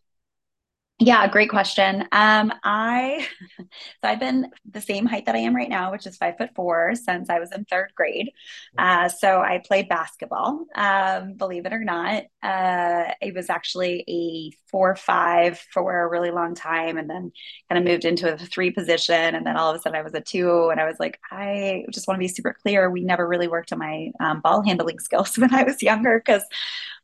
yeah, 1.03 1.27
great 1.29 1.49
question. 1.49 2.03
Um, 2.13 2.53
I 2.63 3.27
so 3.59 3.65
I've 4.05 4.21
been 4.21 4.51
the 4.71 4.83
same 4.83 5.07
height 5.07 5.25
that 5.27 5.35
I 5.35 5.39
am 5.39 5.57
right 5.57 5.69
now, 5.69 5.91
which 5.93 6.07
is 6.07 6.19
five 6.19 6.37
foot 6.37 6.51
four, 6.55 6.95
since 6.95 7.31
I 7.31 7.39
was 7.39 7.53
in 7.53 7.65
third 7.65 7.93
grade. 7.95 8.31
Uh, 8.77 9.09
so 9.09 9.41
I 9.41 9.63
played 9.65 9.89
basketball. 9.89 10.67
Um, 10.75 11.33
believe 11.35 11.65
it 11.65 11.73
or 11.73 11.83
not, 11.83 12.25
uh, 12.43 13.13
it 13.23 13.35
was 13.35 13.49
actually 13.49 14.05
a 14.09 14.55
four 14.71 14.95
five 14.95 15.59
for 15.73 16.03
a 16.03 16.09
really 16.09 16.31
long 16.31 16.55
time, 16.55 16.99
and 16.99 17.09
then 17.09 17.33
kind 17.71 17.79
of 17.79 17.91
moved 17.91 18.05
into 18.05 18.35
a 18.35 18.37
three 18.37 18.71
position, 18.71 19.35
and 19.35 19.47
then 19.47 19.57
all 19.57 19.71
of 19.71 19.77
a 19.77 19.79
sudden 19.81 19.99
I 19.99 20.03
was 20.03 20.13
a 20.13 20.21
two, 20.21 20.69
and 20.69 20.79
I 20.79 20.85
was 20.85 21.01
like, 21.01 21.19
I 21.31 21.87
just 21.91 22.09
want 22.09 22.17
to 22.17 22.25
be 22.25 22.29
super 22.29 22.55
clear. 22.63 22.91
We 22.91 23.05
never 23.05 23.27
really 23.27 23.49
worked 23.49 23.73
on 23.73 23.79
my 23.79 24.13
um, 24.21 24.41
ball 24.43 24.63
handling 24.63 24.99
skills 25.01 25.39
when 25.39 25.55
I 25.55 25.63
was 25.63 25.83
younger 25.83 26.19
because 26.19 26.45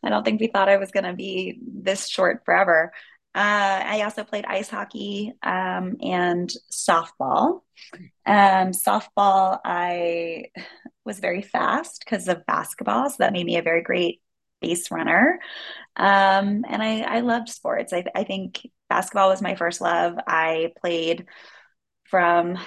I 0.03 0.11
don't 0.11 0.22
think 0.22 0.40
we 0.40 0.49
thought 0.49 0.68
I 0.68 0.76
was 0.76 0.90
going 0.90 1.05
to 1.05 1.14
be 1.14 1.59
this 1.62 2.09
short 2.09 2.44
forever. 2.44 2.92
Uh, 3.37 3.82
I 3.84 4.01
also 4.01 4.24
played 4.24 4.47
ice 4.47 4.70
hockey 4.70 5.34
um, 5.43 5.99
and 6.01 6.51
softball. 6.72 7.61
Um, 8.24 8.72
softball, 8.72 9.61
I 9.62 10.47
was 11.05 11.20
very 11.20 11.43
fast 11.43 12.03
because 12.03 12.28
of 12.28 12.47
basketball, 12.47 13.11
so 13.11 13.16
that 13.18 13.34
made 13.34 13.45
me 13.45 13.59
a 13.59 13.62
very 13.62 13.82
great 13.82 14.22
base 14.62 14.91
runner. 14.91 15.39
Um, 15.97 16.64
and 16.66 16.82
I, 16.82 17.03
I 17.03 17.20
loved 17.20 17.51
sports. 17.51 17.93
I, 17.93 18.05
I 18.14 18.24
think 18.24 18.66
basketball 18.89 19.28
was 19.28 19.43
my 19.43 19.55
first 19.55 19.82
love. 19.82 20.14
I 20.26 20.72
played 20.80 21.26
from 22.05 22.59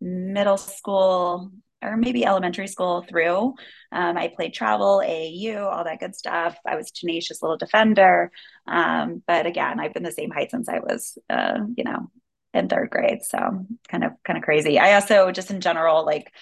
middle 0.00 0.56
school 0.56 1.50
or 1.82 1.96
maybe 1.96 2.24
elementary 2.24 2.66
school 2.66 3.02
through. 3.02 3.54
Um, 3.90 4.16
I 4.16 4.28
played 4.28 4.54
travel, 4.54 5.02
AAU, 5.04 5.70
all 5.70 5.84
that 5.84 6.00
good 6.00 6.14
stuff. 6.14 6.56
I 6.66 6.76
was 6.76 6.90
tenacious 6.90 7.42
little 7.42 7.56
defender. 7.56 8.30
Um, 8.66 9.22
but 9.26 9.46
again, 9.46 9.80
I've 9.80 9.94
been 9.94 10.02
the 10.02 10.12
same 10.12 10.30
height 10.30 10.50
since 10.50 10.68
I 10.68 10.78
was, 10.78 11.18
uh, 11.28 11.58
you 11.76 11.84
know, 11.84 12.10
in 12.54 12.68
third 12.68 12.90
grade. 12.90 13.22
So 13.22 13.66
kind 13.88 14.04
of, 14.04 14.12
kind 14.24 14.38
of 14.38 14.44
crazy. 14.44 14.78
I 14.78 14.94
also 14.94 15.32
just 15.32 15.50
in 15.50 15.60
general, 15.60 16.04
like 16.06 16.32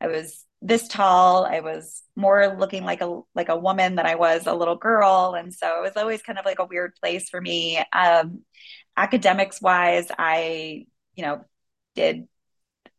I 0.00 0.08
was 0.08 0.44
this 0.60 0.88
tall. 0.88 1.44
I 1.44 1.60
was 1.60 2.02
more 2.16 2.56
looking 2.58 2.84
like 2.84 3.00
a 3.00 3.20
like 3.34 3.48
a 3.48 3.56
woman 3.56 3.94
than 3.94 4.06
I 4.06 4.16
was 4.16 4.46
a 4.46 4.54
little 4.54 4.76
girl, 4.76 5.34
and 5.38 5.54
so 5.54 5.78
it 5.78 5.82
was 5.82 5.96
always 5.96 6.22
kind 6.22 6.38
of 6.38 6.44
like 6.44 6.58
a 6.58 6.64
weird 6.64 6.94
place 7.00 7.28
for 7.28 7.40
me. 7.40 7.82
Um, 7.92 8.42
academics 8.96 9.60
wise, 9.60 10.08
I 10.16 10.86
you 11.14 11.24
know 11.24 11.44
did 11.94 12.28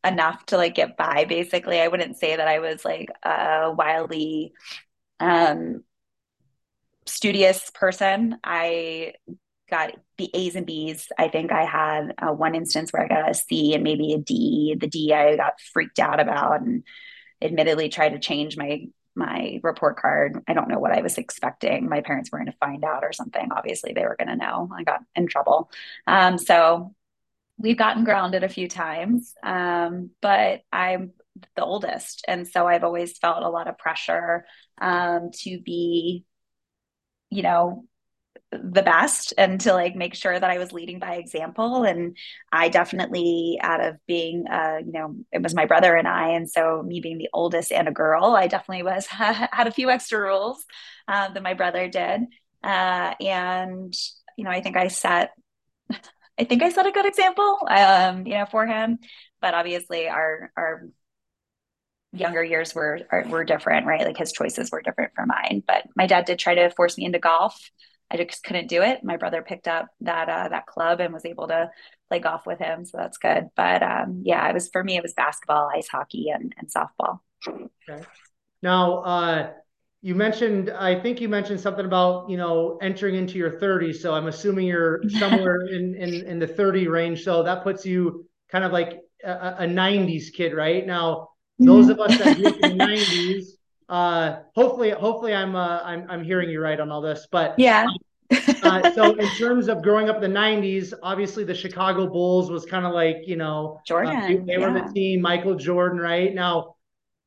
enough 0.06 0.46
to 0.48 0.58
like 0.58 0.76
get 0.76 0.98
by 0.98 1.26
basically. 1.26 1.80
I 1.80 1.88
wouldn't 1.88 2.18
say 2.18 2.36
that 2.36 2.48
i 2.48 2.60
was 2.60 2.86
like 2.86 3.10
a 3.24 3.72
wildly 3.72 4.54
um 5.20 5.84
studious 7.06 7.70
person. 7.74 8.38
I 8.44 9.14
got 9.70 9.92
the 10.18 10.30
a's 10.34 10.56
and 10.56 10.66
b's. 10.66 11.08
I 11.18 11.28
think 11.28 11.52
i 11.52 11.64
had 11.66 12.14
uh, 12.18 12.34
one 12.34 12.56
instance 12.56 12.92
where 12.92 13.04
i 13.04 13.08
got 13.08 13.30
a 13.30 13.34
c 13.34 13.74
and 13.74 13.84
maybe 13.84 14.14
a 14.14 14.18
d. 14.18 14.76
The 14.80 14.88
d 14.88 15.14
i 15.14 15.36
got 15.36 15.60
freaked 15.74 16.00
out 16.00 16.20
about 16.20 16.62
and 16.62 16.84
admittedly 17.42 17.90
tried 17.90 18.10
to 18.10 18.20
change 18.20 18.58
my 18.58 18.86
my 19.16 19.60
report 19.64 19.98
card. 19.98 20.42
I 20.48 20.54
don't 20.54 20.70
know 20.70 20.80
what 20.80 20.92
i 20.94 21.02
was 21.02 21.18
expecting. 21.18 21.90
My 21.90 22.02
parents 22.02 22.32
were 22.32 22.40
going 22.40 22.52
to 22.52 22.58
find 22.60 22.84
out 22.86 23.04
or 23.04 23.12
something. 23.14 23.50
Obviously 23.52 23.94
they 23.94 24.04
were 24.06 24.16
going 24.18 24.30
to 24.30 24.36
know. 24.36 24.70
I 24.74 24.84
got 24.84 25.02
in 25.16 25.28
trouble. 25.28 25.72
Um, 26.08 26.38
so 26.38 26.94
we've 27.60 27.78
gotten 27.78 28.06
grounded 28.06 28.44
a 28.44 28.50
few 28.50 28.68
times, 28.68 29.34
um, 29.44 30.12
but 30.22 30.62
I'm 30.72 31.12
the 31.56 31.64
oldest. 31.64 32.26
And 32.28 32.48
so 32.48 32.68
I've 32.68 32.84
always 32.84 33.18
felt 33.18 33.44
a 33.44 33.50
lot 33.50 33.68
of 33.68 33.78
pressure 33.78 34.46
um, 34.82 35.32
to 35.44 35.60
be, 35.60 36.26
you 37.30 37.44
know, 37.44 37.86
the 38.52 38.84
best 38.84 39.34
and 39.38 39.62
to 39.62 39.74
like 39.74 39.96
make 39.96 40.16
sure 40.16 40.40
that 40.40 40.50
I 40.50 40.60
was 40.60 40.74
leading 40.74 41.00
by 41.00 41.16
example. 41.16 41.84
And 41.84 42.18
I 42.52 42.70
definitely, 42.70 43.60
out 43.62 43.84
of 43.84 43.98
being, 44.08 44.46
uh, 44.48 44.78
you 44.86 44.92
know, 44.94 45.16
it 45.32 45.44
was 45.44 45.56
my 45.56 45.66
brother 45.66 45.96
and 45.96 46.08
I, 46.08 46.30
and 46.32 46.50
so 46.50 46.84
me 46.86 47.02
being 47.02 47.20
the 47.20 47.30
oldest 47.34 47.72
and 47.72 47.88
a 47.88 47.92
girl, 47.94 48.36
I 48.36 48.48
definitely 48.48 48.84
was 48.84 49.06
had 49.08 49.68
a 49.68 49.72
few 49.72 49.90
extra 49.90 50.20
rules 50.20 50.66
uh, 51.08 51.30
that 51.34 51.44
my 51.44 51.56
brother 51.56 51.90
did. 51.90 52.22
Uh, 52.64 53.16
and 53.22 53.94
you 54.38 54.46
know, 54.46 54.52
I 54.52 54.62
think 54.62 54.78
I 54.78 54.90
set, 54.90 55.32
I 56.40 56.46
think 56.46 56.64
I 56.64 56.70
set 56.70 56.88
a 56.88 56.92
good 56.92 57.06
example, 57.06 57.60
um, 57.70 58.26
you 58.26 58.34
know, 58.34 58.46
for 58.46 58.66
him. 58.66 59.00
But 59.42 59.54
obviously, 59.54 60.08
our 60.08 60.52
our 60.56 60.88
younger 62.14 62.44
years 62.44 62.74
were 62.74 63.02
are, 63.12 63.26
were 63.28 63.44
different, 63.44 63.86
right? 63.86 64.06
Like 64.06 64.18
his 64.18 64.32
choices 64.32 64.72
were 64.72 64.82
different 64.82 65.14
from 65.16 65.28
mine. 65.28 65.64
But 65.68 65.84
my 65.96 66.08
dad 66.08 66.26
did 66.26 66.40
try 66.40 66.56
to 66.56 66.70
force 66.72 66.98
me 66.98 67.06
into 67.06 67.20
golf. 67.20 67.58
I 68.12 68.18
just 68.18 68.44
couldn't 68.44 68.68
do 68.68 68.82
it. 68.82 69.04
My 69.04 69.18
brother 69.18 69.44
picked 69.44 69.68
up 69.68 69.88
that 70.02 70.30
uh, 70.30 70.50
that 70.50 70.66
club 70.66 71.00
and 71.00 71.14
was 71.14 71.26
able 71.26 71.48
to 71.50 71.70
play 72.08 72.20
golf 72.20 72.46
with 72.48 72.60
him, 72.60 72.86
so 72.86 72.98
that's 72.98 73.18
good. 73.18 73.50
But 73.56 73.84
um, 73.84 74.24
yeah, 74.26 74.48
it 74.50 74.54
was 74.54 74.70
for 74.70 74.84
me. 74.84 74.98
It 74.98 75.04
was 75.04 75.14
basketball, 75.14 75.70
ice 75.74 75.88
hockey, 75.88 76.30
and, 76.30 76.54
and 76.58 76.70
softball. 76.72 77.20
Okay. 77.48 78.04
Now, 78.62 78.98
uh, 79.00 79.52
you 80.02 80.16
mentioned, 80.16 80.70
I 80.70 81.00
think 81.00 81.20
you 81.20 81.28
mentioned 81.30 81.60
something 81.60 81.86
about 81.86 82.30
you 82.30 82.38
know 82.38 82.78
entering 82.82 83.16
into 83.16 83.38
your 83.38 83.60
30s. 83.60 83.98
So 83.98 84.14
I'm 84.14 84.28
assuming 84.28 84.68
you're 84.68 85.02
somewhere 85.20 85.62
in, 85.68 85.96
in 85.96 86.26
in 86.26 86.40
the 86.40 86.48
30 86.48 86.88
range. 86.88 87.24
So 87.24 87.44
that 87.44 87.64
puts 87.64 87.86
you 87.86 88.26
kind 88.52 88.64
of 88.64 88.72
like 88.72 89.00
a, 89.24 89.56
a 89.60 89.68
90s 89.68 90.34
kid, 90.34 90.54
right? 90.54 90.86
Now, 90.86 91.30
those 91.60 91.90
of 91.90 92.00
us 92.00 92.18
that 92.18 92.38
grew 92.38 92.48
up 92.48 92.56
in 92.64 92.78
the 92.78 92.84
90s 92.86 93.46
uh, 93.90 94.42
hopefully, 94.54 94.92
hopefully, 94.92 95.34
I'm 95.34 95.56
uh, 95.56 95.82
I'm 95.84 96.06
I'm 96.10 96.24
hearing 96.24 96.50
you 96.50 96.62
right 96.62 96.80
on 96.80 96.92
all 96.92 97.02
this. 97.02 97.28
But 97.32 97.58
yeah. 97.58 97.88
uh, 98.62 98.94
so 98.94 99.16
in 99.16 99.28
terms 99.36 99.68
of 99.68 99.82
growing 99.82 100.08
up 100.10 100.22
in 100.24 100.32
the 100.32 100.40
90s, 100.40 100.94
obviously 101.02 101.44
the 101.44 101.56
Chicago 101.56 102.08
Bulls 102.08 102.52
was 102.52 102.66
kind 102.66 102.86
of 102.86 102.94
like 102.94 103.18
you 103.26 103.36
know 103.36 103.82
Jordan. 103.88 104.16
Uh, 104.16 104.28
they, 104.28 104.36
they 104.36 104.58
yeah. 104.60 104.72
were 104.72 104.80
the 104.80 104.94
team. 104.94 105.22
Michael 105.22 105.56
Jordan, 105.56 106.00
right 106.00 106.34
now. 106.34 106.76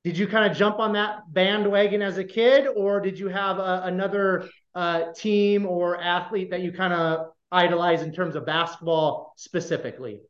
Did 0.04 0.18
you 0.18 0.26
kind 0.26 0.50
of 0.50 0.56
jump 0.56 0.78
on 0.80 0.94
that 0.94 1.32
bandwagon 1.32 2.02
as 2.02 2.18
a 2.18 2.24
kid, 2.24 2.66
or 2.66 3.00
did 3.00 3.18
you 3.18 3.28
have 3.28 3.58
a, 3.58 3.82
another 3.84 4.48
uh, 4.74 5.12
team 5.12 5.66
or 5.66 6.00
athlete 6.00 6.50
that 6.50 6.60
you 6.60 6.72
kind 6.72 6.92
of 6.92 7.28
idolize 7.52 8.02
in 8.02 8.12
terms 8.12 8.34
of 8.34 8.44
basketball 8.44 9.34
specifically? 9.36 10.20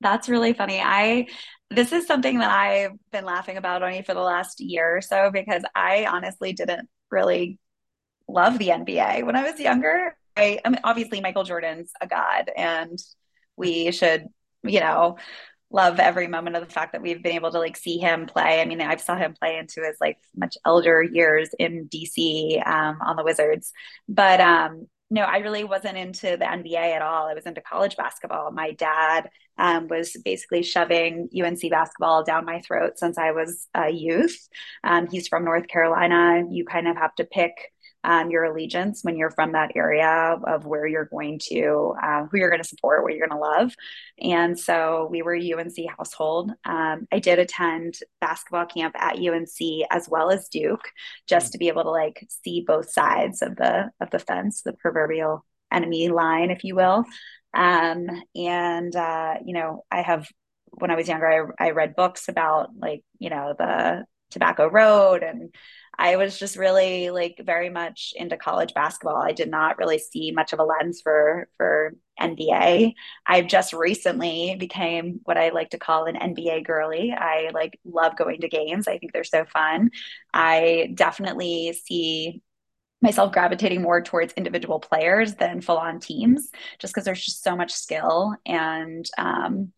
That's 0.00 0.28
really 0.28 0.52
funny. 0.52 0.80
I 0.80 1.28
this 1.70 1.92
is 1.92 2.06
something 2.06 2.38
that 2.38 2.50
I've 2.50 2.92
been 3.10 3.24
laughing 3.24 3.56
about 3.56 3.82
only 3.82 4.02
for 4.02 4.14
the 4.14 4.20
last 4.20 4.60
year 4.60 4.98
or 4.98 5.00
so 5.00 5.30
because 5.32 5.62
I 5.74 6.06
honestly 6.06 6.52
didn't 6.52 6.88
really 7.10 7.58
love 8.28 8.58
the 8.58 8.68
NBA 8.68 9.24
when 9.24 9.36
I 9.36 9.50
was 9.50 9.58
younger. 9.58 10.16
I, 10.36 10.60
I 10.64 10.68
mean, 10.68 10.80
obviously 10.84 11.20
Michael 11.20 11.44
Jordan's 11.44 11.92
a 12.00 12.06
god, 12.06 12.50
and 12.54 12.98
we 13.56 13.92
should, 13.92 14.26
you 14.62 14.80
know, 14.80 15.16
love 15.74 15.98
every 15.98 16.28
moment 16.28 16.54
of 16.54 16.66
the 16.66 16.72
fact 16.72 16.92
that 16.92 17.02
we've 17.02 17.22
been 17.22 17.34
able 17.34 17.50
to 17.50 17.58
like 17.58 17.76
see 17.76 17.98
him 17.98 18.26
play. 18.26 18.60
I 18.60 18.64
mean, 18.64 18.80
I've 18.80 19.00
saw 19.00 19.16
him 19.16 19.34
play 19.34 19.58
into 19.58 19.82
his 19.82 19.96
like 20.00 20.18
much 20.36 20.56
elder 20.64 21.02
years 21.02 21.50
in 21.58 21.88
DC 21.88 22.64
um, 22.66 22.98
on 23.04 23.16
the 23.16 23.24
Wizards, 23.24 23.72
but 24.08 24.40
um, 24.40 24.86
no, 25.10 25.22
I 25.22 25.38
really 25.38 25.64
wasn't 25.64 25.98
into 25.98 26.36
the 26.36 26.44
NBA 26.44 26.76
at 26.76 27.02
all. 27.02 27.26
I 27.26 27.34
was 27.34 27.44
into 27.44 27.60
college 27.60 27.96
basketball. 27.96 28.52
My 28.52 28.72
dad 28.72 29.28
um, 29.58 29.88
was 29.88 30.16
basically 30.24 30.62
shoving 30.62 31.28
UNC 31.36 31.60
basketball 31.70 32.24
down 32.24 32.44
my 32.44 32.60
throat 32.60 32.98
since 32.98 33.18
I 33.18 33.32
was 33.32 33.68
a 33.74 33.90
youth. 33.90 34.48
Um, 34.82 35.08
he's 35.10 35.28
from 35.28 35.44
North 35.44 35.68
Carolina. 35.68 36.44
You 36.50 36.64
kind 36.64 36.88
of 36.88 36.96
have 36.96 37.14
to 37.16 37.24
pick 37.24 37.52
um, 38.04 38.30
your 38.30 38.44
allegiance 38.44 39.02
when 39.02 39.16
you're 39.16 39.30
from 39.30 39.52
that 39.52 39.72
area 39.74 40.38
of 40.44 40.66
where 40.66 40.86
you're 40.86 41.06
going 41.06 41.40
to, 41.44 41.94
uh, 42.00 42.26
who 42.26 42.38
you're 42.38 42.50
going 42.50 42.62
to 42.62 42.68
support, 42.68 43.02
what 43.02 43.14
you're 43.14 43.26
going 43.26 43.38
to 43.38 43.44
love. 43.44 43.74
And 44.20 44.58
so 44.58 45.08
we 45.10 45.22
were 45.22 45.34
UNC 45.34 45.74
household. 45.96 46.52
Um, 46.64 47.08
I 47.10 47.18
did 47.18 47.38
attend 47.38 47.98
basketball 48.20 48.66
camp 48.66 48.94
at 48.98 49.18
UNC 49.18 49.86
as 49.90 50.08
well 50.08 50.30
as 50.30 50.48
Duke, 50.48 50.88
just 51.26 51.52
to 51.52 51.58
be 51.58 51.68
able 51.68 51.84
to 51.84 51.90
like 51.90 52.26
see 52.28 52.60
both 52.60 52.90
sides 52.90 53.42
of 53.42 53.56
the 53.56 53.90
of 54.00 54.10
the 54.10 54.18
fence, 54.18 54.62
the 54.62 54.74
proverbial 54.74 55.44
enemy 55.72 56.08
line, 56.08 56.50
if 56.50 56.62
you 56.62 56.74
will. 56.74 57.04
Um, 57.54 58.06
and 58.34 58.94
uh, 58.94 59.34
you 59.44 59.54
know, 59.54 59.84
I 59.90 60.02
have 60.02 60.28
when 60.72 60.90
I 60.90 60.96
was 60.96 61.08
younger, 61.08 61.54
I, 61.58 61.66
I 61.66 61.70
read 61.70 61.96
books 61.96 62.28
about 62.28 62.70
like 62.76 63.02
you 63.18 63.30
know 63.30 63.54
the 63.56 64.04
Tobacco 64.30 64.68
Road 64.68 65.22
and 65.22 65.54
I 65.98 66.16
was 66.16 66.38
just 66.38 66.56
really 66.56 67.10
like 67.10 67.40
very 67.44 67.70
much 67.70 68.12
into 68.16 68.36
college 68.36 68.74
basketball. 68.74 69.22
I 69.22 69.32
did 69.32 69.50
not 69.50 69.78
really 69.78 69.98
see 69.98 70.32
much 70.32 70.52
of 70.52 70.58
a 70.58 70.64
lens 70.64 71.00
for 71.02 71.48
for 71.56 71.94
NBA. 72.20 72.94
I 73.26 73.42
just 73.42 73.72
recently 73.72 74.56
became 74.58 75.20
what 75.24 75.38
I 75.38 75.50
like 75.50 75.70
to 75.70 75.78
call 75.78 76.06
an 76.06 76.16
NBA 76.16 76.62
girly. 76.62 77.12
I 77.12 77.50
like 77.52 77.78
love 77.84 78.16
going 78.16 78.40
to 78.42 78.48
games. 78.48 78.88
I 78.88 78.98
think 78.98 79.12
they're 79.12 79.24
so 79.24 79.44
fun. 79.44 79.90
I 80.32 80.92
definitely 80.94 81.72
see 81.84 82.42
myself 83.02 83.32
gravitating 83.32 83.82
more 83.82 84.02
towards 84.02 84.32
individual 84.32 84.80
players 84.80 85.34
than 85.34 85.60
full 85.60 85.76
on 85.76 86.00
teams 86.00 86.50
just 86.78 86.94
because 86.94 87.04
there's 87.04 87.24
just 87.24 87.42
so 87.42 87.54
much 87.54 87.72
skill 87.72 88.34
and 88.46 89.08
um, 89.18 89.72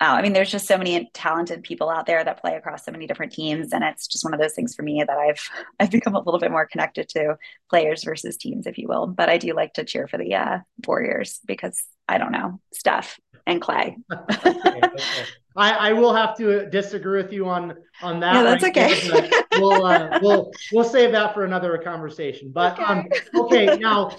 uh, 0.00 0.14
I 0.14 0.22
mean, 0.22 0.32
there's 0.32 0.50
just 0.50 0.66
so 0.66 0.78
many 0.78 1.10
talented 1.12 1.62
people 1.62 1.90
out 1.90 2.06
there 2.06 2.24
that 2.24 2.40
play 2.40 2.56
across 2.56 2.86
so 2.86 2.92
many 2.92 3.06
different 3.06 3.32
teams, 3.32 3.72
and 3.72 3.84
it's 3.84 4.06
just 4.06 4.24
one 4.24 4.32
of 4.32 4.40
those 4.40 4.54
things 4.54 4.74
for 4.74 4.82
me 4.82 5.04
that 5.06 5.18
I've 5.18 5.50
I've 5.80 5.90
become 5.90 6.14
a 6.14 6.20
little 6.20 6.40
bit 6.40 6.50
more 6.50 6.66
connected 6.66 7.08
to 7.10 7.36
players 7.68 8.02
versus 8.04 8.36
teams, 8.38 8.66
if 8.66 8.78
you 8.78 8.88
will. 8.88 9.06
But 9.06 9.28
I 9.28 9.36
do 9.36 9.52
like 9.52 9.74
to 9.74 9.84
cheer 9.84 10.08
for 10.08 10.16
the 10.16 10.34
uh, 10.34 10.58
Warriors 10.86 11.40
because 11.46 11.82
I 12.08 12.16
don't 12.16 12.32
know 12.32 12.60
Steph 12.72 13.20
and 13.46 13.60
Clay. 13.60 13.98
okay, 14.10 14.48
okay. 14.84 15.24
I, 15.56 15.90
I 15.90 15.92
will 15.92 16.14
have 16.14 16.36
to 16.38 16.66
disagree 16.70 17.22
with 17.22 17.32
you 17.32 17.46
on 17.48 17.74
on 18.00 18.20
that. 18.20 18.34
Yeah, 18.36 18.42
that's 18.42 18.62
right 18.62 18.78
okay. 18.78 19.30
we'll 19.58 19.84
uh, 19.84 20.18
we'll 20.22 20.50
we'll 20.72 20.84
save 20.84 21.12
that 21.12 21.34
for 21.34 21.44
another 21.44 21.76
conversation. 21.76 22.52
But 22.52 22.80
okay, 22.80 22.84
um, 22.84 23.06
okay 23.34 23.76
now 23.76 24.16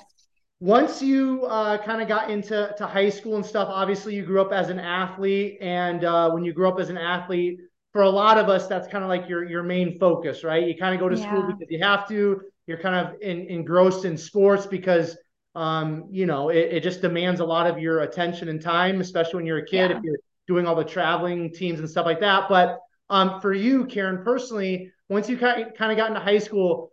once 0.62 1.02
you 1.02 1.44
uh, 1.48 1.84
kind 1.84 2.04
of 2.04 2.08
got 2.08 2.30
into 2.30 2.74
to 2.78 2.86
high 2.86 3.10
school 3.10 3.36
and 3.36 3.46
stuff, 3.46 3.68
obviously 3.70 4.14
you 4.14 4.24
grew 4.24 4.40
up 4.40 4.54
as 4.54 4.70
an 4.70 4.80
athlete, 4.80 5.58
and 5.60 6.06
uh, 6.06 6.30
when 6.30 6.44
you 6.44 6.54
grew 6.54 6.70
up 6.70 6.80
as 6.80 6.90
an 6.90 7.00
athlete, 7.00 7.60
for 7.94 8.04
a 8.04 8.10
lot 8.10 8.38
of 8.38 8.48
us, 8.48 8.68
that's 8.68 8.88
kind 8.88 9.04
of 9.04 9.10
like 9.10 9.28
your 9.28 9.44
your 9.44 9.64
main 9.64 9.98
focus, 10.00 10.44
right? 10.44 10.66
You 10.66 10.78
kind 10.78 10.94
of 10.94 11.02
go 11.02 11.10
to 11.10 11.18
yeah. 11.18 11.28
school 11.28 11.44
because 11.48 11.68
you 11.70 11.84
have 11.84 12.08
to. 12.10 12.42
You're 12.68 12.78
kind 12.78 12.96
of 12.96 13.20
in, 13.22 13.48
engrossed 13.48 14.06
in 14.06 14.16
sports 14.16 14.68
because 14.68 15.18
um, 15.56 16.06
you 16.12 16.28
know 16.28 16.50
it, 16.50 16.74
it, 16.74 16.84
just 16.84 17.02
demands 17.02 17.40
a 17.40 17.46
lot 17.46 17.66
of 17.66 17.80
your 17.80 18.02
attention 18.02 18.48
and 18.48 18.62
time, 18.62 19.02
especially 19.02 19.38
when 19.38 19.48
you're 19.48 19.58
a 19.58 19.66
kid. 19.66 19.90
Yeah. 19.90 19.98
If 19.98 20.04
you're 20.04 20.18
doing 20.46 20.68
all 20.68 20.76
the 20.76 20.86
traveling 20.86 21.52
teams 21.52 21.80
and 21.80 21.90
stuff 21.90 22.06
like 22.06 22.20
that, 22.20 22.48
but 22.48 22.78
um, 23.10 23.42
for 23.42 23.52
you, 23.52 23.86
Caren, 23.86 24.24
personally, 24.24 24.92
once 25.10 25.28
you 25.28 25.38
kind 25.38 25.66
of 25.66 25.98
got 25.98 26.08
into 26.08 26.20
high 26.20 26.38
school, 26.38 26.91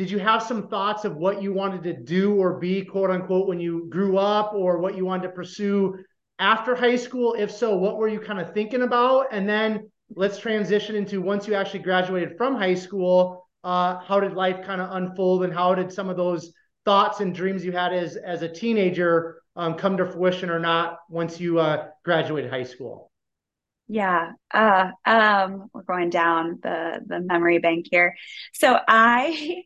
did 0.00 0.10
you 0.10 0.18
have 0.18 0.42
some 0.42 0.66
thoughts 0.66 1.04
of 1.04 1.18
what 1.18 1.42
you 1.42 1.52
wanted 1.52 1.82
to 1.82 1.92
do 1.92 2.34
or 2.34 2.58
be 2.58 2.82
quote 2.82 3.10
unquote 3.10 3.46
when 3.46 3.60
you 3.60 3.86
grew 3.90 4.16
up 4.16 4.54
or 4.54 4.78
what 4.78 4.96
you 4.96 5.04
wanted 5.04 5.24
to 5.24 5.28
pursue 5.28 5.94
after 6.38 6.74
high 6.74 6.96
school? 6.96 7.34
If 7.34 7.50
so 7.50 7.76
what 7.76 7.98
were 7.98 8.08
you 8.08 8.18
kind 8.18 8.40
of 8.40 8.54
thinking 8.54 8.80
about? 8.80 9.26
And 9.30 9.46
then 9.46 9.90
let's 10.16 10.38
transition 10.38 10.96
into 10.96 11.20
once 11.20 11.46
you 11.46 11.52
actually 11.52 11.80
graduated 11.80 12.38
from 12.38 12.56
high 12.56 12.76
school 12.76 13.46
uh, 13.62 14.00
how 14.00 14.20
did 14.20 14.32
life 14.32 14.64
kind 14.64 14.80
of 14.80 14.90
unfold 14.92 15.44
and 15.44 15.52
how 15.52 15.74
did 15.74 15.92
some 15.92 16.08
of 16.08 16.16
those 16.16 16.50
thoughts 16.86 17.20
and 17.20 17.34
dreams 17.34 17.62
you 17.62 17.72
had 17.72 17.92
as 17.92 18.16
as 18.16 18.40
a 18.40 18.48
teenager 18.48 19.42
um, 19.54 19.74
come 19.74 19.98
to 19.98 20.06
fruition 20.06 20.48
or 20.48 20.58
not 20.58 20.96
once 21.10 21.38
you 21.38 21.58
uh, 21.60 21.88
graduated 22.06 22.50
high 22.50 22.62
school? 22.62 23.10
Yeah 23.86 24.32
uh, 24.54 24.92
um, 25.04 25.68
we're 25.74 25.82
going 25.82 26.08
down 26.08 26.58
the 26.62 27.00
the 27.06 27.20
memory 27.20 27.58
bank 27.58 27.88
here. 27.90 28.16
So 28.54 28.78
i 28.88 29.64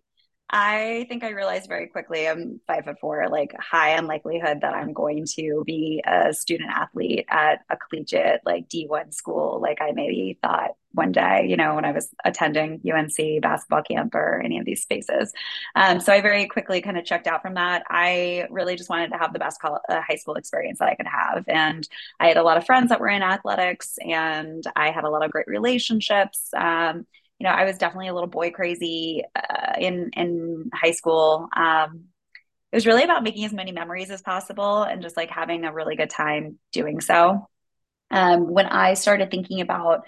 I 0.51 1.07
think 1.09 1.25
I 1.25 1.31
realized 1.31 1.69
very 1.69 1.89
quickly 1.89 2.29
I'm 2.29 2.61
five 2.67 2.85
foot 2.85 3.01
four, 3.01 3.29
like 3.29 3.55
high 3.59 3.91
unlikelihood 3.97 4.61
that 4.61 4.75
I'm 4.75 4.93
going 4.93 5.25
to 5.37 5.65
be 5.67 6.03
a 6.07 6.33
student 6.33 6.71
athlete 6.71 7.25
at 7.29 7.61
a 7.71 7.77
collegiate 7.77 8.43
like 8.45 8.69
D1 8.69 9.15
school, 9.15 9.59
like 9.61 9.81
I 9.81 9.93
maybe 9.93 10.39
thought 10.43 10.73
one 10.93 11.11
day, 11.11 11.47
you 11.49 11.57
know, 11.57 11.75
when 11.75 11.85
I 11.85 11.91
was 11.91 12.09
attending 12.25 12.81
UNC 12.89 13.43
basketball 13.43 13.83
camp 13.83 14.15
or 14.15 14.41
any 14.45 14.59
of 14.59 14.65
these 14.65 14.83
spaces. 14.83 15.33
Um, 15.75 15.99
so 15.99 16.13
I 16.13 16.21
very 16.21 16.47
quickly 16.47 16.81
kind 16.81 16.99
of 16.99 17.05
checked 17.05 17.27
out 17.27 17.43
from 17.43 17.55
that. 17.55 17.83
I 17.91 18.47
really 18.49 18.77
just 18.77 18.91
wanted 18.91 19.11
to 19.11 19.19
have 19.19 19.33
the 19.33 19.41
best 19.41 19.59
uh, 19.65 20.01
high 20.03 20.15
school 20.15 20.35
experience 20.35 20.79
that 20.79 20.89
I 20.89 20.95
could 20.95 21.09
have. 21.09 21.45
And 21.49 21.89
I 22.21 22.29
had 22.29 22.37
a 22.37 22.45
lot 22.45 22.59
of 22.59 22.67
friends 22.67 22.91
that 22.91 23.01
were 23.01 23.09
in 23.09 23.23
athletics 23.23 23.99
and 24.07 24.63
I 24.77 24.93
had 24.93 25.03
a 25.03 25.11
lot 25.11 25.25
of 25.25 25.33
great 25.33 25.49
relationships. 25.49 26.51
Um, 26.57 27.07
you 27.45 27.51
know, 27.51 27.57
I 27.57 27.65
was 27.65 27.77
definitely 27.77 28.09
a 28.09 28.15
little 28.15 28.27
boy 28.27 28.53
crazy 28.53 29.23
uh, 29.37 29.75
in 29.79 30.09
in 30.15 30.71
high 30.73 30.93
school. 30.93 31.47
Um, 31.55 32.05
it 32.73 32.77
was 32.77 32.87
really 32.87 33.03
about 33.03 33.23
making 33.23 33.45
as 33.45 33.53
many 33.53 33.71
memories 33.71 34.11
as 34.11 34.23
possible 34.23 34.83
and 34.83 35.03
just 35.03 35.15
like 35.15 35.29
having 35.29 35.67
a 35.67 35.73
really 35.73 35.95
good 35.95 36.09
time 36.09 36.59
doing 36.73 37.03
so. 37.03 37.47
Um, 38.11 38.51
when 38.51 38.65
I 38.65 38.95
started 38.95 39.31
thinking 39.31 39.61
about 39.61 40.07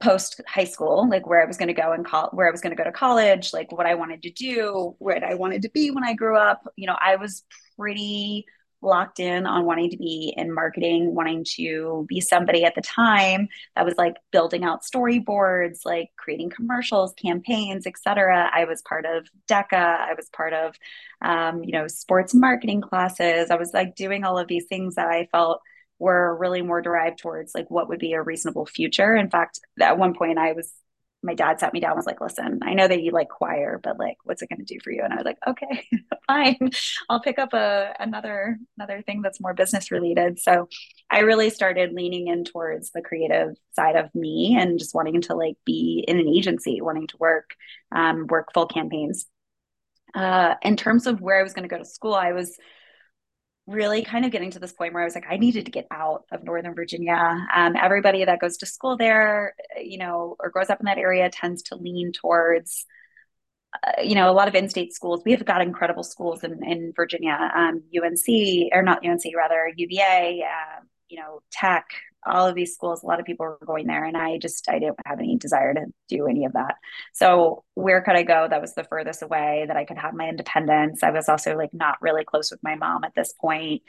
post 0.00 0.40
high 0.46 0.62
school, 0.62 1.08
like 1.10 1.26
where 1.26 1.42
I 1.42 1.46
was 1.46 1.56
going 1.56 1.74
to 1.74 1.74
go 1.74 1.90
and 1.90 2.06
call, 2.06 2.30
where 2.30 2.46
I 2.46 2.52
was 2.52 2.60
going 2.60 2.70
to 2.70 2.80
go 2.80 2.84
to 2.84 2.92
college, 2.92 3.52
like 3.52 3.72
what 3.72 3.86
I 3.86 3.96
wanted 3.96 4.22
to 4.22 4.30
do, 4.30 4.94
what 5.00 5.24
I 5.24 5.34
wanted 5.34 5.62
to 5.62 5.70
be 5.70 5.90
when 5.90 6.04
I 6.04 6.14
grew 6.14 6.38
up. 6.38 6.62
You 6.76 6.86
know, 6.86 6.96
I 7.00 7.16
was 7.16 7.42
pretty 7.76 8.46
locked 8.80 9.20
in 9.20 9.46
on 9.46 9.64
wanting 9.64 9.90
to 9.90 9.96
be 9.96 10.32
in 10.36 10.52
marketing, 10.52 11.14
wanting 11.14 11.44
to 11.56 12.06
be 12.08 12.20
somebody 12.20 12.64
at 12.64 12.74
the 12.74 12.80
time 12.80 13.48
that 13.74 13.84
was 13.84 13.94
like 13.96 14.14
building 14.30 14.64
out 14.64 14.82
storyboards, 14.82 15.80
like 15.84 16.10
creating 16.16 16.50
commercials, 16.50 17.12
campaigns, 17.14 17.86
etc. 17.86 18.50
I 18.52 18.64
was 18.64 18.82
part 18.82 19.04
of 19.06 19.26
DECA. 19.48 19.72
I 19.72 20.14
was 20.14 20.28
part 20.30 20.52
of, 20.52 20.74
um, 21.22 21.64
you 21.64 21.72
know, 21.72 21.88
sports 21.88 22.34
marketing 22.34 22.80
classes. 22.80 23.50
I 23.50 23.56
was 23.56 23.72
like 23.72 23.96
doing 23.96 24.24
all 24.24 24.38
of 24.38 24.48
these 24.48 24.66
things 24.66 24.94
that 24.94 25.08
I 25.08 25.28
felt 25.32 25.60
were 25.98 26.36
really 26.36 26.62
more 26.62 26.80
derived 26.80 27.18
towards 27.18 27.54
like 27.54 27.70
what 27.70 27.88
would 27.88 27.98
be 27.98 28.12
a 28.12 28.22
reasonable 28.22 28.66
future. 28.66 29.16
In 29.16 29.30
fact, 29.30 29.60
at 29.80 29.98
one 29.98 30.14
point 30.14 30.38
I 30.38 30.52
was 30.52 30.72
my 31.22 31.34
dad 31.34 31.58
sat 31.58 31.72
me 31.72 31.80
down 31.80 31.92
and 31.92 31.96
was 31.96 32.06
like, 32.06 32.20
listen, 32.20 32.60
I 32.62 32.74
know 32.74 32.86
that 32.86 33.02
you 33.02 33.10
like 33.10 33.28
choir, 33.28 33.80
but 33.82 33.98
like, 33.98 34.16
what's 34.22 34.40
it 34.40 34.48
going 34.48 34.64
to 34.64 34.74
do 34.74 34.78
for 34.82 34.92
you? 34.92 35.02
And 35.02 35.12
I 35.12 35.16
was 35.16 35.24
like, 35.24 35.38
okay, 35.46 35.86
fine. 36.26 36.70
I'll 37.08 37.20
pick 37.20 37.38
up 37.38 37.52
a, 37.54 37.94
another, 37.98 38.58
another 38.76 39.02
thing 39.02 39.22
that's 39.22 39.40
more 39.40 39.52
business 39.52 39.90
related. 39.90 40.38
So 40.38 40.68
I 41.10 41.20
really 41.20 41.50
started 41.50 41.92
leaning 41.92 42.28
in 42.28 42.44
towards 42.44 42.92
the 42.92 43.02
creative 43.02 43.56
side 43.72 43.96
of 43.96 44.14
me 44.14 44.56
and 44.58 44.78
just 44.78 44.94
wanting 44.94 45.20
to 45.22 45.34
like 45.34 45.56
be 45.64 46.04
in 46.06 46.18
an 46.20 46.28
agency, 46.28 46.80
wanting 46.80 47.08
to 47.08 47.16
work, 47.18 47.50
um, 47.90 48.26
work 48.28 48.52
full 48.54 48.66
campaigns. 48.66 49.26
Uh, 50.14 50.54
in 50.62 50.76
terms 50.76 51.06
of 51.06 51.20
where 51.20 51.38
I 51.38 51.42
was 51.42 51.52
going 51.52 51.68
to 51.68 51.74
go 51.74 51.78
to 51.78 51.84
school, 51.84 52.14
I 52.14 52.32
was 52.32 52.56
really 53.68 54.02
kind 54.02 54.24
of 54.24 54.32
getting 54.32 54.50
to 54.50 54.58
this 54.58 54.72
point 54.72 54.94
where 54.94 55.02
I 55.02 55.04
was 55.04 55.14
like, 55.14 55.26
I 55.28 55.36
needed 55.36 55.66
to 55.66 55.70
get 55.70 55.86
out 55.90 56.24
of 56.32 56.42
Northern 56.42 56.74
Virginia. 56.74 57.46
Um, 57.54 57.76
everybody 57.76 58.24
that 58.24 58.40
goes 58.40 58.56
to 58.58 58.66
school 58.66 58.96
there, 58.96 59.54
you 59.78 59.98
know, 59.98 60.36
or 60.40 60.48
grows 60.48 60.70
up 60.70 60.80
in 60.80 60.86
that 60.86 60.96
area 60.96 61.28
tends 61.28 61.62
to 61.64 61.76
lean 61.76 62.12
towards, 62.12 62.86
uh, 63.86 64.00
you 64.02 64.14
know, 64.14 64.30
a 64.30 64.32
lot 64.32 64.48
of 64.48 64.54
in-state 64.54 64.94
schools. 64.94 65.22
We 65.24 65.32
have 65.32 65.44
got 65.44 65.60
incredible 65.60 66.02
schools 66.02 66.42
in, 66.44 66.64
in 66.64 66.94
Virginia, 66.96 67.38
um, 67.54 67.82
UNC, 67.94 68.72
or 68.72 68.82
not 68.82 69.04
UNC, 69.06 69.22
rather, 69.36 69.70
UVA, 69.76 70.44
uh, 70.44 70.80
you 71.10 71.20
know, 71.20 71.42
Tech, 71.52 71.84
all 72.26 72.46
of 72.46 72.54
these 72.54 72.74
schools, 72.74 73.02
a 73.02 73.06
lot 73.06 73.20
of 73.20 73.26
people 73.26 73.46
were 73.46 73.58
going 73.64 73.86
there, 73.86 74.04
and 74.04 74.16
I 74.16 74.38
just 74.38 74.68
I 74.68 74.78
didn't 74.78 74.98
have 75.06 75.18
any 75.18 75.36
desire 75.36 75.74
to 75.74 75.86
do 76.08 76.26
any 76.26 76.44
of 76.44 76.52
that. 76.54 76.76
So 77.12 77.64
where 77.74 78.02
could 78.02 78.16
I 78.16 78.22
go? 78.22 78.46
That 78.48 78.60
was 78.60 78.74
the 78.74 78.84
furthest 78.84 79.22
away 79.22 79.64
that 79.66 79.76
I 79.76 79.84
could 79.84 79.98
have 79.98 80.14
my 80.14 80.28
independence. 80.28 81.02
I 81.02 81.10
was 81.10 81.28
also 81.28 81.56
like 81.56 81.72
not 81.72 82.00
really 82.00 82.24
close 82.24 82.50
with 82.50 82.62
my 82.62 82.74
mom 82.74 83.04
at 83.04 83.14
this 83.14 83.32
point. 83.32 83.82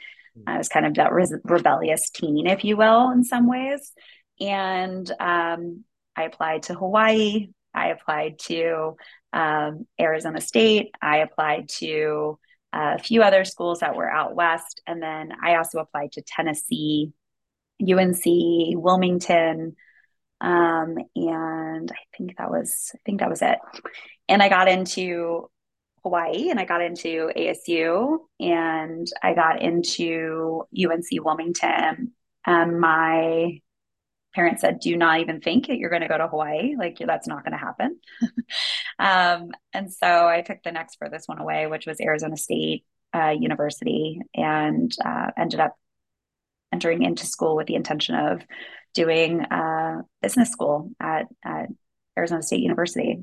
I 0.46 0.58
was 0.58 0.68
kind 0.68 0.86
of 0.86 0.94
that 0.94 1.12
re- 1.12 1.26
rebellious 1.44 2.08
teen, 2.10 2.46
if 2.46 2.64
you 2.64 2.76
will, 2.76 3.10
in 3.10 3.24
some 3.24 3.48
ways. 3.48 3.92
And 4.40 5.10
um, 5.20 5.84
I 6.16 6.24
applied 6.24 6.64
to 6.64 6.74
Hawaii. 6.74 7.48
I 7.74 7.88
applied 7.88 8.38
to 8.46 8.96
um, 9.32 9.86
Arizona 10.00 10.40
State. 10.40 10.94
I 11.02 11.18
applied 11.18 11.68
to 11.78 12.38
a 12.72 12.98
few 12.98 13.22
other 13.22 13.44
schools 13.44 13.80
that 13.80 13.96
were 13.96 14.10
out 14.10 14.34
west, 14.34 14.80
and 14.86 15.02
then 15.02 15.32
I 15.42 15.56
also 15.56 15.78
applied 15.78 16.12
to 16.12 16.22
Tennessee 16.22 17.12
UNC, 17.80 18.22
Wilmington, 18.76 19.76
um, 20.40 20.96
and 21.14 21.90
I 21.92 22.16
think 22.16 22.36
that 22.38 22.50
was 22.50 22.92
I 22.94 22.98
think 23.04 23.20
that 23.20 23.30
was 23.30 23.42
it. 23.42 23.58
And 24.28 24.42
I 24.42 24.48
got 24.48 24.68
into 24.68 25.50
Hawaii, 26.02 26.50
and 26.50 26.58
I 26.58 26.64
got 26.64 26.82
into 26.82 27.30
ASU, 27.36 28.18
and 28.38 29.06
I 29.22 29.34
got 29.34 29.60
into 29.60 30.64
UNC 30.76 31.24
Wilmington. 31.24 32.12
And 32.46 32.80
my 32.80 33.60
parents 34.34 34.62
said, 34.62 34.80
"Do 34.80 34.96
not 34.96 35.20
even 35.20 35.40
think 35.40 35.66
that 35.66 35.76
you're 35.76 35.90
going 35.90 36.02
to 36.02 36.08
go 36.08 36.18
to 36.18 36.28
Hawaii. 36.28 36.74
Like 36.76 36.98
that's 36.98 37.28
not 37.28 37.44
going 37.44 37.52
to 37.52 37.58
happen." 37.58 38.00
um, 38.98 39.50
and 39.74 39.92
so 39.92 40.26
I 40.26 40.42
took 40.42 40.62
the 40.62 40.72
next 40.72 40.96
furthest 40.96 41.28
one 41.28 41.38
away, 41.38 41.66
which 41.66 41.86
was 41.86 42.00
Arizona 42.00 42.36
State 42.36 42.84
uh, 43.14 43.34
University, 43.38 44.20
and 44.34 44.90
uh, 45.04 45.32
ended 45.36 45.60
up 45.60 45.76
entering 46.72 47.02
into 47.02 47.26
school 47.26 47.56
with 47.56 47.66
the 47.66 47.74
intention 47.74 48.14
of 48.14 48.42
doing 48.94 49.40
uh, 49.40 50.02
business 50.22 50.50
school 50.50 50.90
at, 51.00 51.26
at 51.44 51.68
Arizona 52.18 52.42
State 52.42 52.60
University. 52.60 53.22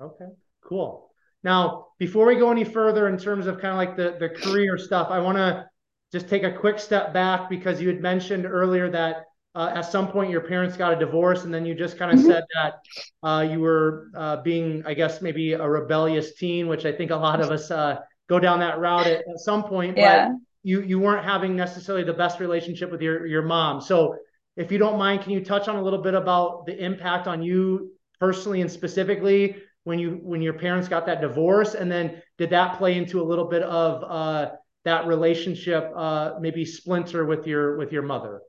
Okay, 0.00 0.26
cool. 0.64 1.10
Now, 1.42 1.88
before 1.98 2.26
we 2.26 2.36
go 2.36 2.50
any 2.50 2.64
further 2.64 3.08
in 3.08 3.18
terms 3.18 3.46
of 3.46 3.60
kind 3.60 3.72
of 3.72 3.76
like 3.76 3.96
the, 3.96 4.16
the 4.18 4.28
career 4.28 4.76
stuff, 4.78 5.08
I 5.10 5.20
want 5.20 5.38
to 5.38 5.68
just 6.12 6.28
take 6.28 6.42
a 6.42 6.52
quick 6.52 6.78
step 6.78 7.12
back 7.12 7.48
because 7.48 7.80
you 7.80 7.88
had 7.88 8.00
mentioned 8.00 8.46
earlier 8.46 8.90
that 8.90 9.24
uh, 9.54 9.72
at 9.74 9.82
some 9.82 10.08
point 10.08 10.30
your 10.30 10.40
parents 10.40 10.76
got 10.76 10.92
a 10.92 10.96
divorce, 10.96 11.44
and 11.44 11.52
then 11.52 11.66
you 11.66 11.74
just 11.74 11.98
kind 11.98 12.12
of 12.12 12.18
mm-hmm. 12.18 12.28
said 12.30 12.44
that 12.54 12.74
uh, 13.22 13.40
you 13.40 13.60
were 13.60 14.10
uh, 14.16 14.36
being, 14.42 14.82
I 14.86 14.94
guess, 14.94 15.20
maybe 15.20 15.52
a 15.52 15.68
rebellious 15.68 16.34
teen, 16.34 16.68
which 16.68 16.84
I 16.84 16.92
think 16.92 17.10
a 17.10 17.16
lot 17.16 17.40
of 17.40 17.50
us 17.50 17.70
uh, 17.70 17.98
go 18.28 18.38
down 18.38 18.60
that 18.60 18.78
route 18.78 19.06
at, 19.06 19.20
at 19.28 19.38
some 19.38 19.64
point. 19.64 19.96
Yeah. 19.96 20.34
You 20.68 20.82
you 20.90 20.98
weren't 21.04 21.24
having 21.24 21.56
necessarily 21.56 22.04
the 22.04 22.18
best 22.24 22.40
relationship 22.40 22.88
with 22.92 23.02
your 23.06 23.26
your 23.26 23.44
mom. 23.54 23.80
So 23.80 24.16
if 24.62 24.70
you 24.72 24.78
don't 24.84 24.98
mind, 24.98 25.22
can 25.22 25.32
you 25.32 25.42
touch 25.42 25.66
on 25.68 25.76
a 25.76 25.82
little 25.82 26.02
bit 26.08 26.14
about 26.14 26.66
the 26.66 26.76
impact 26.88 27.26
on 27.26 27.42
you 27.42 27.92
personally 28.20 28.60
and 28.60 28.70
specifically 28.70 29.56
when 29.84 29.98
you 29.98 30.10
when 30.22 30.42
your 30.42 30.56
parents 30.64 30.86
got 30.86 31.06
that 31.06 31.20
divorce, 31.22 31.72
and 31.80 31.90
then 31.90 32.22
did 32.36 32.50
that 32.50 32.76
play 32.78 32.98
into 33.00 33.22
a 33.22 33.26
little 33.30 33.48
bit 33.54 33.62
of 33.62 34.04
uh, 34.18 34.50
that 34.84 35.06
relationship 35.06 35.90
uh, 35.96 36.32
maybe 36.38 36.64
splinter 36.66 37.24
with 37.24 37.46
your 37.46 37.78
with 37.78 37.90
your 37.90 38.02
mother? 38.02 38.42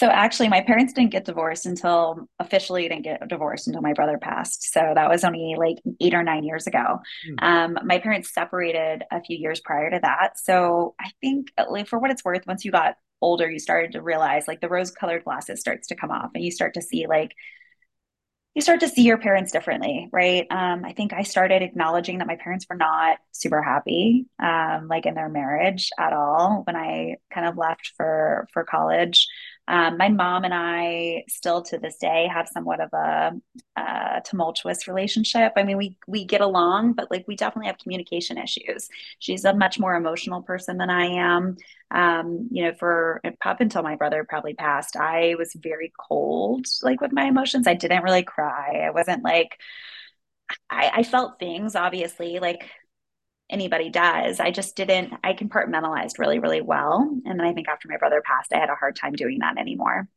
So 0.00 0.06
actually, 0.06 0.48
my 0.48 0.62
parents 0.62 0.94
didn't 0.94 1.10
get 1.10 1.26
divorced 1.26 1.66
until 1.66 2.26
officially 2.38 2.88
didn't 2.88 3.02
get 3.02 3.28
divorced 3.28 3.66
until 3.66 3.82
my 3.82 3.92
brother 3.92 4.16
passed. 4.16 4.72
So 4.72 4.80
that 4.94 5.10
was 5.10 5.24
only 5.24 5.56
like 5.58 5.76
eight 6.00 6.14
or 6.14 6.22
nine 6.22 6.42
years 6.42 6.66
ago. 6.66 7.00
Mm. 7.28 7.42
Um, 7.42 7.78
my 7.84 7.98
parents 7.98 8.32
separated 8.32 9.04
a 9.10 9.20
few 9.22 9.36
years 9.36 9.60
prior 9.60 9.90
to 9.90 10.00
that. 10.00 10.38
So 10.38 10.94
I 10.98 11.10
think, 11.20 11.52
like, 11.68 11.86
for 11.86 11.98
what 11.98 12.10
it's 12.10 12.24
worth, 12.24 12.46
once 12.46 12.64
you 12.64 12.72
got 12.72 12.94
older, 13.20 13.50
you 13.50 13.58
started 13.58 13.92
to 13.92 14.00
realize 14.00 14.48
like 14.48 14.62
the 14.62 14.70
rose-colored 14.70 15.24
glasses 15.24 15.60
starts 15.60 15.88
to 15.88 15.96
come 15.96 16.10
off, 16.10 16.30
and 16.34 16.42
you 16.42 16.50
start 16.50 16.72
to 16.74 16.80
see 16.80 17.06
like 17.06 17.32
you 18.54 18.62
start 18.62 18.80
to 18.80 18.88
see 18.88 19.02
your 19.02 19.18
parents 19.18 19.52
differently, 19.52 20.08
right? 20.12 20.46
Um, 20.50 20.82
I 20.84 20.94
think 20.94 21.12
I 21.12 21.24
started 21.24 21.60
acknowledging 21.60 22.18
that 22.18 22.26
my 22.26 22.36
parents 22.36 22.66
were 22.70 22.76
not 22.76 23.18
super 23.32 23.62
happy, 23.62 24.26
um, 24.42 24.88
like 24.88 25.04
in 25.04 25.14
their 25.14 25.28
marriage 25.28 25.90
at 25.98 26.14
all, 26.14 26.62
when 26.64 26.74
I 26.74 27.16
kind 27.32 27.46
of 27.46 27.58
left 27.58 27.92
for 27.98 28.48
for 28.54 28.64
college. 28.64 29.28
Um, 29.70 29.98
my 29.98 30.08
mom 30.08 30.42
and 30.42 30.52
I 30.52 31.22
still 31.28 31.62
to 31.62 31.78
this 31.78 31.96
day 31.96 32.26
have 32.26 32.48
somewhat 32.48 32.80
of 32.80 32.92
a, 32.92 33.32
a, 33.76 34.20
tumultuous 34.24 34.88
relationship. 34.88 35.52
I 35.56 35.62
mean, 35.62 35.76
we 35.76 35.96
we 36.08 36.24
get 36.24 36.40
along, 36.40 36.94
but 36.94 37.08
like 37.08 37.24
we 37.28 37.36
definitely 37.36 37.68
have 37.68 37.78
communication 37.78 38.36
issues. 38.36 38.88
She's 39.20 39.44
a 39.44 39.54
much 39.54 39.78
more 39.78 39.94
emotional 39.94 40.42
person 40.42 40.76
than 40.76 40.90
I 40.90 41.04
am. 41.04 41.56
Um, 41.92 42.48
you 42.50 42.64
know, 42.64 42.72
for 42.80 43.22
up 43.44 43.60
until 43.60 43.84
my 43.84 43.94
brother 43.94 44.26
probably 44.28 44.54
passed, 44.54 44.96
I 44.96 45.36
was 45.38 45.52
very 45.54 45.92
cold, 45.96 46.66
like 46.82 47.00
with 47.00 47.12
my 47.12 47.26
emotions. 47.26 47.68
I 47.68 47.74
didn't 47.74 48.02
really 48.02 48.24
cry. 48.24 48.82
I 48.84 48.90
wasn't 48.90 49.22
like 49.22 49.56
I, 50.68 50.90
I 50.96 51.02
felt 51.04 51.38
things, 51.38 51.76
obviously, 51.76 52.38
like 52.40 52.68
anybody 53.50 53.90
does. 53.90 54.40
I 54.40 54.50
just 54.50 54.76
didn't, 54.76 55.12
I 55.22 55.34
compartmentalized 55.34 56.18
really, 56.18 56.38
really 56.38 56.60
well. 56.60 57.00
And 57.24 57.38
then 57.38 57.46
I 57.46 57.52
think 57.52 57.68
after 57.68 57.88
my 57.88 57.96
brother 57.96 58.22
passed, 58.24 58.52
I 58.52 58.58
had 58.58 58.70
a 58.70 58.74
hard 58.74 58.96
time 58.96 59.12
doing 59.12 59.40
that 59.40 59.58
anymore. 59.58 60.08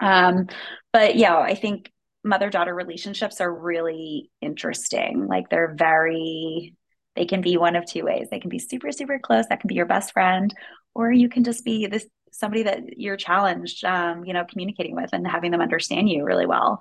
Um, 0.00 0.48
but 0.92 1.16
yeah, 1.16 1.36
I 1.38 1.54
think 1.54 1.92
mother 2.24 2.50
daughter 2.50 2.74
relationships 2.74 3.40
are 3.40 3.52
really 3.52 4.30
interesting. 4.40 5.26
Like 5.26 5.50
they're 5.50 5.74
very, 5.76 6.74
they 7.16 7.26
can 7.26 7.42
be 7.42 7.56
one 7.56 7.76
of 7.76 7.84
two 7.84 8.04
ways. 8.04 8.28
They 8.30 8.40
can 8.40 8.50
be 8.50 8.58
super, 8.58 8.92
super 8.92 9.18
close. 9.18 9.46
That 9.48 9.60
can 9.60 9.68
be 9.68 9.74
your 9.74 9.86
best 9.86 10.12
friend, 10.12 10.54
or 10.94 11.12
you 11.12 11.28
can 11.28 11.44
just 11.44 11.64
be 11.64 11.86
this 11.86 12.06
somebody 12.32 12.62
that 12.62 12.98
you're 12.98 13.16
challenged, 13.16 13.84
um, 13.84 14.24
you 14.24 14.32
know, 14.32 14.44
communicating 14.44 14.94
with 14.94 15.10
and 15.12 15.26
having 15.26 15.50
them 15.50 15.60
understand 15.60 16.08
you 16.08 16.24
really 16.24 16.46
well. 16.46 16.78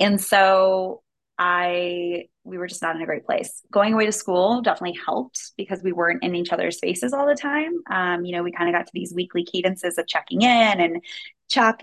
And 0.00 0.20
so 0.20 1.02
I 1.38 2.24
we 2.44 2.58
were 2.58 2.66
just 2.66 2.82
not 2.82 2.94
in 2.94 3.02
a 3.02 3.06
great 3.06 3.24
place. 3.24 3.62
Going 3.72 3.94
away 3.94 4.06
to 4.06 4.12
school 4.12 4.60
definitely 4.60 4.98
helped 5.04 5.52
because 5.56 5.82
we 5.82 5.92
weren't 5.92 6.22
in 6.22 6.34
each 6.34 6.52
other's 6.52 6.78
faces 6.78 7.12
all 7.12 7.26
the 7.26 7.34
time. 7.34 7.72
Um, 7.90 8.24
you 8.24 8.36
know, 8.36 8.42
we 8.42 8.52
kind 8.52 8.68
of 8.68 8.78
got 8.78 8.86
to 8.86 8.92
these 8.92 9.14
weekly 9.14 9.44
cadences 9.44 9.98
of 9.98 10.06
checking 10.06 10.42
in 10.42 10.80
and 10.80 11.02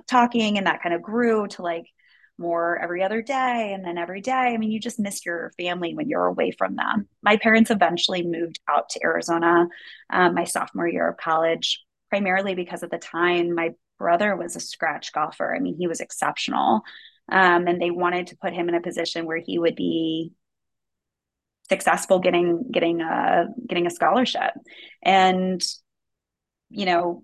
talking, 0.08 0.58
and 0.58 0.68
that 0.68 0.82
kind 0.84 0.94
of 0.94 1.02
grew 1.02 1.48
to 1.48 1.62
like 1.64 1.86
more 2.38 2.78
every 2.82 3.04
other 3.04 3.22
day 3.22 3.72
and 3.74 3.86
then 3.86 3.98
every 3.98 4.22
day. 4.22 4.32
I 4.32 4.58
mean, 4.58 4.72
you 4.72 4.80
just 4.80 5.00
miss 5.00 5.26
your 5.26 5.52
family 5.58 5.94
when 5.94 6.10
you're 6.10 6.26
away 6.26 6.52
from 6.52 6.76
them. 6.76 7.08
My 7.22 7.38
parents 7.38 7.72
eventually 7.72 8.24
moved 8.24 8.60
out 8.70 8.90
to 8.90 9.04
Arizona 9.04 9.68
um, 10.10 10.34
my 10.34 10.44
sophomore 10.44 10.88
year 10.88 11.08
of 11.08 11.18
college, 11.18 11.84
primarily 12.10 12.56
because 12.56 12.84
at 12.84 12.92
the 12.92 12.98
time 12.98 13.54
my 13.54 13.72
brother 14.00 14.36
was 14.36 14.56
a 14.56 14.60
scratch 14.60 15.14
golfer. 15.14 15.56
I 15.56 15.60
mean, 15.60 15.76
he 15.78 15.88
was 15.88 16.02
exceptional. 16.02 16.82
Um, 17.30 17.68
and 17.68 17.82
they 17.82 17.92
wanted 17.92 18.28
to 18.28 18.38
put 18.38 18.54
him 18.54 18.70
in 18.70 18.76
a 18.76 18.82
position 18.82 19.26
where 19.26 19.42
he 19.44 19.58
would 19.58 19.76
be 19.76 20.32
successful 21.70 22.20
getting 22.20 22.70
getting 22.72 23.02
a 23.02 23.46
getting 23.68 23.88
a 23.88 23.92
scholarship. 23.92 24.52
And 25.04 25.62
you 26.70 26.86
know 26.86 27.24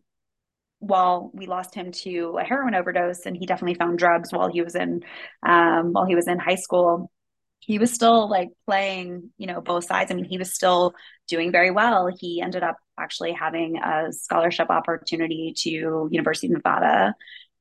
while 0.80 1.32
we 1.34 1.48
lost 1.48 1.74
him 1.74 1.91
to 1.91 2.38
a 2.39 2.43
heroin 2.43 2.76
overdose 2.76 3.26
and 3.26 3.36
he 3.36 3.48
definitely 3.48 3.74
found 3.74 3.98
drugs 3.98 4.32
while 4.32 4.48
he 4.48 4.62
was 4.62 4.76
in 4.76 5.02
um, 5.41 5.91
while 5.91 6.06
he 6.06 6.16
was 6.16 6.28
in 6.28 6.38
high 6.38 6.56
school 6.56 7.12
he 7.60 7.80
was 7.80 7.91
still 7.91 8.30
like 8.30 8.50
playing 8.66 9.30
you 9.38 9.48
know 9.48 9.62
both 9.62 9.86
sides. 9.86 10.12
I 10.12 10.16
mean 10.16 10.26
he 10.26 10.38
was 10.38 10.54
still 10.54 10.93
doing 11.28 11.52
very 11.52 11.72
well. 11.72 12.10
He 12.18 12.41
ended 12.41 12.64
up 12.64 12.78
actually 12.98 13.34
having 13.34 13.78
a 13.78 14.14
scholarship 14.14 14.70
opportunity 14.70 15.54
to 15.58 16.08
university 16.10 16.48
of 16.48 16.54
nevada 16.54 17.14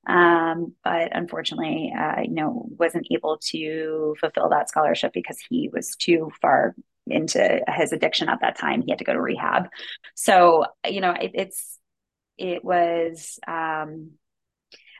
um, 0.06 0.74
but 0.84 1.14
unfortunately 1.16 1.92
uh, 1.98 2.20
you 2.22 2.34
know 2.34 2.68
wasn't 2.78 3.06
able 3.10 3.38
to 3.38 4.14
fulfill 4.20 4.48
that 4.50 4.68
scholarship 4.68 5.12
because 5.12 5.38
he 5.48 5.68
was 5.72 5.96
too 5.96 6.30
far 6.40 6.74
into 7.08 7.60
his 7.68 7.92
addiction 7.92 8.28
at 8.28 8.40
that 8.40 8.58
time. 8.58 8.82
He 8.82 8.90
had 8.90 8.98
to 8.98 9.04
go 9.04 9.12
to 9.12 9.20
rehab. 9.20 9.68
So 10.14 10.66
you 10.88 11.00
know 11.00 11.12
it, 11.12 11.32
it's 11.34 11.78
it 12.38 12.64
was 12.64 13.38
um, 13.46 14.12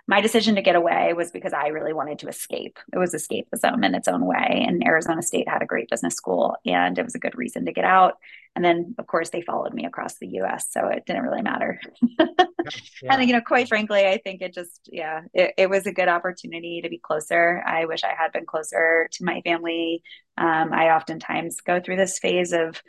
my 0.09 0.21
decision 0.21 0.55
to 0.55 0.63
get 0.63 0.77
away 0.77 1.13
was 1.15 1.33
because 1.33 1.53
I 1.53 1.69
really 1.69 1.93
wanted 1.93 2.21
to 2.21 2.29
escape. 2.29 2.79
It 2.93 2.99
was 2.99 3.13
escapism 3.13 3.85
in 3.85 3.95
its 3.95 4.07
own 4.07 4.25
way. 4.25 4.65
And 4.67 4.87
Arizona 4.87 5.21
State 5.21 5.49
had 5.49 5.63
a 5.63 5.67
great 5.67 5.91
business 5.91 6.15
school, 6.15 6.57
and 6.65 6.97
it 6.97 7.05
was 7.05 7.17
a 7.17 7.21
good 7.21 7.37
reason 7.37 7.67
to 7.67 7.73
get 7.73 7.85
out. 7.85 8.15
And 8.55 8.65
then, 8.65 8.95
of 8.99 9.07
course, 9.09 9.31
they 9.31 9.43
followed 9.43 9.75
me 9.75 9.85
across 9.85 10.19
the 10.19 10.29
U.S., 10.29 10.69
so 10.71 10.87
it 10.87 11.05
didn't 11.07 11.25
really 11.25 11.43
matter. 11.43 11.81
yeah. 12.19 12.25
And 13.11 13.29
you 13.29 13.35
know, 13.35 13.41
quite 13.41 13.67
frankly, 13.69 14.07
I 14.07 14.19
think 14.19 14.43
it 14.43 14.55
just, 14.55 14.89
yeah, 14.91 15.23
it, 15.35 15.55
it, 15.59 15.71
was 15.71 15.87
a 15.87 15.93
good 15.93 16.09
opportunity 16.09 16.81
to 16.83 16.89
be 16.89 16.99
closer. 16.99 17.63
I 17.67 17.87
wish 17.87 18.05
I 18.05 18.15
had 18.17 18.33
been 18.33 18.47
closer 18.47 19.09
to 19.11 19.25
my 19.25 19.41
family. 19.43 20.03
Um, 20.39 20.73
I 20.73 20.91
oftentimes 20.91 21.61
go 21.61 21.81
through 21.81 21.97
this 21.97 22.19
phase 22.19 22.53
of 22.53 22.81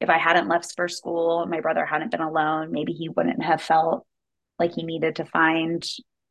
if 0.00 0.10
I 0.10 0.18
hadn't 0.18 0.48
left 0.48 0.74
for 0.76 0.86
school, 0.86 1.46
my 1.46 1.60
brother 1.60 1.86
hadn't 1.86 2.10
been 2.10 2.20
alone, 2.20 2.70
maybe 2.70 2.92
he 2.92 3.08
wouldn't 3.08 3.42
have 3.42 3.62
felt 3.62 4.06
like 4.58 4.74
he 4.74 4.84
needed 4.84 5.16
to 5.16 5.24
find 5.24 5.82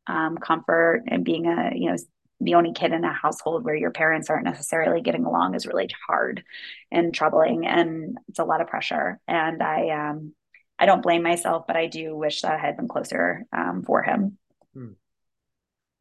um, 0.08 0.38
comfort 0.38 1.04
and 1.08 1.24
being 1.24 1.46
a 1.46 1.72
you 1.76 1.92
know 1.92 1.98
the 2.40 2.54
only 2.54 2.72
kid 2.74 2.92
in 2.92 3.04
a 3.04 3.14
household 3.14 3.64
where 3.64 3.76
your 3.76 3.92
parents 3.92 4.30
aren't 4.30 4.46
necessarily 4.46 5.02
getting 5.02 5.26
along 5.26 5.56
is 5.56 5.66
really 5.66 5.90
hard 6.08 6.44
and 6.92 7.14
troubling 7.14 7.66
and 7.66 8.18
it's 8.28 8.40
a 8.40 8.44
lot 8.44 8.62
of 8.62 8.68
pressure. 8.68 9.20
And 9.28 9.64
i 9.64 9.90
um 9.90 10.34
i 10.80 10.86
don't 10.86 11.02
blame 11.02 11.24
myself 11.24 11.66
but 11.66 11.76
i 11.76 11.88
do 11.88 12.16
wish 12.16 12.42
that 12.42 12.54
i 12.54 12.58
had 12.58 12.78
been 12.78 12.88
closer 12.88 13.46
um, 13.52 13.84
for 13.84 14.04
him. 14.04 14.38
Hmm. 14.74 14.94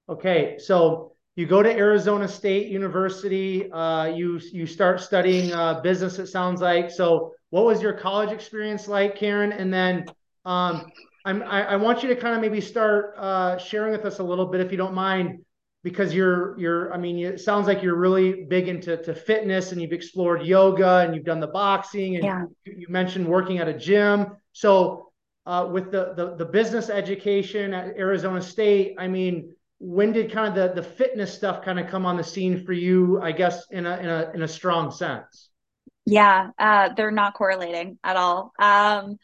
okay 0.09 0.59
so 0.59 1.13
you 1.37 1.47
go 1.47 1.63
to 1.63 1.71
arizona 1.71 2.29
state 2.29 2.69
university 2.69 3.71
uh, 3.71 4.05
you 4.05 4.39
you 4.53 4.67
start 4.67 5.01
studying 5.01 5.53
uh, 5.53 5.81
business 5.81 6.19
it 6.19 6.27
sounds 6.27 6.61
like. 6.61 6.91
So 6.91 7.35
what 7.51 7.65
was 7.65 7.81
your 7.81 7.93
college 7.93 8.31
experience 8.31 8.89
like 8.89 9.17
Caren? 9.17 9.59
And 9.59 9.73
then 9.73 10.07
um, 10.45 10.87
I'm, 11.27 11.43
I, 11.43 11.65
I 11.65 11.77
want 11.77 12.05
you 12.05 12.09
to 12.11 12.17
kind 12.17 12.37
of 12.37 12.41
maybe 12.41 12.61
start 12.61 13.15
uh, 13.19 13.59
sharing 13.59 13.91
with 13.91 14.05
us 14.05 14.21
a 14.21 14.23
little 14.23 14.47
bit, 14.47 14.61
if 14.61 14.71
you 14.71 14.79
don't 14.79 14.95
mind, 14.95 15.45
because 15.83 16.15
you're 16.15 16.59
you're. 16.59 16.95
I 16.95 16.99
mean, 16.99 17.19
it 17.19 17.41
sounds 17.41 17.67
like 17.67 17.83
you're 17.83 17.97
really 17.97 18.45
big 18.45 18.69
into 18.69 18.97
to 18.97 19.13
fitness, 19.13 19.73
and 19.73 19.83
you've 19.83 19.93
explored 19.93 20.47
yoga, 20.47 20.99
and 20.99 21.17
you've 21.17 21.25
done 21.25 21.41
the 21.41 21.49
boxing, 21.49 22.15
and 22.15 22.25
yeah. 22.25 22.45
you, 22.65 22.75
you 22.79 22.87
mentioned 22.89 23.27
working 23.27 23.59
at 23.59 23.67
a 23.67 23.75
gym. 23.75 24.37
So, 24.53 25.11
uh, 25.47 25.69
with 25.71 25.91
the, 25.91 26.15
the 26.15 26.37
the 26.37 26.45
business 26.45 26.91
education 26.91 27.75
at 27.75 27.97
Arizona 27.99 28.41
State, 28.41 28.95
I 28.97 29.09
mean, 29.09 29.53
when 29.81 30.13
did 30.13 30.31
kind 30.31 30.47
of 30.47 30.55
the 30.55 30.81
the 30.81 30.89
fitness 30.89 31.35
stuff 31.35 31.65
kind 31.65 31.81
of 31.81 31.89
come 31.89 32.07
on 32.07 32.17
the 32.17 32.25
scene 32.25 32.65
for 32.65 32.73
you? 32.73 33.21
I 33.21 33.33
guess 33.33 33.67
in 33.73 33.85
a 33.85 33.97
in 33.97 34.07
a 34.07 34.31
in 34.33 34.43
a 34.43 34.49
strong 34.49 34.93
sense. 34.93 35.51
Yeah, 36.05 36.51
uh, 36.57 36.91
they're 36.97 37.11
not 37.11 37.35
correlating 37.35 37.99
at 38.05 38.15
all. 38.15 38.53
Um, 38.61 39.19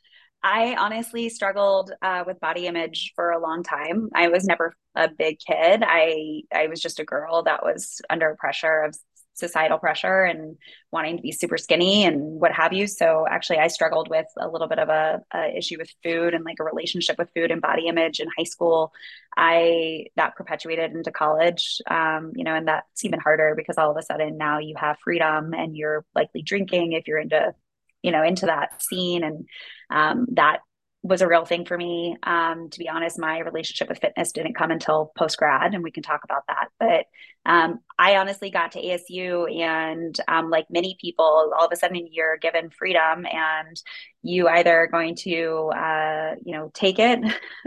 I 0.44 0.74
honestly 0.76 1.28
struggled 1.28 1.92
uh, 2.02 2.24
with 2.26 2.40
body 2.40 2.66
image 2.66 3.12
for 3.14 3.30
a 3.30 3.38
long 3.38 3.62
time. 3.62 4.08
I 4.14 4.28
was 4.28 4.44
never 4.44 4.74
a 4.94 5.08
big 5.08 5.38
kid. 5.38 5.82
I 5.86 6.42
I 6.54 6.66
was 6.66 6.80
just 6.80 6.98
a 6.98 7.04
girl 7.04 7.44
that 7.44 7.62
was 7.62 8.00
under 8.10 8.36
pressure 8.38 8.82
of 8.82 8.96
societal 9.34 9.78
pressure 9.78 10.24
and 10.24 10.56
wanting 10.90 11.16
to 11.16 11.22
be 11.22 11.32
super 11.32 11.56
skinny 11.56 12.04
and 12.04 12.20
what 12.40 12.52
have 12.52 12.72
you. 12.72 12.86
So 12.86 13.24
actually, 13.30 13.58
I 13.58 13.68
struggled 13.68 14.10
with 14.10 14.26
a 14.38 14.48
little 14.48 14.68
bit 14.68 14.78
of 14.78 14.88
a, 14.88 15.20
a 15.32 15.56
issue 15.56 15.76
with 15.78 15.88
food 16.02 16.34
and 16.34 16.44
like 16.44 16.58
a 16.60 16.64
relationship 16.64 17.16
with 17.18 17.30
food 17.34 17.50
and 17.50 17.62
body 17.62 17.86
image 17.86 18.20
in 18.20 18.28
high 18.36 18.44
school. 18.44 18.92
I 19.36 20.06
that 20.16 20.36
perpetuated 20.36 20.92
into 20.92 21.12
college, 21.12 21.80
um, 21.88 22.32
you 22.34 22.44
know, 22.44 22.54
and 22.54 22.68
that's 22.68 23.04
even 23.04 23.20
harder 23.20 23.54
because 23.56 23.78
all 23.78 23.90
of 23.90 23.96
a 23.96 24.02
sudden 24.02 24.36
now 24.36 24.58
you 24.58 24.74
have 24.76 24.98
freedom 25.02 25.54
and 25.54 25.76
you're 25.76 26.04
likely 26.14 26.42
drinking 26.42 26.92
if 26.92 27.06
you're 27.06 27.18
into 27.18 27.54
you 28.02 28.10
know 28.10 28.22
into 28.22 28.46
that 28.46 28.82
scene 28.82 29.24
and 29.24 29.46
um, 29.90 30.26
that 30.32 30.60
was 31.02 31.20
a 31.20 31.26
real 31.26 31.44
thing 31.44 31.64
for 31.64 31.76
me. 31.76 32.16
Um, 32.22 32.70
to 32.70 32.78
be 32.78 32.88
honest, 32.88 33.18
my 33.18 33.40
relationship 33.40 33.88
with 33.88 33.98
fitness 33.98 34.30
didn't 34.32 34.54
come 34.54 34.70
until 34.70 35.12
post 35.16 35.36
grad, 35.36 35.74
and 35.74 35.82
we 35.82 35.90
can 35.90 36.02
talk 36.02 36.22
about 36.22 36.44
that. 36.46 36.68
But 36.78 37.06
um, 37.50 37.80
I 37.98 38.16
honestly 38.16 38.50
got 38.50 38.72
to 38.72 38.80
ASU, 38.80 39.52
and 39.52 40.16
um, 40.28 40.48
like 40.48 40.66
many 40.70 40.96
people, 41.00 41.52
all 41.56 41.66
of 41.66 41.72
a 41.72 41.76
sudden 41.76 42.06
you're 42.10 42.36
given 42.36 42.70
freedom, 42.70 43.26
and 43.26 43.82
you 44.22 44.46
either 44.46 44.88
going 44.92 45.16
to, 45.16 45.72
uh, 45.76 46.34
you 46.44 46.52
know, 46.52 46.70
take 46.72 47.00
it 47.00 47.18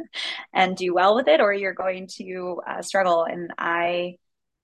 and 0.53 0.77
do 0.77 0.93
well 0.93 1.15
with 1.15 1.27
it, 1.27 1.41
or 1.41 1.53
you're 1.53 1.73
going 1.73 2.07
to 2.15 2.61
uh, 2.65 2.81
struggle. 2.81 3.25
And 3.25 3.51
I 3.57 4.15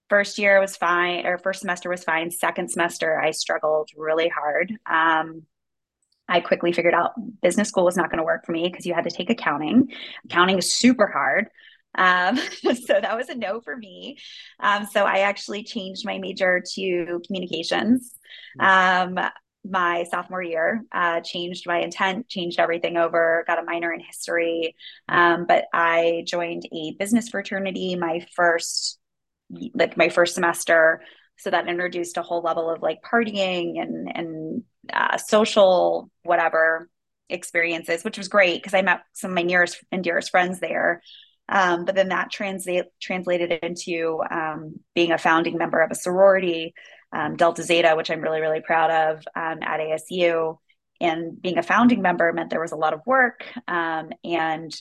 first 0.09 0.37
year 0.37 0.61
was 0.61 0.77
fine, 0.77 1.25
or 1.25 1.37
first 1.37 1.59
semester 1.59 1.89
was 1.89 2.05
fine. 2.05 2.31
Second 2.31 2.71
semester, 2.71 3.19
I 3.19 3.31
struggled 3.31 3.89
really 3.97 4.29
hard. 4.29 4.73
Um, 4.89 5.43
I 6.31 6.39
quickly 6.39 6.71
figured 6.71 6.93
out 6.93 7.11
business 7.41 7.67
school 7.67 7.83
was 7.83 7.97
not 7.97 8.09
going 8.09 8.19
to 8.19 8.23
work 8.23 8.45
for 8.45 8.53
me 8.53 8.69
because 8.69 8.85
you 8.85 8.93
had 8.93 9.03
to 9.03 9.11
take 9.11 9.29
accounting. 9.29 9.89
Accounting 10.25 10.57
is 10.57 10.73
super 10.73 11.07
hard. 11.07 11.49
Um, 11.95 12.37
so 12.61 12.99
that 13.01 13.17
was 13.17 13.27
a 13.27 13.35
no 13.35 13.59
for 13.59 13.75
me. 13.75 14.17
Um, 14.61 14.87
so 14.89 15.03
I 15.03 15.19
actually 15.19 15.63
changed 15.63 16.05
my 16.05 16.19
major 16.19 16.63
to 16.75 17.21
communications. 17.27 18.17
Um, 18.59 19.19
my 19.63 20.05
sophomore 20.09 20.41
year, 20.41 20.83
uh, 20.91 21.19
changed 21.19 21.67
my 21.67 21.81
intent, 21.81 22.29
changed 22.29 22.59
everything 22.59 22.95
over, 22.95 23.43
got 23.45 23.59
a 23.59 23.63
minor 23.63 23.93
in 23.93 23.99
history. 23.99 24.75
Um, 25.09 25.45
but 25.45 25.65
I 25.73 26.23
joined 26.25 26.63
a 26.71 26.95
business 26.97 27.29
fraternity 27.29 27.95
my 27.95 28.25
first, 28.35 28.99
like 29.73 29.97
my 29.97 30.07
first 30.07 30.33
semester. 30.33 31.01
So 31.37 31.49
that 31.49 31.67
introduced 31.67 32.17
a 32.17 32.21
whole 32.21 32.41
level 32.41 32.69
of 32.69 32.81
like 32.81 33.01
partying 33.03 33.81
and 33.81 34.11
and 34.15 34.63
uh, 34.91 35.17
social 35.17 36.09
whatever 36.23 36.89
experiences, 37.29 38.03
which 38.03 38.17
was 38.17 38.27
great 38.27 38.61
because 38.61 38.73
I 38.73 38.81
met 38.81 39.01
some 39.13 39.31
of 39.31 39.35
my 39.35 39.43
nearest 39.43 39.83
and 39.91 40.03
dearest 40.03 40.31
friends 40.31 40.59
there. 40.59 41.01
Um, 41.49 41.85
but 41.85 41.95
then 41.95 42.09
that 42.09 42.31
translate 42.31 42.85
translated 43.01 43.51
into 43.51 44.21
um, 44.29 44.79
being 44.95 45.11
a 45.11 45.17
founding 45.17 45.57
member 45.57 45.81
of 45.81 45.91
a 45.91 45.95
sorority, 45.95 46.73
um, 47.11 47.35
Delta 47.35 47.63
Zeta, 47.63 47.93
which 47.95 48.09
I'm 48.09 48.21
really 48.21 48.41
really 48.41 48.61
proud 48.61 48.91
of 48.91 49.23
um, 49.35 49.59
at 49.61 49.79
ASU. 49.79 50.57
And 51.01 51.41
being 51.41 51.57
a 51.57 51.63
founding 51.63 52.01
member 52.01 52.31
meant 52.31 52.51
there 52.51 52.61
was 52.61 52.73
a 52.73 52.77
lot 52.77 52.93
of 52.93 53.01
work, 53.05 53.43
um, 53.67 54.11
and 54.23 54.71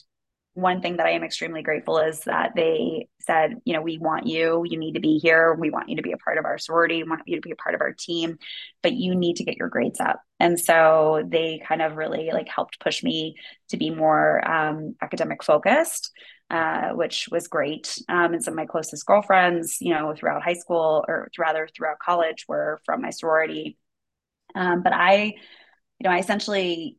one 0.53 0.81
thing 0.81 0.97
that 0.97 1.05
I 1.05 1.11
am 1.11 1.23
extremely 1.23 1.61
grateful 1.61 1.99
is 1.99 2.19
that 2.21 2.51
they 2.55 3.07
said, 3.21 3.55
you 3.63 3.73
know, 3.73 3.81
we 3.81 3.97
want 3.97 4.27
you, 4.27 4.63
you 4.65 4.77
need 4.77 4.93
to 4.93 4.99
be 4.99 5.17
here. 5.17 5.53
We 5.53 5.69
want 5.69 5.87
you 5.87 5.95
to 5.95 6.01
be 6.01 6.11
a 6.11 6.17
part 6.17 6.37
of 6.37 6.45
our 6.45 6.57
sorority, 6.57 7.03
we 7.03 7.09
want 7.09 7.21
you 7.25 7.37
to 7.37 7.41
be 7.41 7.51
a 7.51 7.55
part 7.55 7.73
of 7.73 7.81
our 7.81 7.93
team, 7.93 8.37
but 8.83 8.93
you 8.93 9.15
need 9.15 9.37
to 9.37 9.45
get 9.45 9.55
your 9.55 9.69
grades 9.69 10.01
up. 10.01 10.21
And 10.39 10.59
so 10.59 11.23
they 11.25 11.61
kind 11.65 11.81
of 11.81 11.95
really 11.95 12.31
like 12.33 12.49
helped 12.49 12.79
push 12.81 13.01
me 13.01 13.35
to 13.69 13.77
be 13.77 13.89
more 13.91 14.45
um, 14.49 14.95
academic 15.01 15.43
focused. 15.43 16.11
Uh, 16.49 16.89
which 16.89 17.29
was 17.31 17.47
great. 17.47 17.97
Um, 18.09 18.33
and 18.33 18.43
some 18.43 18.55
of 18.55 18.57
my 18.57 18.65
closest 18.65 19.05
girlfriends, 19.05 19.77
you 19.79 19.93
know, 19.93 20.13
throughout 20.13 20.43
high 20.43 20.55
school 20.55 21.05
or 21.07 21.29
rather 21.39 21.69
throughout 21.73 21.99
college 21.99 22.43
were 22.45 22.81
from 22.83 23.01
my 23.01 23.11
sorority. 23.11 23.77
Um, 24.53 24.83
but 24.83 24.91
I, 24.91 25.35
you 25.97 26.03
know, 26.03 26.09
I 26.09 26.19
essentially 26.19 26.97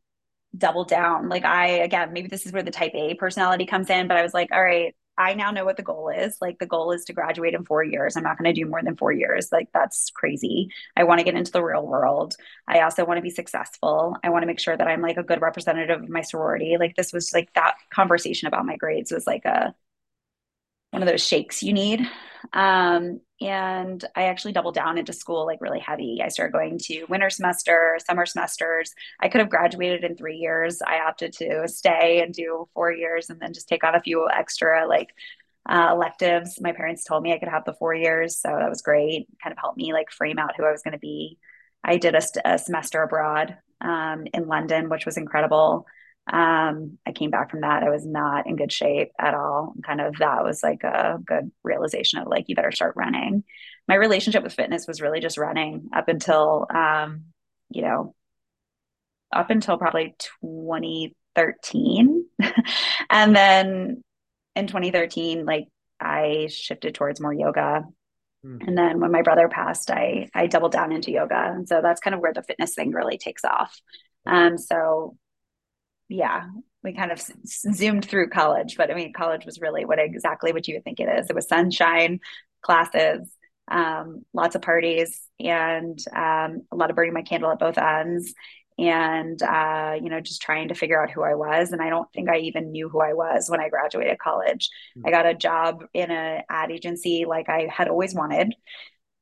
double 0.57 0.85
down. 0.85 1.29
Like 1.29 1.45
I 1.45 1.67
again, 1.67 2.13
maybe 2.13 2.27
this 2.27 2.45
is 2.45 2.51
where 2.53 2.63
the 2.63 2.71
type 2.71 2.93
A 2.95 3.15
personality 3.15 3.65
comes 3.65 3.89
in, 3.89 4.07
but 4.07 4.17
I 4.17 4.23
was 4.23 4.33
like, 4.33 4.51
all 4.51 4.63
right, 4.63 4.95
I 5.17 5.33
now 5.35 5.51
know 5.51 5.65
what 5.65 5.77
the 5.77 5.83
goal 5.83 6.09
is. 6.09 6.37
Like 6.41 6.59
the 6.59 6.65
goal 6.65 6.91
is 6.91 7.05
to 7.05 7.13
graduate 7.13 7.53
in 7.53 7.65
4 7.65 7.83
years. 7.83 8.15
I'm 8.15 8.23
not 8.23 8.37
going 8.37 8.53
to 8.53 8.59
do 8.59 8.67
more 8.69 8.81
than 8.83 8.95
4 8.95 9.11
years. 9.11 9.49
Like 9.51 9.69
that's 9.73 10.09
crazy. 10.11 10.69
I 10.95 11.03
want 11.03 11.19
to 11.19 11.23
get 11.23 11.35
into 11.35 11.51
the 11.51 11.63
real 11.63 11.85
world. 11.85 12.35
I 12.67 12.81
also 12.81 13.05
want 13.05 13.17
to 13.17 13.21
be 13.21 13.29
successful. 13.29 14.17
I 14.23 14.29
want 14.29 14.43
to 14.43 14.47
make 14.47 14.59
sure 14.59 14.75
that 14.75 14.87
I'm 14.87 15.01
like 15.01 15.17
a 15.17 15.23
good 15.23 15.41
representative 15.41 16.01
of 16.03 16.09
my 16.09 16.21
sorority. 16.21 16.77
Like 16.79 16.95
this 16.95 17.13
was 17.13 17.31
like 17.33 17.53
that 17.53 17.75
conversation 17.91 18.47
about 18.47 18.65
my 18.65 18.75
grades 18.77 19.11
was 19.11 19.27
like 19.27 19.45
a 19.45 19.75
one 20.91 21.01
of 21.01 21.07
those 21.07 21.25
shakes 21.25 21.63
you 21.63 21.73
need. 21.73 22.07
Um, 22.53 23.21
and 23.43 24.03
I 24.15 24.23
actually 24.23 24.53
doubled 24.53 24.75
down 24.75 24.97
into 24.97 25.11
school 25.11 25.45
like 25.45 25.59
really 25.59 25.79
heavy. 25.79 26.21
I 26.23 26.29
started 26.29 26.53
going 26.53 26.77
to 26.83 27.03
winter 27.09 27.29
semester, 27.29 27.99
summer 28.07 28.25
semesters. 28.25 28.93
I 29.19 29.27
could 29.27 29.41
have 29.41 29.49
graduated 29.49 30.05
in 30.05 30.15
three 30.15 30.37
years. 30.37 30.81
I 30.81 30.99
opted 30.99 31.33
to 31.33 31.67
stay 31.67 32.21
and 32.21 32.33
do 32.33 32.69
four 32.73 32.93
years 32.93 33.29
and 33.29 33.41
then 33.41 33.51
just 33.51 33.67
take 33.67 33.83
on 33.83 33.95
a 33.95 34.01
few 34.01 34.29
extra 34.29 34.87
like 34.87 35.09
uh, 35.69 35.89
electives. 35.91 36.61
My 36.61 36.71
parents 36.71 37.03
told 37.03 37.21
me 37.21 37.33
I 37.33 37.37
could 37.37 37.49
have 37.49 37.65
the 37.65 37.73
four 37.73 37.93
years, 37.93 38.37
so 38.37 38.47
that 38.47 38.69
was 38.69 38.81
great. 38.81 39.27
Kind 39.43 39.51
of 39.51 39.59
helped 39.59 39.77
me 39.77 39.91
like 39.91 40.09
frame 40.09 40.39
out 40.39 40.55
who 40.55 40.65
I 40.65 40.71
was 40.71 40.81
going 40.81 40.93
to 40.93 40.97
be. 40.97 41.37
I 41.83 41.97
did 41.97 42.15
a, 42.15 42.21
a 42.45 42.57
semester 42.57 43.03
abroad 43.03 43.57
um, 43.81 44.25
in 44.33 44.47
London, 44.47 44.87
which 44.87 45.05
was 45.05 45.17
incredible. 45.17 45.85
Um, 46.31 46.97
I 47.05 47.11
came 47.11 47.31
back 47.31 47.51
from 47.51 47.61
that. 47.61 47.83
I 47.83 47.89
was 47.89 48.05
not 48.05 48.47
in 48.47 48.55
good 48.55 48.71
shape 48.71 49.11
at 49.19 49.33
all. 49.33 49.73
Kind 49.85 49.99
of 49.99 50.15
that 50.19 50.43
was 50.43 50.63
like 50.63 50.83
a 50.83 51.19
good 51.23 51.51
realization 51.63 52.19
of 52.19 52.27
like, 52.27 52.45
you 52.47 52.55
better 52.55 52.71
start 52.71 52.95
running. 52.95 53.43
My 53.87 53.95
relationship 53.95 54.43
with 54.43 54.53
fitness 54.53 54.87
was 54.87 55.01
really 55.01 55.19
just 55.19 55.37
running 55.37 55.89
up 55.93 56.07
until, 56.07 56.65
um, 56.73 57.25
you 57.69 57.81
know, 57.81 58.15
up 59.33 59.49
until 59.49 59.77
probably 59.77 60.15
2013. 60.41 62.25
and 63.09 63.35
then 63.35 64.01
in 64.55 64.67
2013, 64.67 65.45
like 65.45 65.67
I 65.99 66.47
shifted 66.49 66.95
towards 66.95 67.19
more 67.19 67.33
yoga. 67.33 67.83
Mm. 68.45 68.67
And 68.67 68.77
then 68.77 68.99
when 69.01 69.11
my 69.11 69.23
brother 69.23 69.49
passed, 69.49 69.89
I 69.89 70.29
I 70.33 70.47
doubled 70.47 70.71
down 70.71 70.91
into 70.93 71.11
yoga. 71.11 71.35
And 71.35 71.67
so 71.67 71.81
that's 71.81 71.99
kind 71.99 72.13
of 72.13 72.21
where 72.21 72.33
the 72.33 72.43
fitness 72.43 72.75
thing 72.75 72.91
really 72.91 73.17
takes 73.17 73.43
off. 73.43 73.77
Um, 74.25 74.57
so 74.57 75.17
yeah, 76.09 76.43
we 76.83 76.93
kind 76.93 77.11
of 77.11 77.21
zoomed 77.47 78.05
through 78.05 78.29
college, 78.29 78.75
but 78.77 78.91
I 78.91 78.95
mean, 78.95 79.13
college 79.13 79.45
was 79.45 79.59
really 79.59 79.85
what 79.85 79.99
exactly 79.99 80.51
what 80.53 80.67
you 80.67 80.75
would 80.75 80.83
think 80.83 80.99
it 80.99 81.09
is. 81.19 81.29
It 81.29 81.35
was 81.35 81.47
sunshine, 81.47 82.19
classes, 82.61 83.29
um, 83.69 84.25
lots 84.33 84.55
of 84.55 84.61
parties, 84.61 85.21
and 85.39 85.97
um, 86.15 86.61
a 86.71 86.75
lot 86.75 86.89
of 86.89 86.95
burning 86.95 87.13
my 87.13 87.21
candle 87.21 87.51
at 87.51 87.59
both 87.59 87.77
ends 87.77 88.33
and 88.77 89.41
uh, 89.43 89.95
you 90.01 90.09
know 90.09 90.19
just 90.19 90.41
trying 90.41 90.67
to 90.67 90.75
figure 90.75 91.01
out 91.01 91.11
who 91.11 91.21
i 91.23 91.35
was 91.35 91.71
and 91.71 91.81
i 91.81 91.89
don't 91.89 92.11
think 92.13 92.29
i 92.29 92.37
even 92.37 92.71
knew 92.71 92.89
who 92.89 93.01
i 93.01 93.13
was 93.13 93.49
when 93.49 93.59
i 93.59 93.69
graduated 93.69 94.17
college 94.19 94.69
mm-hmm. 94.97 95.07
i 95.07 95.11
got 95.11 95.25
a 95.25 95.33
job 95.33 95.83
in 95.93 96.09
an 96.09 96.41
ad 96.49 96.71
agency 96.71 97.25
like 97.27 97.49
i 97.49 97.67
had 97.71 97.87
always 97.87 98.15
wanted 98.15 98.53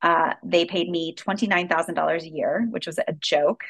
uh, 0.01 0.33
they 0.43 0.65
paid 0.65 0.89
me 0.89 1.13
$29000 1.15 2.21
a 2.21 2.29
year 2.29 2.67
which 2.69 2.87
was 2.87 2.99
a 2.99 3.13
joke 3.13 3.63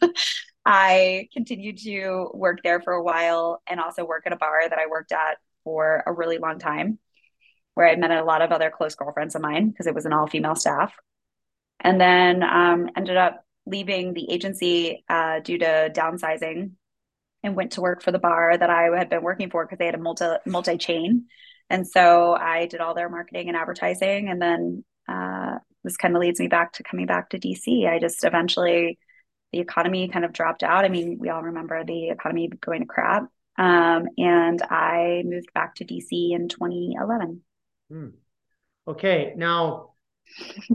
i 0.66 1.28
continued 1.32 1.78
to 1.78 2.30
work 2.34 2.60
there 2.62 2.80
for 2.80 2.92
a 2.92 3.02
while 3.02 3.62
and 3.66 3.80
also 3.80 4.04
work 4.04 4.22
at 4.26 4.32
a 4.32 4.36
bar 4.36 4.68
that 4.68 4.78
i 4.78 4.86
worked 4.86 5.12
at 5.12 5.38
for 5.64 6.02
a 6.06 6.12
really 6.12 6.38
long 6.38 6.58
time 6.58 6.98
where 7.74 7.88
i 7.88 7.96
met 7.96 8.10
a 8.10 8.24
lot 8.24 8.42
of 8.42 8.52
other 8.52 8.70
close 8.70 8.94
girlfriends 8.94 9.34
of 9.34 9.42
mine 9.42 9.70
because 9.70 9.86
it 9.86 9.94
was 9.94 10.06
an 10.06 10.12
all 10.12 10.26
female 10.26 10.54
staff 10.54 10.92
and 11.80 12.00
then 12.00 12.42
um, 12.42 12.88
ended 12.96 13.16
up 13.16 13.44
leaving 13.66 14.14
the 14.14 14.30
agency 14.30 15.04
uh, 15.08 15.40
due 15.40 15.58
to 15.58 15.90
downsizing 15.94 16.72
and 17.42 17.56
went 17.56 17.72
to 17.72 17.80
work 17.80 18.02
for 18.02 18.12
the 18.12 18.18
bar 18.18 18.56
that 18.56 18.70
I 18.70 18.96
had 18.96 19.08
been 19.08 19.22
working 19.22 19.50
for 19.50 19.64
because 19.64 19.78
they 19.78 19.86
had 19.86 19.94
a 19.94 19.98
multi 19.98 20.26
multi 20.46 20.78
chain. 20.78 21.26
And 21.68 21.86
so 21.86 22.34
I 22.34 22.66
did 22.66 22.80
all 22.80 22.94
their 22.94 23.08
marketing 23.08 23.48
and 23.48 23.56
advertising. 23.56 24.28
And 24.28 24.40
then 24.40 24.84
uh, 25.08 25.58
this 25.84 25.96
kind 25.96 26.14
of 26.16 26.20
leads 26.20 26.40
me 26.40 26.48
back 26.48 26.72
to 26.74 26.82
coming 26.82 27.06
back 27.06 27.30
to 27.30 27.38
DC. 27.38 27.88
I 27.88 27.98
just 27.98 28.24
eventually, 28.24 28.98
the 29.52 29.60
economy 29.60 30.08
kind 30.08 30.24
of 30.24 30.32
dropped 30.32 30.62
out. 30.62 30.84
I 30.84 30.88
mean, 30.88 31.18
we 31.18 31.28
all 31.28 31.42
remember 31.42 31.84
the 31.84 32.10
economy 32.10 32.48
going 32.48 32.80
to 32.80 32.86
crap. 32.86 33.24
Um, 33.58 34.08
and 34.16 34.62
I 34.62 35.22
moved 35.26 35.52
back 35.52 35.74
to 35.76 35.84
DC 35.84 36.32
in 36.32 36.48
2011. 36.48 37.42
Hmm. 37.90 38.08
Okay. 38.88 39.34
Now, 39.36 39.90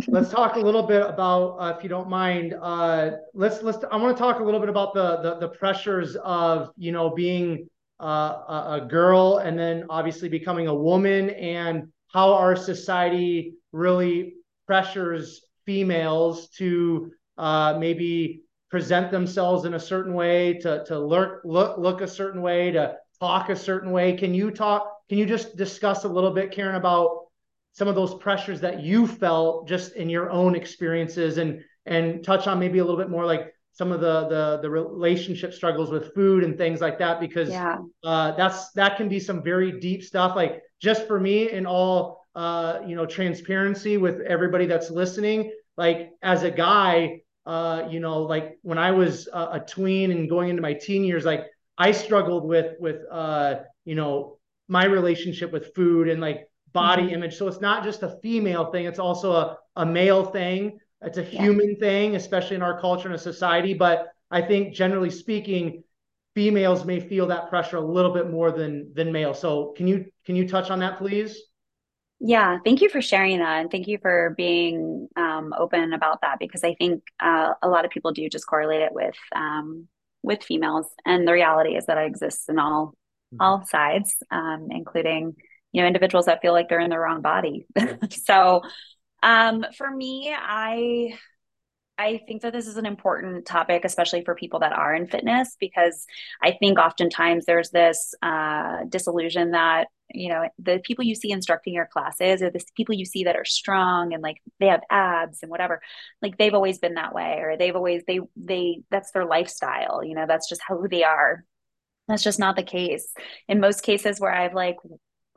let's 0.08 0.30
talk 0.30 0.56
a 0.56 0.60
little 0.60 0.84
bit 0.84 1.02
about, 1.02 1.58
uh, 1.58 1.74
if 1.76 1.84
you 1.84 1.90
don't 1.90 2.10
mind, 2.10 2.54
uh, 2.62 3.12
let's 3.34 3.64
let's. 3.64 3.84
I 3.92 3.98
want 3.98 4.16
to 4.16 4.22
talk 4.22 4.40
a 4.40 4.44
little 4.44 4.60
bit 4.60 4.70
about 4.70 4.94
the 4.94 5.18
the, 5.18 5.40
the 5.40 5.48
pressures 5.50 6.16
of 6.18 6.72
you 6.78 6.92
know 6.92 7.10
being 7.10 7.68
uh, 8.00 8.06
a, 8.06 8.80
a 8.82 8.88
girl 8.88 9.40
and 9.40 9.58
then 9.58 9.86
obviously 9.90 10.30
becoming 10.30 10.68
a 10.68 10.76
woman 10.76 11.32
and 11.32 11.88
how 12.14 12.34
our 12.34 12.56
society 12.56 13.54
really 13.72 14.36
pressures 14.68 15.42
females 15.66 16.50
to 16.50 17.12
uh, 17.38 17.78
maybe 17.80 18.44
present 18.70 19.12
themselves 19.12 19.66
in 19.66 19.74
a 19.74 19.80
certain 19.80 20.14
way, 20.14 20.54
to 20.54 20.84
to 20.86 21.00
look 21.00 21.42
look 21.44 21.78
look 21.78 22.02
a 22.02 22.08
certain 22.08 22.42
way, 22.42 22.72
to 22.72 22.96
talk 23.20 23.50
a 23.50 23.56
certain 23.56 23.92
way. 23.92 24.16
Can 24.16 24.34
you 24.34 24.52
talk? 24.52 24.92
Can 25.10 25.18
you 25.18 25.26
just 25.26 25.56
discuss 25.56 26.04
a 26.04 26.10
little 26.10 26.32
bit, 26.32 26.52
Caren, 26.52 26.76
about 26.76 27.28
some 27.74 27.88
of 27.88 27.96
those 27.96 28.16
pressures 28.16 28.60
that 28.62 28.82
you 28.82 29.08
felt 29.08 29.68
just 29.68 29.94
in 29.94 30.10
your 30.10 30.30
own 30.30 30.56
experiences 30.56 31.38
and 31.38 31.64
and 31.86 32.24
touch 32.24 32.48
on 32.48 32.60
maybe 32.60 32.80
a 32.80 32.84
little 32.84 33.00
bit 33.00 33.10
more 33.10 33.26
like 33.26 33.54
some 33.72 33.92
of 33.92 34.02
the 34.02 34.28
the 34.28 34.60
the 34.64 34.70
relationship 34.70 35.54
struggles 35.54 35.92
with 35.92 36.14
food 36.16 36.44
and 36.44 36.58
things 36.58 36.82
like 36.82 36.98
that 36.98 37.20
because 37.20 37.50
yeah. 37.50 37.78
uh, 38.04 38.32
that's 38.32 38.72
that 38.72 38.98
can 38.98 39.08
be 39.08 39.20
some 39.20 39.44
very 39.44 39.80
deep 39.80 40.04
stuff 40.04 40.36
like 40.36 40.62
just 40.82 41.06
for 41.08 41.20
me 41.20 41.52
in 41.52 41.66
all 41.68 42.17
uh, 42.38 42.80
you 42.88 42.96
know 42.96 43.06
transparency 43.06 43.98
with 43.98 44.22
everybody 44.22 44.66
that's 44.66 44.90
listening 44.90 45.52
like 45.76 46.12
as 46.22 46.44
a 46.44 46.52
guy 46.52 47.20
uh, 47.46 47.88
you 47.90 48.00
know 48.00 48.22
like 48.22 48.58
when 48.62 48.78
i 48.78 48.92
was 48.92 49.28
a, 49.34 49.44
a 49.58 49.64
tween 49.68 50.12
and 50.12 50.30
going 50.30 50.50
into 50.50 50.62
my 50.62 50.74
teen 50.74 51.04
years 51.04 51.26
like 51.26 51.44
i 51.78 51.92
struggled 51.92 52.46
with 52.46 52.76
with 52.80 53.02
uh, 53.12 53.56
you 53.86 53.96
know 53.96 54.38
my 54.68 54.86
relationship 54.86 55.52
with 55.52 55.74
food 55.76 56.10
and 56.10 56.22
like 56.22 56.48
body 56.74 57.04
mm-hmm. 57.04 57.16
image. 57.16 57.36
So 57.36 57.48
it's 57.48 57.62
not 57.62 57.84
just 57.84 58.04
a 58.04 58.18
female 58.22 58.72
thing, 58.72 58.86
it's 58.86 59.00
also 59.00 59.32
a, 59.32 59.58
a 59.76 59.86
male 59.86 60.26
thing. 60.26 60.80
It's 61.02 61.18
a 61.18 61.24
human 61.24 61.72
yeah. 61.72 61.80
thing, 61.80 62.16
especially 62.16 62.56
in 62.56 62.62
our 62.62 62.80
culture 62.80 63.08
and 63.08 63.16
a 63.16 63.20
society. 63.20 63.74
But 63.74 64.08
I 64.32 64.42
think 64.42 64.74
generally 64.74 65.12
speaking, 65.12 65.84
females 66.36 66.86
may 66.86 67.00
feel 67.00 67.28
that 67.28 67.50
pressure 67.50 67.78
a 67.78 67.82
little 67.82 68.14
bit 68.14 68.30
more 68.30 68.52
than 68.52 68.94
than 68.94 69.12
males. 69.12 69.40
So 69.40 69.74
can 69.78 69.88
you 69.88 70.06
can 70.26 70.36
you 70.36 70.48
touch 70.48 70.70
on 70.70 70.80
that, 70.80 70.98
please? 70.98 71.40
Yeah, 72.20 72.58
thank 72.66 72.82
you 72.82 72.90
for 72.90 73.02
sharing 73.02 73.40
that, 73.40 73.62
and 73.62 73.70
thank 73.70 73.88
you 73.88 74.00
for 74.02 74.34
being 74.36 75.08
um, 75.16 75.54
open 75.58 75.94
about 75.94 76.22
that 76.22 76.40
because 76.40 76.64
I 76.64 76.74
think 76.74 77.04
uh, 77.20 77.54
a 77.62 77.68
lot 77.68 77.86
of 77.86 77.92
people 77.92 78.12
do 78.12 78.28
just 78.28 78.48
correlate 78.48 78.82
it 78.82 78.92
with 78.92 79.16
um, 79.36 79.88
with 80.24 80.44
females, 80.44 80.88
and 81.06 81.28
the 81.28 81.34
reality 81.34 81.76
is 81.76 81.86
that 81.86 81.98
it 81.98 82.08
exists 82.08 82.50
in 82.50 82.58
all 82.58 82.96
mm-hmm. 83.34 83.42
all 83.42 83.66
sides, 83.66 84.16
um, 84.32 84.70
including 84.72 85.36
you 85.72 85.82
know 85.82 85.88
individuals 85.88 86.26
that 86.26 86.42
feel 86.42 86.54
like 86.54 86.70
they're 86.70 86.80
in 86.80 86.90
the 86.90 87.00
wrong 87.00 87.22
body 87.22 87.66
so 88.10 88.62
um 89.24 89.66
for 89.78 89.90
me 89.90 90.34
i 90.36 91.14
I 91.98 92.22
think 92.28 92.44
that 92.44 92.54
this 92.54 92.68
is 92.68 92.78
an 92.78 92.86
important 92.86 93.46
topic, 93.46 93.84
especially 93.84 94.24
for 94.24 94.36
people 94.36 94.60
that 94.60 94.72
are 94.72 94.94
in 94.94 95.08
fitness, 95.08 95.58
because 95.60 96.06
I 96.42 96.52
think 96.52 96.78
oftentimes 96.78 97.46
there's 97.46 97.72
this 97.72 98.14
uh, 98.22 98.84
disillusion 98.88 99.52
that 99.52 99.88
you 100.14 100.30
know 100.30 100.48
the 100.60 100.80
people 100.84 101.04
you 101.04 101.16
see 101.16 101.32
instructing 101.32 101.74
your 101.74 101.88
classes 101.92 102.42
or 102.42 102.50
the 102.50 102.64
people 102.76 102.96
you 102.96 103.04
see 103.04 103.26
that 103.26 103.36
are 103.36 103.44
strong 103.44 104.14
and 104.14 104.24
like 104.24 104.38
they 104.60 104.68
have 104.68 104.82
abs 104.90 105.40
and 105.42 105.50
whatever, 105.50 105.82
like 106.22 106.38
they've 106.38 106.54
always 106.54 106.78
been 106.78 106.94
that 106.94 107.16
way, 107.16 107.40
or 107.42 107.58
they've 107.58 107.76
always 107.76 108.04
they 108.08 108.20
they 108.36 108.82
that's 108.92 109.12
their 109.12 109.26
lifestyle. 109.26 110.04
You 110.04 110.16
know, 110.16 110.26
that's 110.28 110.48
just 110.48 110.62
how 110.68 110.86
they 110.88 111.04
are. 111.04 111.44
That's 112.08 112.24
just 112.24 112.40
not 112.40 112.56
the 112.56 112.64
case. 112.64 113.12
In 113.48 113.60
most 113.60 113.82
cases 113.82 114.20
where 114.20 114.34
I've 114.34 114.54
like 114.54 114.78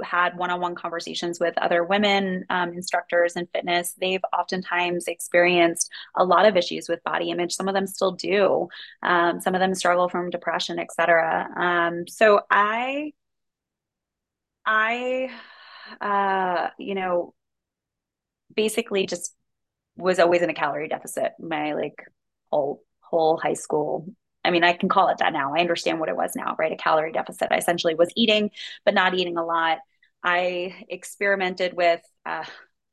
had 0.02 0.36
one-on-one 0.36 0.74
conversations 0.74 1.40
with 1.40 1.56
other 1.58 1.84
women 1.84 2.44
um, 2.50 2.72
instructors 2.72 3.36
in 3.36 3.46
fitness 3.54 3.94
they've 4.00 4.24
oftentimes 4.36 5.06
experienced 5.06 5.90
a 6.16 6.24
lot 6.24 6.46
of 6.46 6.56
issues 6.56 6.88
with 6.88 7.02
body 7.04 7.30
image 7.30 7.54
some 7.54 7.68
of 7.68 7.74
them 7.74 7.86
still 7.86 8.12
do 8.12 8.68
um, 9.02 9.40
some 9.40 9.54
of 9.54 9.60
them 9.60 9.74
struggle 9.74 10.08
from 10.08 10.30
depression 10.30 10.78
etc 10.78 11.48
um, 11.56 12.06
so 12.06 12.40
i 12.50 13.12
i 14.66 15.30
uh, 16.00 16.68
you 16.78 16.94
know 16.94 17.34
basically 18.54 19.06
just 19.06 19.34
was 19.96 20.18
always 20.18 20.42
in 20.42 20.50
a 20.50 20.54
calorie 20.54 20.88
deficit 20.88 21.32
my 21.38 21.74
like 21.74 22.04
whole 22.50 22.82
whole 23.00 23.36
high 23.36 23.54
school 23.54 24.06
I 24.44 24.50
mean, 24.50 24.64
I 24.64 24.72
can 24.72 24.88
call 24.88 25.08
it 25.08 25.18
that 25.18 25.32
now. 25.32 25.54
I 25.54 25.60
understand 25.60 26.00
what 26.00 26.08
it 26.08 26.16
was 26.16 26.32
now, 26.34 26.56
right? 26.58 26.72
A 26.72 26.76
calorie 26.76 27.12
deficit. 27.12 27.48
I 27.50 27.58
essentially 27.58 27.94
was 27.94 28.10
eating, 28.16 28.50
but 28.84 28.94
not 28.94 29.14
eating 29.14 29.36
a 29.36 29.44
lot. 29.44 29.78
I 30.22 30.84
experimented 30.88 31.74
with 31.74 32.00
uh, 32.26 32.44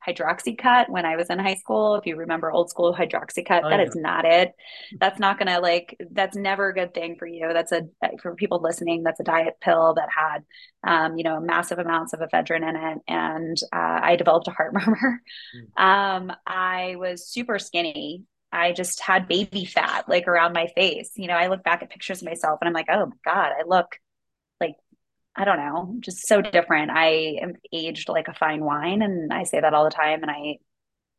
hydroxycut 0.08 0.90
when 0.90 1.06
I 1.06 1.16
was 1.16 1.30
in 1.30 1.40
high 1.40 1.56
school. 1.56 1.96
If 1.96 2.06
you 2.06 2.16
remember 2.16 2.52
old 2.52 2.70
school 2.70 2.94
hydroxycut, 2.94 3.62
oh, 3.64 3.70
that 3.70 3.80
yeah. 3.80 3.86
is 3.86 3.96
not 3.96 4.26
it. 4.26 4.54
That's 5.00 5.20
not 5.20 5.38
going 5.38 5.54
to 5.54 5.60
like, 5.60 5.98
that's 6.12 6.38
never 6.38 6.70
a 6.70 6.74
good 6.74 6.94
thing 6.94 7.16
for 7.18 7.28
you. 7.28 7.52
That's 7.54 7.72
a, 7.72 7.84
for 8.22 8.36
people 8.36 8.62
listening, 8.62 9.04
that's 9.04 9.20
a 9.20 9.26
diet 9.26 9.56
pill 9.62 9.96
that 9.96 10.10
had, 10.16 10.44
um, 10.84 11.18
you 11.18 11.24
know, 11.24 11.40
massive 11.40 11.80
amounts 11.80 12.14
of 12.14 12.20
ephedrine 12.20 12.68
in 12.68 12.76
it. 12.76 12.98
And 13.08 13.58
uh, 13.74 14.00
I 14.02 14.16
developed 14.16 14.48
a 14.48 14.52
heart 14.52 14.74
murmur. 14.74 15.22
Mm. 15.78 15.84
Um, 15.84 16.32
I 16.46 16.96
was 16.98 17.28
super 17.28 17.60
skinny. 17.60 18.24
I 18.52 18.72
just 18.72 19.02
had 19.02 19.28
baby 19.28 19.66
fat 19.66 20.08
like 20.08 20.28
around 20.28 20.54
my 20.54 20.68
face. 20.68 21.12
You 21.16 21.28
know, 21.28 21.36
I 21.36 21.48
look 21.48 21.64
back 21.64 21.84
at 21.84 21.90
pictures 21.90 22.22
of 22.22 22.28
myself 22.28 22.60
and 22.62 22.68
I'm 22.68 22.74
like, 22.74 22.88
oh 22.90 23.08
my 23.08 23.16
God, 23.26 23.52
I 23.52 23.64
look 23.68 23.88
I 25.38 25.46
don't 25.46 25.58
know, 25.58 25.96
just 26.00 26.28
so 26.28 26.42
different. 26.42 26.90
I 26.90 27.38
am 27.42 27.54
aged 27.72 28.10
like 28.10 28.28
a 28.28 28.34
fine 28.34 28.64
wine, 28.64 29.04
and 29.04 29.32
I 29.32 29.44
say 29.44 29.62
that 29.62 29.74
all 29.74 29.84
the 29.84 29.92
time, 29.92 30.24
and 30.24 30.32
I 30.32 30.58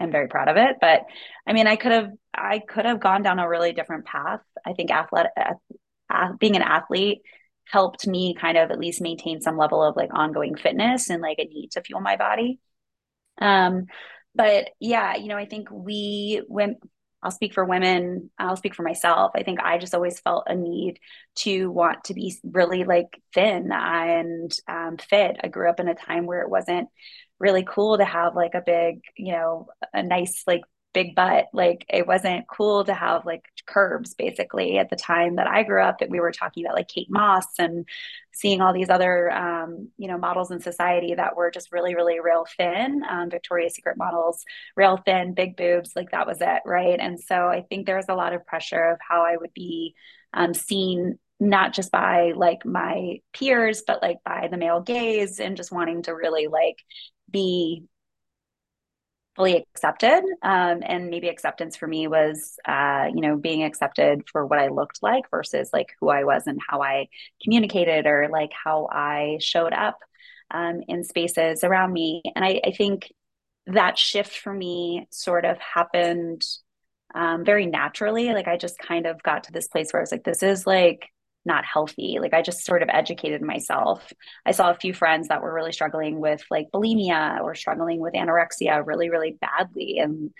am 0.01 0.11
very 0.11 0.27
proud 0.27 0.49
of 0.49 0.57
it. 0.57 0.77
But 0.81 1.03
I 1.47 1.53
mean, 1.53 1.69
I 1.69 1.77
could 1.77 1.93
have, 1.93 2.11
I 2.35 2.59
could 2.59 2.85
have 2.85 3.01
gone 3.01 3.23
down 3.23 3.39
a 3.39 3.49
really 3.49 3.73
different 3.73 4.07
path. 4.07 4.41
I 4.67 4.73
think 4.73 4.91
athletic, 4.91 5.31
being 6.41 6.57
an 6.57 6.63
athlete 6.63 7.21
helped 7.65 8.07
me 8.07 8.35
kind 8.35 8.59
of 8.59 8.71
at 8.71 8.79
least 8.79 9.01
maintain 9.01 9.41
some 9.41 9.57
level 9.57 9.83
of 9.83 9.95
like 9.95 10.13
ongoing 10.13 10.57
fitness 10.57 11.11
and 11.11 11.23
like 11.23 11.39
a 11.39 11.45
need 11.45 11.71
to 11.73 11.83
fuel 11.83 12.01
my 12.01 12.17
body. 12.17 12.59
Um, 13.41 13.87
but 14.35 14.71
yeah, 14.81 15.17
you 15.17 15.29
know, 15.29 15.37
I 15.37 15.47
think 15.47 15.69
we 15.71 16.43
when 16.49 16.77
I'll 17.23 17.31
speak 17.31 17.53
for 17.53 17.65
women. 17.65 18.31
I'll 18.39 18.57
speak 18.57 18.75
for 18.75 18.83
myself. 18.83 19.33
I 19.35 19.43
think 19.43 19.61
I 19.61 19.79
just 19.79 19.95
always 19.95 20.21
felt 20.21 20.45
a 20.47 20.55
need 20.55 21.01
to 21.37 21.71
want 21.71 22.05
to 22.05 22.15
be 22.15 22.37
really 22.45 22.85
like 22.85 23.21
thin 23.35 23.71
and 23.73 24.53
um, 24.69 24.97
fit. 24.99 25.37
I 25.43 25.49
grew 25.49 25.69
up 25.69 25.81
in 25.81 25.89
a 25.89 25.95
time 25.95 26.27
where 26.27 26.43
it 26.43 26.51
wasn't 26.51 26.89
really 27.41 27.65
cool 27.65 27.99
to 27.99 28.05
have 28.05 28.37
like 28.37 28.55
a 28.55 28.63
big, 28.65 29.01
you 29.17 29.33
know, 29.33 29.69
a 29.93 30.03
nice 30.03 30.45
like 30.47 30.63
big 30.93 31.15
butt. 31.15 31.47
Like 31.53 31.85
it 31.89 32.07
wasn't 32.07 32.49
cool 32.49 32.85
to 32.85 32.95
have 32.95 33.27
like 33.27 33.45
curves 33.67 34.15
basically 34.15 34.79
at 34.79 34.91
the 34.91 34.97
time 34.97 35.37
that 35.37 35.47
I 35.47 35.63
grew 35.63 35.83
up 35.83 35.99
that 35.99 36.11
we 36.11 36.21
were 36.21 36.33
talking 36.33 36.65
about 36.65 36.75
like 36.75 36.89
Kate 36.89 37.11
Moss 37.11 37.47
and 37.59 37.87
seeing 38.33 38.61
all 38.61 38.73
these 38.73 38.91
other 38.91 39.31
um, 39.31 39.91
you 39.99 40.09
know 40.09 40.19
models 40.19 40.51
in 40.51 40.61
society 40.61 41.15
that 41.15 41.37
were 41.37 41.51
just 41.51 41.73
really 41.73 41.95
really 41.95 42.21
real 42.21 42.47
thin 42.57 43.03
um, 43.09 43.31
Victoria's 43.31 43.75
Secret 43.75 43.97
models 43.97 44.45
real 44.77 44.97
thin 44.97 45.35
big 45.35 45.57
boobs 45.57 45.93
like 45.95 46.11
that 46.13 46.27
was 46.27 46.39
it 46.41 46.63
right 46.65 46.99
and 46.99 47.21
so 47.21 47.49
I 47.49 47.63
think 47.69 47.87
there 47.87 47.97
was 47.97 48.09
a 48.09 48.15
lot 48.15 48.33
of 48.33 48.47
pressure 48.47 48.91
of 48.91 48.99
how 49.07 49.23
I 49.23 49.37
would 49.37 49.53
be 49.55 49.95
um, 50.33 50.55
seen 50.55 51.19
not 51.41 51.73
just 51.73 51.93
by 51.93 52.33
like 52.35 52.65
my 52.65 53.21
peers 53.33 53.83
but 53.87 54.03
like 54.03 54.19
by 54.25 54.49
the 54.51 54.57
male 54.57 54.81
gaze 54.81 55.39
and 55.39 55.57
just 55.57 55.73
wanting 55.73 56.03
to 56.03 56.15
really 56.15 56.47
like 56.49 56.79
be 57.31 57.85
fully 59.39 59.57
accepted. 59.57 60.25
Um, 60.43 60.83
and 60.85 61.11
maybe 61.11 61.29
acceptance 61.29 61.77
for 61.77 61.87
me 61.87 62.09
was, 62.09 62.59
uh, 62.67 63.07
you 63.15 63.21
know, 63.21 63.37
being 63.37 63.63
accepted 63.63 64.25
for 64.31 64.45
what 64.45 64.59
I 64.59 64.69
looked 64.69 64.99
like 65.01 65.31
versus 65.31 65.71
like 65.73 65.95
who 66.01 66.09
I 66.09 66.25
was 66.25 66.49
and 66.49 66.61
how 66.69 66.83
I 66.83 67.09
communicated 67.43 68.07
or 68.07 68.29
like 68.31 68.51
how 68.53 68.89
I 68.91 69.39
showed 69.41 69.73
up 69.73 70.01
um, 70.51 70.83
in 70.89 71.05
spaces 71.05 71.63
around 71.63 71.93
me. 71.93 72.23
And 72.35 72.45
I, 72.45 72.61
I, 72.65 72.73
think 72.73 73.13
that 73.67 73.97
shift 73.97 74.37
for 74.37 74.53
me 74.53 75.07
sort 75.11 75.45
of 75.45 75.59
happened 75.59 76.43
um, 77.15 77.45
very 77.45 77.67
naturally. 77.67 78.33
Like 78.33 78.49
I 78.49 78.57
just 78.57 78.79
kind 78.79 79.07
of 79.07 79.23
got 79.23 79.45
to 79.45 79.53
this 79.53 79.69
place 79.69 79.93
where 79.93 80.01
I 80.01 80.03
was 80.03 80.11
like, 80.11 80.25
this 80.25 80.43
is 80.43 80.67
like, 80.67 81.11
not 81.49 81.65
healthy. 81.65 82.19
Like 82.21 82.33
I 82.33 82.43
just 82.43 82.65
sort 82.65 82.85
of 82.85 82.89
educated 82.93 83.43
myself. 83.43 84.13
I 84.47 84.53
saw 84.53 84.71
a 84.71 84.75
few 84.77 84.95
friends 84.95 85.29
that 85.29 85.43
were 85.43 85.53
really 85.53 85.73
struggling 85.73 86.21
with 86.21 86.45
like 86.51 86.69
bulimia 86.73 87.41
or 87.41 87.57
struggling 87.57 87.99
with 87.99 88.15
anorexia 88.15 88.87
really, 88.87 89.11
really 89.11 89.37
badly. 89.41 89.99
And 89.99 90.31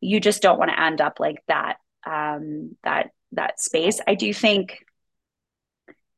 you 0.00 0.20
just 0.20 0.42
don't 0.42 0.58
want 0.58 0.70
to 0.70 0.80
end 0.80 1.00
up 1.00 1.18
like 1.18 1.42
that, 1.48 1.76
um, 2.04 2.76
that, 2.84 3.10
that 3.32 3.58
space. 3.60 4.00
I 4.06 4.14
do 4.14 4.34
think 4.34 4.84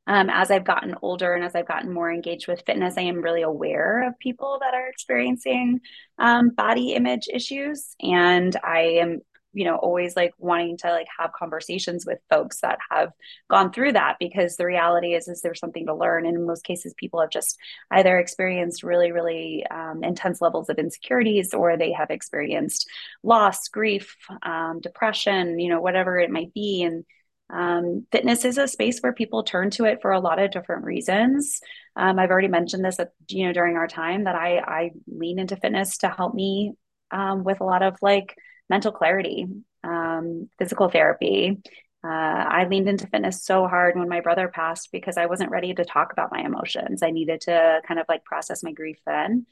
um, 0.08 0.30
as 0.30 0.50
I've 0.50 0.64
gotten 0.64 0.96
older 1.02 1.34
and 1.34 1.44
as 1.44 1.54
I've 1.54 1.68
gotten 1.68 1.92
more 1.92 2.10
engaged 2.10 2.48
with 2.48 2.62
fitness, 2.64 2.94
I 2.96 3.02
am 3.02 3.20
really 3.20 3.42
aware 3.42 4.08
of 4.08 4.18
people 4.18 4.58
that 4.62 4.72
are 4.72 4.88
experiencing 4.88 5.80
um, 6.18 6.48
body 6.48 6.94
image 6.94 7.28
issues. 7.30 7.94
And 8.00 8.56
I 8.64 8.80
am 9.02 9.20
you 9.52 9.64
know 9.64 9.76
always 9.76 10.14
like 10.16 10.32
wanting 10.38 10.76
to 10.76 10.88
like 10.90 11.06
have 11.18 11.32
conversations 11.32 12.04
with 12.06 12.18
folks 12.30 12.60
that 12.60 12.78
have 12.90 13.12
gone 13.50 13.72
through 13.72 13.92
that 13.92 14.16
because 14.20 14.56
the 14.56 14.66
reality 14.66 15.14
is 15.14 15.28
is 15.28 15.40
there's 15.40 15.60
something 15.60 15.86
to 15.86 15.94
learn 15.94 16.26
and 16.26 16.36
in 16.36 16.46
most 16.46 16.64
cases 16.64 16.94
people 16.96 17.20
have 17.20 17.30
just 17.30 17.58
either 17.90 18.18
experienced 18.18 18.82
really 18.82 19.12
really 19.12 19.64
um, 19.70 20.04
intense 20.04 20.40
levels 20.40 20.68
of 20.68 20.78
insecurities 20.78 21.54
or 21.54 21.76
they 21.76 21.92
have 21.92 22.10
experienced 22.10 22.88
loss 23.22 23.68
grief 23.68 24.16
um, 24.42 24.80
depression 24.80 25.58
you 25.58 25.68
know 25.68 25.80
whatever 25.80 26.18
it 26.18 26.30
might 26.30 26.52
be 26.52 26.82
and 26.82 27.04
um, 27.50 28.06
fitness 28.12 28.44
is 28.44 28.58
a 28.58 28.68
space 28.68 29.00
where 29.00 29.12
people 29.12 29.42
turn 29.42 29.70
to 29.70 29.84
it 29.86 30.02
for 30.02 30.12
a 30.12 30.20
lot 30.20 30.38
of 30.38 30.50
different 30.50 30.84
reasons. 30.84 31.60
Um, 31.96 32.18
I've 32.18 32.30
already 32.30 32.48
mentioned 32.48 32.84
this, 32.84 33.00
at, 33.00 33.12
you 33.28 33.46
know, 33.46 33.52
during 33.54 33.76
our 33.76 33.88
time 33.88 34.24
that 34.24 34.34
I 34.34 34.58
I 34.58 34.90
lean 35.06 35.38
into 35.38 35.56
fitness 35.56 35.96
to 35.98 36.08
help 36.08 36.34
me 36.34 36.74
um, 37.10 37.44
with 37.44 37.60
a 37.60 37.64
lot 37.64 37.82
of 37.82 37.96
like 38.02 38.36
mental 38.68 38.92
clarity, 38.92 39.46
um, 39.84 40.48
physical 40.58 40.88
therapy. 40.88 41.58
Uh, 42.04 42.06
I 42.06 42.66
leaned 42.68 42.88
into 42.88 43.08
fitness 43.08 43.44
so 43.44 43.66
hard 43.66 43.96
when 43.96 44.08
my 44.08 44.20
brother 44.20 44.48
passed 44.48 44.90
because 44.92 45.16
I 45.16 45.26
wasn't 45.26 45.50
ready 45.50 45.74
to 45.74 45.84
talk 45.84 46.12
about 46.12 46.30
my 46.30 46.40
emotions. 46.40 47.02
I 47.02 47.10
needed 47.10 47.40
to 47.42 47.80
kind 47.86 47.98
of 47.98 48.06
like 48.08 48.24
process 48.24 48.62
my 48.62 48.72
grief 48.72 48.98
then. 49.04 49.46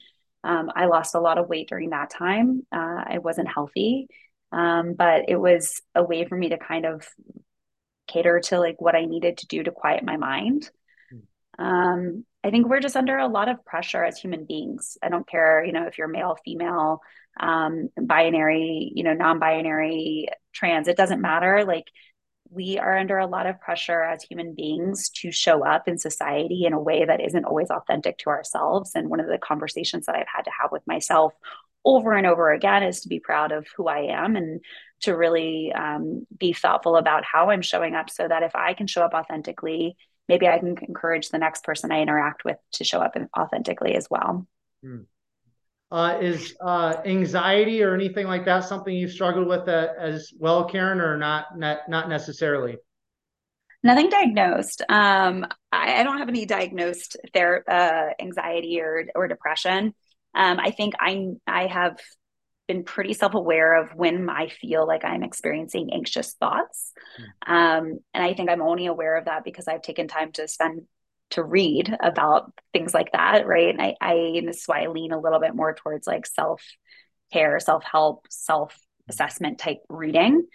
Um, 0.45 0.71
I 0.75 0.87
lost 0.87 1.17
a 1.17 1.21
lot 1.21 1.39
of 1.39 1.49
weight 1.49 1.69
during 1.69 1.91
that 1.91 2.11
time. 2.11 2.65
Uh, 2.71 3.03
I 3.05 3.19
wasn't 3.19 3.53
healthy, 3.53 4.07
um, 4.53 4.95
but 4.95 5.29
it 5.29 5.37
was 5.37 5.83
a 5.95 6.05
way 6.05 6.25
for 6.25 6.37
me 6.37 6.51
to 6.51 6.59
kind 6.59 6.87
of 6.87 7.07
cater 8.07 8.39
to 8.39 8.61
like 8.61 8.81
what 8.81 8.95
I 8.95 9.07
needed 9.07 9.39
to 9.39 9.47
do 9.49 9.65
to 9.65 9.73
quiet 9.73 10.05
my 10.05 10.17
mind. 10.17 10.71
Hmm. 11.11 11.65
Um, 11.65 12.25
I 12.47 12.51
think 12.53 12.69
we're 12.69 12.79
just 12.79 12.95
under 12.95 13.19
a 13.19 13.27
lot 13.27 13.49
of 13.49 13.65
pressure 13.65 14.05
as 14.05 14.19
human 14.19 14.45
beings. 14.45 14.97
I 15.03 15.09
don't 15.09 15.29
care, 15.29 15.65
you 15.65 15.73
know, 15.73 15.89
if 15.89 15.99
you're 15.99 16.07
male, 16.07 16.39
female, 16.45 17.01
um, 17.41 17.89
binary, 18.01 18.93
you 18.95 19.03
know, 19.03 19.15
non-binary, 19.15 20.29
trans. 20.53 20.87
It 20.87 20.97
doesn't 20.97 21.21
matter. 21.21 21.65
Like 21.65 21.87
we 22.49 22.79
are 22.79 22.97
under 22.97 23.19
a 23.19 23.27
lot 23.27 23.47
of 23.47 23.61
pressure 23.61 24.01
as 24.01 24.23
human 24.23 24.55
beings 24.55 25.09
to 25.17 25.33
show 25.33 25.67
up 25.67 25.89
in 25.89 25.99
society 25.99 26.67
in 26.67 26.73
a 26.73 26.81
way 26.81 27.05
that 27.05 27.21
isn't 27.21 27.45
always 27.45 27.69
authentic 27.69 28.19
to 28.19 28.31
ourselves. 28.31 28.93
And 28.95 29.11
one 29.11 29.19
of 29.19 29.27
the 29.27 29.39
conversations 29.39 30.07
that 30.07 30.15
I've 30.15 30.29
had 30.33 30.43
to 30.43 30.53
have 30.63 30.71
with 30.71 30.87
myself 30.87 31.33
over 31.85 32.13
and 32.13 32.29
over 32.29 32.53
again 32.53 32.85
is 32.85 33.01
to 33.01 33.09
be 33.09 33.19
proud 33.19 33.51
of 33.51 33.67
who 33.77 33.89
I 33.89 34.23
am 34.23 34.37
and 34.37 34.61
to 35.01 35.17
really 35.17 35.73
um, 35.73 36.29
be 36.39 36.53
thoughtful 36.53 36.95
about 36.95 37.25
how 37.25 37.51
I'm 37.51 37.63
showing 37.63 37.97
up 37.97 38.09
so 38.09 38.29
that 38.29 38.45
if 38.45 38.55
I 38.55 38.75
can 38.75 38.87
show 38.87 39.03
up 39.03 39.15
authentically, 39.15 39.97
maybe 40.29 40.49
I 40.49 40.59
can 40.59 40.77
encourage 40.89 41.29
the 41.29 41.39
next 41.39 41.65
person 41.65 41.93
I 41.93 42.03
interact 42.03 42.45
with 42.45 42.59
to 42.75 42.85
show 42.85 43.01
up 43.01 43.17
authentically 43.37 43.95
as 43.95 44.09
well. 44.11 44.47
Hmm. 44.83 45.03
Uh, 45.91 46.19
is 46.21 46.57
uh, 46.61 46.97
anxiety 47.05 47.81
or 47.83 47.95
anything 47.95 48.27
like 48.27 48.45
that 48.45 48.65
something 48.65 48.93
you've 48.93 49.13
struggled 49.13 49.47
with 49.47 49.69
uh, 49.69 49.89
as 49.97 50.33
well, 50.37 50.69
Caren, 50.69 51.01
or 51.01 51.17
not? 51.17 51.57
Not 51.57 51.89
not 51.89 52.09
necessarily. 52.09 52.77
Nothing 53.85 54.09
diagnosed. 54.09 54.83
Um, 54.89 55.47
I, 55.71 56.01
I, 56.01 56.03
don't 56.03 56.19
have 56.19 56.29
any 56.29 56.45
diagnosed 56.45 57.17
there 57.35 57.63
uh, 57.71 58.15
anxiety 58.21 58.81
or 58.81 59.07
or 59.15 59.29
depression. 59.29 59.95
Um, 60.35 60.59
I 60.59 60.73
think 60.73 60.95
I 60.99 61.35
I 61.47 61.69
have 61.69 62.01
been 62.67 62.85
pretty 62.85 63.13
self-aware 63.13 63.83
of 63.83 63.95
when 63.95 64.29
I 64.29 64.49
feel 64.49 64.87
like 64.87 65.05
I'm 65.05 65.23
experiencing 65.23 65.91
anxious 65.93 66.35
thoughts. 66.35 66.93
Mm. 67.47 67.53
Um, 67.53 67.99
and 68.13 68.25
I 68.25 68.35
think 68.35 68.51
I'm 68.51 68.63
only 68.63 68.87
aware 68.87 69.17
of 69.17 69.27
that 69.27 69.45
because 69.45 69.69
I've 69.69 69.83
taken 69.83 70.09
time 70.09 70.33
to 70.33 70.49
spend 70.49 70.83
to 71.31 71.43
read 71.43 71.95
about 72.01 72.53
things 72.73 72.95
like 72.95 73.13
that, 73.13 73.47
right? 73.47 73.69
And 73.69 73.83
I, 73.83 73.95
I 74.01 74.13
and 74.37 74.49
this 74.49 74.59
is 74.59 74.67
why 74.67 74.83
I 74.83 74.87
lean 74.89 75.13
a 75.13 75.21
little 75.21 75.41
bit 75.41 75.55
more 75.55 75.75
towards 75.75 76.07
like 76.07 76.27
self-care, 76.27 77.59
self-help, 77.59 78.27
self-assessment 78.31 79.59
type 79.59 79.79
reading. 79.89 80.47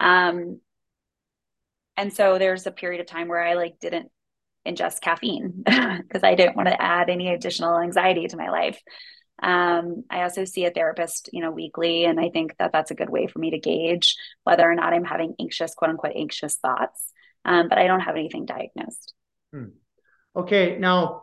Um, 0.00 0.60
and 1.96 2.12
so 2.12 2.38
there's 2.38 2.66
a 2.66 2.70
period 2.70 3.00
of 3.00 3.06
time 3.06 3.28
where 3.28 3.42
I 3.42 3.54
like 3.54 3.78
didn't 3.80 4.10
ingest 4.66 5.00
caffeine 5.00 5.62
because 5.64 6.22
I 6.22 6.34
didn't 6.34 6.56
want 6.56 6.68
to 6.68 6.80
add 6.80 7.10
any 7.10 7.32
additional 7.32 7.78
anxiety 7.78 8.26
to 8.28 8.36
my 8.36 8.50
life. 8.50 8.80
Um, 9.42 10.04
I 10.10 10.22
also 10.22 10.44
see 10.44 10.64
a 10.64 10.70
therapist, 10.70 11.30
you 11.32 11.40
know, 11.40 11.50
weekly, 11.50 12.04
and 12.04 12.18
I 12.18 12.28
think 12.30 12.56
that 12.58 12.72
that's 12.72 12.90
a 12.90 12.94
good 12.94 13.10
way 13.10 13.26
for 13.26 13.38
me 13.38 13.50
to 13.50 13.58
gauge 13.58 14.16
whether 14.44 14.68
or 14.68 14.74
not 14.74 14.92
I'm 14.92 15.04
having 15.04 15.34
anxious, 15.38 15.74
quote 15.74 15.90
unquote, 15.90 16.16
anxious 16.16 16.56
thoughts. 16.56 17.12
Um, 17.44 17.68
but 17.68 17.78
I 17.78 17.86
don't 17.86 18.00
have 18.00 18.16
anything 18.16 18.46
diagnosed. 18.46 19.14
Hmm. 19.52 19.66
Okay, 20.36 20.76
now 20.78 21.22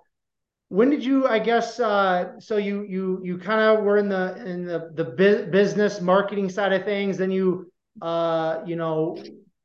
when 0.69 0.89
did 0.89 1.03
you? 1.05 1.27
I 1.27 1.39
guess 1.39 1.79
uh, 1.79 2.39
so. 2.39 2.57
You 2.57 2.83
you 2.83 3.21
you 3.23 3.37
kind 3.37 3.61
of 3.61 3.83
were 3.83 3.97
in 3.97 4.09
the 4.09 4.43
in 4.45 4.65
the 4.65 4.91
the 4.93 5.03
bu- 5.03 5.45
business 5.51 6.01
marketing 6.01 6.49
side 6.49 6.73
of 6.73 6.83
things. 6.83 7.17
Then 7.17 7.31
you 7.31 7.71
uh, 8.01 8.61
you 8.65 8.75
know 8.75 9.17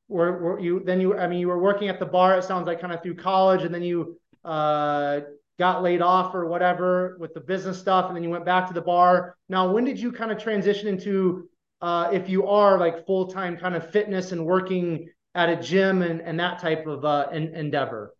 were, 0.08 0.38
were 0.38 0.60
you 0.60 0.82
then 0.84 1.00
you 1.00 1.16
I 1.16 1.26
mean 1.26 1.38
you 1.38 1.48
were 1.48 1.62
working 1.62 1.88
at 1.88 1.98
the 1.98 2.06
bar. 2.06 2.36
It 2.36 2.44
sounds 2.44 2.66
like 2.66 2.80
kind 2.80 2.92
of 2.92 3.02
through 3.02 3.16
college, 3.16 3.62
and 3.62 3.74
then 3.74 3.82
you 3.82 4.18
uh 4.44 5.20
got 5.60 5.82
laid 5.82 6.00
off 6.00 6.34
or 6.34 6.46
whatever 6.46 7.18
with 7.20 7.34
the 7.34 7.40
business 7.40 7.78
stuff, 7.78 8.06
and 8.06 8.16
then 8.16 8.24
you 8.24 8.30
went 8.30 8.46
back 8.46 8.66
to 8.66 8.72
the 8.72 8.80
bar. 8.80 9.36
Now, 9.50 9.70
when 9.70 9.84
did 9.84 10.00
you 10.00 10.10
kind 10.10 10.32
of 10.32 10.38
transition 10.38 10.88
into, 10.88 11.50
uh, 11.82 12.08
if 12.12 12.30
you 12.30 12.46
are 12.48 12.78
like 12.78 13.06
full 13.06 13.26
time 13.26 13.58
kind 13.58 13.76
of 13.76 13.90
fitness 13.90 14.32
and 14.32 14.46
working 14.46 15.10
at 15.34 15.50
a 15.50 15.56
gym 15.56 16.00
and, 16.00 16.22
and 16.22 16.40
that 16.40 16.60
type 16.60 16.86
of 16.86 17.04
uh, 17.04 17.26
en- 17.30 17.54
endeavor? 17.54 18.14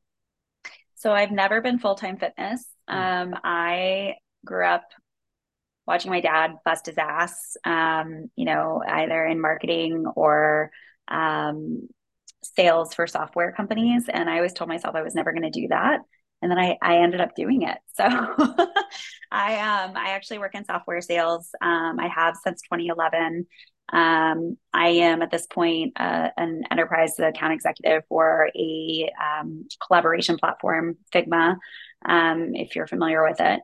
So 0.96 1.12
I've 1.12 1.30
never 1.30 1.62
been 1.62 1.78
full 1.78 1.94
time 1.94 2.18
fitness. 2.18 2.62
Hmm. 2.86 2.96
Um, 2.98 3.34
I 3.42 4.16
grew 4.44 4.66
up 4.66 4.84
watching 5.86 6.10
my 6.10 6.20
dad 6.20 6.56
bust 6.62 6.86
his 6.86 6.98
ass, 6.98 7.56
um, 7.64 8.30
you 8.36 8.44
know, 8.44 8.82
either 8.86 9.24
in 9.24 9.40
marketing 9.40 10.04
or 10.14 10.70
um, 11.08 11.88
sales 12.42 12.92
for 12.92 13.06
software 13.06 13.50
companies. 13.52 14.10
And 14.12 14.28
I 14.28 14.36
always 14.36 14.52
told 14.52 14.68
myself 14.68 14.94
I 14.94 15.02
was 15.02 15.14
never 15.14 15.32
going 15.32 15.50
to 15.50 15.60
do 15.60 15.68
that 15.68 16.00
and 16.42 16.50
then 16.50 16.58
I, 16.58 16.76
I 16.82 16.98
ended 16.98 17.20
up 17.20 17.34
doing 17.34 17.62
it. 17.62 17.78
So 17.94 18.04
I 19.30 19.56
um 19.58 19.96
I 19.96 20.10
actually 20.10 20.38
work 20.38 20.54
in 20.54 20.64
software 20.64 21.00
sales. 21.00 21.50
Um, 21.60 21.98
I 22.00 22.08
have 22.08 22.36
since 22.42 22.62
2011. 22.62 23.46
Um, 23.92 24.56
I 24.72 24.88
am 24.88 25.20
at 25.22 25.30
this 25.30 25.46
point 25.46 25.94
uh, 25.96 26.28
an 26.36 26.62
enterprise 26.70 27.18
account 27.18 27.52
executive 27.52 28.04
for 28.08 28.48
a 28.56 29.10
um, 29.20 29.66
collaboration 29.84 30.38
platform, 30.38 30.96
Figma. 31.12 31.56
Um, 32.04 32.54
if 32.54 32.76
you're 32.76 32.86
familiar 32.86 33.22
with 33.28 33.40
it, 33.40 33.60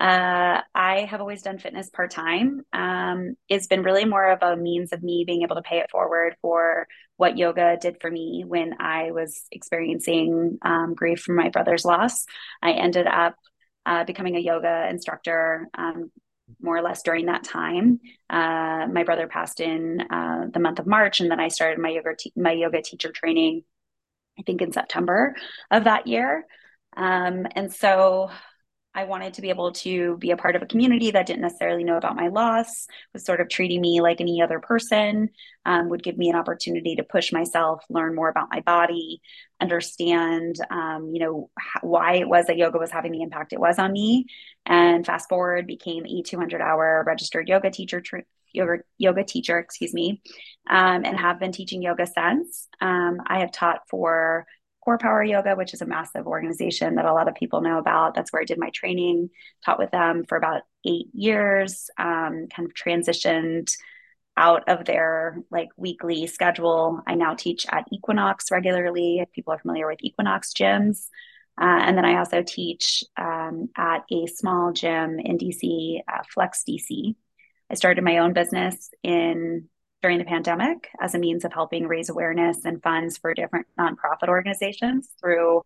Uh, 0.00 0.60
I 0.74 1.06
have 1.08 1.20
always 1.20 1.42
done 1.42 1.58
fitness 1.58 1.88
part 1.88 2.10
time. 2.10 2.62
Um, 2.72 3.34
it's 3.48 3.68
been 3.68 3.82
really 3.84 4.04
more 4.04 4.30
of 4.30 4.42
a 4.42 4.56
means 4.56 4.92
of 4.92 5.02
me 5.02 5.24
being 5.26 5.42
able 5.42 5.56
to 5.56 5.62
pay 5.62 5.78
it 5.78 5.90
forward 5.90 6.34
for 6.42 6.88
what 7.16 7.38
yoga 7.38 7.78
did 7.80 7.98
for 8.00 8.10
me 8.10 8.44
when 8.46 8.74
I 8.80 9.12
was 9.12 9.46
experiencing 9.52 10.58
um, 10.62 10.94
grief 10.94 11.20
from 11.20 11.36
my 11.36 11.48
brother's 11.48 11.84
loss. 11.84 12.24
I 12.60 12.72
ended 12.72 13.06
up 13.06 13.36
uh, 13.86 14.04
becoming 14.04 14.34
a 14.34 14.40
yoga 14.40 14.88
instructor 14.90 15.68
um, 15.78 16.10
more 16.60 16.76
or 16.76 16.82
less 16.82 17.02
during 17.02 17.26
that 17.26 17.44
time. 17.44 18.00
Uh, 18.28 18.86
my 18.92 19.04
brother 19.04 19.28
passed 19.28 19.60
in 19.60 20.00
uh, 20.10 20.46
the 20.52 20.60
month 20.60 20.80
of 20.80 20.86
March, 20.86 21.20
and 21.20 21.30
then 21.30 21.40
I 21.40 21.48
started 21.48 21.78
my 21.78 21.90
yoga 21.90 22.14
te- 22.18 22.32
my 22.36 22.52
yoga 22.52 22.82
teacher 22.82 23.12
training. 23.12 23.62
I 24.38 24.42
think 24.42 24.60
in 24.60 24.72
September 24.72 25.36
of 25.70 25.84
that 25.84 26.08
year. 26.08 26.44
Um, 26.96 27.46
and 27.54 27.72
so 27.72 28.30
I 28.94 29.04
wanted 29.04 29.34
to 29.34 29.42
be 29.42 29.48
able 29.48 29.72
to 29.72 30.16
be 30.18 30.30
a 30.30 30.36
part 30.36 30.54
of 30.54 30.62
a 30.62 30.66
community 30.66 31.10
that 31.10 31.26
didn't 31.26 31.42
necessarily 31.42 31.82
know 31.82 31.96
about 31.96 32.14
my 32.14 32.28
loss, 32.28 32.86
was 33.12 33.24
sort 33.24 33.40
of 33.40 33.48
treating 33.48 33.80
me 33.80 34.00
like 34.00 34.20
any 34.20 34.40
other 34.40 34.60
person, 34.60 35.30
um, 35.66 35.88
would 35.88 36.02
give 36.02 36.16
me 36.16 36.30
an 36.30 36.36
opportunity 36.36 36.94
to 36.96 37.02
push 37.02 37.32
myself, 37.32 37.82
learn 37.90 38.14
more 38.14 38.28
about 38.28 38.50
my 38.50 38.60
body, 38.60 39.20
understand, 39.60 40.56
um, 40.70 41.10
you 41.12 41.18
know, 41.18 41.50
why 41.82 42.14
it 42.14 42.28
was 42.28 42.46
that 42.46 42.56
yoga 42.56 42.78
was 42.78 42.92
having 42.92 43.10
the 43.10 43.22
impact 43.22 43.52
it 43.52 43.60
was 43.60 43.78
on 43.78 43.92
me. 43.92 44.26
And 44.64 45.04
fast 45.04 45.28
forward, 45.28 45.66
became 45.66 46.06
a 46.06 46.22
200 46.22 46.60
hour 46.60 47.02
registered 47.04 47.48
yoga 47.48 47.70
teacher, 47.70 48.02
yoga, 48.52 48.78
yoga 48.96 49.24
teacher, 49.24 49.58
excuse 49.58 49.92
me, 49.92 50.22
um, 50.70 51.04
and 51.04 51.18
have 51.18 51.40
been 51.40 51.52
teaching 51.52 51.82
yoga 51.82 52.06
since. 52.06 52.68
Um, 52.80 53.18
I 53.26 53.40
have 53.40 53.50
taught 53.50 53.80
for 53.90 54.46
Core 54.84 54.98
Power 54.98 55.24
Yoga, 55.24 55.54
which 55.54 55.72
is 55.72 55.80
a 55.80 55.86
massive 55.86 56.26
organization 56.26 56.96
that 56.96 57.06
a 57.06 57.12
lot 57.12 57.28
of 57.28 57.34
people 57.34 57.62
know 57.62 57.78
about. 57.78 58.14
That's 58.14 58.32
where 58.32 58.42
I 58.42 58.44
did 58.44 58.58
my 58.58 58.70
training, 58.70 59.30
taught 59.64 59.78
with 59.78 59.90
them 59.90 60.24
for 60.28 60.36
about 60.36 60.62
eight 60.84 61.06
years, 61.14 61.88
um, 61.98 62.48
kind 62.54 62.66
of 62.68 62.74
transitioned 62.74 63.72
out 64.36 64.68
of 64.68 64.84
their 64.84 65.38
like 65.50 65.68
weekly 65.76 66.26
schedule. 66.26 67.00
I 67.06 67.14
now 67.14 67.34
teach 67.34 67.66
at 67.70 67.86
Equinox 67.92 68.50
regularly, 68.50 69.20
if 69.20 69.32
people 69.32 69.52
are 69.54 69.58
familiar 69.58 69.86
with 69.86 70.02
Equinox 70.02 70.52
gyms. 70.52 71.06
Uh, 71.60 71.78
and 71.82 71.96
then 71.96 72.04
I 72.04 72.18
also 72.18 72.42
teach 72.42 73.04
um, 73.16 73.68
at 73.76 74.04
a 74.12 74.26
small 74.26 74.72
gym 74.72 75.20
in 75.20 75.38
DC, 75.38 76.00
uh, 76.12 76.22
Flex 76.32 76.64
DC. 76.68 77.14
I 77.70 77.74
started 77.74 78.02
my 78.04 78.18
own 78.18 78.32
business 78.32 78.90
in 79.02 79.68
during 80.04 80.18
the 80.18 80.24
pandemic 80.26 80.90
as 81.00 81.14
a 81.14 81.18
means 81.18 81.46
of 81.46 81.52
helping 81.54 81.86
raise 81.86 82.10
awareness 82.10 82.66
and 82.66 82.82
funds 82.82 83.16
for 83.16 83.32
different 83.32 83.66
nonprofit 83.80 84.28
organizations 84.28 85.08
through 85.18 85.62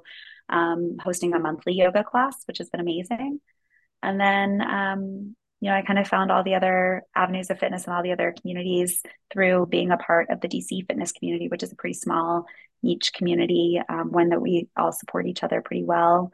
um, 0.48 0.96
hosting 1.02 1.34
a 1.34 1.40
monthly 1.40 1.72
yoga 1.72 2.04
class, 2.04 2.36
which 2.46 2.58
has 2.58 2.70
been 2.70 2.80
amazing. 2.80 3.40
And 4.00 4.20
then, 4.20 4.62
um, 4.62 5.34
you 5.58 5.68
know, 5.68 5.74
I 5.74 5.82
kind 5.82 5.98
of 5.98 6.06
found 6.06 6.30
all 6.30 6.44
the 6.44 6.54
other 6.54 7.02
avenues 7.16 7.50
of 7.50 7.58
fitness 7.58 7.86
and 7.86 7.96
all 7.96 8.04
the 8.04 8.12
other 8.12 8.32
communities 8.40 9.02
through 9.32 9.66
being 9.66 9.90
a 9.90 9.96
part 9.96 10.30
of 10.30 10.40
the 10.40 10.46
DC 10.46 10.86
fitness 10.86 11.10
community, 11.10 11.48
which 11.48 11.64
is 11.64 11.72
a 11.72 11.76
pretty 11.76 11.94
small 11.94 12.46
niche 12.80 13.12
community, 13.12 13.80
um, 13.88 14.12
one 14.12 14.28
that 14.28 14.40
we 14.40 14.68
all 14.76 14.92
support 14.92 15.26
each 15.26 15.42
other 15.42 15.62
pretty 15.62 15.82
well. 15.82 16.30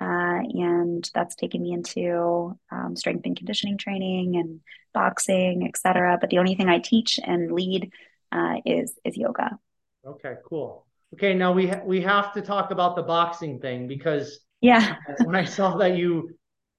Uh, 0.00 0.40
and 0.54 1.10
that's 1.14 1.34
taken 1.34 1.62
me 1.62 1.72
into 1.72 2.58
um, 2.70 2.96
strength 2.96 3.26
and 3.26 3.36
conditioning 3.36 3.76
training 3.76 4.36
and 4.36 4.60
boxing, 4.94 5.66
etc. 5.66 6.18
But 6.20 6.30
the 6.30 6.38
only 6.38 6.54
thing 6.54 6.68
I 6.68 6.78
teach 6.78 7.20
and 7.22 7.52
lead 7.52 7.92
uh, 8.30 8.56
is 8.64 8.94
is 9.04 9.16
yoga. 9.16 9.58
Okay, 10.06 10.36
cool. 10.48 10.86
Okay, 11.14 11.34
now 11.34 11.52
we 11.52 11.68
ha- 11.68 11.82
we 11.84 12.00
have 12.00 12.32
to 12.32 12.42
talk 12.42 12.70
about 12.70 12.96
the 12.96 13.02
boxing 13.02 13.60
thing 13.60 13.86
because 13.86 14.40
yeah, 14.60 14.96
when 15.24 15.36
I 15.36 15.44
saw 15.44 15.76
that 15.76 15.96
you 15.96 16.30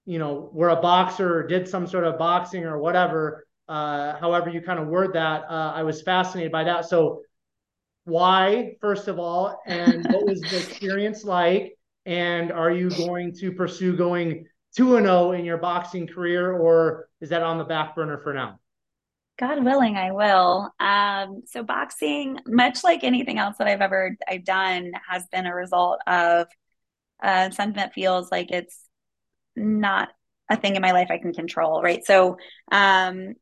you 0.06 0.18
know 0.18 0.50
were 0.52 0.70
a 0.70 0.82
boxer 0.82 1.40
or 1.40 1.48
did 1.48 1.68
some 1.68 1.86
sort 1.86 2.06
of 2.06 2.18
boxing 2.18 2.66
or 2.66 2.80
whatever, 2.80 3.46
uh, 3.68 4.18
however 4.18 4.50
you 4.50 4.62
kind 4.62 4.80
of 4.80 4.88
word 4.88 5.14
that, 5.14 5.44
uh, 5.50 5.72
I 5.76 5.84
was 5.84 6.02
fascinated 6.02 6.52
by 6.52 6.64
that. 6.64 6.86
So 6.86 7.22
why, 8.06 8.76
first 8.82 9.08
of 9.08 9.20
all, 9.20 9.62
and 9.66 10.10
what 10.10 10.26
was 10.26 10.42
the 10.42 10.58
experience 10.68 11.24
like? 11.24 11.78
And 12.06 12.52
are 12.52 12.72
you 12.72 12.90
going 12.90 13.34
to 13.40 13.52
pursue 13.52 13.96
going 13.96 14.46
2 14.76 14.98
and 14.98 15.06
0 15.06 15.32
in 15.34 15.46
your 15.46 15.58
boxing 15.58 16.08
career, 16.08 16.54
or 16.54 17.08
is 17.22 17.30
that 17.30 17.44
on 17.44 17.58
the 17.58 17.64
back 17.64 17.96
burner 17.96 18.20
for 18.20 18.34
now? 18.34 18.60
God 19.40 19.64
willing, 19.64 19.96
I 19.96 20.12
will. 20.12 20.72
Um, 20.80 21.42
so 21.48 21.64
boxing, 21.64 22.40
much 22.46 22.84
like 22.84 23.04
anything 23.04 23.40
else 23.40 23.58
that 23.58 23.68
I've 23.68 23.82
ever 23.82 24.16
I've 24.28 24.46
done, 24.46 24.92
has 25.10 25.26
been 25.28 25.48
a 25.48 25.56
result 25.56 26.00
of 26.06 26.48
uh, 27.22 27.50
something 27.50 27.78
that 27.78 27.94
feels 27.94 28.32
like 28.32 28.52
it's 28.52 28.78
not 29.56 30.10
a 30.50 30.58
thing 30.58 30.76
in 30.76 30.82
my 30.82 30.92
life 30.92 31.08
I 31.10 31.18
can 31.18 31.34
control, 31.34 31.82
right? 31.82 32.06
So 32.06 32.38
um, 32.72 33.34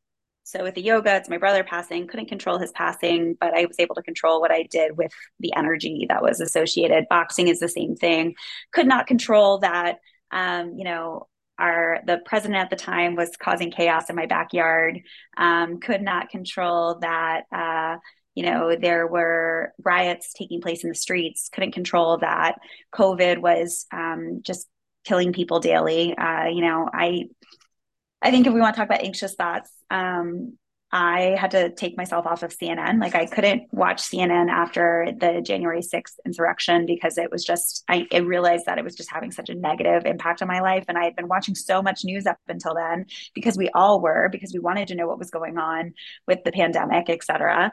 so 0.44 0.62
with 0.62 0.74
the 0.74 0.82
yoga, 0.82 1.16
it's 1.16 1.28
my 1.28 1.38
brother 1.38 1.64
passing, 1.64 2.06
couldn't 2.06 2.28
control 2.28 2.58
his 2.58 2.72
passing, 2.72 3.36
but 3.40 3.54
I 3.54 3.64
was 3.66 3.78
able 3.78 3.94
to 3.94 4.02
control 4.02 4.40
what 4.40 4.50
I 4.50 4.64
did 4.64 4.96
with 4.96 5.12
the 5.40 5.54
energy 5.54 6.06
that 6.08 6.22
was 6.22 6.40
associated. 6.40 7.06
Boxing 7.08 7.48
is 7.48 7.60
the 7.60 7.68
same 7.68 7.96
thing. 7.96 8.34
Could 8.72 8.86
not 8.86 9.06
control 9.06 9.58
that. 9.58 9.98
Um, 10.30 10.74
you 10.76 10.84
know, 10.84 11.28
our 11.58 12.00
the 12.06 12.18
president 12.24 12.58
at 12.58 12.70
the 12.70 12.76
time 12.76 13.14
was 13.14 13.36
causing 13.36 13.70
chaos 13.70 14.10
in 14.10 14.16
my 14.16 14.26
backyard. 14.26 15.00
Um, 15.36 15.80
could 15.80 16.02
not 16.02 16.30
control 16.30 16.98
that. 17.00 17.42
Uh, 17.52 17.98
you 18.34 18.44
know, 18.44 18.74
there 18.74 19.06
were 19.06 19.72
riots 19.84 20.32
taking 20.32 20.60
place 20.60 20.82
in 20.82 20.88
the 20.88 20.94
streets. 20.94 21.50
Couldn't 21.52 21.72
control 21.72 22.18
that. 22.18 22.56
COVID 22.94 23.38
was 23.38 23.86
um, 23.92 24.40
just 24.42 24.66
killing 25.04 25.32
people 25.32 25.60
daily. 25.60 26.16
Uh, 26.16 26.46
you 26.46 26.62
know, 26.62 26.88
I 26.92 27.26
I 28.22 28.30
think 28.30 28.46
if 28.46 28.52
we 28.52 28.60
want 28.60 28.74
to 28.74 28.80
talk 28.80 28.86
about 28.88 29.02
anxious 29.02 29.34
thoughts, 29.34 29.70
um, 29.90 30.56
I 30.92 31.36
had 31.38 31.52
to 31.52 31.70
take 31.70 31.96
myself 31.96 32.26
off 32.26 32.42
of 32.42 32.54
CNN. 32.54 33.00
Like 33.00 33.14
I 33.14 33.24
couldn't 33.24 33.72
watch 33.72 34.02
CNN 34.02 34.50
after 34.50 35.08
the 35.18 35.40
January 35.40 35.80
6th 35.80 36.18
insurrection 36.26 36.84
because 36.84 37.16
it 37.16 37.30
was 37.30 37.44
just, 37.44 37.82
I, 37.88 38.06
realized 38.22 38.66
that 38.66 38.76
it 38.76 38.84
was 38.84 38.94
just 38.94 39.10
having 39.10 39.30
such 39.32 39.48
a 39.48 39.54
negative 39.54 40.04
impact 40.04 40.42
on 40.42 40.48
my 40.48 40.60
life. 40.60 40.84
And 40.88 40.98
I 40.98 41.04
had 41.04 41.16
been 41.16 41.28
watching 41.28 41.54
so 41.54 41.82
much 41.82 42.04
news 42.04 42.26
up 42.26 42.38
until 42.46 42.74
then 42.74 43.06
because 43.34 43.56
we 43.56 43.70
all 43.70 44.02
were, 44.02 44.28
because 44.30 44.52
we 44.52 44.60
wanted 44.60 44.88
to 44.88 44.94
know 44.94 45.06
what 45.06 45.18
was 45.18 45.30
going 45.30 45.56
on 45.56 45.94
with 46.28 46.44
the 46.44 46.52
pandemic, 46.52 47.08
et 47.08 47.24
cetera. 47.24 47.72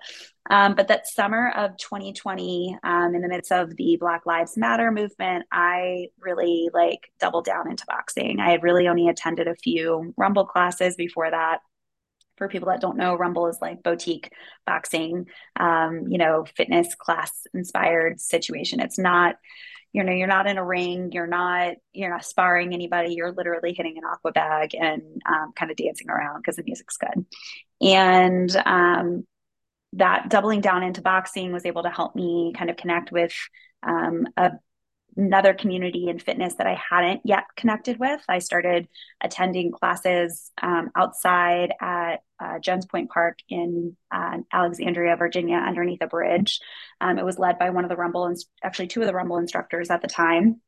Um, 0.49 0.75
but 0.75 0.87
that 0.87 1.07
summer 1.07 1.51
of 1.55 1.77
2020, 1.77 2.77
um, 2.83 3.13
in 3.15 3.21
the 3.21 3.27
midst 3.27 3.51
of 3.51 3.75
the 3.75 3.97
Black 3.99 4.25
Lives 4.25 4.57
Matter 4.57 4.91
movement, 4.91 5.45
I 5.51 6.07
really 6.19 6.69
like 6.73 7.11
doubled 7.19 7.45
down 7.45 7.69
into 7.69 7.85
boxing. 7.85 8.39
I 8.39 8.49
had 8.49 8.63
really 8.63 8.87
only 8.87 9.09
attended 9.09 9.47
a 9.47 9.55
few 9.55 10.13
Rumble 10.17 10.45
classes 10.45 10.95
before 10.95 11.29
that 11.29 11.59
for 12.39 12.47
people 12.47 12.69
that 12.69 12.81
don't 12.81 12.97
know, 12.97 13.13
Rumble 13.15 13.45
is 13.45 13.59
like 13.61 13.83
boutique 13.83 14.31
boxing, 14.65 15.27
um, 15.59 16.05
you 16.09 16.17
know, 16.17 16.45
fitness 16.57 16.95
class 16.95 17.45
inspired 17.53 18.19
situation. 18.19 18.79
It's 18.79 18.97
not, 18.97 19.35
you 19.93 20.03
know, 20.03 20.11
you're 20.11 20.27
not 20.27 20.47
in 20.47 20.57
a 20.57 20.65
ring, 20.65 21.11
you're 21.11 21.27
not, 21.27 21.73
you're 21.93 22.09
not 22.09 22.25
sparring 22.25 22.73
anybody. 22.73 23.13
You're 23.13 23.33
literally 23.33 23.73
hitting 23.73 23.97
an 23.97 24.03
aqua 24.11 24.31
bag 24.31 24.73
and 24.73 25.03
um, 25.27 25.51
kind 25.55 25.69
of 25.69 25.77
dancing 25.77 26.09
around 26.09 26.41
because 26.41 26.55
the 26.55 26.63
music's 26.63 26.97
good. 26.97 27.25
And 27.81 28.55
um, 28.65 29.27
that 29.93 30.29
doubling 30.29 30.61
down 30.61 30.83
into 30.83 31.01
boxing 31.01 31.51
was 31.51 31.65
able 31.65 31.83
to 31.83 31.89
help 31.89 32.15
me 32.15 32.53
kind 32.55 32.69
of 32.69 32.77
connect 32.77 33.11
with 33.11 33.33
um, 33.83 34.27
a 34.37 34.51
another 35.17 35.53
community 35.53 36.07
in 36.07 36.19
fitness 36.19 36.55
that 36.55 36.67
I 36.67 36.75
hadn't 36.75 37.21
yet 37.23 37.45
connected 37.55 37.99
with. 37.99 38.21
I 38.29 38.39
started 38.39 38.87
attending 39.21 39.71
classes 39.71 40.51
um, 40.61 40.91
outside 40.95 41.73
at 41.81 42.17
uh, 42.39 42.59
Jones 42.59 42.85
Point 42.85 43.09
Park 43.09 43.39
in 43.49 43.95
uh, 44.11 44.37
Alexandria, 44.51 45.15
Virginia, 45.17 45.57
underneath 45.57 46.01
a 46.01 46.07
bridge. 46.07 46.59
Um, 47.01 47.19
it 47.19 47.25
was 47.25 47.39
led 47.39 47.59
by 47.59 47.69
one 47.69 47.83
of 47.83 47.89
the 47.89 47.97
Rumble, 47.97 48.25
and 48.25 48.37
actually 48.63 48.87
two 48.87 49.01
of 49.01 49.07
the 49.07 49.13
Rumble 49.13 49.37
instructors 49.37 49.89
at 49.89 50.01
the 50.01 50.07
time. 50.07 50.61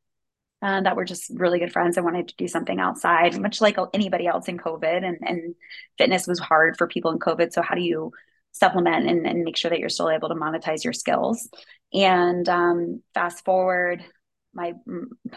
Uh, 0.60 0.80
that 0.80 0.94
were 0.94 1.04
just 1.04 1.28
really 1.34 1.58
good 1.58 1.72
friends. 1.72 1.98
I 1.98 2.02
wanted 2.02 2.28
to 2.28 2.36
do 2.36 2.46
something 2.46 2.78
outside, 2.78 3.36
much 3.40 3.60
like 3.60 3.76
anybody 3.92 4.28
else 4.28 4.46
in 4.46 4.58
COVID, 4.58 5.04
and, 5.04 5.18
and 5.22 5.56
fitness 5.98 6.28
was 6.28 6.38
hard 6.38 6.76
for 6.78 6.86
people 6.86 7.10
in 7.10 7.18
COVID. 7.18 7.52
So, 7.52 7.62
how 7.62 7.74
do 7.74 7.80
you 7.80 8.12
supplement 8.52 9.08
and, 9.08 9.26
and 9.26 9.42
make 9.42 9.56
sure 9.56 9.70
that 9.70 9.80
you're 9.80 9.88
still 9.88 10.08
able 10.08 10.28
to 10.28 10.36
monetize 10.36 10.84
your 10.84 10.92
skills? 10.92 11.48
And 11.92 12.48
um, 12.48 13.02
fast 13.12 13.44
forward 13.44 14.04
my 14.54 14.72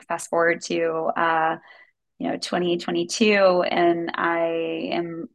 fast 0.08 0.30
forward 0.30 0.62
to 0.62 1.12
uh, 1.18 1.58
you 2.20 2.30
know 2.30 2.38
2022 2.38 3.64
and 3.70 4.12
i 4.16 4.90
am 4.92 5.28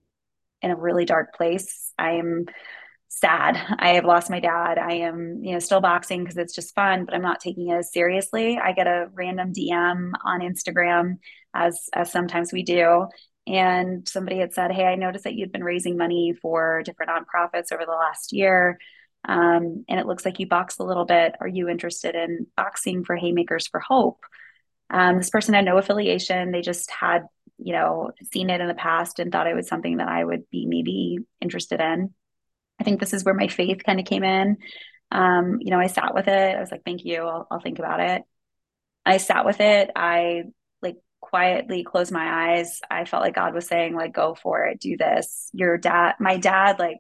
in 0.63 0.71
a 0.71 0.77
really 0.77 1.05
dark 1.05 1.35
place. 1.35 1.93
I 1.99 2.13
am 2.13 2.47
sad. 3.09 3.57
I 3.79 3.95
have 3.95 4.05
lost 4.05 4.31
my 4.31 4.41
dad. 4.41 4.79
I 4.79 4.93
am 4.95 5.41
you 5.43 5.53
know 5.53 5.59
still 5.59 5.81
boxing 5.81 6.23
because 6.23 6.37
it's 6.37 6.55
just 6.55 6.75
fun 6.75 7.05
but 7.05 7.15
i'm 7.15 7.23
not 7.23 7.41
taking 7.41 7.69
it 7.69 7.75
as 7.75 7.93
seriously. 7.93 8.59
I 8.59 8.73
get 8.73 8.87
a 8.87 9.09
random 9.13 9.53
dm 9.53 10.13
on 10.25 10.41
instagram 10.41 11.19
as 11.55 11.89
as 11.93 12.13
sometimes 12.13 12.53
we 12.53 12.63
do 12.63 13.09
and 13.47 14.09
somebody 14.09 14.39
had 14.39 14.53
said 14.53 14.71
hey 14.71 14.85
i 14.85 14.95
noticed 14.95 15.25
that 15.25 15.35
you'd 15.35 15.51
been 15.51 15.65
raising 15.65 15.97
money 15.97 16.33
for 16.41 16.83
different 16.85 17.11
nonprofits 17.11 17.73
over 17.73 17.85
the 17.85 17.91
last 17.91 18.33
year 18.33 18.79
um, 19.29 19.85
and 19.89 20.01
it 20.01 20.07
looks 20.07 20.25
like 20.25 20.39
you 20.39 20.47
box 20.47 20.79
a 20.79 20.85
little 20.85 21.05
bit. 21.05 21.35
Are 21.41 21.49
you 21.49 21.69
interested 21.69 22.15
in 22.15 22.47
boxing 22.57 23.05
for 23.05 23.17
Haymakers 23.17 23.67
for 23.67 23.81
Hope? 23.81 24.25
Um, 24.89 25.19
this 25.19 25.31
person 25.31 25.55
had 25.55 25.65
no 25.65 25.79
affiliation. 25.79 26.51
They 26.51 26.63
just 26.63 26.91
had 26.91 27.23
you 27.63 27.73
know, 27.75 28.11
seen 28.33 28.51
it 28.51 28.61
in 28.61 28.69
the 28.69 28.75
past 28.75 29.19
and 29.19 29.31
thought 29.31 29.47
it 29.47 29.55
was 29.55 29.69
something 29.69 29.99
that 29.99 30.09
I 30.09 30.25
would 30.25 30.49
be 30.51 30.67
maybe 30.67 31.19
interested 31.41 31.81
in. 31.81 32.15
I 32.81 32.85
think 32.85 32.99
this 32.99 33.13
is 33.13 33.25
where 33.25 33.35
my 33.35 33.49
faith 33.49 33.83
kind 33.85 34.01
of 34.01 34.07
came 34.07 34.25
in. 34.25 34.57
Um, 35.13 35.59
you 35.61 35.71
know, 35.71 35.79
I 35.79 35.89
sat 35.89 36.15
with 36.15 36.29
it. 36.29 36.57
I 36.57 36.61
was 36.61 36.71
like, 36.71 36.85
thank 36.85 37.05
you. 37.05 37.23
I'll, 37.23 37.47
I'll 37.51 37.61
think 37.61 37.79
about 37.79 38.01
it. 38.01 38.23
I 39.05 39.19
sat 39.19 39.45
with 39.45 39.61
it. 39.61 39.91
I 39.95 40.45
like 40.81 40.97
quietly 41.21 41.85
closed 41.85 42.13
my 42.13 42.55
eyes. 42.55 42.81
I 42.91 43.05
felt 43.05 43.23
like 43.23 43.35
God 43.35 43.55
was 43.55 43.67
saying, 43.67 43.95
like, 43.95 44.15
go 44.15 44.35
for 44.35 44.65
it, 44.65 44.81
do 44.81 44.97
this. 44.97 45.51
Your 45.53 45.77
dad, 45.77 46.15
my 46.19 46.39
dad, 46.39 46.79
like, 46.79 46.99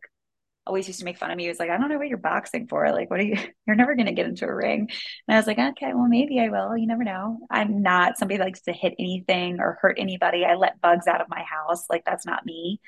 always 0.66 0.86
used 0.86 1.00
to 1.00 1.04
make 1.04 1.18
fun 1.18 1.30
of 1.30 1.36
me. 1.36 1.44
He 1.44 1.48
was 1.48 1.58
like, 1.58 1.70
I 1.70 1.78
don't 1.78 1.88
know 1.88 1.98
what 1.98 2.08
you're 2.08 2.18
boxing 2.18 2.66
for. 2.68 2.90
Like, 2.92 3.10
what 3.10 3.20
are 3.20 3.24
you? 3.24 3.36
You're 3.66 3.76
never 3.76 3.94
going 3.94 4.06
to 4.06 4.12
get 4.12 4.26
into 4.26 4.46
a 4.46 4.54
ring. 4.54 4.88
And 5.26 5.34
I 5.34 5.36
was 5.36 5.46
like, 5.46 5.58
okay, 5.58 5.92
well, 5.94 6.08
maybe 6.08 6.40
I 6.40 6.48
will. 6.48 6.76
You 6.76 6.86
never 6.86 7.04
know. 7.04 7.38
I'm 7.50 7.82
not 7.82 8.18
somebody 8.18 8.38
that 8.38 8.44
likes 8.44 8.62
to 8.62 8.72
hit 8.72 8.94
anything 8.98 9.60
or 9.60 9.78
hurt 9.80 9.98
anybody. 9.98 10.44
I 10.44 10.54
let 10.54 10.80
bugs 10.80 11.06
out 11.06 11.20
of 11.20 11.28
my 11.28 11.42
house. 11.42 11.86
Like, 11.88 12.04
that's 12.04 12.26
not 12.26 12.44
me. 12.44 12.80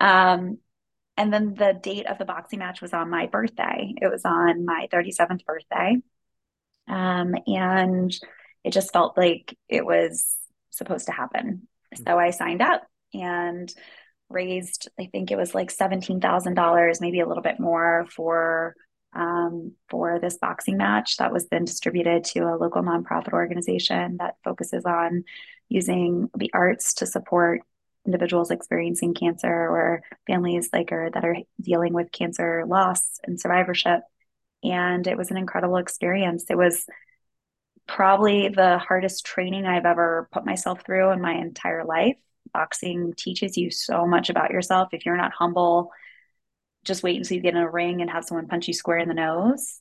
Um, 0.00 0.58
and 1.16 1.32
then 1.32 1.54
the 1.54 1.78
date 1.80 2.06
of 2.06 2.18
the 2.18 2.24
boxing 2.24 2.60
match 2.60 2.80
was 2.80 2.92
on 2.92 3.10
my 3.10 3.26
birthday. 3.26 3.94
It 4.00 4.10
was 4.10 4.24
on 4.24 4.64
my 4.64 4.88
37th 4.92 5.44
birthday. 5.44 5.96
Um, 6.88 7.34
and 7.46 8.12
it 8.64 8.72
just 8.72 8.92
felt 8.92 9.16
like 9.16 9.56
it 9.68 9.84
was 9.84 10.36
supposed 10.70 11.06
to 11.06 11.12
happen. 11.12 11.68
So 12.06 12.18
I 12.18 12.30
signed 12.30 12.62
up 12.62 12.82
and 13.12 13.72
raised, 14.32 14.88
I 14.98 15.06
think 15.06 15.30
it 15.30 15.36
was 15.36 15.54
like 15.54 15.74
$17,000, 15.74 17.00
maybe 17.00 17.20
a 17.20 17.26
little 17.26 17.42
bit 17.42 17.60
more 17.60 18.06
for 18.10 18.74
um, 19.14 19.72
for 19.88 20.18
this 20.18 20.38
boxing 20.38 20.78
match 20.78 21.18
that 21.18 21.32
was 21.32 21.46
then 21.48 21.66
distributed 21.66 22.24
to 22.24 22.40
a 22.40 22.56
local 22.56 22.82
nonprofit 22.82 23.34
organization 23.34 24.16
that 24.18 24.36
focuses 24.42 24.86
on 24.86 25.24
using 25.68 26.30
the 26.36 26.50
arts 26.54 26.94
to 26.94 27.06
support 27.06 27.60
individuals 28.06 28.50
experiencing 28.50 29.14
cancer 29.14 29.48
or 29.48 30.02
families 30.26 30.70
like 30.72 30.90
or 30.92 31.10
that 31.12 31.24
are 31.24 31.36
dealing 31.60 31.92
with 31.92 32.10
cancer 32.10 32.64
loss 32.66 33.20
and 33.24 33.40
survivorship. 33.40 34.00
And 34.64 35.06
it 35.06 35.16
was 35.16 35.30
an 35.30 35.36
incredible 35.36 35.76
experience. 35.76 36.46
It 36.48 36.56
was 36.56 36.86
probably 37.86 38.48
the 38.48 38.78
hardest 38.78 39.26
training 39.26 39.66
I've 39.66 39.86
ever 39.86 40.28
put 40.32 40.46
myself 40.46 40.84
through 40.84 41.10
in 41.10 41.20
my 41.20 41.34
entire 41.34 41.84
life. 41.84 42.16
Boxing 42.52 43.14
teaches 43.16 43.56
you 43.56 43.70
so 43.70 44.06
much 44.06 44.30
about 44.30 44.50
yourself. 44.50 44.88
If 44.92 45.06
you're 45.06 45.16
not 45.16 45.32
humble, 45.32 45.90
just 46.84 47.02
wait 47.02 47.16
until 47.16 47.36
you 47.36 47.42
get 47.42 47.54
in 47.54 47.60
a 47.60 47.70
ring 47.70 48.00
and 48.00 48.10
have 48.10 48.24
someone 48.24 48.48
punch 48.48 48.68
you 48.68 48.74
square 48.74 48.98
in 48.98 49.08
the 49.08 49.14
nose. 49.14 49.78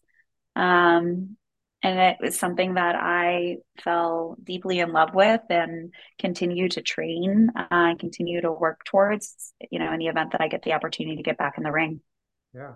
Um, 0.56 1.38
and 1.84 2.00
it 2.00 2.18
was 2.22 2.38
something 2.38 2.76
that 2.76 2.96
I 2.96 3.58
fell 3.84 4.38
deeply 4.44 4.80
in 4.80 4.94
love 4.94 5.16
with 5.16 5.42
and 5.50 5.92
continue 6.20 6.70
to 6.70 6.82
train 6.82 7.50
uh, 7.58 7.66
and 7.72 8.00
continue 8.00 8.42
to 8.42 8.52
work 8.52 8.82
towards, 8.86 9.54
you 9.72 9.80
know, 9.80 9.92
in 9.92 9.98
the 9.98 10.08
event 10.08 10.34
that 10.34 10.42
I 10.42 10.48
get 10.48 10.62
the 10.62 10.74
opportunity 10.74 11.18
to 11.18 11.24
get 11.24 11.40
back 11.40 11.58
in 11.58 11.64
the 11.64 11.72
ring. 11.72 12.02
Yeah. 12.54 12.74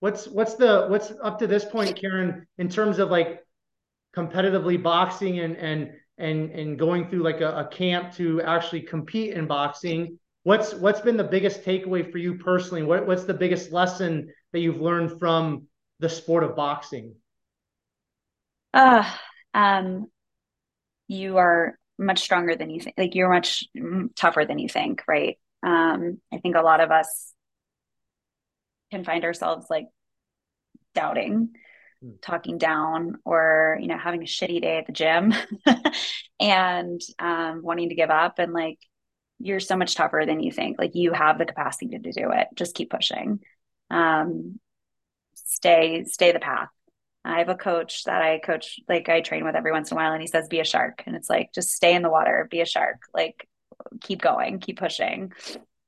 What's 0.00 0.26
what's 0.26 0.54
the 0.54 0.86
what's 0.88 1.12
up 1.22 1.38
to 1.40 1.46
this 1.46 1.64
point, 1.64 2.00
Caren, 2.00 2.46
in 2.58 2.68
terms 2.68 2.98
of 2.98 3.10
like 3.10 3.40
competitively 4.14 4.82
boxing 4.82 5.38
and 5.40 5.56
and 5.56 5.90
and 6.18 6.50
and 6.50 6.78
going 6.78 7.08
through 7.08 7.22
like 7.22 7.40
a, 7.40 7.58
a 7.58 7.68
camp 7.68 8.14
to 8.14 8.42
actually 8.42 8.82
compete 8.82 9.34
in 9.34 9.46
boxing? 9.46 10.18
What's 10.44 10.74
what's 10.74 11.00
been 11.00 11.16
the 11.16 11.24
biggest 11.24 11.62
takeaway 11.62 12.10
for 12.10 12.18
you 12.18 12.38
personally? 12.38 12.82
What 12.82 13.06
what's 13.06 13.24
the 13.24 13.34
biggest 13.34 13.72
lesson 13.72 14.32
that 14.52 14.60
you've 14.60 14.80
learned 14.80 15.18
from 15.18 15.66
the 16.00 16.08
sport 16.08 16.44
of 16.44 16.56
boxing? 16.56 17.14
uh, 18.76 19.10
um, 19.54 20.06
you 21.08 21.38
are 21.38 21.78
much 21.98 22.20
stronger 22.20 22.54
than 22.54 22.70
you 22.70 22.80
think. 22.80 22.94
Like 22.98 23.14
you're 23.14 23.30
much 23.32 23.64
tougher 24.14 24.44
than 24.44 24.58
you 24.58 24.68
think, 24.68 25.02
right? 25.08 25.38
Um, 25.62 26.20
I 26.32 26.38
think 26.38 26.56
a 26.56 26.62
lot 26.62 26.80
of 26.80 26.90
us 26.90 27.32
can 28.90 29.02
find 29.02 29.24
ourselves 29.24 29.66
like 29.70 29.86
doubting, 30.94 31.32
mm. 31.32 31.48
Talking 32.22 32.58
down, 32.58 33.18
or 33.24 33.78
you 33.80 33.88
know, 33.88 33.98
having 33.98 34.22
a 34.22 34.26
shitty 34.26 34.62
day 34.62 34.78
at 34.78 34.86
the 34.86 34.92
gym, 34.92 35.34
and 36.40 37.00
um, 37.18 37.62
wanting 37.62 37.88
to 37.88 37.94
give 37.94 38.10
up. 38.10 38.38
And 38.38 38.52
like, 38.52 38.78
you're 39.38 39.60
so 39.60 39.76
much 39.76 39.94
tougher 39.94 40.24
than 40.26 40.40
you 40.40 40.52
think. 40.52 40.78
Like 40.78 40.94
you 40.94 41.12
have 41.12 41.38
the 41.38 41.46
capacity 41.46 41.98
to 41.98 41.98
do 41.98 42.30
it. 42.32 42.48
Just 42.54 42.74
keep 42.74 42.90
pushing. 42.90 43.40
Um, 43.90 44.58
stay, 45.34 46.04
stay 46.04 46.32
the 46.32 46.40
path 46.40 46.68
I 47.26 47.38
have 47.40 47.48
a 47.48 47.56
coach 47.56 48.04
that 48.04 48.22
I 48.22 48.38
coach, 48.38 48.78
like 48.88 49.08
I 49.08 49.20
train 49.20 49.44
with 49.44 49.56
every 49.56 49.72
once 49.72 49.90
in 49.90 49.96
a 49.96 50.00
while, 50.00 50.12
and 50.12 50.22
he 50.22 50.28
says, 50.28 50.46
be 50.46 50.60
a 50.60 50.64
shark. 50.64 51.02
And 51.06 51.16
it's 51.16 51.28
like, 51.28 51.52
just 51.52 51.70
stay 51.70 51.94
in 51.94 52.02
the 52.02 52.10
water, 52.10 52.46
be 52.48 52.60
a 52.60 52.66
shark, 52.66 53.02
like 53.12 53.48
keep 54.00 54.22
going, 54.22 54.60
keep 54.60 54.78
pushing. 54.78 55.32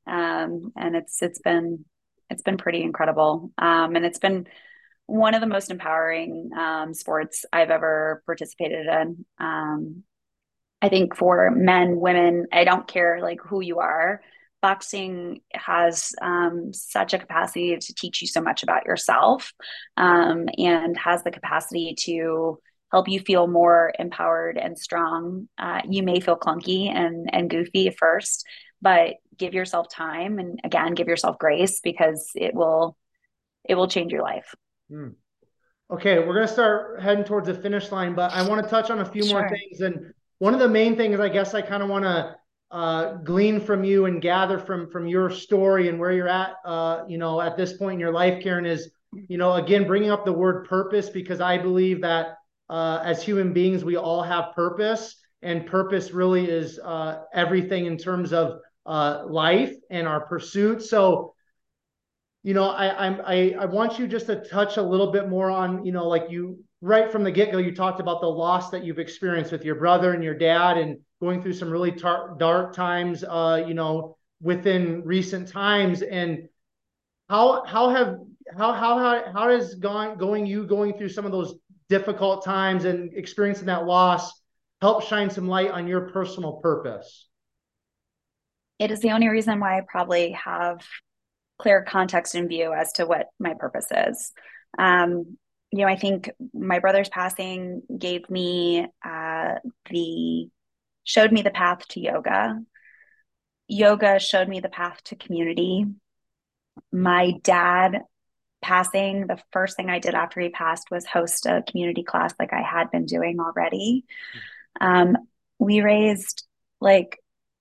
Um, 0.07 0.73
and 0.77 0.97
it's, 0.97 1.23
it's 1.23 1.39
been, 1.39 1.85
it's 2.29 2.43
been 2.43 2.57
pretty 2.57 2.83
incredible. 2.83 3.53
Um, 3.57 3.95
and 3.95 4.05
it's 4.05 4.19
been 4.19 4.49
one 5.09 5.35
of 5.35 5.41
the 5.41 5.47
most 5.47 5.71
empowering 5.71 6.51
um, 6.57 6.95
sports 6.95 7.45
I've 7.53 7.71
ever 7.71 8.23
participated 8.27 8.87
in. 8.87 9.25
Um, 9.41 10.05
I 10.81 10.89
think 10.89 11.17
for 11.17 11.51
men, 11.51 11.99
women, 11.99 12.47
I 12.53 12.63
don't 12.65 12.87
care 12.87 13.19
like 13.21 13.41
who 13.41 13.61
you 13.61 13.81
are 13.81 14.21
boxing 14.61 15.41
has 15.53 16.13
um, 16.21 16.73
such 16.73 17.15
a 17.15 17.19
capacity 17.19 17.77
to 17.77 17.95
teach 17.95 18.21
you 18.21 18.27
so 18.27 18.41
much 18.41 18.63
about 18.63 18.87
yourself 18.87 19.53
um, 19.97 20.49
and 20.59 20.97
has 20.99 21.23
the 21.23 21.31
capacity 21.31 21.95
to 21.97 22.59
help 22.91 23.09
you 23.09 23.21
feel 23.21 23.47
more 23.47 23.93
empowered 23.99 24.59
and 24.59 24.79
strong. 24.79 25.49
Uh, 25.59 25.81
you 25.89 26.03
may 26.03 26.21
feel 26.21 26.37
clunky 26.37 26.89
and, 26.89 27.29
and 27.33 27.51
goofy 27.51 27.89
at 27.89 27.97
first, 27.97 28.45
but 28.83 29.15
give 29.37 29.55
yourself 29.55 29.89
time 29.89 30.39
and 30.39 30.59
again, 30.65 30.95
give 30.95 31.07
yourself 31.07 31.39
grace 31.39 31.81
because 31.81 32.31
it 32.35 32.55
will, 32.55 32.97
it 33.65 33.75
will 33.75 33.89
change 33.89 34.11
your 34.11 34.23
life. 34.23 34.55
Hmm. 34.91 35.09
Okay, 35.91 36.19
we're 36.19 36.35
going 36.35 36.47
to 36.47 36.53
start 36.53 37.01
heading 37.01 37.25
towards 37.25 37.47
the 37.47 37.55
finish 37.55 37.91
line, 37.91 38.15
but 38.15 38.33
I 38.33 38.47
want 38.47 38.63
to 38.63 38.69
touch 38.69 38.91
on 38.91 39.01
a 39.01 39.05
few 39.05 39.25
sure. 39.25 39.41
more 39.41 39.49
things. 39.49 39.81
And 39.81 40.13
one 40.39 40.53
of 40.53 40.61
the 40.61 40.69
main 40.69 40.97
things 40.97 41.19
I 41.19 41.29
guess 41.29 41.55
I 41.55 41.63
kind 41.63 41.83
of 41.83 41.89
want 41.89 42.05
to 42.05 42.37
uh, 42.71 43.15
glean 43.25 43.61
from 43.61 43.85
you 43.85 44.05
and 44.05 44.21
gather 44.21 44.59
from 44.59 44.91
from 44.91 45.07
your 45.07 45.31
story 45.31 45.89
and 45.89 45.99
where 45.99 46.13
you're 46.13 46.29
at, 46.29 46.57
uh, 46.65 47.05
you 47.09 47.17
know, 47.17 47.41
at 47.41 47.57
this 47.57 47.73
point 47.79 47.95
in 47.95 48.01
your 48.01 48.13
life, 48.13 48.43
Caren, 48.45 48.67
is 48.67 48.91
you 49.29 49.39
know, 49.39 49.55
again, 49.55 49.87
bringing 49.87 50.11
up 50.11 50.25
the 50.25 50.33
word 50.33 50.69
purpose 50.69 51.09
because 51.09 51.41
I 51.41 51.59
believe 51.59 52.03
that 52.03 52.37
uh, 52.69 53.01
as 53.03 53.23
human 53.23 53.53
beings, 53.53 53.85
we 53.85 53.97
all 53.97 54.23
have 54.23 54.55
purpose, 54.55 55.17
and 55.43 55.67
purpose 55.67 56.11
really 56.11 56.49
is 56.49 56.79
uh, 56.79 57.23
everything 57.33 57.87
in 57.87 57.97
terms 57.97 58.33
of 58.33 58.61
uh, 58.85 59.25
life 59.27 59.75
and 59.91 60.07
our 60.07 60.27
pursuit. 60.27 60.83
So, 60.83 61.35
you 62.49 62.55
know, 62.55 62.71
I, 62.71 63.07
I'm 63.07 63.21
I 63.27 63.55
I 63.61 63.67
want 63.67 63.99
you 63.99 64.09
just 64.09 64.25
to 64.29 64.37
touch 64.37 64.79
a 64.79 64.83
little 64.83 65.13
bit 65.13 65.29
more 65.29 65.51
on, 65.51 65.85
you 65.85 65.93
know, 65.93 66.09
like 66.09 66.31
you 66.31 66.65
right 66.81 67.13
from 67.13 67.23
the 67.23 67.31
get 67.31 67.53
go, 67.53 67.59
you 67.59 67.75
talked 67.75 68.01
about 68.01 68.23
the 68.23 68.27
loss 68.27 68.71
that 68.71 68.83
you've 68.83 68.99
experienced 68.99 69.53
with 69.53 69.67
your 69.67 69.75
brother 69.75 70.15
and 70.15 70.25
your 70.25 70.33
dad, 70.35 70.79
and 70.79 70.97
going 71.21 71.43
through 71.43 71.53
some 71.53 71.69
really 71.69 71.93
tar- 71.93 72.37
dark 72.39 72.73
times, 72.73 73.23
uh, 73.23 73.63
you 73.69 73.75
know, 73.75 74.17
within 74.41 75.03
recent 75.05 75.49
times. 75.49 76.01
And 76.01 76.49
how 77.29 77.67
how 77.67 77.91
have 77.91 78.17
how 78.57 78.73
how 78.73 78.99
how, 78.99 79.31
how 79.31 79.51
has 79.51 79.75
gone 79.75 80.17
going 80.17 80.47
you 80.47 80.67
going 80.67 80.97
through 80.97 81.11
some 81.11 81.27
of 81.27 81.33
those 81.33 81.55
difficult 81.91 82.47
times 82.47 82.87
and 82.87 83.13
experiencing 83.13 83.67
that 83.67 83.85
loss 83.85 84.33
help 84.81 85.03
shine 85.03 85.29
some 85.29 85.49
light 85.49 85.71
on 85.71 85.87
your 85.87 86.09
personal 86.13 86.53
purpose? 86.63 87.29
It 88.79 88.91
is 88.91 89.01
the 89.01 89.11
only 89.11 89.29
reason 89.29 89.61
why 89.61 89.77
I 89.77 89.83
probably 89.87 90.31
have 90.31 90.81
clear 91.59 91.83
context 91.83 92.35
and 92.35 92.49
view 92.49 92.73
as 92.73 92.93
to 92.93 93.07
what 93.07 93.27
my 93.39 93.55
purpose 93.55 93.89
is. 93.91 94.33
Um, 94.79 95.37
you 95.71 95.81
know, 95.81 95.89
I 95.89 95.97
think 95.97 96.31
my 96.55 96.79
brother's 96.79 97.09
passing 97.09 97.83
gave 97.97 98.29
me 98.31 98.87
uh, 99.05 99.55
the 99.91 100.49
showed 101.05 101.33
me 101.33 101.43
the 101.43 101.51
path 101.51 101.87
to 101.89 102.01
yoga. 102.01 102.61
Yoga 103.67 104.19
showed 104.19 104.49
me 104.49 104.61
the 104.61 104.69
path 104.69 105.03
to 105.05 105.17
community. 105.17 105.85
My 106.93 107.33
dad 107.43 108.03
passing, 108.63 109.27
the 109.27 109.39
first 109.53 109.77
thing 109.77 109.91
I 109.91 109.99
did 109.99 110.15
after 110.15 110.41
he 110.41 110.49
passed 110.49 110.91
was 110.91 111.07
host 111.07 111.47
a 111.47 111.63
community 111.69 112.03
class 112.03 112.35
like 112.39 112.53
I 112.53 112.63
had 112.63 112.91
been 112.91 113.07
doing 113.07 113.41
already. 113.41 114.05
Um, 114.81 115.17
we 115.59 115.81
raised 115.81 116.47
like 116.81 117.19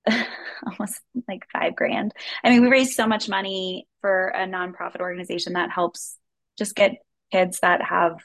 almost 0.66 1.02
like 1.28 1.46
five 1.52 1.76
grand. 1.76 2.14
I 2.44 2.50
mean, 2.50 2.62
we 2.62 2.70
raised 2.70 2.94
so 2.94 3.08
much 3.08 3.30
money 3.30 3.88
for 4.02 4.30
a 4.30 4.46
nonprofit 4.46 5.00
organization 5.00 5.54
that 5.54 5.72
helps 5.72 6.18
just 6.58 6.76
get 6.76 6.98
kids 7.32 7.60
that 7.60 7.82
have 7.82 8.20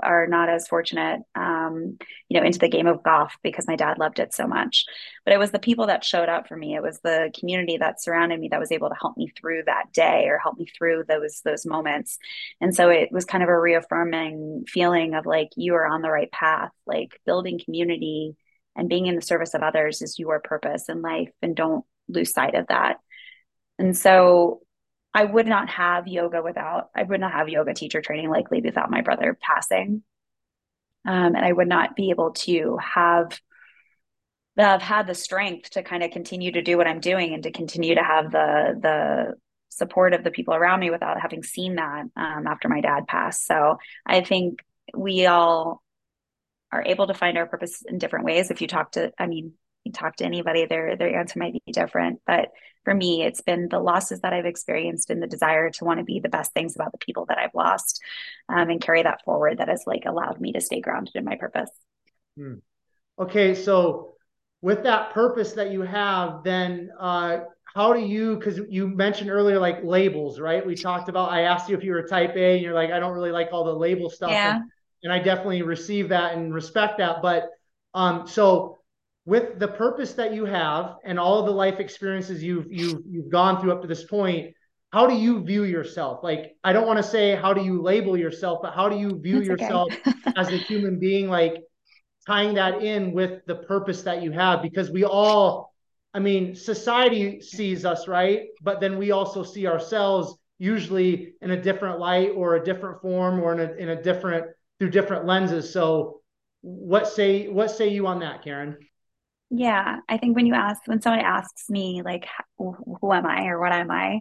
are 0.00 0.26
not 0.26 0.48
as 0.48 0.68
fortunate, 0.68 1.20
um, 1.34 1.98
you 2.28 2.38
know, 2.38 2.46
into 2.46 2.58
the 2.58 2.68
game 2.68 2.86
of 2.86 3.02
golf 3.02 3.36
because 3.42 3.66
my 3.66 3.76
dad 3.76 3.98
loved 3.98 4.20
it 4.20 4.32
so 4.32 4.46
much. 4.46 4.84
But 5.24 5.34
it 5.34 5.38
was 5.38 5.50
the 5.50 5.58
people 5.58 5.86
that 5.88 6.04
showed 6.04 6.28
up 6.28 6.46
for 6.46 6.56
me. 6.56 6.76
It 6.76 6.82
was 6.82 7.00
the 7.00 7.32
community 7.38 7.78
that 7.78 8.00
surrounded 8.00 8.38
me 8.38 8.48
that 8.50 8.60
was 8.60 8.70
able 8.70 8.88
to 8.90 8.94
help 9.00 9.16
me 9.16 9.32
through 9.36 9.64
that 9.66 9.92
day 9.92 10.26
or 10.28 10.38
help 10.38 10.56
me 10.56 10.66
through 10.66 11.04
those 11.08 11.40
those 11.44 11.66
moments. 11.66 12.18
And 12.60 12.74
so 12.74 12.90
it 12.90 13.10
was 13.10 13.24
kind 13.24 13.42
of 13.42 13.48
a 13.48 13.58
reaffirming 13.58 14.64
feeling 14.68 15.14
of 15.14 15.26
like 15.26 15.48
you 15.56 15.74
are 15.74 15.86
on 15.86 16.02
the 16.02 16.10
right 16.10 16.30
path, 16.30 16.70
like 16.86 17.20
building 17.26 17.60
community 17.64 18.36
and 18.78 18.88
being 18.88 19.06
in 19.06 19.16
the 19.16 19.22
service 19.22 19.54
of 19.54 19.62
others 19.62 20.00
is 20.00 20.18
your 20.18 20.40
purpose 20.40 20.88
in 20.88 21.02
life 21.02 21.30
and 21.42 21.56
don't 21.56 21.84
lose 22.08 22.32
sight 22.32 22.54
of 22.54 22.68
that. 22.68 22.98
And 23.78 23.96
so 23.96 24.60
i 25.14 25.24
would 25.24 25.46
not 25.46 25.70
have 25.70 26.06
yoga 26.06 26.42
without 26.42 26.90
i 26.94 27.02
would 27.02 27.20
not 27.20 27.32
have 27.32 27.48
yoga 27.48 27.72
teacher 27.72 28.02
training 28.02 28.28
likely 28.28 28.60
without 28.60 28.90
my 28.90 29.00
brother 29.00 29.38
passing. 29.40 30.02
Um, 31.06 31.34
and 31.34 31.44
i 31.44 31.52
would 31.52 31.68
not 31.68 31.96
be 31.96 32.10
able 32.10 32.32
to 32.32 32.78
have 32.78 33.38
have 34.56 34.82
had 34.82 35.06
the 35.06 35.14
strength 35.14 35.70
to 35.70 35.82
kind 35.82 36.02
of 36.02 36.10
continue 36.10 36.52
to 36.52 36.62
do 36.62 36.76
what 36.76 36.86
i'm 36.86 37.00
doing 37.00 37.32
and 37.32 37.42
to 37.44 37.50
continue 37.50 37.94
to 37.94 38.02
have 38.02 38.30
the 38.30 38.78
the 38.80 39.34
support 39.70 40.12
of 40.12 40.24
the 40.24 40.30
people 40.30 40.54
around 40.54 40.80
me 40.80 40.90
without 40.90 41.20
having 41.20 41.42
seen 41.42 41.76
that 41.76 42.04
um, 42.16 42.46
after 42.46 42.68
my 42.68 42.80
dad 42.80 43.06
passed. 43.06 43.46
So 43.46 43.78
i 44.06 44.20
think 44.20 44.60
we 44.96 45.26
all 45.26 45.82
are 46.70 46.82
able 46.84 47.06
to 47.06 47.14
find 47.14 47.38
our 47.38 47.46
purpose 47.46 47.82
in 47.82 47.98
different 47.98 48.24
ways. 48.24 48.50
If 48.50 48.60
you 48.60 48.68
talk 48.68 48.92
to, 48.92 49.12
I 49.18 49.26
mean, 49.26 49.54
you 49.84 49.92
talk 49.92 50.16
to 50.16 50.24
anybody, 50.24 50.66
their 50.66 50.96
their 50.96 51.18
answer 51.18 51.38
might 51.38 51.54
be 51.54 51.72
different. 51.72 52.20
But 52.26 52.50
for 52.84 52.94
me, 52.94 53.22
it's 53.22 53.40
been 53.40 53.68
the 53.68 53.78
losses 53.78 54.20
that 54.20 54.32
I've 54.32 54.44
experienced 54.44 55.10
and 55.10 55.22
the 55.22 55.26
desire 55.26 55.70
to 55.70 55.84
want 55.84 55.98
to 55.98 56.04
be 56.04 56.20
the 56.20 56.28
best 56.28 56.52
things 56.52 56.74
about 56.74 56.92
the 56.92 56.98
people 56.98 57.26
that 57.26 57.38
I've 57.38 57.54
lost, 57.54 58.02
um, 58.48 58.70
and 58.70 58.80
carry 58.80 59.02
that 59.02 59.24
forward. 59.24 59.58
That 59.58 59.68
has 59.68 59.84
like 59.86 60.04
allowed 60.04 60.40
me 60.40 60.52
to 60.52 60.60
stay 60.60 60.80
grounded 60.80 61.16
in 61.16 61.24
my 61.24 61.36
purpose. 61.36 61.70
Hmm. 62.36 62.54
Okay, 63.18 63.54
so 63.54 64.14
with 64.60 64.82
that 64.82 65.12
purpose 65.12 65.52
that 65.52 65.70
you 65.70 65.82
have, 65.82 66.42
then 66.44 66.90
uh, 66.98 67.38
how 67.64 67.92
do 67.92 68.00
you? 68.00 68.36
Because 68.36 68.60
you 68.68 68.88
mentioned 68.88 69.30
earlier, 69.30 69.58
like 69.58 69.82
labels, 69.84 70.40
right? 70.40 70.66
We 70.66 70.74
talked 70.74 71.08
about. 71.08 71.30
I 71.30 71.42
asked 71.42 71.68
you 71.68 71.76
if 71.76 71.84
you 71.84 71.92
were 71.92 72.02
Type 72.02 72.36
A, 72.36 72.54
and 72.54 72.62
you're 72.62 72.74
like, 72.74 72.90
I 72.90 72.98
don't 72.98 73.12
really 73.12 73.32
like 73.32 73.48
all 73.52 73.64
the 73.64 73.74
label 73.74 74.10
stuff. 74.10 74.30
Yeah. 74.30 74.56
And, 74.56 74.70
and 75.02 75.12
I 75.12 75.18
definitely 75.18 75.62
receive 75.62 76.08
that 76.10 76.34
and 76.34 76.52
respect 76.52 76.98
that. 76.98 77.22
But 77.22 77.50
um, 77.94 78.26
so 78.26 78.78
with 79.24 79.58
the 79.58 79.68
purpose 79.68 80.14
that 80.14 80.32
you 80.32 80.44
have 80.44 80.96
and 81.04 81.18
all 81.18 81.40
of 81.40 81.46
the 81.46 81.52
life 81.52 81.80
experiences 81.80 82.42
you've 82.42 82.66
you've 82.70 83.02
you've 83.06 83.30
gone 83.30 83.60
through 83.60 83.72
up 83.72 83.82
to 83.82 83.88
this 83.88 84.04
point, 84.04 84.54
how 84.90 85.06
do 85.06 85.14
you 85.14 85.44
view 85.44 85.64
yourself? 85.64 86.20
Like, 86.22 86.56
I 86.64 86.72
don't 86.72 86.86
want 86.86 86.96
to 86.98 87.02
say 87.02 87.36
how 87.36 87.52
do 87.52 87.62
you 87.62 87.82
label 87.82 88.16
yourself, 88.16 88.60
but 88.62 88.74
how 88.74 88.88
do 88.88 88.96
you 88.96 89.20
view 89.20 89.44
That's 89.44 89.60
yourself 89.60 89.92
okay. 89.92 90.12
as 90.36 90.48
a 90.48 90.56
human 90.56 90.98
being? 90.98 91.28
Like 91.28 91.62
tying 92.26 92.54
that 92.54 92.82
in 92.82 93.12
with 93.12 93.44
the 93.46 93.56
purpose 93.56 94.02
that 94.02 94.22
you 94.22 94.32
have, 94.32 94.62
because 94.62 94.90
we 94.90 95.04
all, 95.04 95.74
I 96.14 96.20
mean, 96.20 96.54
society 96.54 97.40
sees 97.40 97.84
us 97.84 98.08
right, 98.08 98.46
but 98.62 98.80
then 98.80 98.98
we 98.98 99.10
also 99.10 99.42
see 99.42 99.66
ourselves 99.66 100.34
usually 100.58 101.34
in 101.40 101.50
a 101.50 101.62
different 101.62 101.98
light 101.98 102.30
or 102.34 102.56
a 102.56 102.64
different 102.64 103.00
form 103.00 103.40
or 103.40 103.52
in 103.52 103.60
a 103.60 103.72
in 103.74 103.88
a 103.90 104.02
different 104.02 104.46
through 104.78 104.90
different 104.90 105.26
lenses. 105.26 105.72
So 105.72 106.20
what 106.60 107.08
say 107.08 107.48
what 107.48 107.70
say 107.70 107.88
you 107.88 108.06
on 108.06 108.20
that, 108.20 108.44
Caren? 108.44 108.76
Yeah, 109.50 110.00
I 110.08 110.18
think 110.18 110.36
when 110.36 110.46
you 110.46 110.54
ask 110.54 110.82
when 110.86 111.00
someone 111.00 111.20
asks 111.20 111.70
me 111.70 112.02
like 112.04 112.26
who 112.58 113.12
am 113.12 113.26
I 113.26 113.46
or 113.46 113.60
what 113.60 113.72
am 113.72 113.90
I, 113.90 114.20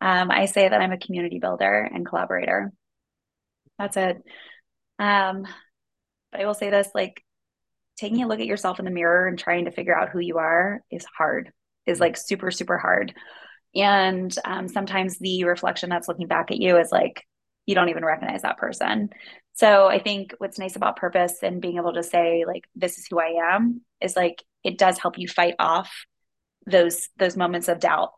um, 0.00 0.30
I 0.30 0.46
say 0.46 0.68
that 0.68 0.80
I'm 0.80 0.92
a 0.92 0.98
community 0.98 1.38
builder 1.38 1.88
and 1.92 2.06
collaborator. 2.06 2.72
That's 3.78 3.96
it. 3.96 4.16
Um, 4.98 5.46
but 6.30 6.40
I 6.40 6.46
will 6.46 6.54
say 6.54 6.70
this 6.70 6.88
like 6.94 7.22
taking 7.96 8.22
a 8.22 8.26
look 8.26 8.40
at 8.40 8.46
yourself 8.46 8.78
in 8.78 8.84
the 8.84 8.90
mirror 8.90 9.28
and 9.28 9.38
trying 9.38 9.66
to 9.66 9.70
figure 9.70 9.96
out 9.96 10.08
who 10.08 10.18
you 10.18 10.38
are 10.38 10.80
is 10.90 11.04
hard, 11.16 11.52
is 11.86 12.00
like 12.00 12.16
super, 12.16 12.50
super 12.50 12.78
hard. 12.78 13.14
And 13.74 14.34
um, 14.44 14.68
sometimes 14.68 15.18
the 15.18 15.44
reflection 15.44 15.90
that's 15.90 16.08
looking 16.08 16.26
back 16.26 16.50
at 16.50 16.58
you 16.58 16.78
is 16.78 16.90
like, 16.90 17.22
you 17.66 17.74
don't 17.74 17.90
even 17.90 18.04
recognize 18.04 18.42
that 18.42 18.58
person. 18.58 19.10
So 19.54 19.86
I 19.86 19.98
think 19.98 20.34
what's 20.38 20.58
nice 20.58 20.76
about 20.76 20.96
purpose 20.96 21.42
and 21.42 21.60
being 21.60 21.76
able 21.76 21.92
to 21.94 22.02
say 22.02 22.44
like 22.46 22.64
this 22.74 22.98
is 22.98 23.06
who 23.10 23.20
I 23.20 23.54
am 23.54 23.82
is 24.00 24.16
like 24.16 24.42
it 24.64 24.78
does 24.78 24.98
help 24.98 25.18
you 25.18 25.28
fight 25.28 25.54
off 25.58 25.92
those 26.66 27.08
those 27.18 27.36
moments 27.36 27.68
of 27.68 27.80
doubt 27.80 28.12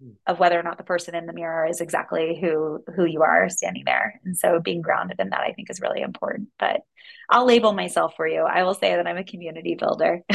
hmm. 0.00 0.10
of 0.26 0.38
whether 0.38 0.58
or 0.58 0.62
not 0.62 0.76
the 0.76 0.84
person 0.84 1.14
in 1.14 1.26
the 1.26 1.32
mirror 1.32 1.66
is 1.66 1.80
exactly 1.80 2.38
who 2.40 2.84
who 2.94 3.04
you 3.04 3.22
are 3.22 3.48
standing 3.48 3.84
there. 3.86 4.20
And 4.24 4.36
so 4.36 4.60
being 4.60 4.82
grounded 4.82 5.18
in 5.18 5.30
that 5.30 5.40
I 5.40 5.52
think 5.52 5.70
is 5.70 5.80
really 5.80 6.02
important. 6.02 6.48
But 6.58 6.82
I'll 7.30 7.46
label 7.46 7.72
myself 7.72 8.14
for 8.16 8.26
you. 8.26 8.42
I 8.42 8.62
will 8.64 8.74
say 8.74 8.96
that 8.96 9.06
I'm 9.06 9.16
a 9.16 9.24
community 9.24 9.74
builder. 9.74 10.22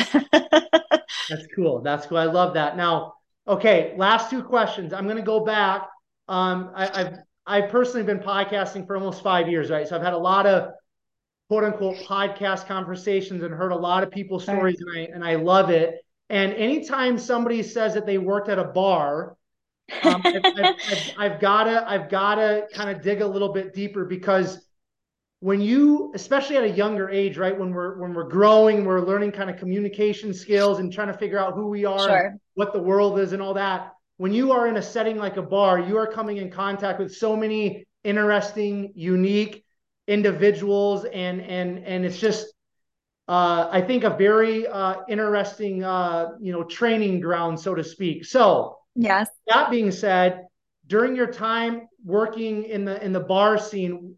That's 1.31 1.47
cool. 1.55 1.81
That's 1.81 2.05
cool. 2.07 2.17
I 2.17 2.25
love 2.25 2.55
that. 2.55 2.75
Now, 2.75 3.13
okay, 3.47 3.93
last 3.95 4.29
two 4.29 4.43
questions. 4.43 4.91
I'm 4.91 5.05
going 5.05 5.17
to 5.17 5.23
go 5.23 5.45
back. 5.45 5.87
Um, 6.27 6.71
I, 6.75 7.01
I've 7.01 7.17
I've 7.45 7.69
personally 7.69 8.03
been 8.05 8.19
podcasting 8.19 8.85
for 8.85 8.95
almost 8.95 9.23
five 9.23 9.47
years, 9.47 9.69
right? 9.69 9.87
So 9.87 9.95
I've 9.95 10.03
had 10.03 10.13
a 10.13 10.17
lot 10.17 10.45
of 10.45 10.73
quote 11.49 11.63
unquote 11.63 11.97
podcast 11.97 12.67
conversations 12.67 13.43
and 13.43 13.53
heard 13.53 13.71
a 13.71 13.75
lot 13.75 14.03
of 14.03 14.11
people's 14.11 14.43
stories, 14.43 14.79
and 14.79 14.89
I 14.97 14.99
and 15.13 15.23
I 15.23 15.35
love 15.35 15.69
it. 15.69 15.95
And 16.29 16.53
anytime 16.53 17.17
somebody 17.17 17.61
says 17.63 17.93
that 17.95 18.05
they 18.05 18.17
worked 18.17 18.47
at 18.47 18.57
a 18.57 18.63
bar, 18.63 19.35
um, 20.03 20.21
I've, 20.23 20.41
I've, 20.45 20.55
I've, 20.65 21.13
I've 21.17 21.39
gotta 21.41 21.89
I've 21.89 22.09
gotta 22.09 22.67
kind 22.73 22.89
of 22.89 23.01
dig 23.01 23.21
a 23.21 23.27
little 23.27 23.51
bit 23.51 23.73
deeper 23.73 24.05
because 24.05 24.65
when 25.39 25.59
you 25.59 26.11
especially 26.15 26.55
at 26.55 26.63
a 26.63 26.69
younger 26.69 27.09
age 27.09 27.37
right 27.37 27.57
when 27.57 27.73
we're 27.73 27.99
when 27.99 28.13
we're 28.13 28.29
growing 28.29 28.85
we're 28.85 29.01
learning 29.01 29.31
kind 29.31 29.49
of 29.49 29.57
communication 29.57 30.33
skills 30.33 30.79
and 30.79 30.93
trying 30.93 31.07
to 31.07 31.17
figure 31.17 31.39
out 31.39 31.55
who 31.55 31.67
we 31.67 31.83
are 31.83 32.07
sure. 32.07 32.37
what 32.53 32.73
the 32.73 32.81
world 32.81 33.19
is 33.19 33.33
and 33.33 33.41
all 33.41 33.55
that 33.55 33.93
when 34.21 34.31
you 34.31 34.51
are 34.51 34.67
in 34.67 34.77
a 34.77 34.81
setting 34.83 35.17
like 35.17 35.37
a 35.37 35.41
bar, 35.41 35.79
you 35.79 35.97
are 35.97 36.05
coming 36.05 36.37
in 36.37 36.51
contact 36.51 36.99
with 36.99 37.11
so 37.11 37.35
many 37.35 37.87
interesting, 38.03 38.91
unique 38.93 39.65
individuals, 40.07 41.05
and 41.05 41.41
and 41.41 41.79
and 41.79 42.05
it's 42.05 42.19
just 42.19 42.53
uh, 43.27 43.67
I 43.71 43.81
think 43.81 44.03
a 44.03 44.11
very 44.11 44.67
uh, 44.67 44.97
interesting 45.09 45.83
uh, 45.83 46.33
you 46.39 46.53
know 46.53 46.63
training 46.63 47.19
ground, 47.19 47.59
so 47.59 47.73
to 47.73 47.83
speak. 47.83 48.25
So 48.25 48.77
yes. 48.93 49.27
That 49.47 49.71
being 49.71 49.89
said, 49.89 50.45
during 50.85 51.15
your 51.15 51.33
time 51.33 51.87
working 52.05 52.65
in 52.65 52.85
the 52.85 53.03
in 53.03 53.13
the 53.13 53.21
bar 53.21 53.57
scene, 53.57 54.13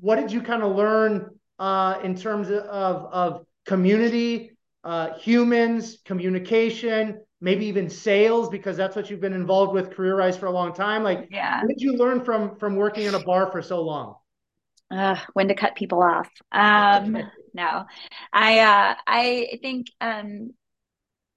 what 0.00 0.16
did 0.16 0.32
you 0.32 0.42
kind 0.42 0.64
of 0.64 0.74
learn 0.74 1.30
uh, 1.60 2.00
in 2.02 2.16
terms 2.16 2.50
of 2.50 2.56
of 2.56 3.46
community, 3.66 4.56
uh, 4.82 5.16
humans, 5.16 5.98
communication? 6.04 7.23
Maybe 7.44 7.66
even 7.66 7.90
sales 7.90 8.48
because 8.48 8.74
that's 8.74 8.96
what 8.96 9.10
you've 9.10 9.20
been 9.20 9.34
involved 9.34 9.74
with 9.74 9.90
career-wise 9.90 10.34
for 10.36 10.46
a 10.46 10.50
long 10.50 10.72
time. 10.72 11.02
Like 11.02 11.28
yeah. 11.30 11.60
what 11.60 11.68
did 11.68 11.80
you 11.80 11.92
learn 11.92 12.24
from 12.24 12.56
from 12.56 12.74
working 12.74 13.04
in 13.04 13.14
a 13.14 13.20
bar 13.20 13.52
for 13.52 13.60
so 13.60 13.82
long? 13.82 14.16
Uh, 14.90 15.16
when 15.34 15.48
to 15.48 15.54
cut 15.54 15.76
people 15.76 16.02
off. 16.02 16.28
Um 16.50 17.18
no. 17.54 17.84
I 18.32 18.58
uh 18.60 18.94
i 19.06 19.58
think 19.60 19.88
um 20.00 20.54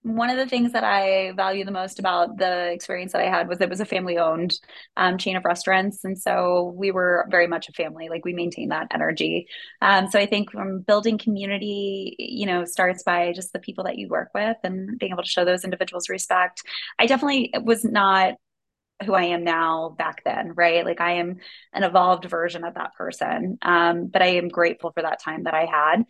one 0.04 0.30
of 0.30 0.38
the 0.38 0.46
things 0.46 0.72
that 0.72 0.84
I 0.84 1.34
value 1.34 1.66
the 1.66 1.72
most 1.72 2.00
about 2.00 2.38
the 2.38 2.72
experience 2.72 3.12
that 3.12 3.22
I 3.22 3.30
had 3.30 3.50
was 3.50 3.60
it 3.60 3.70
was 3.70 3.82
a 3.82 3.86
family 3.86 4.18
owned 4.18 4.58
um, 4.96 5.18
chain 5.18 5.36
of 5.36 5.44
restaurants. 5.44 6.04
And 6.06 6.18
so 6.18 6.74
we 6.78 6.92
were 6.92 7.28
very 7.30 7.48
much 7.48 7.68
a 7.68 7.74
family, 7.74 8.08
like 8.08 8.24
we 8.24 8.34
maintain 8.34 8.70
that 8.70 8.88
energy. 8.94 9.48
Um, 9.82 10.10
so 10.10 10.18
I 10.18 10.26
think 10.26 10.52
from 10.52 10.80
building 10.82 11.18
community, 11.18 12.16
you 12.20 12.46
know, 12.46 12.64
starts 12.64 13.04
by 13.04 13.34
just 13.34 13.52
the 13.52 13.60
people 13.60 13.84
that 13.84 13.98
you 13.98 14.08
work 14.08 14.30
with 14.34 14.58
and 14.64 14.98
being 14.98 15.12
able 15.12 15.24
to 15.24 15.30
show 15.30 15.44
those 15.44 15.66
individuals 15.66 16.10
respect. 16.10 16.62
I 16.98 17.06
definitely 17.06 17.54
was 17.62 17.84
not 17.84 18.36
who 19.06 19.14
I 19.14 19.26
am 19.26 19.44
now 19.44 19.96
back 19.98 20.24
then, 20.24 20.54
right? 20.56 20.84
Like 20.84 21.02
I 21.02 21.14
am 21.14 21.38
an 21.74 21.84
evolved 21.84 22.26
version 22.26 22.64
of 22.64 22.74
that 22.76 22.96
person. 22.96 23.58
Um, 23.62 24.08
but 24.08 24.24
I 24.24 24.38
am 24.38 24.48
grateful 24.48 24.92
for 24.92 25.04
that 25.04 25.22
time 25.22 25.44
that 25.44 25.54
I 25.54 25.66
had. 25.66 26.04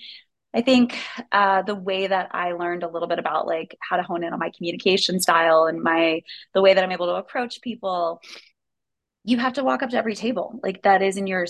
I 0.53 0.61
think 0.61 0.97
uh, 1.31 1.61
the 1.61 1.75
way 1.75 2.07
that 2.07 2.29
I 2.31 2.53
learned 2.53 2.83
a 2.83 2.87
little 2.87 3.07
bit 3.07 3.19
about 3.19 3.47
like 3.47 3.77
how 3.81 3.97
to 3.97 4.03
hone 4.03 4.23
in 4.23 4.33
on 4.33 4.39
my 4.39 4.51
communication 4.55 5.19
style 5.19 5.65
and 5.65 5.81
my 5.81 6.21
the 6.53 6.61
way 6.61 6.73
that 6.73 6.83
I'm 6.83 6.91
able 6.91 7.07
to 7.07 7.15
approach 7.15 7.61
people, 7.61 8.21
you 9.23 9.37
have 9.37 9.53
to 9.53 9.63
walk 9.63 9.83
up 9.83 9.89
to 9.91 9.97
every 9.97 10.15
table 10.15 10.59
like 10.63 10.83
that 10.83 11.01
is 11.01 11.17
in 11.17 11.27
your 11.27 11.45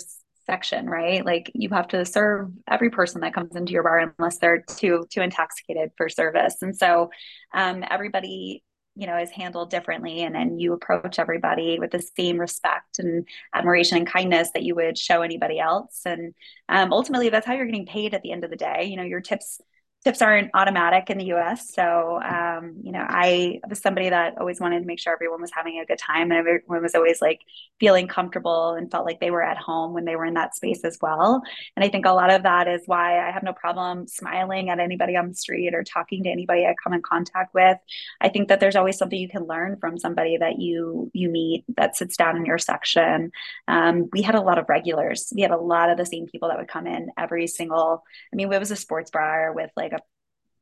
section, 0.45 0.89
right? 0.89 1.25
Like 1.25 1.51
you 1.53 1.69
have 1.69 1.89
to 1.89 2.05
serve 2.05 2.51
every 2.67 2.89
person 2.89 3.21
that 3.21 3.33
comes 3.33 3.55
into 3.55 3.73
your 3.73 3.83
bar 3.83 4.13
unless 4.17 4.39
they're 4.39 4.63
too 4.63 5.05
too 5.09 5.21
intoxicated 5.21 5.91
for 5.95 6.09
service. 6.09 6.55
And 6.61 6.75
so 6.75 7.11
um, 7.53 7.83
everybody 7.89 8.63
you 8.97 9.07
know 9.07 9.17
is 9.17 9.29
handled 9.29 9.69
differently 9.69 10.23
and 10.23 10.33
then 10.33 10.59
you 10.59 10.73
approach 10.73 11.19
everybody 11.19 11.77
with 11.79 11.91
the 11.91 12.01
same 12.01 12.37
respect 12.37 12.99
and 12.99 13.27
admiration 13.53 13.97
and 13.97 14.07
kindness 14.07 14.49
that 14.53 14.63
you 14.63 14.75
would 14.75 14.97
show 14.97 15.21
anybody 15.21 15.59
else. 15.59 16.01
And 16.05 16.33
um, 16.67 16.91
ultimately 16.91 17.29
that's 17.29 17.45
how 17.45 17.53
you're 17.53 17.65
getting 17.65 17.85
paid 17.85 18.13
at 18.13 18.23
the 18.23 18.31
end 18.31 18.43
of 18.43 18.49
the 18.49 18.55
day. 18.55 18.85
You 18.85 18.97
know 18.97 19.03
your 19.03 19.21
tips 19.21 19.61
tips 20.07 20.21
aren't 20.21 20.49
automatic 20.53 21.09
in 21.09 21.17
the 21.17 21.33
US. 21.33 21.73
So, 21.73 22.21
um, 22.23 22.77
you 22.81 22.93
know, 22.93 23.05
I 23.05 23.59
was 23.69 23.81
somebody 23.81 24.09
that 24.09 24.37
always 24.37 24.61
wanted 24.61 24.79
to 24.79 24.85
make 24.85 24.99
sure 24.99 25.11
everyone 25.11 25.41
was 25.41 25.51
having 25.53 25.79
a 25.79 25.85
good 25.85 25.97
time 25.97 26.31
and 26.31 26.39
everyone 26.39 26.81
was 26.81 26.95
always 26.95 27.21
like 27.21 27.41
feeling 27.77 28.07
comfortable 28.07 28.71
and 28.75 28.89
felt 28.89 29.05
like 29.05 29.19
they 29.19 29.31
were 29.31 29.43
at 29.43 29.57
home 29.57 29.91
when 29.91 30.05
they 30.05 30.15
were 30.15 30.23
in 30.23 30.35
that 30.35 30.55
space 30.55 30.85
as 30.85 30.97
well. 31.01 31.41
And 31.75 31.83
I 31.83 31.89
think 31.89 32.05
a 32.05 32.13
lot 32.13 32.31
of 32.31 32.43
that 32.43 32.69
is 32.69 32.83
why 32.85 33.19
I 33.19 33.31
have 33.31 33.43
no 33.43 33.51
problem 33.51 34.07
smiling 34.07 34.69
at 34.69 34.79
anybody 34.79 35.17
on 35.17 35.27
the 35.27 35.35
street 35.35 35.73
or 35.73 35.83
talking 35.83 36.23
to 36.23 36.29
anybody 36.29 36.65
I 36.65 36.73
come 36.81 36.93
in 36.93 37.01
contact 37.01 37.53
with. 37.53 37.77
I 38.21 38.29
think 38.29 38.47
that 38.47 38.61
there's 38.61 38.77
always 38.77 38.97
something 38.97 39.19
you 39.19 39.27
can 39.27 39.43
learn 39.43 39.75
from 39.77 39.97
somebody 39.97 40.37
that 40.37 40.57
you 40.57 41.11
you 41.13 41.27
meet 41.27 41.65
that 41.75 41.97
sits 41.97 42.15
down 42.15 42.37
in 42.37 42.45
your 42.45 42.59
section. 42.59 43.33
Um, 43.67 44.07
we 44.13 44.21
had 44.21 44.35
a 44.35 44.41
lot 44.41 44.57
of 44.57 44.69
regulars. 44.69 45.33
We 45.35 45.41
had 45.41 45.51
a 45.51 45.57
lot 45.57 45.89
of 45.89 45.97
the 45.97 46.05
same 46.05 46.27
people 46.27 46.47
that 46.47 46.57
would 46.57 46.69
come 46.69 46.87
in 46.87 47.09
every 47.17 47.47
single. 47.47 48.05
I 48.31 48.37
mean, 48.37 48.53
it 48.53 48.59
was 48.59 48.71
a 48.71 48.77
sports 48.77 49.11
bar 49.11 49.51
with 49.51 49.69
like 49.75 49.91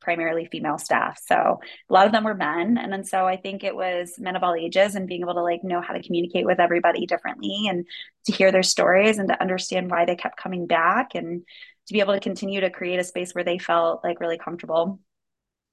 primarily 0.06 0.46
female 0.46 0.78
staff. 0.78 1.20
So 1.26 1.58
a 1.90 1.92
lot 1.92 2.06
of 2.06 2.12
them 2.12 2.22
were 2.22 2.32
men. 2.32 2.78
And 2.78 2.92
then 2.92 3.02
so 3.02 3.26
I 3.26 3.36
think 3.36 3.64
it 3.64 3.74
was 3.74 4.20
men 4.20 4.36
of 4.36 4.44
all 4.44 4.54
ages 4.54 4.94
and 4.94 5.08
being 5.08 5.22
able 5.22 5.34
to 5.34 5.42
like 5.42 5.64
know 5.64 5.80
how 5.80 5.94
to 5.94 6.02
communicate 6.02 6.46
with 6.46 6.60
everybody 6.60 7.06
differently 7.06 7.66
and 7.68 7.84
to 8.26 8.32
hear 8.32 8.52
their 8.52 8.62
stories 8.62 9.18
and 9.18 9.28
to 9.30 9.42
understand 9.42 9.90
why 9.90 10.04
they 10.04 10.14
kept 10.14 10.36
coming 10.40 10.68
back 10.68 11.16
and 11.16 11.42
to 11.88 11.92
be 11.92 11.98
able 11.98 12.14
to 12.14 12.20
continue 12.20 12.60
to 12.60 12.70
create 12.70 13.00
a 13.00 13.04
space 13.04 13.34
where 13.34 13.42
they 13.42 13.58
felt 13.58 14.04
like 14.04 14.20
really 14.20 14.38
comfortable. 14.38 15.00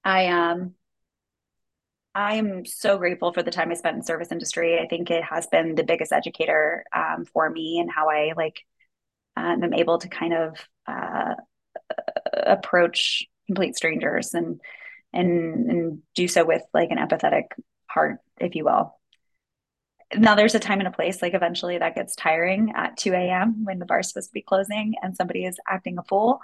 I 0.02 0.26
um 0.26 0.74
I 2.16 2.34
am 2.34 2.64
so 2.64 2.98
grateful 2.98 3.32
for 3.32 3.44
the 3.44 3.52
time 3.52 3.70
I 3.70 3.74
spent 3.74 3.96
in 3.96 4.02
service 4.02 4.32
industry. 4.32 4.80
I 4.80 4.88
think 4.88 5.10
it 5.12 5.22
has 5.22 5.46
been 5.46 5.76
the 5.76 5.84
biggest 5.84 6.12
educator 6.12 6.84
um, 6.92 7.24
for 7.24 7.48
me 7.48 7.78
and 7.78 7.90
how 7.90 8.08
I 8.10 8.32
like 8.36 8.60
um, 9.36 9.62
am 9.62 9.74
able 9.74 9.98
to 9.98 10.08
kind 10.08 10.34
of 10.34 10.56
uh, 10.88 11.34
approach 12.32 13.26
complete 13.46 13.76
strangers 13.76 14.34
and 14.34 14.60
and 15.12 15.70
and 15.70 16.02
do 16.14 16.28
so 16.28 16.44
with 16.44 16.62
like 16.72 16.90
an 16.90 16.98
empathetic 16.98 17.44
heart, 17.86 18.18
if 18.40 18.54
you 18.54 18.64
will. 18.64 18.98
Now 20.16 20.34
there's 20.34 20.54
a 20.54 20.60
time 20.60 20.78
and 20.78 20.88
a 20.88 20.92
place. 20.92 21.22
Like 21.22 21.34
eventually 21.34 21.78
that 21.78 21.94
gets 21.94 22.14
tiring 22.14 22.72
at 22.76 22.96
2 22.96 23.12
a.m. 23.14 23.64
when 23.64 23.78
the 23.78 23.86
bar's 23.86 24.08
supposed 24.08 24.30
to 24.30 24.34
be 24.34 24.42
closing 24.42 24.94
and 25.02 25.16
somebody 25.16 25.44
is 25.44 25.58
acting 25.68 25.98
a 25.98 26.02
fool 26.02 26.40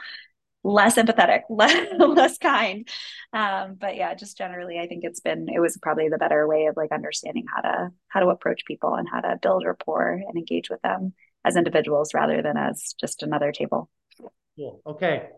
less 0.62 0.96
empathetic, 0.96 1.42
less, 1.50 1.86
less 1.98 2.38
kind. 2.38 2.88
Um, 3.32 3.76
but 3.78 3.96
yeah, 3.96 4.14
just 4.14 4.36
generally, 4.36 4.78
I 4.78 4.86
think 4.86 5.04
it's 5.04 5.20
been, 5.20 5.48
it 5.48 5.60
was 5.60 5.78
probably 5.80 6.08
the 6.08 6.18
better 6.18 6.46
way 6.46 6.66
of 6.66 6.76
like 6.76 6.92
understanding 6.92 7.46
how 7.52 7.62
to, 7.62 7.90
how 8.08 8.20
to 8.20 8.28
approach 8.28 8.64
people 8.66 8.94
and 8.94 9.08
how 9.08 9.20
to 9.20 9.38
build 9.40 9.64
rapport 9.64 10.12
and 10.12 10.36
engage 10.36 10.70
with 10.70 10.82
them 10.82 11.14
as 11.44 11.56
individuals 11.56 12.14
rather 12.14 12.42
than 12.42 12.56
as 12.56 12.94
just 13.00 13.22
another 13.22 13.52
table. 13.52 13.88
Cool. 14.18 14.82
Okay. 14.86 15.28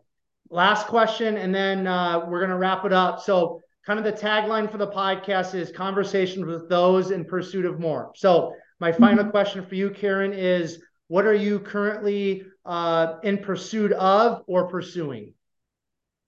Last 0.52 0.86
question, 0.86 1.38
and 1.38 1.54
then 1.54 1.86
uh, 1.86 2.26
we're 2.28 2.40
going 2.40 2.50
to 2.50 2.58
wrap 2.58 2.84
it 2.84 2.92
up. 2.92 3.20
So, 3.22 3.62
kind 3.86 3.98
of 3.98 4.04
the 4.04 4.12
tagline 4.12 4.70
for 4.70 4.76
the 4.76 4.86
podcast 4.86 5.54
is 5.54 5.72
conversations 5.72 6.44
with 6.44 6.68
those 6.68 7.10
in 7.10 7.24
pursuit 7.24 7.64
of 7.64 7.80
more. 7.80 8.12
So, 8.14 8.52
my 8.78 8.92
final 8.92 9.24
mm-hmm. 9.24 9.30
question 9.30 9.64
for 9.64 9.76
you, 9.76 9.88
Caren, 9.88 10.34
is 10.36 10.78
what 11.08 11.24
are 11.24 11.32
you 11.32 11.58
currently 11.58 12.44
uh, 12.66 13.14
in 13.22 13.38
pursuit 13.38 13.92
of 13.92 14.42
or 14.46 14.68
pursuing? 14.68 15.32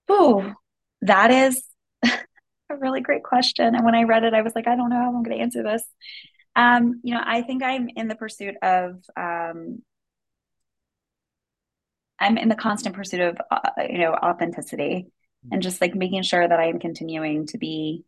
Oh, 0.09 0.53
that 1.01 1.29
is 1.29 1.61
a 2.03 2.77
really 2.79 3.01
great 3.01 3.23
question. 3.23 3.75
And 3.75 3.85
when 3.85 3.93
I 3.93 4.05
read 4.05 4.23
it, 4.23 4.33
I 4.33 4.41
was 4.41 4.53
like, 4.55 4.67
I 4.67 4.75
don't 4.75 4.89
know 4.89 4.95
how 4.95 5.09
I'm 5.09 5.21
going 5.21 5.37
to 5.37 5.43
answer 5.43 5.61
this. 5.61 5.83
Um, 6.55 6.99
you 7.03 7.13
know, 7.13 7.21
I 7.23 7.43
think 7.43 7.61
I'm 7.61 7.89
in 7.95 8.07
the 8.07 8.15
pursuit 8.15 8.55
of, 8.63 9.03
um, 9.15 9.83
I'm 12.19 12.37
in 12.37 12.49
the 12.49 12.55
constant 12.55 12.95
pursuit 12.95 13.21
of, 13.21 13.37
uh, 13.51 13.59
you 13.89 13.97
know, 13.97 14.13
authenticity 14.13 15.07
and 15.51 15.61
just 15.61 15.81
like 15.81 15.95
making 15.95 16.23
sure 16.23 16.47
that 16.47 16.59
I 16.59 16.67
am 16.67 16.79
continuing 16.79 17.47
to 17.47 17.57
be 17.57 18.03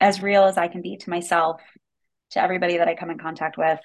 as 0.00 0.22
real 0.22 0.44
as 0.44 0.58
I 0.58 0.68
can 0.68 0.82
be 0.82 0.96
to 0.98 1.10
myself, 1.10 1.60
to 2.32 2.42
everybody 2.42 2.78
that 2.78 2.88
I 2.88 2.94
come 2.94 3.10
in 3.10 3.18
contact 3.18 3.56
with, 3.56 3.80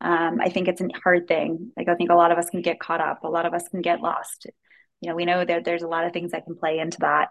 um, 0.00 0.40
I 0.40 0.48
think 0.48 0.68
it's 0.68 0.80
a 0.80 0.88
hard 1.04 1.28
thing. 1.28 1.72
Like 1.76 1.88
I 1.88 1.94
think 1.94 2.10
a 2.10 2.14
lot 2.14 2.32
of 2.32 2.38
us 2.38 2.48
can 2.48 2.62
get 2.62 2.80
caught 2.80 3.00
up. 3.00 3.24
A 3.24 3.28
lot 3.28 3.46
of 3.46 3.52
us 3.52 3.68
can 3.68 3.82
get 3.82 4.00
lost. 4.00 4.46
You 5.00 5.10
know, 5.10 5.16
we 5.16 5.24
know 5.24 5.44
that 5.44 5.64
there's 5.64 5.82
a 5.82 5.88
lot 5.88 6.06
of 6.06 6.12
things 6.12 6.32
that 6.32 6.44
can 6.44 6.56
play 6.56 6.78
into 6.78 6.98
that. 7.00 7.28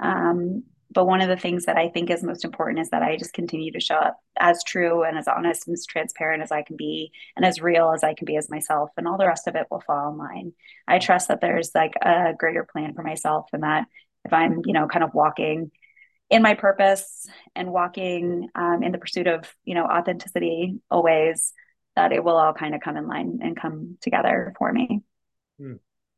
Um, 0.00 0.64
but 0.90 1.06
one 1.06 1.20
of 1.20 1.28
the 1.28 1.36
things 1.36 1.64
that 1.64 1.76
I 1.76 1.88
think 1.88 2.10
is 2.10 2.22
most 2.22 2.44
important 2.44 2.78
is 2.78 2.90
that 2.90 3.02
I 3.02 3.16
just 3.16 3.32
continue 3.32 3.72
to 3.72 3.80
show 3.80 3.96
up 3.96 4.18
as 4.38 4.62
true 4.64 5.02
and 5.02 5.18
as 5.18 5.28
honest 5.28 5.66
and 5.66 5.74
as 5.74 5.84
transparent 5.84 6.42
as 6.42 6.52
I 6.52 6.62
can 6.62 6.76
be 6.76 7.10
and 7.36 7.44
as 7.44 7.60
real 7.60 7.92
as 7.92 8.04
I 8.04 8.14
can 8.14 8.24
be 8.24 8.36
as 8.36 8.48
myself. 8.48 8.90
And 8.96 9.08
all 9.08 9.18
the 9.18 9.26
rest 9.26 9.48
of 9.48 9.56
it 9.56 9.66
will 9.70 9.80
fall 9.80 10.12
in 10.12 10.18
line. 10.18 10.52
I 10.86 10.98
trust 10.98 11.28
that 11.28 11.40
there's 11.40 11.72
like 11.74 11.94
a 12.00 12.34
greater 12.38 12.64
plan 12.64 12.94
for 12.94 13.02
myself 13.02 13.46
and 13.52 13.62
that 13.62 13.86
if 14.24 14.32
I'm, 14.32 14.62
you 14.64 14.72
know, 14.72 14.86
kind 14.86 15.04
of 15.04 15.14
walking 15.14 15.70
in 16.30 16.42
my 16.42 16.54
purpose 16.54 17.26
and 17.54 17.72
walking 17.72 18.48
um, 18.54 18.82
in 18.82 18.92
the 18.92 18.98
pursuit 18.98 19.26
of, 19.26 19.44
you 19.64 19.74
know, 19.74 19.86
authenticity 19.86 20.80
always, 20.90 21.52
that 21.94 22.12
it 22.12 22.22
will 22.22 22.36
all 22.36 22.52
kind 22.52 22.74
of 22.74 22.80
come 22.80 22.96
in 22.96 23.06
line 23.06 23.40
and 23.42 23.60
come 23.60 23.96
together 24.00 24.54
for 24.58 24.72
me. 24.72 25.02
Hmm. 25.58 25.74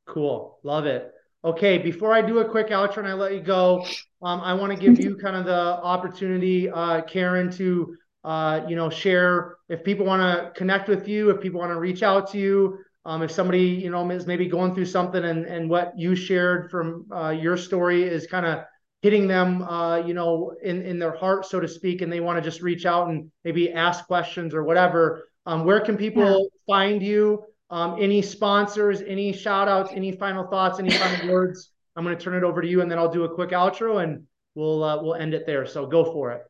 Cool. 0.07 0.59
Love 0.63 0.87
it. 0.87 1.13
Okay, 1.45 1.79
before 1.79 2.13
I 2.13 2.21
do 2.21 2.41
a 2.41 2.45
quick 2.49 2.69
outro 2.69 2.99
and 2.99 3.07
I 3.07 3.13
let 3.13 3.33
you 3.33 3.41
go, 3.41 3.87
um, 4.23 4.41
I 4.41 4.55
want 4.55 4.73
to 4.73 4.79
give 4.79 4.99
you 4.99 5.17
kind 5.17 5.37
of 5.37 5.45
the 5.45 5.53
opportunity, 5.53 6.69
uh, 6.69 7.03
Caren, 7.03 7.55
to 7.59 7.97
uh, 8.25 8.63
you 8.69 8.75
know 8.75 8.91
share 8.91 9.57
if 9.69 9.85
people 9.85 10.05
want 10.05 10.21
to 10.21 10.51
connect 10.59 10.89
with 10.89 11.07
you, 11.07 11.31
if 11.31 11.41
people 11.41 11.61
want 11.61 11.71
to 11.71 11.79
reach 11.79 12.03
out 12.03 12.29
to 12.33 12.39
you, 12.39 12.79
um, 13.05 13.23
if 13.23 13.31
somebody 13.31 13.63
you 13.63 13.89
know 13.89 14.11
is 14.11 14.27
maybe 14.27 14.49
going 14.49 14.75
through 14.75 14.87
something 14.87 15.25
and 15.25 15.47
and 15.47 15.71
what 15.71 15.93
you 15.97 16.17
shared 16.17 16.73
from 16.73 17.07
uh, 17.13 17.31
your 17.31 17.57
story 17.57 18.03
is 18.03 18.27
kind 18.27 18.45
of 18.45 18.65
hitting 19.03 19.29
them, 19.29 19.63
uh, 19.63 19.99
you 19.99 20.15
know, 20.15 20.55
in 20.63 20.83
in 20.83 20.99
their 20.99 21.17
heart, 21.17 21.47
so 21.47 21.61
to 21.61 21.69
speak, 21.69 22.03
and 22.03 22.13
they 22.13 22.21
want 22.21 22.37
to 22.37 22.43
just 22.43 22.63
reach 22.63 22.85
out 22.85 23.09
and 23.09 23.31
maybe 23.45 23.73
ask 23.73 24.07
questions 24.07 24.55
or 24.55 24.65
whatever. 24.65 25.25
Um, 25.47 25.65
where 25.65 25.81
can 25.81 25.97
people 25.97 26.25
yeah. 26.25 26.75
find 26.75 27.03
you? 27.03 27.45
Um, 27.71 27.97
any 28.01 28.23
sponsors, 28.23 29.03
any 29.03 29.33
shout 29.33 29.69
outs, 29.69 29.91
any 29.95 30.13
final 30.13 30.47
thoughts, 30.47 30.79
any 30.79 30.91
final 30.91 31.29
words? 31.33 31.71
I'm 31.97 32.05
going 32.05 32.17
to 32.17 32.23
turn 32.23 32.35
it 32.35 32.45
over 32.45 32.63
to 32.63 32.69
you 32.69 32.81
and 32.81 32.91
then 32.91 32.99
I'll 32.99 33.13
do 33.13 33.25
a 33.25 33.35
quick 33.35 33.51
outro 33.51 34.03
and 34.03 34.25
we'll 34.55 34.83
uh, 34.83 35.03
we'll 35.03 35.15
end 35.15 35.35
it 35.35 35.47
there. 35.47 35.67
So 35.67 35.87
go 35.87 36.05
for 36.05 36.33
it. 36.33 36.43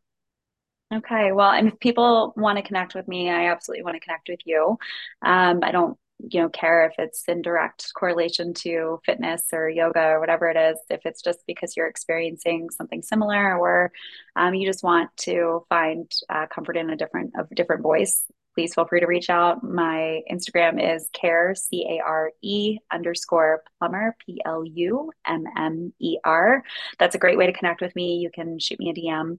Okay. 0.93 1.33
Well, 1.33 1.51
and 1.51 1.69
if 1.69 1.79
people 1.81 2.33
want 2.37 2.57
to 2.57 2.63
connect 2.63 2.95
with 2.95 3.07
me, 3.09 3.29
I 3.29 3.51
absolutely 3.51 3.85
want 3.85 3.97
to 3.97 4.01
connect 4.01 4.29
with 4.29 4.41
you. 4.47 4.79
Um, 5.23 5.61
I 5.63 5.71
don't, 5.71 5.99
you 6.19 6.41
know, 6.41 6.49
care 6.49 6.87
if 6.87 6.95
it's 6.99 7.25
in 7.29 7.43
direct 7.43 7.93
correlation 7.95 8.55
to 8.55 8.99
fitness 9.05 9.45
or 9.53 9.69
yoga 9.69 10.01
or 10.01 10.21
whatever 10.21 10.49
it 10.49 10.57
is. 10.57 10.79
If 10.89 11.03
it's 11.05 11.21
just 11.23 11.41
because 11.47 11.77
you're 11.77 11.87
experiencing 11.89 12.71
something 12.71 13.03
similar, 13.03 13.59
or 13.59 13.93
um, 14.35 14.55
you 14.55 14.67
just 14.67 14.83
want 14.83 15.15
to 15.19 15.65
find 15.69 16.11
uh, 16.31 16.47
comfort 16.47 16.77
in 16.79 16.91
a 16.91 16.97
different, 16.97 17.35
of 17.39 17.49
different 17.51 17.83
voice, 17.83 18.25
please 18.59 18.75
feel 18.75 18.87
free 18.87 18.99
to 18.99 19.07
reach 19.07 19.31
out. 19.31 19.63
My 19.63 20.21
Instagram 20.29 20.83
is 20.83 21.09
care, 21.13 21.55
C 21.55 21.87
A 21.89 22.03
R 22.05 22.33
E 22.43 22.79
underscore 22.91 23.63
plummer, 23.79 24.17
P 24.27 24.41
L 24.45 24.65
U 24.67 25.13
M 25.25 25.45
M 25.57 25.93
E 26.01 26.19
R. 26.25 26.65
That's 26.99 27.15
a 27.15 27.19
great 27.19 27.39
way 27.39 27.47
to 27.47 27.53
connect 27.53 27.81
with 27.81 27.95
me. 27.95 28.17
You 28.17 28.33
can 28.33 28.59
shoot 28.59 28.81
me 28.81 28.91
a 28.91 28.95
DM. 28.95 29.39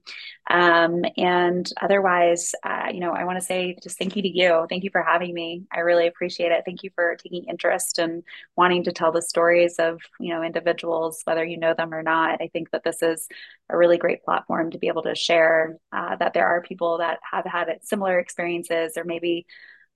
Um, 0.49 1.03
and 1.17 1.69
otherwise, 1.81 2.55
uh, 2.63 2.87
you 2.93 3.01
know, 3.01 3.11
I 3.11 3.25
want 3.25 3.37
to 3.37 3.45
say 3.45 3.77
just 3.83 3.97
thank 3.99 4.15
you 4.15 4.21
to 4.21 4.29
you. 4.29 4.65
Thank 4.69 4.85
you 4.85 4.89
for 4.89 5.03
having 5.03 5.33
me. 5.33 5.63
I 5.69 5.79
really 5.79 6.07
appreciate 6.07 6.53
it. 6.53 6.63
Thank 6.63 6.83
you 6.83 6.89
for 6.95 7.17
taking 7.21 7.43
interest 7.43 7.99
and 7.99 8.23
wanting 8.55 8.85
to 8.85 8.93
tell 8.93 9.11
the 9.11 9.21
stories 9.21 9.75
of, 9.79 9.99
you 10.21 10.33
know, 10.33 10.43
individuals, 10.43 11.23
whether 11.25 11.43
you 11.43 11.57
know 11.57 11.73
them 11.73 11.93
or 11.93 12.03
not. 12.03 12.41
I 12.41 12.47
think 12.47 12.71
that 12.71 12.85
this 12.85 13.03
is 13.03 13.27
a 13.69 13.77
really 13.77 13.97
great 13.97 14.23
platform 14.23 14.71
to 14.71 14.79
be 14.79 14.87
able 14.87 15.03
to 15.03 15.13
share 15.13 15.77
uh, 15.91 16.15
that 16.15 16.33
there 16.33 16.47
are 16.47 16.61
people 16.61 16.97
that 16.97 17.19
have 17.29 17.45
had 17.45 17.67
similar 17.83 18.17
experiences 18.17 18.93
or 18.97 19.03
maybe 19.09 19.45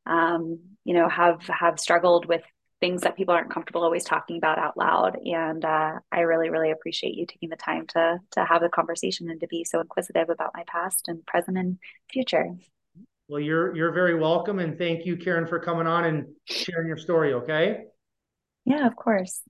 um, 0.06 0.60
you 0.84 0.94
know 0.94 1.08
have 1.08 1.42
have 1.48 1.80
struggled 1.80 2.26
with 2.26 2.42
things 2.82 3.04
that 3.04 3.16
people 3.16 3.34
aren't 3.34 3.50
comfortable 3.50 3.82
always 3.82 4.04
talking 4.04 4.36
about 4.36 4.60
out 4.60 4.76
loud. 4.76 5.18
And 5.24 5.64
uh, 5.64 6.00
i 6.12 6.20
really 6.20 6.50
really 6.50 6.72
appreciate 6.72 7.16
you 7.16 7.26
taking 7.26 7.50
the 7.50 7.56
time 7.56 7.88
to 7.88 8.20
to 8.32 8.44
have 8.44 8.62
the 8.62 8.68
conversation 8.68 9.30
and 9.30 9.40
to 9.40 9.48
be 9.48 9.64
so 9.64 9.80
inquisitive 9.80 10.30
about 10.30 10.52
my 10.54 10.64
past 10.68 11.08
and 11.08 11.26
present 11.26 11.58
and 11.58 11.78
future. 12.12 12.50
Well 13.30 13.40
you're 13.40 13.74
you're 13.74 13.94
very 13.94 14.20
welcome. 14.20 14.60
And 14.60 14.78
thank 14.78 15.06
you 15.06 15.16
caren 15.16 15.48
for 15.48 15.60
coming 15.60 15.88
on 15.88 16.04
and 16.04 16.28
sharing 16.46 16.88
your 16.88 16.98
story 16.98 17.34
okay? 17.36 17.86
Yeah 18.66 18.86
of 18.86 18.98
course. 18.98 19.42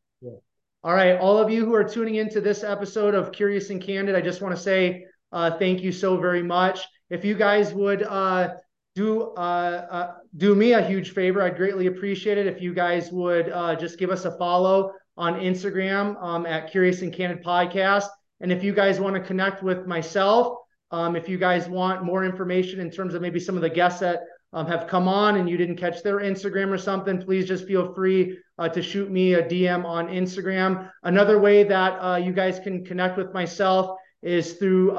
All 0.85 0.93
right. 0.93 1.17
All 1.17 1.37
of 1.37 1.49
you 1.49 1.65
who 1.65 1.73
are 1.73 1.83
tuning 1.83 2.15
into 2.15 2.41
this 2.41 2.63
episode 2.63 3.15
of 3.15 3.31
curious 3.31 3.69
and 3.71 3.81
candid 3.81 4.15
i 4.15 4.21
just 4.21 4.41
want 4.41 4.55
to 4.55 4.61
say 4.61 5.05
uh, 5.33 5.57
thank 5.57 5.81
you 5.81 5.91
so 5.91 6.15
very 6.17 6.43
much. 6.43 6.81
If 7.09 7.25
you 7.25 7.33
guys 7.33 7.73
would 7.73 8.03
uh, 8.03 8.49
do 8.95 9.31
uh, 9.31 9.87
uh, 9.89 10.13
do 10.37 10.55
me 10.55 10.73
a 10.73 10.81
huge 10.81 11.13
favor. 11.13 11.41
I'd 11.41 11.57
greatly 11.57 11.87
appreciate 11.87 12.37
it 12.37 12.47
if 12.47 12.61
you 12.61 12.73
guys 12.73 13.11
would 13.11 13.49
uh, 13.49 13.75
just 13.75 13.97
give 13.97 14.09
us 14.09 14.25
a 14.25 14.37
follow 14.37 14.93
on 15.17 15.35
Instagram 15.35 16.21
um, 16.21 16.45
at 16.45 16.71
Curious 16.71 17.01
and 17.01 17.13
Candid 17.13 17.43
Podcast. 17.43 18.07
And 18.41 18.51
if 18.51 18.63
you 18.63 18.73
guys 18.73 18.99
want 18.99 19.15
to 19.15 19.21
connect 19.21 19.63
with 19.63 19.87
myself, 19.87 20.57
um, 20.91 21.15
if 21.15 21.27
you 21.27 21.37
guys 21.37 21.67
want 21.67 22.03
more 22.03 22.23
information 22.23 22.79
in 22.79 22.91
terms 22.91 23.13
of 23.13 23.21
maybe 23.21 23.39
some 23.39 23.55
of 23.55 23.61
the 23.61 23.69
guests 23.69 23.99
that 24.01 24.21
um, 24.53 24.67
have 24.67 24.87
come 24.87 25.07
on 25.07 25.37
and 25.37 25.49
you 25.49 25.57
didn't 25.57 25.77
catch 25.77 26.03
their 26.03 26.17
Instagram 26.17 26.71
or 26.71 26.77
something, 26.77 27.19
please 27.19 27.47
just 27.47 27.65
feel 27.65 27.93
free 27.95 28.37
uh, 28.59 28.69
to 28.69 28.81
shoot 28.83 29.09
me 29.09 29.33
a 29.33 29.43
DM 29.43 29.85
on 29.85 30.07
Instagram. 30.07 30.91
Another 31.01 31.39
way 31.39 31.63
that 31.63 31.93
uh, 31.93 32.17
you 32.17 32.31
guys 32.31 32.59
can 32.59 32.85
connect 32.85 33.17
with 33.17 33.33
myself 33.33 33.97
is 34.21 34.53
through 34.53 34.91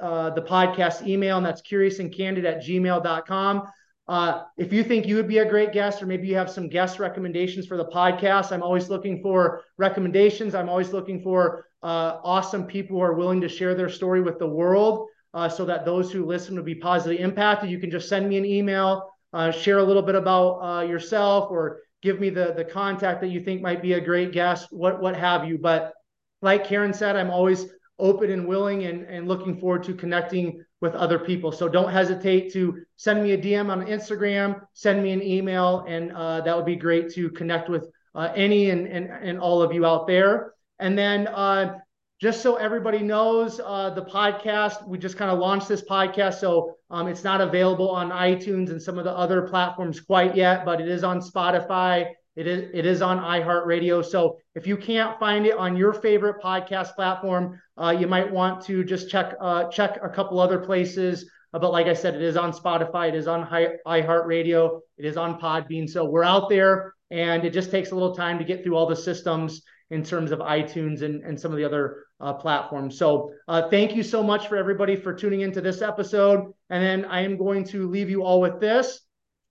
uh, 0.00 0.30
the 0.30 0.42
podcast 0.42 1.06
email, 1.06 1.36
and 1.36 1.46
that's 1.46 1.62
curiousandcandid 1.62 2.44
at 2.44 2.62
gmail.com. 2.62 3.68
Uh, 4.06 4.42
if 4.58 4.72
you 4.72 4.84
think 4.84 5.06
you 5.06 5.16
would 5.16 5.28
be 5.28 5.38
a 5.38 5.48
great 5.48 5.72
guest, 5.72 6.02
or 6.02 6.06
maybe 6.06 6.26
you 6.26 6.34
have 6.34 6.50
some 6.50 6.68
guest 6.68 6.98
recommendations 6.98 7.66
for 7.66 7.76
the 7.76 7.86
podcast, 7.86 8.52
I'm 8.52 8.62
always 8.62 8.90
looking 8.90 9.22
for 9.22 9.62
recommendations. 9.78 10.54
I'm 10.54 10.68
always 10.68 10.92
looking 10.92 11.22
for 11.22 11.64
uh, 11.82 12.18
awesome 12.22 12.66
people 12.66 12.96
who 12.96 13.02
are 13.02 13.14
willing 13.14 13.40
to 13.40 13.48
share 13.48 13.74
their 13.74 13.88
story 13.88 14.20
with 14.20 14.38
the 14.38 14.46
world 14.46 15.08
uh, 15.32 15.48
so 15.48 15.64
that 15.64 15.84
those 15.84 16.12
who 16.12 16.26
listen 16.26 16.54
will 16.56 16.62
be 16.62 16.74
positively 16.74 17.22
impacted. 17.22 17.70
You 17.70 17.78
can 17.78 17.90
just 17.90 18.08
send 18.08 18.28
me 18.28 18.36
an 18.36 18.44
email, 18.44 19.10
uh, 19.32 19.50
share 19.50 19.78
a 19.78 19.84
little 19.84 20.02
bit 20.02 20.14
about 20.14 20.58
uh, 20.60 20.82
yourself, 20.82 21.50
or 21.50 21.80
give 22.02 22.20
me 22.20 22.28
the, 22.28 22.52
the 22.54 22.64
contact 22.64 23.22
that 23.22 23.28
you 23.28 23.40
think 23.40 23.62
might 23.62 23.80
be 23.80 23.94
a 23.94 24.00
great 24.00 24.32
guest, 24.32 24.68
what, 24.70 25.00
what 25.00 25.16
have 25.16 25.48
you. 25.48 25.56
But 25.56 25.94
like 26.42 26.66
Caren 26.66 26.94
said, 26.94 27.16
I'm 27.16 27.30
always 27.30 27.66
open 27.98 28.30
and 28.30 28.46
willing 28.46 28.84
and, 28.84 29.04
and 29.04 29.28
looking 29.28 29.58
forward 29.58 29.84
to 29.84 29.94
connecting 29.94 30.64
with 30.80 30.94
other 30.94 31.18
people. 31.18 31.52
So 31.52 31.68
don't 31.68 31.90
hesitate 31.90 32.52
to 32.52 32.84
send 32.96 33.22
me 33.22 33.32
a 33.32 33.38
DM 33.38 33.70
on 33.70 33.86
Instagram, 33.86 34.60
send 34.72 35.02
me 35.02 35.12
an 35.12 35.22
email, 35.22 35.84
and 35.88 36.12
uh, 36.12 36.40
that 36.42 36.56
would 36.56 36.66
be 36.66 36.76
great 36.76 37.10
to 37.14 37.30
connect 37.30 37.68
with 37.68 37.88
uh, 38.14 38.32
any 38.34 38.70
and, 38.70 38.86
and, 38.86 39.10
and 39.10 39.38
all 39.38 39.62
of 39.62 39.72
you 39.72 39.86
out 39.86 40.06
there. 40.06 40.54
And 40.78 40.98
then 40.98 41.28
uh, 41.28 41.78
just 42.20 42.42
so 42.42 42.56
everybody 42.56 43.00
knows, 43.00 43.60
uh, 43.64 43.90
the 43.90 44.04
podcast, 44.04 44.86
we 44.86 44.98
just 44.98 45.16
kind 45.16 45.30
of 45.30 45.38
launched 45.38 45.68
this 45.68 45.82
podcast. 45.82 46.34
So 46.34 46.76
um, 46.90 47.06
it's 47.08 47.24
not 47.24 47.40
available 47.40 47.90
on 47.90 48.10
iTunes 48.10 48.70
and 48.70 48.80
some 48.80 48.98
of 48.98 49.04
the 49.04 49.12
other 49.12 49.42
platforms 49.42 50.00
quite 50.00 50.36
yet, 50.36 50.64
but 50.64 50.80
it 50.80 50.88
is 50.88 51.04
on 51.04 51.20
Spotify. 51.20 52.10
It 52.36 52.46
is 52.46 52.70
it 52.74 52.84
is 52.86 53.00
on 53.02 53.18
iHeartRadio. 53.18 54.04
So 54.04 54.38
if 54.54 54.66
you 54.66 54.76
can't 54.76 55.18
find 55.18 55.46
it 55.46 55.56
on 55.56 55.76
your 55.76 55.92
favorite 55.92 56.42
podcast 56.42 56.94
platform, 56.94 57.60
uh, 57.76 57.96
you 57.98 58.06
might 58.06 58.30
want 58.30 58.64
to 58.66 58.84
just 58.84 59.08
check 59.08 59.34
uh, 59.40 59.70
check 59.70 59.98
a 60.02 60.08
couple 60.08 60.40
other 60.40 60.58
places. 60.58 61.30
Uh, 61.52 61.60
but 61.60 61.70
like 61.70 61.86
I 61.86 61.94
said, 61.94 62.14
it 62.14 62.22
is 62.22 62.36
on 62.36 62.52
Spotify, 62.52 63.08
it 63.08 63.14
is 63.14 63.28
on 63.28 63.46
iHeartRadio, 63.86 64.80
it 64.98 65.04
is 65.04 65.16
on 65.16 65.38
Podbean. 65.40 65.88
So 65.88 66.04
we're 66.04 66.24
out 66.24 66.48
there, 66.48 66.94
and 67.12 67.44
it 67.44 67.52
just 67.52 67.70
takes 67.70 67.92
a 67.92 67.94
little 67.94 68.14
time 68.14 68.38
to 68.38 68.44
get 68.44 68.64
through 68.64 68.76
all 68.76 68.86
the 68.86 68.96
systems 68.96 69.62
in 69.90 70.02
terms 70.02 70.32
of 70.32 70.40
iTunes 70.40 71.02
and, 71.02 71.22
and 71.22 71.38
some 71.38 71.52
of 71.52 71.56
the 71.56 71.64
other 71.64 72.06
uh, 72.20 72.32
platforms. 72.32 72.98
So 72.98 73.32
uh, 73.46 73.68
thank 73.68 73.94
you 73.94 74.02
so 74.02 74.22
much 74.22 74.48
for 74.48 74.56
everybody 74.56 74.96
for 74.96 75.14
tuning 75.14 75.42
into 75.42 75.60
this 75.60 75.82
episode. 75.82 76.52
And 76.70 76.82
then 76.82 77.04
I 77.04 77.20
am 77.20 77.36
going 77.36 77.64
to 77.66 77.88
leave 77.88 78.10
you 78.10 78.24
all 78.24 78.40
with 78.40 78.58
this. 78.60 79.00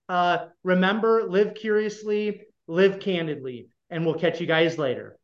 Uh, 0.10 0.48
remember, 0.64 1.24
live 1.30 1.54
curiously, 1.54 2.42
live 2.68 3.00
candidly, 3.00 3.68
and 3.90 4.06
we'll 4.06 4.16
catch 4.16 4.40
you 4.42 4.48
guys 4.48 4.78
later. 4.78 5.18